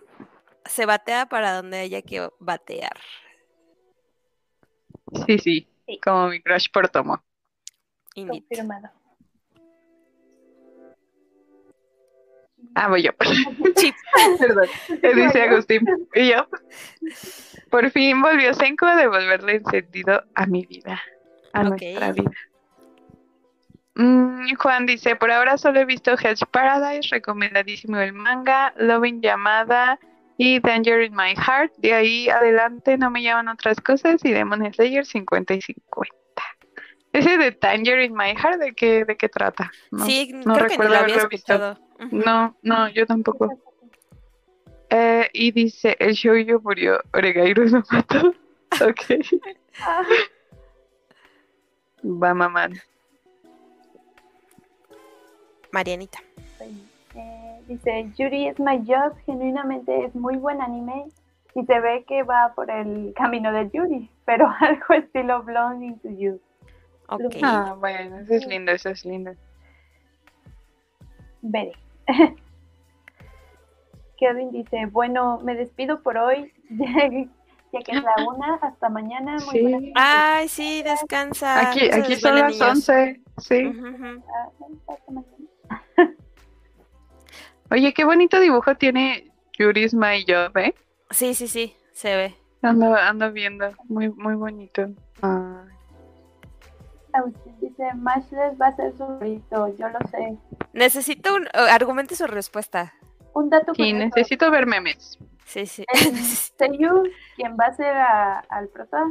Se 0.66 0.86
batea 0.86 1.26
para 1.26 1.54
donde 1.54 1.78
haya 1.80 2.00
que 2.00 2.28
batear. 2.38 2.98
Sí, 5.26 5.38
sí, 5.38 5.68
Sí. 5.86 6.00
como 6.02 6.28
mi 6.28 6.40
crush 6.40 6.70
por 6.72 6.88
Tomo. 6.88 7.22
Confirmado. 8.14 8.88
Ah, 12.74 12.88
voy 12.88 13.02
yo. 13.02 13.10
Sí. 13.76 13.92
Perdón. 14.38 14.68
Dice 14.88 15.42
Agustín. 15.42 15.86
Y 16.14 16.30
yo. 16.30 16.46
Por 17.70 17.90
fin 17.90 18.22
volvió 18.22 18.54
Senko 18.54 18.86
a 18.86 18.96
devolverle 18.96 19.56
el 19.56 19.64
sentido 19.64 20.22
a 20.34 20.46
mi 20.46 20.64
vida. 20.64 21.02
A 21.52 21.64
nuestra 21.64 22.12
vida. 22.12 22.30
Mm, 23.96 24.54
Juan 24.56 24.86
dice, 24.86 25.16
por 25.16 25.30
ahora 25.30 25.56
solo 25.56 25.80
he 25.80 25.84
visto 25.84 26.16
Hell's 26.18 26.44
Paradise, 26.50 27.08
recomendadísimo 27.10 27.98
el 27.98 28.12
manga, 28.12 28.74
Loving 28.76 29.20
Llamada 29.20 29.98
y 30.36 30.58
Danger 30.60 31.02
in 31.02 31.14
My 31.14 31.34
Heart. 31.36 31.74
De 31.78 31.94
ahí 31.94 32.28
adelante 32.28 32.98
no 32.98 33.10
me 33.10 33.22
llaman 33.22 33.48
otras 33.48 33.80
cosas 33.80 34.24
y 34.24 34.32
Demon 34.32 34.72
Slayer 34.72 35.06
50 35.06 35.54
y 35.54 35.62
50. 35.62 36.14
Ese 37.12 37.38
de 37.38 37.52
Tangerine 37.52 38.14
My 38.14 38.34
Heart, 38.34 38.58
¿de 38.58 38.74
qué, 38.74 39.04
de 39.04 39.16
qué 39.16 39.28
trata? 39.28 39.70
No, 39.92 40.04
sí, 40.04 40.32
no 40.32 40.54
creo 40.54 40.66
que 40.66 40.72
recuerdo 40.72 40.94
lo 40.94 40.98
había 40.98 41.14
haberlo 41.14 41.28
visto. 41.28 41.78
No, 42.10 42.56
no, 42.62 42.88
yo 42.88 43.06
tampoco. 43.06 43.48
Eh, 44.90 45.28
y 45.32 45.50
dice, 45.52 45.96
el 45.98 46.12
shoujo 46.12 46.60
murió, 46.60 47.00
Oregairu 47.12 47.64
lo 47.66 47.82
mató. 47.90 48.34
Ok, 48.74 49.22
va 52.04 52.34
mamá. 52.34 52.68
Marianita. 55.70 56.18
eh, 57.14 57.60
dice, 57.68 58.10
Yuri 58.16 58.48
is 58.48 58.58
my 58.58 58.78
job, 58.84 59.16
genuinamente 59.26 60.04
es 60.04 60.14
muy 60.16 60.36
buen 60.36 60.60
anime 60.60 61.06
y 61.54 61.64
se 61.64 61.80
ve 61.80 62.04
que 62.08 62.24
va 62.24 62.52
por 62.56 62.68
el 62.68 63.14
camino 63.14 63.52
de 63.52 63.70
Yuri, 63.72 64.10
pero 64.24 64.48
algo 64.60 64.94
estilo 64.94 65.42
Blonde 65.44 65.86
into 65.86 66.10
You. 66.10 66.40
Ok. 67.08 67.36
Ah, 67.42 67.76
bueno, 67.78 68.18
eso 68.18 68.34
es 68.34 68.46
lindo, 68.46 68.72
eso 68.72 68.88
es 68.90 69.04
lindo. 69.04 69.34
Veré. 71.42 71.72
Kevin 74.18 74.50
dice, 74.52 74.86
bueno, 74.86 75.40
me 75.44 75.54
despido 75.54 76.02
por 76.02 76.16
hoy, 76.16 76.52
ya 76.70 77.80
que 77.80 77.92
es 77.92 78.02
la 78.02 78.14
una, 78.28 78.54
hasta 78.62 78.88
mañana. 78.88 79.32
Muy 79.44 79.54
Sí. 79.54 79.60
buenas 79.62 79.80
noches. 79.80 79.92
Ay, 79.96 80.48
sí, 80.48 80.82
descansa. 80.82 81.70
Aquí, 81.70 81.90
aquí 81.90 82.16
son 82.16 82.36
las 82.36 82.52
niños. 82.52 82.68
11, 82.88 83.20
sí. 83.38 83.72
Oye, 87.70 87.92
qué 87.92 88.04
bonito 88.04 88.38
dibujo 88.40 88.74
tiene 88.76 89.30
Yuri's 89.58 89.94
My 89.94 90.24
Job, 90.26 90.56
¿eh? 90.58 90.74
Sí, 91.10 91.34
sí, 91.34 91.48
sí, 91.48 91.74
se 91.92 92.14
ve. 92.16 92.34
Ando, 92.62 92.94
ando 92.94 93.32
viendo, 93.32 93.70
muy, 93.88 94.08
muy 94.10 94.34
bonito. 94.36 94.88
Ah, 95.22 95.64
Agustín 97.14 97.56
dice, 97.60 97.94
Mashless 97.94 98.60
va 98.60 98.66
a 98.68 98.76
ser 98.76 98.92
su 98.92 98.98
favorito, 98.98 99.68
yo 99.76 99.88
lo 99.88 99.98
sé. 100.08 100.36
Necesito 100.72 101.34
un... 101.34 101.46
oh, 101.54 101.66
argumente 101.70 102.14
su 102.16 102.26
respuesta. 102.26 102.92
Un 103.34 103.50
dato 103.50 103.72
sí, 103.74 103.82
curioso, 103.92 103.98
necesito 104.16 104.50
ver 104.50 104.66
memes. 104.66 105.18
Sí, 105.44 105.66
sí. 105.66 105.84
el 105.92 106.16
Seiyu, 106.58 107.02
quien 107.36 107.56
va 107.58 107.66
a 107.66 107.72
ser 107.74 107.94
a- 107.96 108.40
al 108.48 108.68
prota, 108.68 109.04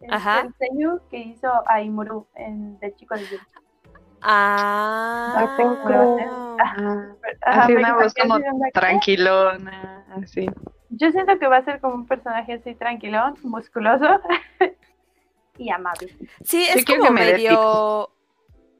es 0.00 0.12
Ajá. 0.12 0.40
el 0.42 0.54
Seiyu 0.58 1.00
que 1.10 1.18
hizo 1.18 1.48
a 1.68 1.80
Imuru 1.82 2.26
en 2.34 2.78
The 2.80 2.94
Chico 2.96 3.14
de 3.14 3.22
Yuri. 3.24 3.40
ah. 4.22 5.32
Ah, 5.36 6.56
Ajá, 6.58 7.16
Así 7.42 7.72
me 7.72 7.78
una 7.80 7.94
voz 7.94 8.14
como 8.14 8.38
tranquilona, 8.72 10.04
así. 10.22 10.46
Yo 10.90 11.10
siento 11.10 11.38
que 11.38 11.46
va 11.48 11.58
a 11.58 11.64
ser 11.64 11.80
como 11.80 11.94
un 11.94 12.06
personaje 12.06 12.54
así 12.54 12.74
tranquilón, 12.74 13.34
musculoso 13.42 14.06
y 15.56 15.70
amable. 15.70 16.16
Sí, 16.44 16.64
es 16.64 16.84
como 16.84 17.04
que 17.04 17.10
me 17.10 17.24
dé 17.24 17.32
medio... 17.34 18.10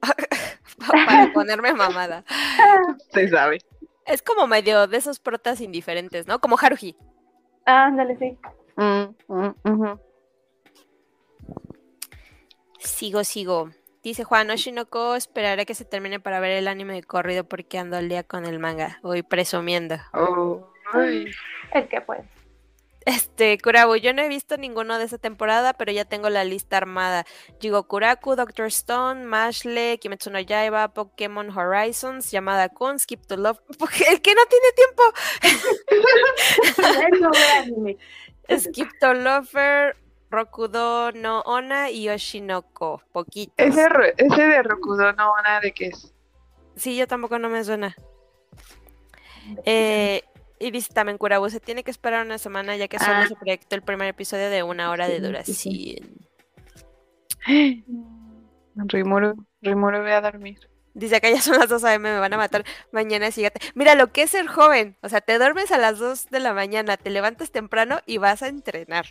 Para 0.87 1.33
ponerme 1.33 1.73
mamada. 1.73 2.25
Se 3.13 3.29
sabe. 3.29 3.59
Es 4.07 4.23
como 4.23 4.47
medio 4.47 4.87
de 4.87 4.97
esos 4.99 5.19
protas 5.19 5.61
indiferentes, 5.61 6.27
¿no? 6.27 6.41
Como 6.41 6.59
Haruhi. 6.61 6.97
Ah, 7.65 7.87
ándale, 7.87 8.19
sí. 8.19 8.37
Mm, 8.77 9.15
mm. 9.29 9.99
Sigo, 12.81 13.25
sigo. 13.25 13.71
Dice 14.03 14.25
Juan 14.25 14.51
Oshinoko, 14.51 15.15
esperaré 15.15 15.65
que 15.65 15.75
se 15.75 15.87
termine 15.87 16.21
para 16.21 16.39
ver 16.39 16.51
el 16.51 16.69
anime 16.69 16.93
de 16.93 17.03
corrido 17.03 17.45
porque 17.45 17.79
ando 17.79 17.97
al 17.97 18.11
día 18.11 18.23
con 18.23 18.45
el 18.45 18.59
manga. 18.59 18.99
Voy 19.03 19.23
presumiendo. 19.23 19.97
Oh, 20.13 20.69
ay. 20.93 21.31
El 21.73 21.89
que 21.89 22.03
puede. 22.03 22.34
Este, 23.05 23.59
Kurabu, 23.59 23.97
yo 23.97 24.15
no 24.15 24.23
he 24.23 24.29
visto 24.29 24.57
ninguno 24.57 24.99
de 24.99 25.05
esta 25.05 25.19
temporada, 25.19 25.75
pero 25.75 25.93
ya 25.93 26.05
tengo 26.05 26.31
la 26.31 26.45
lista 26.45 26.79
armada. 26.79 27.27
Jigokuraku, 27.61 28.35
Doctor 28.35 28.67
Stone, 28.67 29.25
Mashle, 29.25 29.99
Kimetsu 29.99 30.31
no 30.31 30.41
Yaiba, 30.41 30.89
Pokémon 30.89 31.51
Horizons, 31.51 32.33
Yamada 32.33 32.69
Kun, 32.71 32.99
Skip 32.99 33.27
to 33.27 33.37
Love. 33.37 33.61
El 34.09 34.23
que 34.23 34.35
no 34.35 34.43
tiene 34.47 34.73
tiempo. 34.77 35.03
Skip 38.59 38.89
to 39.01 39.13
Lover, 39.13 39.97
Rokudo 40.31 41.13
no 41.13 41.41
Ona 41.43 41.91
y 41.91 42.09
Oshinoko. 42.09 43.03
Poquitos. 43.13 43.55
Ese, 43.59 43.87
ese 44.17 44.43
de 44.43 44.63
Rokudo 44.63 45.13
no, 45.13 45.35
nada 45.43 45.61
de 45.61 45.73
qué 45.73 45.87
es. 45.89 46.15
Sí, 46.77 46.97
yo 46.97 47.07
tampoco 47.07 47.39
no 47.39 47.49
me 47.51 47.63
suena. 47.65 47.95
Eh, 49.65 50.23
también 50.93 51.19
Kurabu, 51.19 51.49
se 51.51 51.61
tiene 51.61 51.83
que 51.85 51.91
esperar 51.91 52.25
una 52.25 52.39
semana 52.39 52.77
ya 52.77 52.89
que 52.89 52.99
solo 52.99 53.13
Ah. 53.17 53.27
se 53.29 53.35
proyectó 53.37 53.75
el 53.77 53.83
primer 53.83 54.09
episodio 54.09 54.51
de 54.51 54.63
una 54.63 54.91
hora 54.91 55.07
de 55.09 55.17
Sí, 55.45 55.55
sí, 55.55 55.97
duración. 56.07 56.25
Rimuru, 58.77 59.47
Rimuru, 59.63 60.03
ve 60.03 60.13
a 60.15 60.21
dormir. 60.21 60.59
Dice 60.95 61.17
acá 61.17 61.29
ya 61.29 61.41
son 61.41 61.59
las 61.59 61.69
2 61.69 61.83
a.m., 61.85 62.13
me 62.13 62.19
van 62.21 62.33
a 62.33 62.37
matar 62.37 62.65
mañana, 62.93 63.31
sígate. 63.31 63.61
Mira 63.75 63.95
lo 63.97 64.13
que 64.13 64.23
es 64.23 64.31
ser 64.31 64.47
joven. 64.47 64.97
O 65.03 65.09
sea, 65.09 65.21
te 65.21 65.39
duermes 65.39 65.73
a 65.73 65.79
las 65.79 65.99
2 65.99 66.31
de 66.31 66.39
la 66.41 66.55
mañana, 66.55 66.97
te 66.97 67.11
levantas 67.11 67.51
temprano 67.51 67.99
y 68.07 68.19
vas 68.19 68.43
a 68.43 68.49
entrenar. 68.49 69.07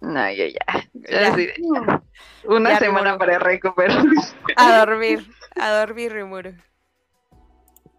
No, 0.00 0.30
ya, 0.30 0.46
ya. 0.46 0.88
Ya. 0.94 1.34
Una 2.44 2.70
Ya, 2.70 2.78
semana 2.78 3.12
Rimuru. 3.12 3.18
para 3.18 3.38
recuperarse. 3.40 4.34
A 4.56 4.78
dormir, 4.78 5.26
a 5.56 5.70
dormir, 5.80 6.12
Rimuru. 6.12 6.54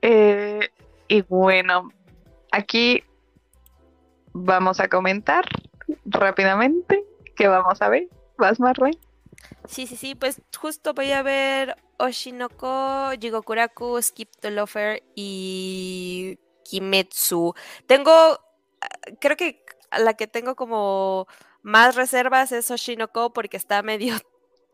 Eh, 0.01 0.69
y 1.07 1.21
bueno, 1.23 1.89
aquí 2.53 3.03
vamos 4.31 4.79
a 4.79 4.87
comentar 4.87 5.43
rápidamente 6.05 7.03
qué 7.35 7.47
vamos 7.47 7.81
a 7.81 7.89
ver. 7.89 8.07
¿Vas, 8.37 8.59
Marlene? 8.59 8.97
Sí, 9.67 9.87
sí, 9.87 9.97
sí, 9.97 10.15
pues 10.15 10.41
justo 10.57 10.93
voy 10.93 11.11
a 11.11 11.23
ver 11.23 11.75
Oshinoko, 11.97 13.11
Jigokuraku, 13.19 14.01
Skip 14.01 14.29
the 14.39 14.51
Lofer 14.51 15.03
y 15.15 16.37
Kimetsu. 16.63 17.53
Tengo, 17.87 18.39
creo 19.19 19.35
que 19.35 19.65
la 19.97 20.13
que 20.13 20.27
tengo 20.27 20.55
como 20.55 21.27
más 21.61 21.95
reservas 21.95 22.51
es 22.51 22.69
Oshinoko 22.69 23.33
porque 23.33 23.57
está 23.57 23.81
medio 23.81 24.15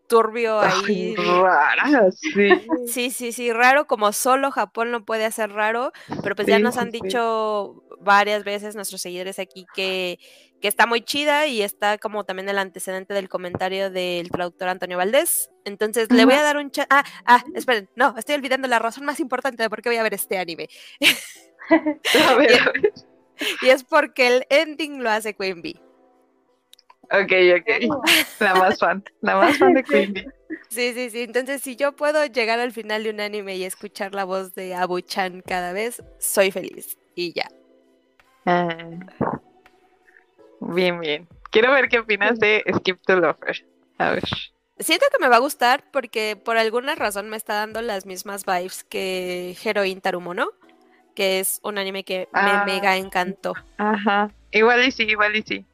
turbio 0.09 0.59
ahí. 0.59 1.15
Ay, 1.17 1.25
rara, 1.41 2.11
sí. 2.11 2.49
Sí, 2.87 3.09
sí, 3.11 3.31
sí, 3.31 3.53
raro, 3.53 3.87
como 3.87 4.11
solo 4.11 4.51
Japón 4.51 4.91
lo 4.91 5.05
puede 5.05 5.23
hacer 5.23 5.51
raro, 5.51 5.93
pero 6.21 6.35
pues 6.35 6.47
ya 6.47 6.59
nos 6.59 6.75
han 6.75 6.91
sí. 6.91 6.99
dicho 7.01 7.83
varias 8.01 8.43
veces 8.43 8.75
nuestros 8.75 9.01
seguidores 9.01 9.39
aquí 9.39 9.65
que, 9.73 10.19
que 10.61 10.67
está 10.67 10.85
muy 10.85 11.01
chida 11.01 11.47
y 11.47 11.61
está 11.61 11.97
como 11.97 12.25
también 12.25 12.49
el 12.49 12.57
antecedente 12.57 13.13
del 13.13 13.29
comentario 13.29 13.89
del 13.89 14.29
traductor 14.29 14.67
Antonio 14.67 14.97
Valdés. 14.97 15.49
Entonces 15.63 16.11
le 16.11 16.25
voy 16.25 16.33
a 16.33 16.41
dar 16.41 16.57
un 16.57 16.71
chat. 16.71 16.87
Ah, 16.89 17.03
ah, 17.25 17.43
esperen, 17.53 17.89
no, 17.95 18.15
estoy 18.17 18.35
olvidando 18.35 18.67
la 18.67 18.79
razón 18.79 19.05
más 19.05 19.19
importante 19.19 19.63
de 19.63 19.69
por 19.69 19.81
qué 19.81 19.89
voy 19.89 19.97
a 19.97 20.03
ver 20.03 20.13
este 20.13 20.37
anime. 20.37 20.67
A 21.69 22.33
ver, 22.33 22.53
a 22.61 22.71
ver. 22.71 22.93
Y 23.61 23.69
es 23.69 23.83
porque 23.83 24.25
el 24.25 24.45
ending 24.49 25.03
lo 25.03 25.11
hace 25.11 25.35
Queen 25.35 25.61
Bee. 25.61 25.79
Ok, 27.11 27.31
ok. 27.59 27.99
La 28.39 28.55
más 28.55 28.79
fan. 28.79 29.03
La 29.21 29.35
más 29.35 29.57
fan 29.57 29.73
de 29.73 29.83
Queen 29.83 30.13
Bee. 30.13 30.27
Sí, 30.69 30.93
sí, 30.93 31.09
sí. 31.09 31.21
Entonces, 31.23 31.61
si 31.61 31.75
yo 31.75 31.95
puedo 31.95 32.23
llegar 32.25 32.59
al 32.59 32.71
final 32.71 33.03
de 33.03 33.09
un 33.09 33.19
anime 33.19 33.55
y 33.55 33.63
escuchar 33.63 34.13
la 34.13 34.23
voz 34.25 34.53
de 34.55 34.75
Abu-chan 34.75 35.41
cada 35.41 35.73
vez, 35.73 36.03
soy 36.19 36.51
feliz. 36.51 36.97
Y 37.15 37.33
ya. 37.33 37.49
Ah. 38.45 38.67
Bien, 40.59 40.99
bien. 40.99 41.27
Quiero 41.51 41.71
ver 41.71 41.89
qué 41.89 41.99
opinas 41.99 42.39
de 42.39 42.63
Skip 42.75 43.01
to 43.05 43.15
Lover. 43.19 43.65
A 43.97 44.11
ver. 44.11 44.23
Siento 44.77 45.05
que 45.11 45.19
me 45.19 45.27
va 45.29 45.37
a 45.37 45.39
gustar 45.39 45.83
porque 45.91 46.35
por 46.35 46.57
alguna 46.57 46.95
razón 46.95 47.29
me 47.29 47.37
está 47.37 47.55
dando 47.55 47.81
las 47.81 48.05
mismas 48.05 48.45
vibes 48.45 48.83
que 48.83 49.55
Heroin 49.63 49.99
Tarumono, 49.99 50.49
que 51.15 51.39
es 51.39 51.59
un 51.63 51.77
anime 51.77 52.03
que 52.05 52.27
Ah. 52.33 52.63
me 52.65 52.73
mega 52.73 52.95
encantó. 52.97 53.55
Ajá. 53.77 54.31
Igual 54.51 54.85
y 54.85 54.91
sí, 54.91 55.03
igual 55.03 55.35
y 55.35 55.41
sí. 55.41 55.65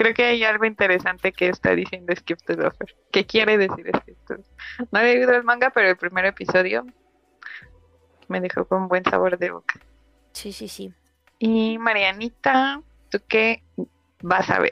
Creo 0.00 0.14
que 0.14 0.24
hay 0.24 0.44
algo 0.44 0.64
interesante 0.64 1.30
que 1.30 1.50
está 1.50 1.74
diciendo 1.74 2.16
Skip 2.16 2.38
Lover. 2.48 2.96
¿Qué 3.12 3.26
quiere 3.26 3.58
decir 3.58 3.86
Skip 3.94 4.16
to 4.26 4.34
Lover? 4.36 4.46
No 4.90 4.98
he 4.98 5.02
leído 5.02 5.34
el 5.34 5.44
manga, 5.44 5.68
pero 5.68 5.90
el 5.90 5.96
primer 5.98 6.24
episodio 6.24 6.86
me 8.26 8.40
dejó 8.40 8.64
con 8.64 8.88
buen 8.88 9.04
sabor 9.04 9.36
de 9.36 9.50
boca. 9.50 9.78
Sí, 10.32 10.52
sí, 10.52 10.68
sí. 10.68 10.90
Y 11.38 11.76
Marianita, 11.76 12.80
¿tú 13.10 13.18
qué 13.28 13.62
vas 14.22 14.48
a 14.48 14.60
ver? 14.60 14.70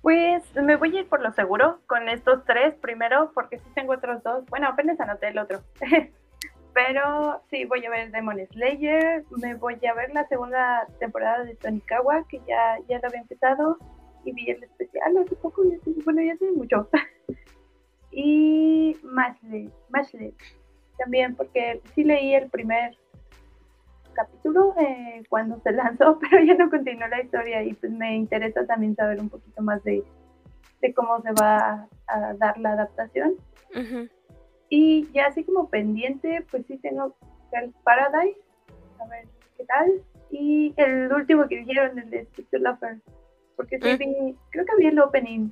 Pues 0.00 0.42
me 0.54 0.76
voy 0.76 0.96
a 0.96 1.00
ir 1.00 1.06
por 1.06 1.20
lo 1.20 1.30
seguro 1.34 1.80
con 1.86 2.08
estos 2.08 2.46
tres 2.46 2.74
primero, 2.76 3.30
porque 3.34 3.58
sí 3.58 3.66
tengo 3.74 3.92
otros 3.92 4.22
dos. 4.22 4.46
Bueno, 4.46 4.68
apenas 4.68 4.98
anoté 5.00 5.28
el 5.28 5.38
otro. 5.38 5.60
Pero 6.72 7.42
sí, 7.50 7.66
voy 7.66 7.84
a 7.84 7.90
ver 7.90 8.10
Demon 8.10 8.38
Slayer, 8.52 9.22
me 9.36 9.54
voy 9.54 9.78
a 9.86 9.92
ver 9.92 10.14
la 10.14 10.26
segunda 10.28 10.88
temporada 10.98 11.44
de 11.44 11.56
Tonikawa, 11.56 12.26
que 12.26 12.40
ya, 12.48 12.78
ya 12.88 12.98
lo 13.00 13.08
había 13.08 13.20
empezado, 13.20 13.78
y 14.24 14.32
vi 14.32 14.50
el 14.50 14.62
especial 14.62 15.16
hace 15.18 15.36
poco, 15.36 15.62
ya 15.64 15.78
tiene- 15.84 16.02
bueno, 16.04 16.22
ya 16.22 16.36
tiene 16.36 16.54
mucho. 16.56 16.88
y 18.12 18.96
Mashle, 19.02 19.70
Mashle, 19.90 20.32
también, 20.98 21.34
porque 21.34 21.80
sí 21.94 22.04
leí 22.04 22.34
el 22.34 22.48
primer 22.50 22.96
capítulo 24.14 24.74
eh, 24.78 25.22
cuando 25.28 25.58
se 25.60 25.72
lanzó, 25.72 26.18
pero 26.30 26.42
ya 26.44 26.54
no 26.54 26.70
continuó 26.70 27.08
la 27.08 27.22
historia 27.22 27.62
y 27.62 27.74
pues 27.74 27.92
me 27.92 28.16
interesa 28.16 28.66
también 28.66 28.94
saber 28.94 29.20
un 29.20 29.28
poquito 29.28 29.60
más 29.62 29.82
de, 29.84 30.04
de 30.80 30.94
cómo 30.94 31.20
se 31.22 31.32
va 31.32 31.58
a, 31.58 31.88
a 32.06 32.34
dar 32.34 32.56
la 32.58 32.72
adaptación. 32.72 33.34
Ujú. 33.74 34.08
Y 34.68 35.08
ya 35.12 35.26
así 35.26 35.44
como 35.44 35.68
pendiente, 35.68 36.44
pues 36.50 36.64
sí 36.66 36.78
tengo 36.78 37.16
el 37.52 37.72
Paradise, 37.84 38.40
a 39.00 39.06
ver 39.08 39.26
qué 39.56 39.64
tal. 39.64 40.02
Y 40.30 40.74
el 40.76 41.12
último 41.12 41.46
que 41.48 41.58
dijeron, 41.58 41.98
el 41.98 42.10
de 42.10 42.24
to 42.50 42.58
Lover, 42.58 42.98
porque 43.56 43.78
sí 43.80 43.88
Mm. 43.94 43.98
vi, 43.98 44.36
creo 44.50 44.64
que 44.64 44.76
vi 44.78 44.86
el 44.86 44.98
opening 44.98 45.50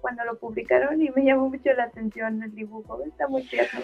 cuando 0.00 0.24
lo 0.24 0.38
publicaron 0.38 1.00
y 1.02 1.10
me 1.10 1.24
llamó 1.24 1.48
mucho 1.48 1.72
la 1.72 1.84
atención 1.84 2.42
el 2.42 2.54
dibujo, 2.54 3.02
está 3.04 3.28
muy 3.28 3.42
tierno. 3.48 3.80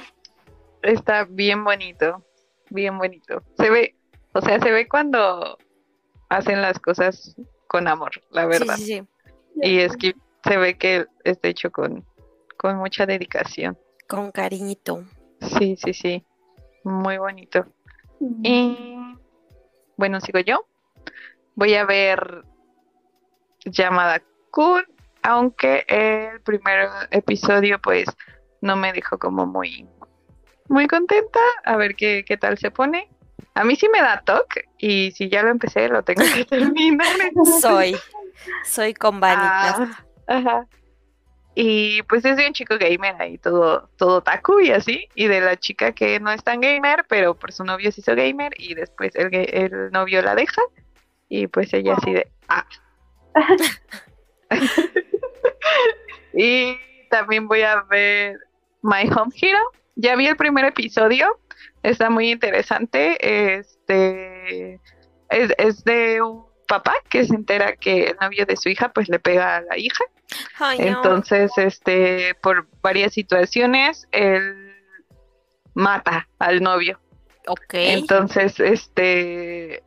Está 0.83 1.25
bien 1.25 1.65
bonito, 1.65 2.25
bien 2.71 2.99
bonito. 2.99 3.43
Se 3.57 3.71
ve, 3.71 3.97
o 4.33 4.41
sea, 4.41 4.61
se 4.61 4.71
ve 4.71 4.89
cuando 4.89 5.59
hacen 6.29 6.61
las 6.63 6.79
cosas 6.79 7.37
con 7.67 7.89
amor, 7.89 8.11
la 8.31 8.43
Sí, 8.43 8.49
verdad. 8.49 8.75
sí, 8.77 8.85
sí. 8.85 9.03
Y 9.63 9.79
es 9.81 9.97
que 9.97 10.15
se 10.45 10.57
ve 10.57 10.77
que 10.77 11.07
está 11.25 11.49
hecho 11.49 11.71
con, 11.71 12.05
con 12.57 12.77
mucha 12.79 13.07
dedicación. 13.07 13.79
Con 14.09 14.31
cariñito. 14.33 15.05
Sí, 15.41 15.77
sí, 15.77 15.93
sí. 15.95 16.25
Muy 16.85 17.19
bonito. 17.19 17.65
Mm. 18.21 18.41
Y 18.45 19.19
bueno, 19.97 20.21
sigo 20.21 20.41
yo. 20.41 20.67
Voy 21.55 21.75
a 21.75 21.85
ver 21.85 22.45
llamada 23.65 24.23
Kun, 24.51 24.85
aunque 25.23 25.85
el 25.89 26.41
primer 26.41 26.89
episodio 27.11 27.81
pues 27.81 28.07
no 28.61 28.77
me 28.77 28.93
dejó 28.93 29.19
como 29.19 29.47
muy 29.47 29.87
muy 30.69 30.87
contenta. 30.87 31.41
A 31.65 31.77
ver 31.77 31.95
qué, 31.95 32.25
qué 32.27 32.37
tal 32.37 32.59
se 32.59 32.71
pone. 32.71 33.09
A 33.55 33.65
mí 33.65 33.77
sí 33.77 33.89
me 33.89 34.01
da 34.01 34.23
toque 34.25 34.65
y 34.79 35.13
si 35.13 35.29
ya 35.29 35.43
lo 35.43 35.51
empecé 35.51 35.89
lo 35.89 36.03
tengo 36.03 36.23
que 36.35 36.45
terminar. 36.47 37.07
Soy. 37.61 37.97
Soy 38.65 38.95
con 38.95 39.21
vanitas. 39.21 39.77
Ah, 39.79 40.05
ajá. 40.27 40.67
Y 41.55 42.03
pues 42.05 42.25
es 42.25 42.37
de 42.39 42.47
un 42.47 42.55
chico 42.55 42.79
gamer 42.79 43.15
ahí, 43.21 43.37
todo, 43.37 43.91
todo 43.99 44.23
taku 44.23 44.61
y 44.61 44.71
así, 44.71 45.07
y 45.15 45.27
de 45.27 45.43
la 45.43 45.59
chica 45.59 45.93
que 45.93 46.19
no 46.19 46.31
es 46.31 46.43
tan 46.43 46.63
gamer, 46.63 47.05
pero 47.09 47.35
por 47.35 47.53
su 47.53 47.63
novio 47.63 47.93
se 47.93 48.01
hizo 48.01 48.17
gamer 48.17 48.53
y 48.57 48.73
después 48.75 49.15
el, 49.17 49.35
el 49.35 49.91
novio 49.91 50.23
la 50.23 50.35
deja 50.35 50.63
y 51.29 51.49
pues 51.49 51.75
ella 51.75 51.97
así 51.99 52.13
de, 52.13 52.27
ah. 52.49 52.65
y 56.35 56.77
también 57.11 57.49
voy 57.49 57.63
a 57.63 57.83
ver 57.83 58.39
My 58.83 59.09
Home 59.17 59.33
Hero. 59.41 59.61
Ya 59.95 60.17
vi 60.17 60.27
el 60.27 60.37
primer 60.37 60.65
episodio, 60.65 61.39
está 61.83 62.11
muy 62.11 62.31
interesante. 62.31 63.59
Este 63.59 64.81
es, 65.29 65.53
es 65.59 65.85
de 65.85 66.23
un 66.23 66.47
papá 66.67 66.95
que 67.11 67.25
se 67.25 67.35
entera 67.35 67.77
que 67.77 68.05
el 68.05 68.17
novio 68.21 68.47
de 68.47 68.57
su 68.57 68.71
hija 68.71 68.91
pues 68.91 69.09
le 69.09 69.19
pega 69.19 69.57
a 69.57 69.61
la 69.61 69.77
hija. 69.77 70.05
Ay, 70.59 70.79
no. 70.79 70.87
Entonces, 70.87 71.53
este, 71.57 72.35
por 72.37 72.67
varias 72.81 73.13
situaciones, 73.13 74.09
él 74.13 74.75
mata 75.75 76.29
al 76.39 76.63
novio. 76.63 76.99
Ok. 77.47 77.75
Entonces, 77.75 78.59
este, 78.61 79.83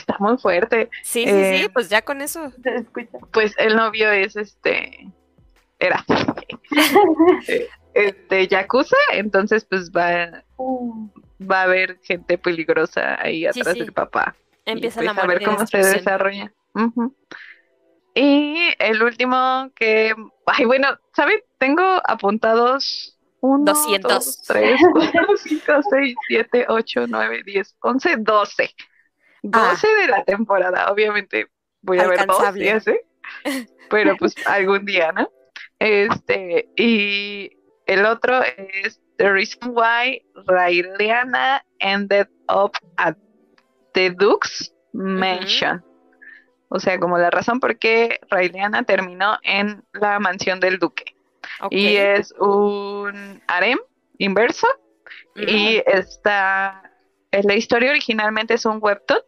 está 0.00 0.16
muy 0.18 0.36
fuerte. 0.38 0.88
sí, 1.02 1.24
sí, 1.24 1.30
eh, 1.30 1.60
sí, 1.62 1.68
pues 1.68 1.88
ya 1.88 2.02
con 2.02 2.20
eso. 2.20 2.50
Se 2.62 2.76
escucha. 2.76 3.18
Pues 3.32 3.54
el 3.58 3.76
novio 3.76 4.10
es 4.10 4.36
este, 4.36 5.08
era, 5.78 6.04
este, 7.94 8.48
Yakuza, 8.48 8.96
entonces 9.12 9.64
pues 9.64 9.90
va, 9.90 10.42
Uh, 10.56 11.08
va 11.40 11.60
a 11.60 11.62
haber 11.62 11.98
gente 12.02 12.36
peligrosa 12.36 13.18
ahí 13.20 13.46
Sí, 13.52 13.60
atrás 13.60 13.74
sí. 13.74 13.80
del 13.80 13.92
papá. 13.94 14.36
y, 14.66 14.72
Empieza 14.72 15.00
pues, 15.00 15.16
la 15.16 15.22
a 15.22 15.26
ver 15.26 15.42
cómo 15.42 15.66
se 15.66 15.78
desarrolla. 15.78 16.52
Ujú. 16.74 17.16
Y 18.14 18.74
el 18.78 19.02
último 19.02 19.70
que, 19.74 20.14
ay, 20.46 20.64
bueno, 20.66 20.88
¿saben? 21.14 21.40
Tengo 21.58 21.82
apuntados 22.06 23.18
1, 23.40 23.64
200. 23.64 24.12
2, 24.12 24.42
3, 24.48 24.80
4, 24.92 25.26
5, 25.36 25.72
6, 25.90 26.14
7, 26.28 26.66
8, 26.68 27.06
9, 27.08 27.42
10, 27.46 27.76
11, 27.80 28.16
12. 28.18 28.74
12 29.42 29.86
de 29.86 30.06
la 30.08 30.24
temporada. 30.24 30.90
Obviamente 30.90 31.48
voy 31.82 31.98
a 31.98 32.06
ver 32.06 32.26
dos, 32.26 32.54
ya 32.54 32.80
sé. 32.80 33.04
Pero 33.90 34.16
pues 34.16 34.34
algún 34.46 34.84
día, 34.84 35.12
¿no? 35.12 35.30
Este, 35.78 36.68
y 36.76 37.50
el 37.86 38.04
otro 38.06 38.42
es 38.42 39.00
The 39.16 39.30
Reason 39.30 39.72
Why 39.74 40.24
Raeliana 40.46 41.64
Ended 41.78 42.28
Up 42.48 42.72
at 42.96 43.16
the 43.94 44.10
Duke's 44.10 44.72
Mansion. 44.92 45.84
O 46.68 46.78
sea, 46.78 47.00
como 47.00 47.18
la 47.18 47.30
razón 47.30 47.58
por 47.58 47.78
qué 47.78 48.20
Raeliana 48.30 48.84
terminó 48.84 49.38
en 49.42 49.82
la 49.92 50.20
mansión 50.20 50.60
del 50.60 50.78
duque. 50.78 51.16
Y 51.70 51.96
es 51.96 52.32
un 52.38 53.42
harem 53.48 53.78
inverso. 54.18 54.66
Y 55.34 55.82
está. 55.86 56.89
Eh, 57.30 57.42
La 57.44 57.54
historia 57.54 57.90
originalmente 57.90 58.54
es 58.54 58.64
un 58.64 58.78
webtoon. 58.80 59.20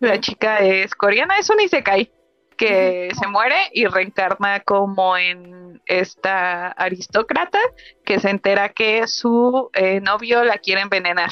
La 0.00 0.20
chica 0.20 0.58
es 0.58 0.94
coreana, 0.94 1.38
es 1.38 1.48
un 1.48 1.60
isekai 1.60 2.12
que 2.56 3.08
se 3.18 3.26
muere 3.26 3.56
y 3.72 3.86
reencarna 3.86 4.60
como 4.60 5.16
en 5.16 5.80
esta 5.86 6.68
aristócrata 6.68 7.58
que 8.04 8.20
se 8.20 8.30
entera 8.30 8.68
que 8.68 9.06
su 9.06 9.70
eh, 9.72 10.00
novio 10.00 10.44
la 10.44 10.58
quiere 10.58 10.82
envenenar. 10.82 11.30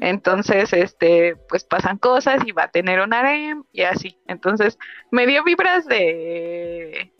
Entonces, 0.00 0.72
este, 0.72 1.36
pues 1.48 1.62
pasan 1.64 1.98
cosas 1.98 2.40
y 2.46 2.52
va 2.52 2.64
a 2.64 2.70
tener 2.70 3.00
un 3.00 3.12
harem 3.12 3.64
y 3.70 3.82
así. 3.82 4.18
Entonces, 4.26 4.78
me 5.10 5.26
dio 5.26 5.44
vibras 5.44 5.86
de 5.86 7.12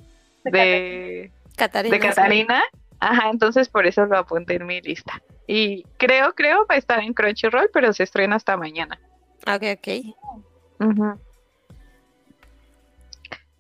de, 0.45 1.31
Catarina. 1.57 1.99
de 1.99 2.01
sí. 2.01 2.88
Ajá, 3.01 3.31
entonces 3.31 3.69
por 3.69 3.87
eso 3.87 4.07
lo 4.07 4.19
apunté 4.19 4.57
en 4.57 4.67
mi 4.67 4.81
lista. 4.81 5.23
Y 5.47 5.85
creo, 5.97 6.35
creo 6.35 6.67
va 6.67 6.75
a 6.75 6.79
estar 6.79 6.99
en 7.01 7.15
Crunchyroll, 7.15 7.71
pero 7.73 7.93
se 7.93 8.03
estrena 8.03 8.37
hasta 8.37 8.57
mañana. 8.57 8.99
Ok, 9.47 9.63
ok. 9.79 9.89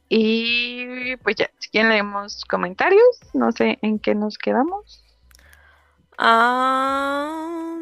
Y 0.08 1.16
pues 1.18 1.36
ya, 1.36 1.50
si 1.58 1.70
quieren 1.70 1.90
leemos 1.90 2.44
comentarios, 2.46 3.20
no 3.34 3.52
sé 3.52 3.78
en 3.82 3.98
qué 3.98 4.14
nos 4.14 4.38
quedamos. 4.38 5.04
Ah, 6.16 7.76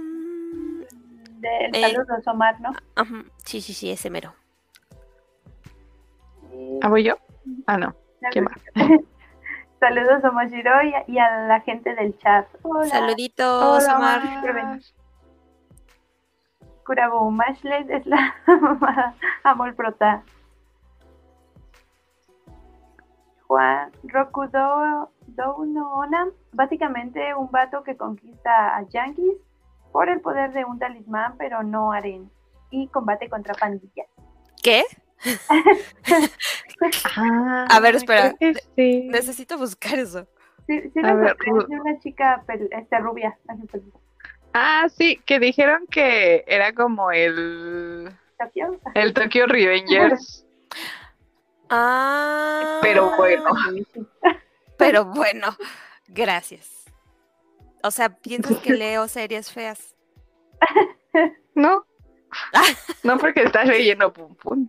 del 1.38 1.74
Eh. 1.74 1.80
saludos, 1.80 2.26
Omar, 2.26 2.60
¿no? 2.60 2.72
ajá, 2.96 3.24
Sí, 3.44 3.60
sí, 3.60 3.72
sí, 3.72 3.90
ese 3.90 4.10
mero. 4.10 4.34
¿Ah, 6.82 6.88
voy 6.88 7.04
yo? 7.04 7.16
Ah, 7.66 7.78
no. 7.78 7.94
¿Quién 8.30 8.46
va? 8.46 8.52
Saludos 9.80 10.24
a 10.24 10.30
Moshiro 10.30 10.72
y 11.06 11.18
a, 11.18 11.46
la 11.46 11.60
gente 11.60 11.94
del 11.94 12.16
chat. 12.18 12.46
Hola. 12.62 12.86
Saluditos, 12.86 13.84
Hola, 13.84 13.96
Omar. 13.96 14.20
Omar. 14.42 14.80
Kurabu 16.86 17.30
Mashlet 17.30 17.90
es 17.90 18.06
la 18.06 18.34
mamá 18.46 19.14
Amor 19.42 19.74
Prota. 19.74 20.22
Juan 23.48 23.92
Rokudo 24.04 25.10
Dounoona, 25.26 26.28
básicamente 26.52 27.34
un 27.34 27.50
vato 27.50 27.82
que 27.82 27.96
conquista 27.96 28.76
a 28.76 28.82
Yankees 28.88 29.36
por 29.92 30.08
el 30.08 30.20
poder 30.20 30.52
de 30.52 30.64
un 30.64 30.78
talismán, 30.78 31.36
pero 31.38 31.62
no 31.62 31.92
Aren, 31.92 32.30
y 32.70 32.88
combate 32.88 33.28
contra 33.28 33.54
pandillas. 33.54 34.08
¿Qué? 34.62 34.84
Ah, 37.16 37.66
A 37.70 37.80
ver, 37.80 37.96
espera. 37.96 38.34
sí. 38.76 39.08
Necesito 39.08 39.58
buscar 39.58 39.98
eso. 39.98 40.26
Sí, 40.66 40.80
sí 40.92 41.00
A 41.02 41.14
ver, 41.14 41.36
una 41.46 41.98
chica 42.00 42.44
este, 42.70 42.98
rubia. 42.98 43.38
Ah, 44.52 44.86
sí, 44.88 45.20
que 45.26 45.38
dijeron 45.38 45.86
que 45.90 46.44
era 46.46 46.74
como 46.74 47.10
el, 47.10 48.10
Tokio. 48.38 48.80
el 48.94 49.14
Tokyo 49.14 49.46
Revengers. 49.46 50.46
Ah. 51.70 52.78
Pero 52.82 53.16
bueno. 53.16 53.50
Pero 54.78 55.04
bueno, 55.06 55.56
gracias. 56.08 56.84
O 57.82 57.90
sea, 57.90 58.10
piensas 58.10 58.58
que 58.58 58.74
leo 58.74 59.08
series 59.08 59.52
feas. 59.52 59.94
No. 61.54 61.86
No 63.02 63.16
porque 63.16 63.44
estás 63.44 63.66
leyendo 63.66 64.12
Pum 64.12 64.34
Pum. 64.34 64.68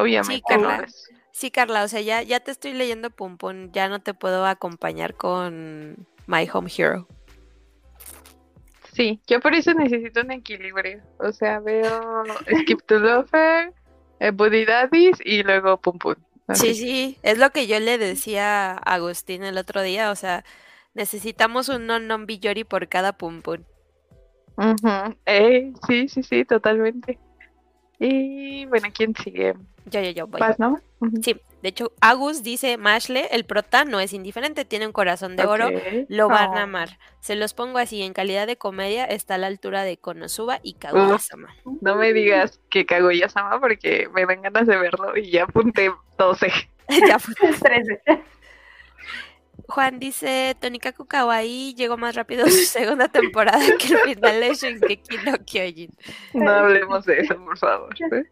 Obviamente. 0.00 0.34
Sí, 0.34 0.42
Carla. 0.46 0.78
no 0.78 0.84
es. 0.84 1.08
Sí, 1.32 1.50
Carla, 1.50 1.84
o 1.84 1.88
sea, 1.88 2.00
ya, 2.00 2.22
ya 2.22 2.40
te 2.40 2.50
estoy 2.50 2.72
leyendo 2.72 3.10
Pum 3.10 3.36
Pum, 3.36 3.70
ya 3.70 3.88
no 3.88 4.00
te 4.00 4.12
puedo 4.12 4.44
acompañar 4.44 5.14
con 5.14 6.06
My 6.26 6.48
Home 6.52 6.70
Hero. 6.76 7.06
Sí, 8.92 9.20
yo 9.28 9.38
por 9.38 9.54
eso 9.54 9.72
necesito 9.74 10.22
un 10.22 10.32
equilibrio. 10.32 11.00
O 11.18 11.30
sea, 11.30 11.60
veo 11.60 12.24
Skip 12.62 12.82
to 12.86 12.98
Lover, 12.98 13.72
eh, 14.18 14.32
Buddy 14.32 14.64
Daddies 14.64 15.18
y 15.24 15.44
luego 15.44 15.80
Pum 15.80 15.98
Pum. 15.98 16.16
Sí, 16.54 16.70
Así. 16.70 16.74
sí, 16.74 17.18
es 17.22 17.38
lo 17.38 17.50
que 17.50 17.66
yo 17.68 17.78
le 17.78 17.98
decía 17.98 18.72
a 18.72 18.94
Agustín 18.94 19.44
el 19.44 19.58
otro 19.58 19.82
día, 19.82 20.10
o 20.10 20.16
sea, 20.16 20.44
necesitamos 20.94 21.68
un 21.68 21.86
non 21.86 22.08
non 22.08 22.26
billori 22.26 22.64
por 22.64 22.88
cada 22.88 23.12
Pum 23.12 23.42
Pum. 23.42 23.62
Ujú. 24.56 25.14
Eh, 25.26 25.72
sí, 25.86 26.08
sí, 26.08 26.22
sí, 26.24 26.44
totalmente. 26.44 27.20
Y 27.98 28.66
bueno, 28.66 28.88
¿quién 28.94 29.14
sigue? 29.14 29.54
Yo, 29.86 30.00
yo, 30.00 30.10
yo 30.10 30.26
voy. 30.26 30.40
Vas, 30.40 30.58
¿no? 30.58 30.80
Sí, 31.22 31.36
De 31.62 31.70
hecho, 31.70 31.92
Agus 32.00 32.42
dice, 32.42 32.76
Mashle, 32.76 33.28
el 33.32 33.44
prota 33.44 33.84
no 33.84 34.00
es 34.00 34.12
indiferente, 34.12 34.64
tiene 34.64 34.86
un 34.86 34.92
corazón 34.92 35.36
de 35.36 35.46
oro, 35.46 35.70
lo 36.08 36.28
van 36.28 36.56
a 36.56 36.62
amar. 36.62 36.98
Se 37.20 37.34
los 37.34 37.54
pongo 37.54 37.78
así, 37.78 38.02
en 38.02 38.12
calidad 38.12 38.46
de 38.46 38.56
comedia 38.56 39.04
está 39.04 39.34
a 39.34 39.38
la 39.38 39.46
altura 39.46 39.82
de 39.82 39.96
Konosuba 39.96 40.60
y 40.62 40.74
Kaguya-sama. 40.74 41.54
No 41.80 41.96
me 41.96 42.12
digas 42.12 42.60
que 42.70 42.86
Kaguya-sama 42.86 43.60
porque 43.60 44.08
me 44.14 44.26
dan 44.26 44.42
ganas 44.42 44.66
de 44.66 44.76
verlo 44.76 45.16
y 45.16 45.30
ya 45.30 45.44
apunté 45.44 45.90
12. 46.18 46.48
Ya 47.06 47.18
fue. 47.18 47.34
13. 47.60 48.00
Juan 49.68 49.98
dice, 49.98 50.56
Tonikaku 50.58 51.04
Kawaii 51.06 51.74
llegó 51.74 51.98
más 51.98 52.14
rápido 52.14 52.46
a 52.46 52.48
su 52.48 52.56
segunda 52.64 53.08
temporada 53.08 53.60
que 53.78 53.92
el 53.92 53.98
final 53.98 54.40
de 54.40 54.54
Shingeki 54.54 55.18
no 55.26 55.32
Kyojin. 55.44 55.90
No 56.32 56.50
hablemos 56.50 57.04
de 57.04 57.18
eso, 57.18 57.36
por 57.44 57.58
favor. 57.58 57.94
¿eh? 58.12 58.24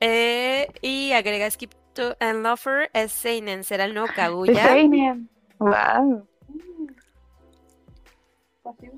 Eh, 0.00 0.68
y 0.82 1.12
agrega 1.12 1.50
Skip 1.50 1.72
to 1.94 2.16
and 2.20 2.44
Lover 2.44 2.90
es 2.92 3.10
Seinen, 3.10 3.64
será 3.64 3.86
el 3.86 3.94
nuevo 3.94 4.08
Kaguya. 4.14 4.68
Seinen. 4.68 5.28
Wow. 5.58 6.28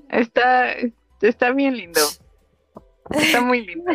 Está, 0.09 0.75
está 1.21 1.51
bien 1.51 1.77
lindo. 1.77 2.01
Está 3.09 3.41
muy 3.41 3.65
lindo. 3.65 3.91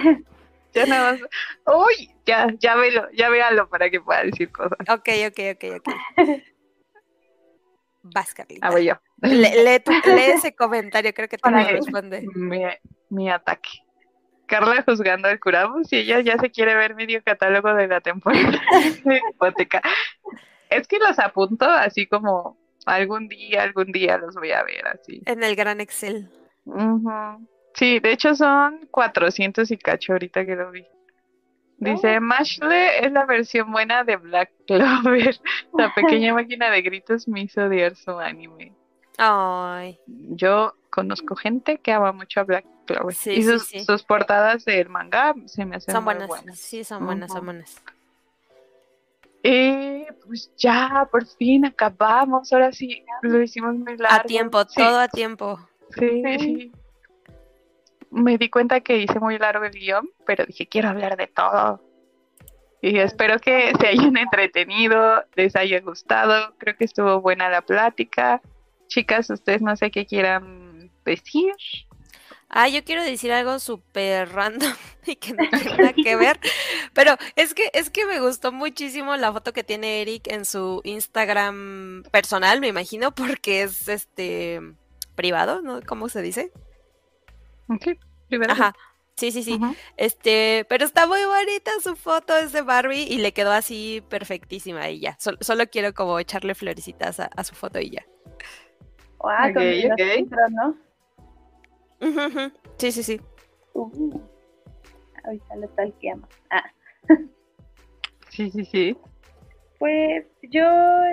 Ya 0.73 0.87
nada 0.87 1.13
más. 1.13 1.21
¡Uy! 1.67 2.11
Ya, 2.27 2.49
ya 2.59 2.75
velo, 2.75 3.09
ya 3.13 3.29
véalo 3.29 3.69
para 3.69 3.91
que 3.91 4.01
pueda 4.01 4.25
decir 4.25 4.51
cosas. 4.51 4.79
Ok, 4.89 5.09
ok, 5.29 5.39
ok, 5.55 5.65
ok. 5.77 5.95
Vas, 8.05 8.35
Carlita. 8.35 8.71
Ver 8.71 8.83
yo. 8.85 8.95
Le- 9.23 9.65
lee, 9.65 9.81
tu- 9.81 9.91
lee 10.15 10.33
ese 10.35 10.55
comentario, 10.55 11.13
creo 11.15 11.27
que 11.29 11.39
te 11.39 11.51
lo 11.51 11.57
responde. 11.57 12.27
Mi, 12.35 12.63
mi 13.09 13.31
ataque. 13.31 13.71
Carla 14.47 14.83
juzgando 14.87 15.27
al 15.29 15.41
Curamos 15.41 15.91
y 15.91 15.97
ella 15.97 16.21
ya 16.21 16.37
se 16.39 16.51
quiere 16.51 16.75
ver 16.75 16.95
medio 16.95 17.23
catálogo 17.25 17.73
de 17.75 17.89
la 17.89 18.01
temporada 18.03 18.51
de 19.05 19.21
hipoteca. 19.31 19.81
Es 20.69 20.87
que 20.87 20.99
los 20.99 21.19
apunto 21.19 21.65
así 21.65 22.07
como 22.07 22.59
algún 22.85 23.27
día, 23.29 23.63
algún 23.63 23.91
día 23.91 24.19
los 24.19 24.35
voy 24.35 24.53
a 24.53 24.63
ver 24.63 24.87
así. 24.87 25.23
En 25.25 25.43
el 25.43 25.57
gran 25.57 25.81
Excel. 25.81 26.29
Sí, 27.75 27.99
de 28.01 28.13
hecho 28.13 28.35
son 28.35 28.87
400 28.91 29.71
y 29.71 29.79
cacho 29.79 30.13
ahorita 30.13 30.45
que 30.45 30.55
lo 30.57 30.71
vi. 30.71 30.85
Dice, 31.77 32.21
Mashle 32.21 33.05
es 33.05 33.13
la 33.13 33.27
versión 33.27 33.71
buena 33.73 34.05
de 34.05 34.17
Black 34.17 34.51
Clover. 34.67 35.39
La 35.77 35.93
pequeña 35.95 36.33
máquina 36.35 36.71
de 36.71 36.83
gritos 36.83 37.27
me 37.29 37.43
hizo 37.43 37.63
odiar 37.65 37.95
su 37.97 38.19
anime. 38.19 38.73
Ay, 39.19 39.99
Yo 40.07 40.75
conozco 40.91 41.37
gente 41.37 41.79
que 41.79 41.93
ama 41.93 42.13
mucho 42.13 42.41
a 42.41 42.45
Black 42.45 42.65
Clover. 42.87 43.15
Sí, 43.15 43.33
y 43.33 43.43
sí, 43.43 43.51
sus, 43.51 43.67
sí. 43.67 43.85
sus 43.85 44.03
portadas 44.05 44.65
del 44.65 44.89
manga 44.89 45.35
se 45.47 45.65
me 45.65 45.77
hacen 45.77 45.95
son 45.95 46.05
muy 46.05 46.15
buenas. 46.15 46.29
buenas. 46.29 46.59
Sí, 46.59 46.85
son 46.85 47.05
buenas, 47.05 47.29
son 47.31 47.39
Ujú. 47.39 47.45
buenas. 47.47 47.83
Y 49.43 50.07
pues 50.27 50.51
ya, 50.57 51.07
por 51.11 51.27
fin 51.27 51.67
acabamos. 51.67 52.51
Ahora 52.53 52.73
sí, 52.73 53.05
lo 53.23 53.43
hicimos 53.43 53.75
muy 53.75 53.97
largo. 53.99 54.17
A 54.17 54.23
tiempo, 54.23 54.65
Sí, 54.65 54.81
todo 54.81 54.99
a 55.01 55.09
tiempo. 55.09 55.69
Sí, 55.99 56.23
Sí. 56.39 56.73
Me 58.15 58.39
di 58.39 58.49
cuenta 58.49 58.81
que 58.81 58.99
hice 58.99 59.19
muy 59.19 59.39
largo 59.39 59.65
el 59.65 59.73
guion, 59.73 60.09
pero 60.25 60.47
dije, 60.47 60.69
quiero 60.69 60.89
hablar 60.89 61.17
de 61.17 61.27
todo. 61.27 61.83
Y 62.81 62.99
espero 62.99 63.39
que 63.41 63.73
se 63.81 63.89
hayan 63.89 64.17
entretenido, 64.17 65.25
les 65.35 65.57
haya 65.57 65.81
gustado. 65.81 66.55
Creo 66.59 66.77
que 66.77 66.85
estuvo 66.85 67.21
buena 67.21 67.49
la 67.49 67.63
plática. 67.63 68.41
Chicas, 68.87 69.31
ustedes 69.31 69.63
no 69.63 69.75
sé 69.75 69.91
qué 69.91 70.07
quieran 70.07 70.91
decir. 71.05 71.55
Ah, 72.49 72.69
yo 72.69 72.85
quiero 72.85 73.03
decir 73.03 73.33
algo 73.33 73.59
súper 73.59 74.29
random 74.29 74.73
y 75.07 75.17
que 75.17 75.33
no 75.33 75.43
tiene 75.51 75.77
nada 75.77 75.93
que 75.93 76.15
ver, 76.15 76.39
pero 76.93 77.17
es 77.35 77.53
que 77.53 77.69
es 77.73 77.91
que 77.91 78.07
me 78.07 78.21
gustó 78.21 78.53
muchísimo 78.53 79.17
la 79.17 79.33
foto 79.33 79.53
que 79.53 79.65
tiene 79.65 80.03
Eric 80.03 80.29
en 80.29 80.45
su 80.45 80.81
Instagram 80.85 82.05
personal, 82.13 82.61
me 82.61 82.69
imagino, 82.69 83.13
porque 83.13 83.63
es 83.63 83.89
este 83.89 84.61
privado, 85.17 85.63
¿no? 85.63 85.81
¿Cómo 85.83 86.09
se 86.09 86.23
dice? 86.23 86.53
Ok, 87.69 87.89
primero. 88.29 88.53
Ajá. 88.53 88.75
Sí, 89.17 89.31
sí, 89.31 89.45
sí. 89.45 89.61
Este, 89.97 90.67
pero 90.69 90.85
está 90.85 91.07
muy 91.07 91.25
bonita 91.25 91.71
su 91.81 91.95
foto, 91.95 92.37
es 92.37 92.53
de 92.53 92.63
Barbie 92.63 93.05
y 93.09 93.19
le 93.19 93.33
quedó 93.33 93.53
así 93.53 94.03
perfectísima 94.09 94.91
y 94.91 94.99
ya. 95.01 95.17
Sol- 95.21 95.39
solo 95.41 95.69
quiero 95.69 95.95
como 95.95 96.19
echarle 96.19 96.55
florecitas 96.57 97.21
a, 97.21 97.27
a 97.27 97.45
su 97.45 97.55
foto 97.55 97.79
y 97.79 97.91
ya. 97.91 98.05
Ah, 99.23 99.51
con 99.55 99.63
Ok, 99.63 99.69
los 99.85 99.93
ok. 99.93 100.15
filtros, 100.17 100.51
¿no? 100.51 100.77
Ujú, 102.01 102.21
ujú. 102.27 102.53
Sí, 102.77 102.91
sí, 102.93 103.03
sí. 103.05 103.21
Uh, 103.73 104.21
ahorita 105.25 105.57
lo 105.57 105.69
talqueamos. 105.69 106.29
Ah, 106.51 106.65
Sí, 108.31 108.51
sí, 108.51 108.65
sí. 108.65 108.97
pues 109.79 110.27
yo 110.43 110.65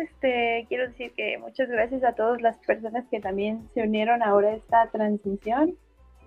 este, 0.03 0.65
quiero 0.69 0.87
decir 0.87 1.13
que 1.15 1.37
muchas 1.37 1.69
gracias 1.69 2.03
a 2.03 2.13
todas 2.15 2.41
las 2.41 2.57
personas 2.65 3.05
que 3.11 3.19
también 3.19 3.69
se 3.75 3.83
unieron 3.83 4.23
ahora 4.23 4.49
a 4.49 4.55
esta 4.55 4.89
transmisión, 4.89 5.77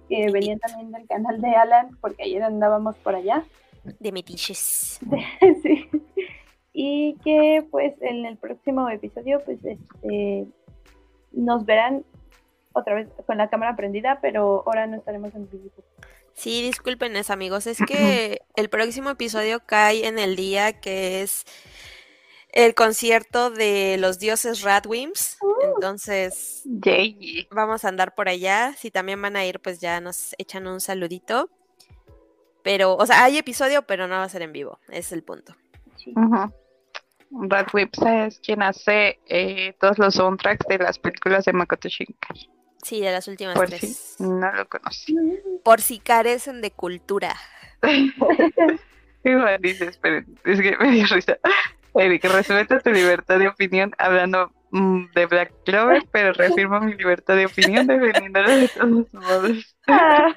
que 0.09 0.31
venían 0.31 0.59
también 0.59 0.93
del 0.93 1.06
canal 1.06 1.40
de 1.40 1.55
Alan, 1.55 1.97
porque 2.01 2.24
ayer 2.24 2.43
andábamos 2.43 2.97
por 2.97 3.14
allá. 3.14 3.44
De 4.01 4.12
metiches. 4.12 5.01
sí. 5.62 5.89
Y 6.72 7.16
que 7.24 7.64
pues 7.70 7.94
en 8.01 8.26
el 8.26 8.36
próximo 8.36 8.89
episodio 8.89 9.40
pues 9.44 9.59
este 9.64 10.47
nos 11.32 11.64
verán 11.64 12.05
otra 12.72 12.94
vez 12.94 13.09
con 13.26 13.39
la 13.39 13.48
cámara 13.48 13.76
prendida, 13.76 14.18
pero 14.20 14.64
ahora 14.66 14.86
no 14.86 14.97
estaremos 14.97 15.35
en 15.35 15.48
vivo. 15.48 15.70
Sí, 16.35 16.62
discúlpenes 16.62 17.31
amigos, 17.31 17.66
es 17.66 17.78
que 17.86 18.43
el 18.56 18.68
próximo 18.68 19.10
episodio 19.10 19.60
cae 19.64 20.06
en 20.06 20.18
el 20.18 20.36
día 20.36 20.81
que 20.81 21.22
es 21.22 21.44
el 22.55 22.74
concierto 22.74 23.51
de 23.51 23.97
los 23.98 24.20
dioses 24.20 24.62
Radwimps, 24.62 25.39
entonces 25.74 26.62
Yay. 26.64 27.48
vamos 27.51 27.85
a 27.85 27.89
andar 27.89 28.14
por 28.14 28.28
allá, 28.28 28.74
si 28.78 28.93
también 28.93 29.20
van 29.20 29.35
a 29.35 29.44
ir 29.44 29.59
pues 29.59 29.81
ya 29.81 30.01
nos 30.01 30.36
echan 30.39 30.68
un 30.68 30.81
saludito, 30.81 31.51
pero, 32.62 32.94
o 32.94 33.05
sea, 33.06 33.24
hay 33.24 33.39
episodio 33.39 33.82
pero 33.82 34.06
no 34.06 34.14
va 34.14 34.22
a 34.22 34.28
ser 34.28 34.43
en 34.43 34.52
vivo, 34.52 34.78
es 34.89 35.10
el 35.10 35.24
punto. 35.24 35.56
Sí. 35.97 36.14
Ujú. 36.16 36.52
Brad 37.31 37.66
Whips 37.72 37.98
es 38.06 38.39
quien 38.39 38.62
hace 38.62 39.18
eh, 39.26 39.74
todos 39.81 39.98
los 39.98 40.14
soundtracks 40.14 40.66
de 40.68 40.78
las 40.78 40.97
películas 41.01 41.44
de 41.47 41.52
Makoto 41.52 41.89
Shinkai. 41.89 42.48
Sí, 42.85 43.01
de 43.01 43.10
las 43.10 43.26
últimas 43.26 43.56
Por 43.56 43.66
tres. 43.66 44.14
si 44.16 44.22
no 44.22 44.52
lo 44.52 44.68
conoce. 44.68 45.12
Por 45.64 45.81
si 45.81 45.98
carecen 45.98 46.60
de 46.60 46.70
cultura. 46.70 47.35
Igual 49.24 49.60
dice, 49.60 49.86
esperen, 49.86 50.39
es 50.44 50.60
que 50.60 50.76
me 50.76 50.93
dio 50.93 51.06
risa. 51.06 51.39
Eric, 51.95 52.25
respeto 52.25 52.81
tu 52.81 52.91
libertad 52.91 53.39
de 53.39 53.49
opinión 53.49 53.93
hablando 53.99 54.53
mm, 54.71 55.12
de 55.15 55.27
Black 55.27 55.53
Clover, 55.65 56.03
pero 56.11 56.33
reafirmo 56.33 56.81
mi 56.81 56.95
libertad 56.95 57.37
de 57.37 57.47
opinión 57.47 57.87
defendiéndola 57.87 58.57
de 58.57 58.69
todos 58.69 59.15
modos. 59.15 59.77
Ah, 59.87 60.35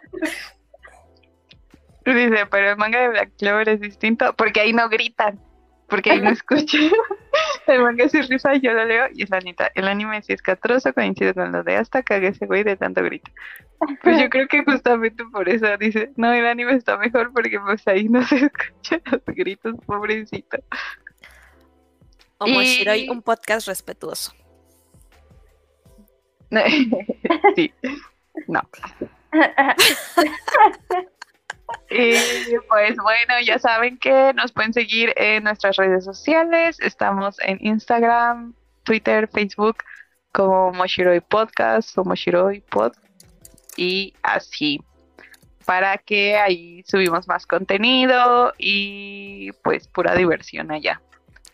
Dice, 2.14 2.46
pero 2.50 2.70
el 2.70 2.78
manga 2.78 3.02
de 3.02 3.10
Black 3.10 3.32
Clover 3.38 3.68
es 3.68 3.82
distinto 3.82 4.34
porque 4.38 4.62
ahí 4.62 4.72
no 4.72 4.88
gritan, 4.88 5.42
porque 5.90 6.12
ahí 6.12 6.22
no 6.22 6.30
escuchan. 6.30 6.82
El 7.68 7.82
manga 7.84 8.08
sí 8.08 8.22
risa, 8.22 8.56
yo 8.56 8.72
lo 8.72 8.86
leo 8.86 9.08
y 9.14 9.24
es 9.24 9.30
la 9.30 9.42
neta. 9.42 9.70
El 9.76 9.90
anime 9.90 10.22
sí 10.22 10.32
es 10.32 10.42
castroso, 10.42 10.94
coincide 10.94 11.34
con 11.34 11.52
lo 11.52 11.64
de 11.64 11.76
hasta 11.76 12.02
cague 12.02 12.30
ese 12.30 12.46
güey 12.46 12.64
de 12.64 12.78
tanto 12.78 13.04
grito. 13.04 13.30
Pues 14.02 14.20
yo 14.20 14.30
creo 14.30 14.48
que 14.48 14.64
justamente 14.64 15.26
por 15.26 15.50
eso 15.50 15.78
dice, 15.78 16.12
no, 16.16 16.32
el 16.32 16.48
anime 16.48 16.74
está 16.76 16.98
mejor 16.98 17.34
porque 17.34 17.60
pues 17.60 17.86
ahí 17.88 18.08
no 18.08 18.24
se 18.24 18.38
escuchan 18.38 19.02
los 19.12 19.22
gritos, 19.26 19.76
pobrecito. 19.86 20.58
Omoshiroi, 22.40 23.06
Y- 23.06 23.10
un 23.10 23.22
podcast 23.22 23.68
respetuoso. 23.68 24.34
sí, 27.56 27.74
no. 28.48 28.62
Y 31.90 32.14
pues 32.70 32.96
bueno, 32.98 33.40
ya 33.46 33.60
saben 33.60 33.98
que 33.98 34.34
nos 34.34 34.52
pueden 34.52 34.74
seguir 34.74 35.14
en 35.18 35.44
nuestras 35.44 35.76
redes 35.78 36.06
sociales. 36.06 36.78
Estamos 36.80 37.38
en 37.42 37.58
Instagram, 37.62 38.54
Twitter, 38.84 39.28
Facebook 39.28 39.78
como 40.32 40.72
Moshiroi 40.72 41.20
Podcast 41.22 41.98
o 41.98 42.04
Moshiroi 42.06 42.62
Pod 42.62 42.94
y 43.76 44.14
así 44.24 44.82
para 45.66 45.98
que 45.98 46.38
ahí 46.38 46.84
subimos 46.88 47.28
más 47.28 47.46
contenido 47.46 48.54
y 48.58 49.52
pues 49.64 49.88
pura 49.88 50.16
diversión 50.16 50.72
allá. 50.72 51.02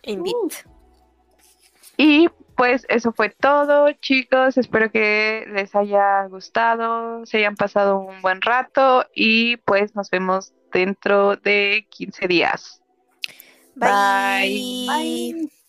Indeed. 0.04 0.34
Y 1.98 2.30
pues 2.56 2.86
eso 2.90 3.12
fue 3.14 3.30
todo, 3.30 3.92
chicos. 3.94 4.58
Espero 4.58 4.92
que 4.92 5.46
les 5.52 5.76
haya 5.76 6.26
gustado, 6.26 7.26
se 7.26 7.38
hayan 7.38 7.56
pasado 7.56 8.00
un 8.00 8.22
buen 8.22 8.42
rato 8.42 9.06
y 9.14 9.58
pues 9.58 9.96
nos 9.96 10.10
vemos 10.10 10.54
dentro 10.72 11.36
de 11.36 11.88
15 11.90 12.28
días. 12.28 12.82
Bye. 13.76 14.86
Bye. 14.88 15.63